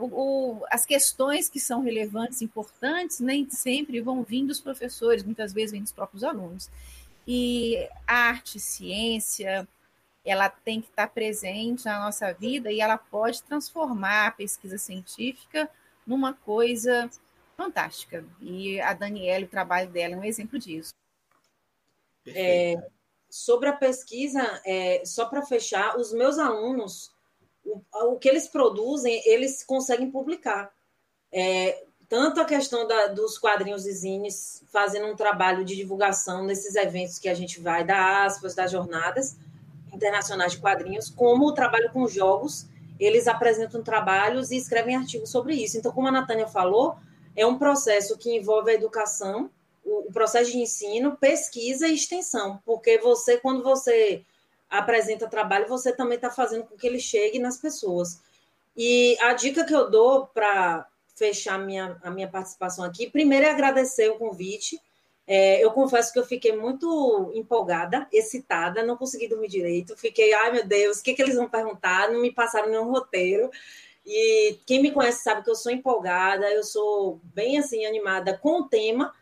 o, 0.00 0.64
as 0.70 0.84
questões 0.84 1.48
que 1.48 1.60
são 1.60 1.82
relevantes, 1.82 2.42
importantes, 2.42 3.20
nem 3.20 3.48
sempre 3.48 4.00
vão 4.00 4.22
vir 4.22 4.44
dos 4.44 4.60
professores, 4.60 5.22
muitas 5.22 5.52
vezes 5.52 5.72
vêm 5.72 5.82
dos 5.82 5.92
próprios 5.92 6.24
alunos. 6.24 6.68
E 7.26 7.88
arte, 8.06 8.58
ciência, 8.58 9.66
ela 10.24 10.48
tem 10.48 10.80
que 10.80 10.88
estar 10.88 11.08
presente 11.08 11.84
na 11.84 12.00
nossa 12.00 12.32
vida 12.32 12.70
e 12.72 12.80
ela 12.80 12.98
pode 12.98 13.42
transformar 13.44 14.26
a 14.26 14.32
pesquisa 14.32 14.78
científica 14.78 15.70
numa 16.04 16.32
coisa 16.32 17.08
fantástica. 17.56 18.24
E 18.40 18.80
a 18.80 18.92
Daniela, 18.92 19.44
o 19.44 19.48
trabalho 19.48 19.90
dela 19.90 20.14
é 20.14 20.18
um 20.18 20.24
exemplo 20.24 20.58
disso. 20.58 20.92
É, 22.28 22.76
sobre 23.30 23.68
a 23.68 23.72
pesquisa, 23.72 24.60
é, 24.64 25.02
só 25.04 25.26
para 25.26 25.42
fechar, 25.42 25.96
os 25.96 26.12
meus 26.12 26.38
alunos 26.38 27.14
o, 27.64 27.82
o 28.12 28.18
que 28.18 28.28
eles 28.28 28.46
produzem, 28.48 29.22
eles 29.26 29.64
conseguem 29.64 30.10
publicar. 30.10 30.72
É, 31.32 31.84
tanto 32.08 32.40
a 32.40 32.44
questão 32.44 32.86
da, 32.86 33.08
dos 33.08 33.36
quadrinhos 33.36 33.84
e 33.84 33.92
zines, 33.92 34.62
fazendo 34.68 35.06
um 35.06 35.16
trabalho 35.16 35.64
de 35.64 35.74
divulgação 35.74 36.44
nesses 36.44 36.76
eventos 36.76 37.18
que 37.18 37.28
a 37.28 37.34
gente 37.34 37.60
vai, 37.60 37.84
da 37.84 38.24
aspas, 38.24 38.54
das 38.54 38.70
jornadas 38.70 39.36
internacionais 39.92 40.52
de 40.52 40.58
quadrinhos, 40.58 41.10
como 41.10 41.46
o 41.46 41.52
trabalho 41.52 41.90
com 41.90 42.06
jogos, 42.06 42.66
eles 42.98 43.26
apresentam 43.26 43.82
trabalhos 43.82 44.50
e 44.50 44.56
escrevem 44.56 44.96
artigos 44.96 45.30
sobre 45.30 45.54
isso. 45.54 45.76
Então, 45.76 45.90
como 45.90 46.08
a 46.08 46.12
Natânia 46.12 46.46
falou, 46.46 46.96
é 47.36 47.46
um 47.46 47.58
processo 47.58 48.16
que 48.16 48.34
envolve 48.34 48.70
a 48.70 48.74
educação, 48.74 49.50
o, 49.84 50.10
processo 50.12 50.50
de 50.50 50.58
ensino, 50.58 51.16
pesquisa 51.16 51.86
e 51.86 51.94
extensão, 51.94 52.60
porque 52.64 52.98
você, 52.98 53.36
quando 53.36 53.62
você 53.62 54.24
apresenta 54.68 55.28
trabalho, 55.28 55.68
você 55.68 55.92
também 55.92 56.16
está 56.16 56.30
fazendo 56.30 56.64
com 56.64 56.76
que 56.76 56.86
ele 56.86 56.98
chegue 56.98 57.38
nas 57.38 57.58
pessoas. 57.58 58.20
E 58.76 59.16
a 59.20 59.32
dica 59.32 59.64
que 59.64 59.74
eu 59.74 59.88
dou 59.88 60.26
para 60.26 60.86
fechar 61.14 61.58
minha, 61.58 61.96
a 62.02 62.10
minha 62.10 62.28
participação 62.28 62.84
aqui, 62.84 63.08
primeiro 63.08 63.46
é 63.46 63.50
agradecer 63.50 64.08
o 64.10 64.18
convite. 64.18 64.80
É, 65.26 65.62
eu 65.64 65.70
confesso 65.72 66.12
que 66.12 66.18
eu 66.18 66.26
fiquei 66.26 66.56
muito 66.56 67.32
empolgada, 67.34 68.06
excitada, 68.12 68.84
não 68.84 68.96
consegui 68.96 69.28
dormir 69.28 69.48
direito. 69.48 69.96
Fiquei, 69.96 70.32
ai 70.32 70.52
meu 70.52 70.66
Deus, 70.66 70.98
o 70.98 71.02
que, 71.02 71.14
que 71.14 71.22
eles 71.22 71.36
vão 71.36 71.48
perguntar? 71.48 72.10
Não 72.10 72.20
me 72.20 72.32
passaram 72.32 72.68
nenhum 72.68 72.90
roteiro. 72.90 73.50
E 74.06 74.58
quem 74.66 74.80
me 74.80 74.92
conhece 74.92 75.22
sabe 75.22 75.42
que 75.42 75.50
eu 75.50 75.56
sou 75.56 75.72
empolgada, 75.72 76.48
eu 76.50 76.62
sou 76.62 77.20
bem 77.34 77.58
assim 77.58 77.84
animada 77.84 78.38
com 78.38 78.60
o 78.60 78.68
tema. 78.68 79.12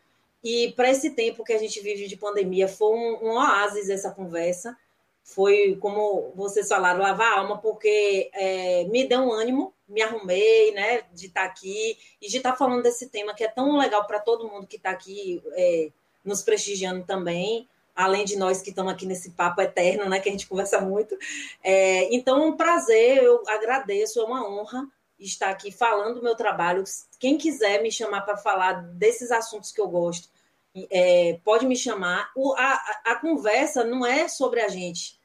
E 0.43 0.73
para 0.77 0.91
esse 0.91 1.11
tempo 1.11 1.43
que 1.43 1.53
a 1.53 1.59
gente 1.59 1.81
vive 1.81 2.07
de 2.07 2.17
pandemia, 2.17 2.69
foi 2.69 2.95
um, 2.95 3.25
um 3.25 3.31
oásis 3.37 3.89
essa 3.89 4.11
conversa 4.11 4.77
foi, 5.25 5.77
como 5.81 6.33
vocês 6.37 6.69
falaram, 6.69 7.01
lavar 7.01 7.33
a 7.33 7.41
alma, 7.41 7.59
porque 7.59 8.31
é, 8.35 8.85
me 8.85 9.09
deu 9.09 9.21
um 9.21 9.33
ânimo, 9.33 9.73
me 9.89 10.03
arrumei, 10.03 10.71
né, 10.73 11.03
de 11.15 11.27
estar 11.27 11.45
tá 11.45 11.47
aqui 11.47 11.97
e 12.21 12.29
de 12.29 12.37
estar 12.37 12.53
tá 12.53 12.57
falando 12.57 12.83
desse 12.83 13.09
tema 13.09 13.35
que 13.35 13.43
é 13.43 13.49
tão 13.49 13.79
legal 13.79 14.07
para 14.07 14.21
todo 14.21 14.47
mundo 14.47 14.67
que 14.67 14.77
está 14.77 14.91
aqui 14.91 15.43
é, 15.55 15.91
nos 16.23 16.43
prestigiando 16.43 17.05
também, 17.07 17.67
além 17.95 18.25
de 18.25 18.37
nós 18.37 18.61
que 18.61 18.71
estamos 18.71 18.93
aqui 18.93 19.07
nesse 19.07 19.31
papo 19.31 19.61
eterno, 19.61 20.09
né, 20.09 20.21
que 20.21 20.29
a 20.29 20.33
gente 20.33 20.47
conversa 20.47 20.81
muito. 20.81 21.17
É, 21.63 22.15
então, 22.15 22.43
é 22.43 22.47
um 22.47 22.57
prazer, 22.57 23.23
eu 23.23 23.43
agradeço, 23.47 24.21
é 24.21 24.25
uma 24.25 24.49
honra 24.49 24.87
estar 25.19 25.51
aqui 25.51 25.71
falando 25.71 26.17
do 26.17 26.23
meu 26.23 26.35
trabalho. 26.35 26.85
Quem 27.19 27.39
quiser 27.39 27.83
me 27.83 27.91
chamar 27.91 28.23
para 28.23 28.37
falar 28.37 28.73
desses 28.73 29.31
assuntos 29.31 29.71
que 29.71 29.81
eu 29.81 29.89
gosto, 29.89 30.29
é, 30.91 31.39
pode 31.45 31.67
me 31.67 31.77
chamar. 31.77 32.31
O, 32.35 32.53
a, 32.55 32.81
a 33.07 33.17
conversa 33.17 33.85
não 33.85 34.05
é 34.05 34.29
sobre 34.29 34.61
a 34.61 34.69
gente. 34.69 35.19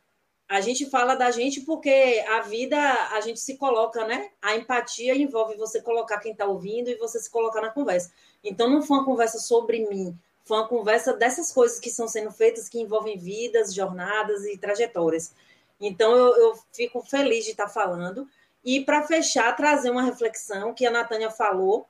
A 0.48 0.62
gente 0.62 0.90
fala 0.90 1.16
da 1.16 1.30
gente 1.30 1.62
porque 1.62 2.24
a 2.28 2.42
vida, 2.42 2.78
a 3.12 3.22
gente 3.22 3.40
se 3.40 3.56
coloca, 3.56 4.06
né? 4.08 4.30
A 4.42 4.56
empatia 4.56 5.16
envolve 5.16 5.56
você 5.56 5.80
colocar 5.82 6.20
quem 6.20 6.32
está 6.32 6.46
ouvindo 6.46 6.90
e 6.90 6.98
você 6.98 7.20
se 7.20 7.30
colocar 7.30 7.62
na 7.62 7.70
conversa. 7.70 8.12
Então, 8.44 8.70
não 8.70 8.82
foi 8.82 8.98
uma 8.98 9.06
conversa 9.06 9.38
sobre 9.38 9.88
mim, 9.88 10.18
foi 10.50 10.58
uma 10.58 10.68
conversa 10.68 11.14
dessas 11.14 11.52
coisas 11.52 11.80
que 11.80 11.90
estão 11.90 12.08
sendo 12.08 12.32
feitas 12.32 12.68
que 12.68 12.80
envolvem 12.82 13.20
vidas, 13.20 13.72
jornadas 13.72 14.46
e 14.46 14.58
trajetórias. 14.58 15.32
Então, 15.80 16.12
eu, 16.12 16.36
eu 16.38 16.60
fico 16.74 17.04
feliz 17.04 17.46
de 17.46 17.52
estar 17.52 17.70
falando. 17.70 18.28
E, 18.66 18.84
para 18.84 19.04
fechar, 19.04 19.56
trazer 19.56 19.92
uma 19.92 20.02
reflexão 20.02 20.74
que 20.74 20.88
a 20.88 20.92
Natânia 20.92 21.30
falou 21.30 21.88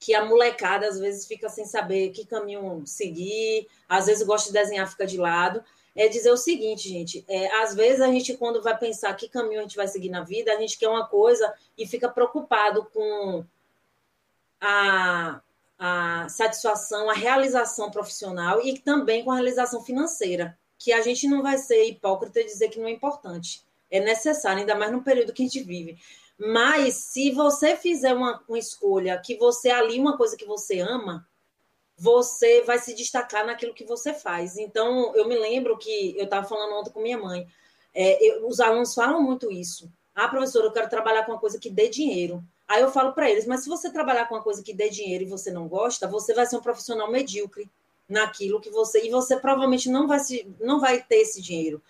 que 0.00 0.14
a 0.14 0.24
molecada 0.24 0.88
às 0.88 0.98
vezes 0.98 1.26
fica 1.26 1.50
sem 1.50 1.66
saber 1.66 2.12
que 2.12 2.24
caminho 2.24 2.82
seguir, 2.86 3.68
às 3.86 4.06
vezes 4.06 4.26
gosta 4.26 4.48
de 4.48 4.54
desenhar, 4.54 4.90
fica 4.90 5.06
de 5.06 5.18
lado. 5.18 5.62
É 5.94 6.08
dizer 6.08 6.30
o 6.30 6.38
seguinte, 6.38 6.88
gente, 6.88 7.26
é, 7.28 7.54
às 7.62 7.74
vezes 7.74 8.00
a 8.00 8.06
gente, 8.06 8.38
quando 8.38 8.62
vai 8.62 8.76
pensar 8.76 9.12
que 9.14 9.28
caminho 9.28 9.60
a 9.60 9.62
gente 9.62 9.76
vai 9.76 9.86
seguir 9.86 10.08
na 10.08 10.22
vida, 10.22 10.50
a 10.50 10.58
gente 10.58 10.78
quer 10.78 10.88
uma 10.88 11.06
coisa 11.06 11.52
e 11.76 11.86
fica 11.86 12.08
preocupado 12.08 12.86
com 12.86 13.44
a, 14.58 15.42
a 15.78 16.28
satisfação, 16.28 17.10
a 17.10 17.14
realização 17.14 17.90
profissional 17.90 18.60
e 18.64 18.78
também 18.78 19.24
com 19.24 19.30
a 19.30 19.34
realização 19.34 19.82
financeira, 19.82 20.56
que 20.78 20.92
a 20.92 21.00
gente 21.00 21.26
não 21.26 21.42
vai 21.42 21.58
ser 21.58 21.84
hipócrita 21.84 22.40
e 22.40 22.44
dizer 22.44 22.68
que 22.68 22.78
não 22.78 22.88
é 22.88 22.92
importante. 22.92 23.62
É 23.90 24.00
necessário, 24.00 24.60
ainda 24.60 24.74
mais 24.74 24.92
no 24.92 25.02
período 25.02 25.32
que 25.32 25.42
a 25.42 25.46
gente 25.46 25.62
vive. 25.62 25.98
Mas 26.38 26.94
se 26.94 27.30
você 27.30 27.76
fizer 27.76 28.12
uma, 28.12 28.42
uma 28.48 28.58
escolha 28.58 29.20
que 29.24 29.36
você 29.36 29.70
ali 29.70 29.98
uma 29.98 30.16
coisa 30.16 30.36
que 30.36 30.44
você 30.44 30.80
ama, 30.80 31.26
você 31.96 32.62
vai 32.62 32.78
se 32.78 32.94
destacar 32.94 33.46
naquilo 33.46 33.74
que 33.74 33.84
você 33.84 34.12
faz. 34.12 34.56
Então, 34.56 35.14
eu 35.14 35.28
me 35.28 35.36
lembro 35.38 35.78
que 35.78 36.16
eu 36.16 36.24
estava 36.24 36.46
falando 36.46 36.74
ontem 36.74 36.90
com 36.90 37.00
minha 37.00 37.18
mãe. 37.18 37.46
É, 37.94 38.26
eu, 38.26 38.46
os 38.46 38.58
alunos 38.58 38.94
falam 38.94 39.22
muito 39.22 39.50
isso. 39.50 39.92
Ah, 40.14 40.28
professora, 40.28 40.66
eu 40.66 40.72
quero 40.72 40.88
trabalhar 40.88 41.24
com 41.24 41.32
uma 41.32 41.40
coisa 41.40 41.58
que 41.58 41.70
dê 41.70 41.88
dinheiro. 41.88 42.42
Aí 42.66 42.80
eu 42.82 42.90
falo 42.90 43.12
para 43.12 43.30
eles, 43.30 43.46
mas 43.46 43.62
se 43.62 43.68
você 43.68 43.90
trabalhar 43.90 44.26
com 44.26 44.34
uma 44.34 44.42
coisa 44.42 44.62
que 44.62 44.72
dê 44.72 44.88
dinheiro 44.88 45.24
e 45.24 45.28
você 45.28 45.50
não 45.50 45.68
gosta, 45.68 46.08
você 46.08 46.32
vai 46.32 46.46
ser 46.46 46.56
um 46.56 46.62
profissional 46.62 47.10
medíocre 47.10 47.70
naquilo 48.08 48.60
que 48.60 48.70
você 48.70 49.06
e 49.06 49.10
você 49.10 49.36
provavelmente 49.36 49.90
não 49.90 50.06
vai 50.06 50.18
se, 50.18 50.46
não 50.60 50.80
vai 50.80 51.02
ter 51.02 51.16
esse 51.16 51.42
dinheiro. 51.42 51.82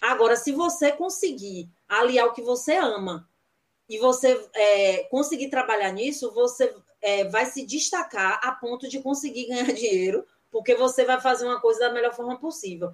Agora, 0.00 0.36
se 0.36 0.52
você 0.52 0.92
conseguir 0.92 1.68
aliar 1.88 2.26
o 2.26 2.32
que 2.32 2.42
você 2.42 2.76
ama 2.76 3.28
e 3.88 3.98
você 3.98 4.44
é, 4.54 5.04
conseguir 5.04 5.48
trabalhar 5.48 5.92
nisso, 5.92 6.32
você 6.32 6.74
é, 7.00 7.24
vai 7.24 7.46
se 7.46 7.64
destacar 7.64 8.40
a 8.42 8.52
ponto 8.52 8.88
de 8.88 9.00
conseguir 9.00 9.46
ganhar 9.48 9.72
dinheiro, 9.72 10.26
porque 10.50 10.74
você 10.74 11.04
vai 11.04 11.20
fazer 11.20 11.46
uma 11.46 11.60
coisa 11.60 11.80
da 11.80 11.92
melhor 11.92 12.14
forma 12.14 12.38
possível. 12.38 12.92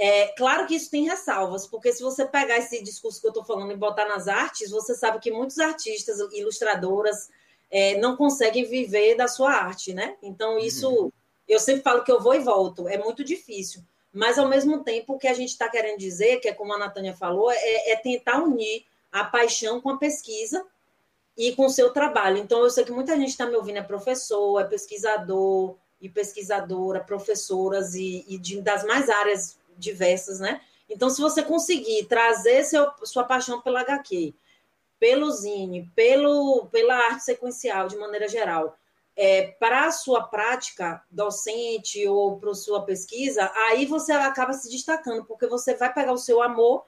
É, 0.00 0.28
claro 0.28 0.64
que 0.66 0.76
isso 0.76 0.90
tem 0.90 1.08
ressalvas, 1.08 1.66
porque 1.66 1.92
se 1.92 2.02
você 2.02 2.24
pegar 2.24 2.56
esse 2.58 2.80
discurso 2.84 3.20
que 3.20 3.26
eu 3.26 3.32
estou 3.32 3.44
falando 3.44 3.72
e 3.72 3.76
botar 3.76 4.06
nas 4.06 4.28
artes, 4.28 4.70
você 4.70 4.94
sabe 4.94 5.18
que 5.18 5.32
muitos 5.32 5.58
artistas, 5.58 6.20
ilustradoras, 6.32 7.28
é, 7.68 7.98
não 7.98 8.16
conseguem 8.16 8.64
viver 8.64 9.16
da 9.16 9.26
sua 9.26 9.50
arte, 9.50 9.92
né? 9.92 10.16
Então, 10.22 10.56
isso, 10.56 10.88
uhum. 10.88 11.12
eu 11.48 11.58
sempre 11.58 11.82
falo 11.82 12.04
que 12.04 12.12
eu 12.12 12.22
vou 12.22 12.34
e 12.34 12.38
volto, 12.38 12.88
é 12.88 12.96
muito 12.96 13.24
difícil. 13.24 13.82
Mas, 14.12 14.38
ao 14.38 14.48
mesmo 14.48 14.84
tempo, 14.84 15.14
o 15.14 15.18
que 15.18 15.26
a 15.26 15.34
gente 15.34 15.50
está 15.50 15.68
querendo 15.68 15.98
dizer, 15.98 16.38
que 16.38 16.48
é 16.48 16.54
como 16.54 16.72
a 16.72 16.78
Natânia 16.78 17.14
falou, 17.14 17.50
é, 17.50 17.90
é 17.90 17.96
tentar 17.96 18.40
unir 18.40 18.86
a 19.10 19.24
paixão 19.24 19.80
com 19.80 19.90
a 19.90 19.98
pesquisa 19.98 20.64
e 21.36 21.52
com 21.56 21.66
o 21.66 21.70
seu 21.70 21.92
trabalho. 21.92 22.38
Então, 22.38 22.62
eu 22.62 22.70
sei 22.70 22.84
que 22.84 22.92
muita 22.92 23.16
gente 23.16 23.30
está 23.30 23.46
me 23.46 23.56
ouvindo, 23.56 23.78
é 23.78 23.82
professor, 23.82 24.60
é 24.60 24.64
pesquisador 24.64 25.76
e 26.00 26.08
pesquisadora, 26.08 27.00
professoras 27.00 27.94
e, 27.94 28.24
e 28.28 28.38
de, 28.38 28.62
das 28.62 28.84
mais 28.84 29.10
áreas 29.10 29.57
diversas, 29.78 30.40
né? 30.40 30.60
Então, 30.88 31.08
se 31.10 31.20
você 31.20 31.42
conseguir 31.42 32.06
trazer 32.06 32.64
seu, 32.64 32.90
sua 33.04 33.24
paixão 33.24 33.60
pela 33.60 33.80
HQ, 33.80 34.34
pelo 34.98 35.30
Zine, 35.30 35.90
pelo, 35.94 36.66
pela 36.72 36.94
arte 36.94 37.24
sequencial, 37.24 37.88
de 37.88 37.96
maneira 37.96 38.26
geral, 38.26 38.76
é, 39.14 39.48
para 39.58 39.86
a 39.86 39.90
sua 39.90 40.22
prática 40.22 41.02
docente 41.10 42.06
ou 42.06 42.38
para 42.38 42.54
sua 42.54 42.84
pesquisa, 42.84 43.50
aí 43.54 43.84
você 43.84 44.12
acaba 44.12 44.52
se 44.52 44.70
destacando, 44.70 45.24
porque 45.24 45.46
você 45.46 45.74
vai 45.74 45.92
pegar 45.92 46.12
o 46.12 46.18
seu 46.18 46.40
amor 46.40 46.86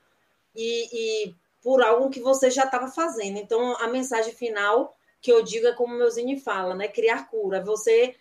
e, 0.55 0.89
e 0.93 1.35
por 1.63 1.83
algo 1.83 2.09
que 2.09 2.21
você 2.21 2.51
já 2.51 2.65
estava 2.65 2.89
fazendo. 2.89 3.37
Então, 3.37 3.77
a 3.79 3.89
mensagem 3.89 4.33
final 4.33 4.97
que 5.21 5.31
eu 5.31 5.43
digo 5.43 5.67
é 5.67 5.73
como 5.73 5.95
meu 5.95 6.09
Zine 6.09 6.41
fala, 6.41 6.75
né? 6.75 6.89
Criar 6.89 7.29
cura. 7.29 7.63
Você 7.63 8.15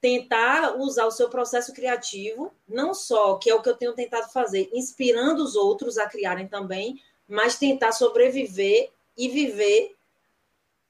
tentar 0.00 0.76
usar 0.78 1.06
o 1.06 1.10
seu 1.10 1.28
processo 1.28 1.72
criativo, 1.72 2.52
não 2.68 2.94
só, 2.94 3.36
que 3.36 3.50
é 3.50 3.54
o 3.54 3.60
que 3.60 3.68
eu 3.68 3.76
tenho 3.76 3.94
tentado 3.94 4.32
fazer, 4.32 4.70
inspirando 4.72 5.44
os 5.44 5.54
outros 5.54 5.98
a 5.98 6.08
criarem 6.08 6.48
também, 6.48 7.02
mas 7.28 7.58
tentar 7.58 7.92
sobreviver 7.92 8.90
e 9.16 9.28
viver 9.28 9.94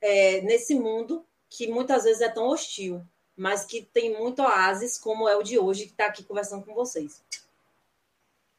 é, 0.01 0.41
nesse 0.43 0.75
mundo 0.75 1.25
que 1.49 1.67
muitas 1.67 2.05
vezes 2.05 2.23
é 2.23 2.29
tão 2.29 2.47
hostil, 2.47 3.03
mas 3.37 3.65
que 3.65 3.83
tem 3.83 4.17
muito 4.17 4.41
oásis, 4.41 4.97
como 4.97 5.29
é 5.29 5.37
o 5.37 5.43
de 5.43 5.59
hoje, 5.59 5.87
que 5.87 5.91
está 5.91 6.07
aqui 6.07 6.23
conversando 6.23 6.65
com 6.65 6.75
vocês. 6.75 7.23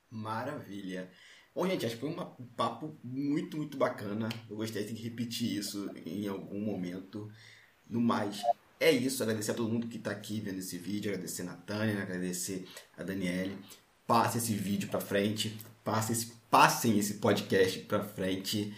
Maravilha. 0.10 1.10
Bom, 1.56 1.68
gente, 1.68 1.86
acho 1.86 1.96
que 1.96 2.02
foi 2.02 2.10
um 2.10 2.46
papo 2.56 2.98
muito, 3.04 3.58
muito 3.58 3.78
bacana. 3.78 4.28
Eu 4.50 4.58
gostaria 4.58 4.88
de 4.88 5.02
repetir 5.02 5.58
isso 5.58 5.90
em 6.06 6.28
algum 6.28 6.60
momento. 6.60 7.32
No 7.88 8.02
mais, 8.02 8.42
é 8.82 8.92
isso. 8.92 9.22
Agradecer 9.22 9.52
a 9.52 9.54
todo 9.54 9.72
mundo 9.72 9.88
que 9.88 9.98
está 9.98 10.12
aqui 10.12 10.40
vendo 10.40 10.58
esse 10.58 10.78
vídeo. 10.78 11.12
Agradecer 11.12 11.44
a 11.44 11.46
Natânia, 11.46 12.02
agradecer 12.02 12.68
a 12.98 13.04
Daniele. 13.04 13.58
Passe 14.08 14.40
esse 14.40 14.54
vídeo 14.54 14.90
para 14.90 15.00
frente. 15.00 15.56
Passe 15.84 16.12
esse, 16.12 16.32
passem 16.50 16.98
esse 16.98 17.16
podcast 17.16 17.80
para 17.82 18.04
frente. 18.04 18.74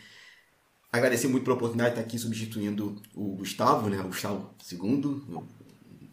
Agradecer 0.91 1.27
muito 1.27 1.43
pela 1.43 1.55
oportunidade 1.55 1.95
de 1.95 2.01
estar 2.01 2.07
aqui 2.07 2.19
substituindo 2.19 3.01
o 3.15 3.35
Gustavo, 3.37 3.89
né? 3.89 3.99
O 4.01 4.09
Gustavo 4.09 4.53
II. 4.71 5.23
Vou 5.27 5.47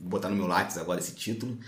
botar 0.01 0.29
no 0.29 0.37
meu 0.37 0.47
lápis 0.47 0.79
agora 0.79 1.01
esse 1.01 1.15
título. 1.15 1.59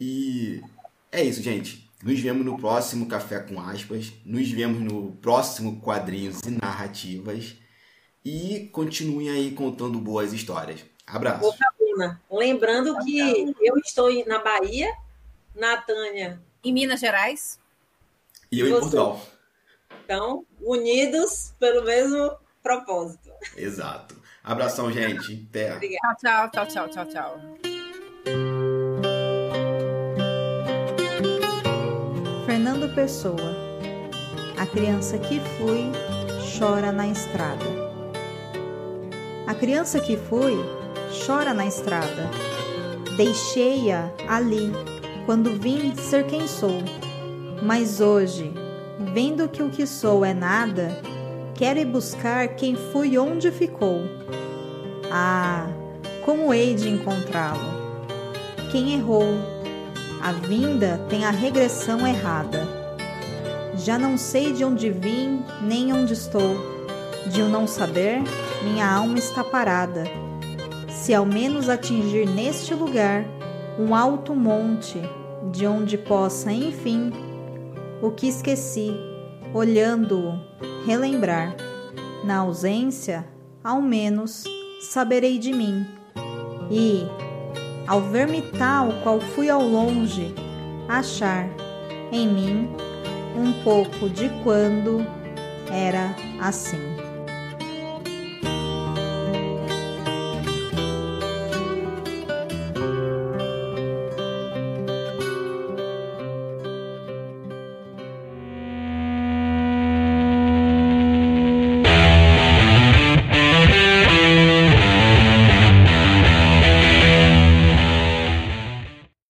E 0.00 0.62
é 1.10 1.24
isso, 1.24 1.42
gente. 1.42 1.90
Nos 2.04 2.20
vemos 2.20 2.44
no 2.44 2.56
próximo 2.56 3.06
Café 3.06 3.40
com 3.40 3.58
Aspas. 3.58 4.12
Nos 4.24 4.48
vemos 4.50 4.80
no 4.80 5.12
próximo 5.16 5.80
Quadrinhos 5.80 6.40
e 6.42 6.50
Narrativas. 6.50 7.56
E 8.24 8.68
continuem 8.70 9.30
aí 9.30 9.50
contando 9.52 9.98
boas 9.98 10.32
histórias. 10.32 10.84
Abraço. 11.10 11.54
Lembrando 12.30 12.98
que 13.04 13.54
eu 13.60 13.76
estou 13.78 14.08
na 14.26 14.38
Bahia, 14.38 14.92
Natânia. 15.54 16.40
Em 16.62 16.72
Minas 16.72 17.00
Gerais. 17.00 17.58
E 18.50 18.60
eu 18.60 18.68
em 18.68 18.70
Portugal. 18.70 19.20
Então, 20.04 20.44
unidos 20.60 21.54
pelo 21.58 21.84
mesmo 21.84 22.36
propósito. 22.62 23.30
Exato. 23.56 24.16
Abração, 24.42 24.90
gente. 24.90 25.46
Até. 25.50 25.74
Obrigada. 25.74 26.16
Tchau, 26.18 26.50
tchau, 26.50 26.66
tchau, 26.66 26.88
tchau, 26.88 27.06
tchau. 27.06 27.40
Fernando 32.46 32.94
Pessoa. 32.94 33.68
A 34.58 34.66
criança 34.66 35.18
que 35.18 35.40
fui 35.40 35.92
chora 36.58 36.90
na 36.90 37.06
estrada. 37.08 37.64
A 39.46 39.54
criança 39.54 40.00
que 40.00 40.16
fui 40.16 40.77
chora 41.08 41.54
na 41.54 41.66
estrada. 41.66 42.30
Deixei-a 43.16 44.10
ali 44.28 44.72
quando 45.26 45.58
vim 45.58 45.94
ser 45.94 46.26
quem 46.26 46.46
sou. 46.46 46.82
Mas 47.62 48.00
hoje, 48.00 48.52
vendo 49.12 49.48
que 49.48 49.62
o 49.62 49.70
que 49.70 49.86
sou 49.86 50.24
é 50.24 50.32
nada, 50.32 51.00
quero 51.54 51.80
ir 51.80 51.86
buscar 51.86 52.48
quem 52.48 52.76
fui 52.76 53.18
onde 53.18 53.50
ficou. 53.50 54.02
Ah, 55.10 55.66
como 56.24 56.52
hei 56.52 56.74
de 56.74 56.88
encontrá-lo? 56.88 57.78
Quem 58.70 58.94
errou? 58.94 59.34
A 60.22 60.32
vinda 60.32 61.00
tem 61.08 61.24
a 61.24 61.30
regressão 61.30 62.06
errada. 62.06 62.66
Já 63.76 63.98
não 63.98 64.18
sei 64.18 64.52
de 64.52 64.64
onde 64.64 64.90
vim 64.90 65.42
nem 65.62 65.92
onde 65.92 66.12
estou. 66.12 66.56
De 67.26 67.42
o 67.42 67.48
não 67.48 67.66
saber, 67.66 68.22
minha 68.64 68.90
alma 68.90 69.18
está 69.18 69.44
parada 69.44 70.27
se 71.08 71.14
ao 71.14 71.24
menos 71.24 71.70
atingir 71.70 72.28
neste 72.28 72.74
lugar 72.74 73.24
um 73.78 73.94
alto 73.94 74.34
monte, 74.34 75.00
de 75.50 75.66
onde 75.66 75.96
possa, 75.96 76.52
enfim, 76.52 77.10
o 78.02 78.10
que 78.10 78.28
esqueci, 78.28 78.94
olhando-o, 79.54 80.38
relembrar. 80.84 81.56
Na 82.26 82.40
ausência, 82.40 83.26
ao 83.64 83.80
menos, 83.80 84.44
saberei 84.82 85.38
de 85.38 85.50
mim. 85.50 85.86
E, 86.70 87.06
ao 87.86 88.02
ver-me 88.02 88.42
tal 88.42 88.92
qual 89.02 89.18
fui 89.18 89.48
ao 89.48 89.62
longe, 89.62 90.34
achar 90.90 91.48
em 92.12 92.28
mim 92.28 92.68
um 93.34 93.64
pouco 93.64 94.10
de 94.10 94.28
quando 94.44 95.06
era 95.72 96.14
assim. 96.38 96.97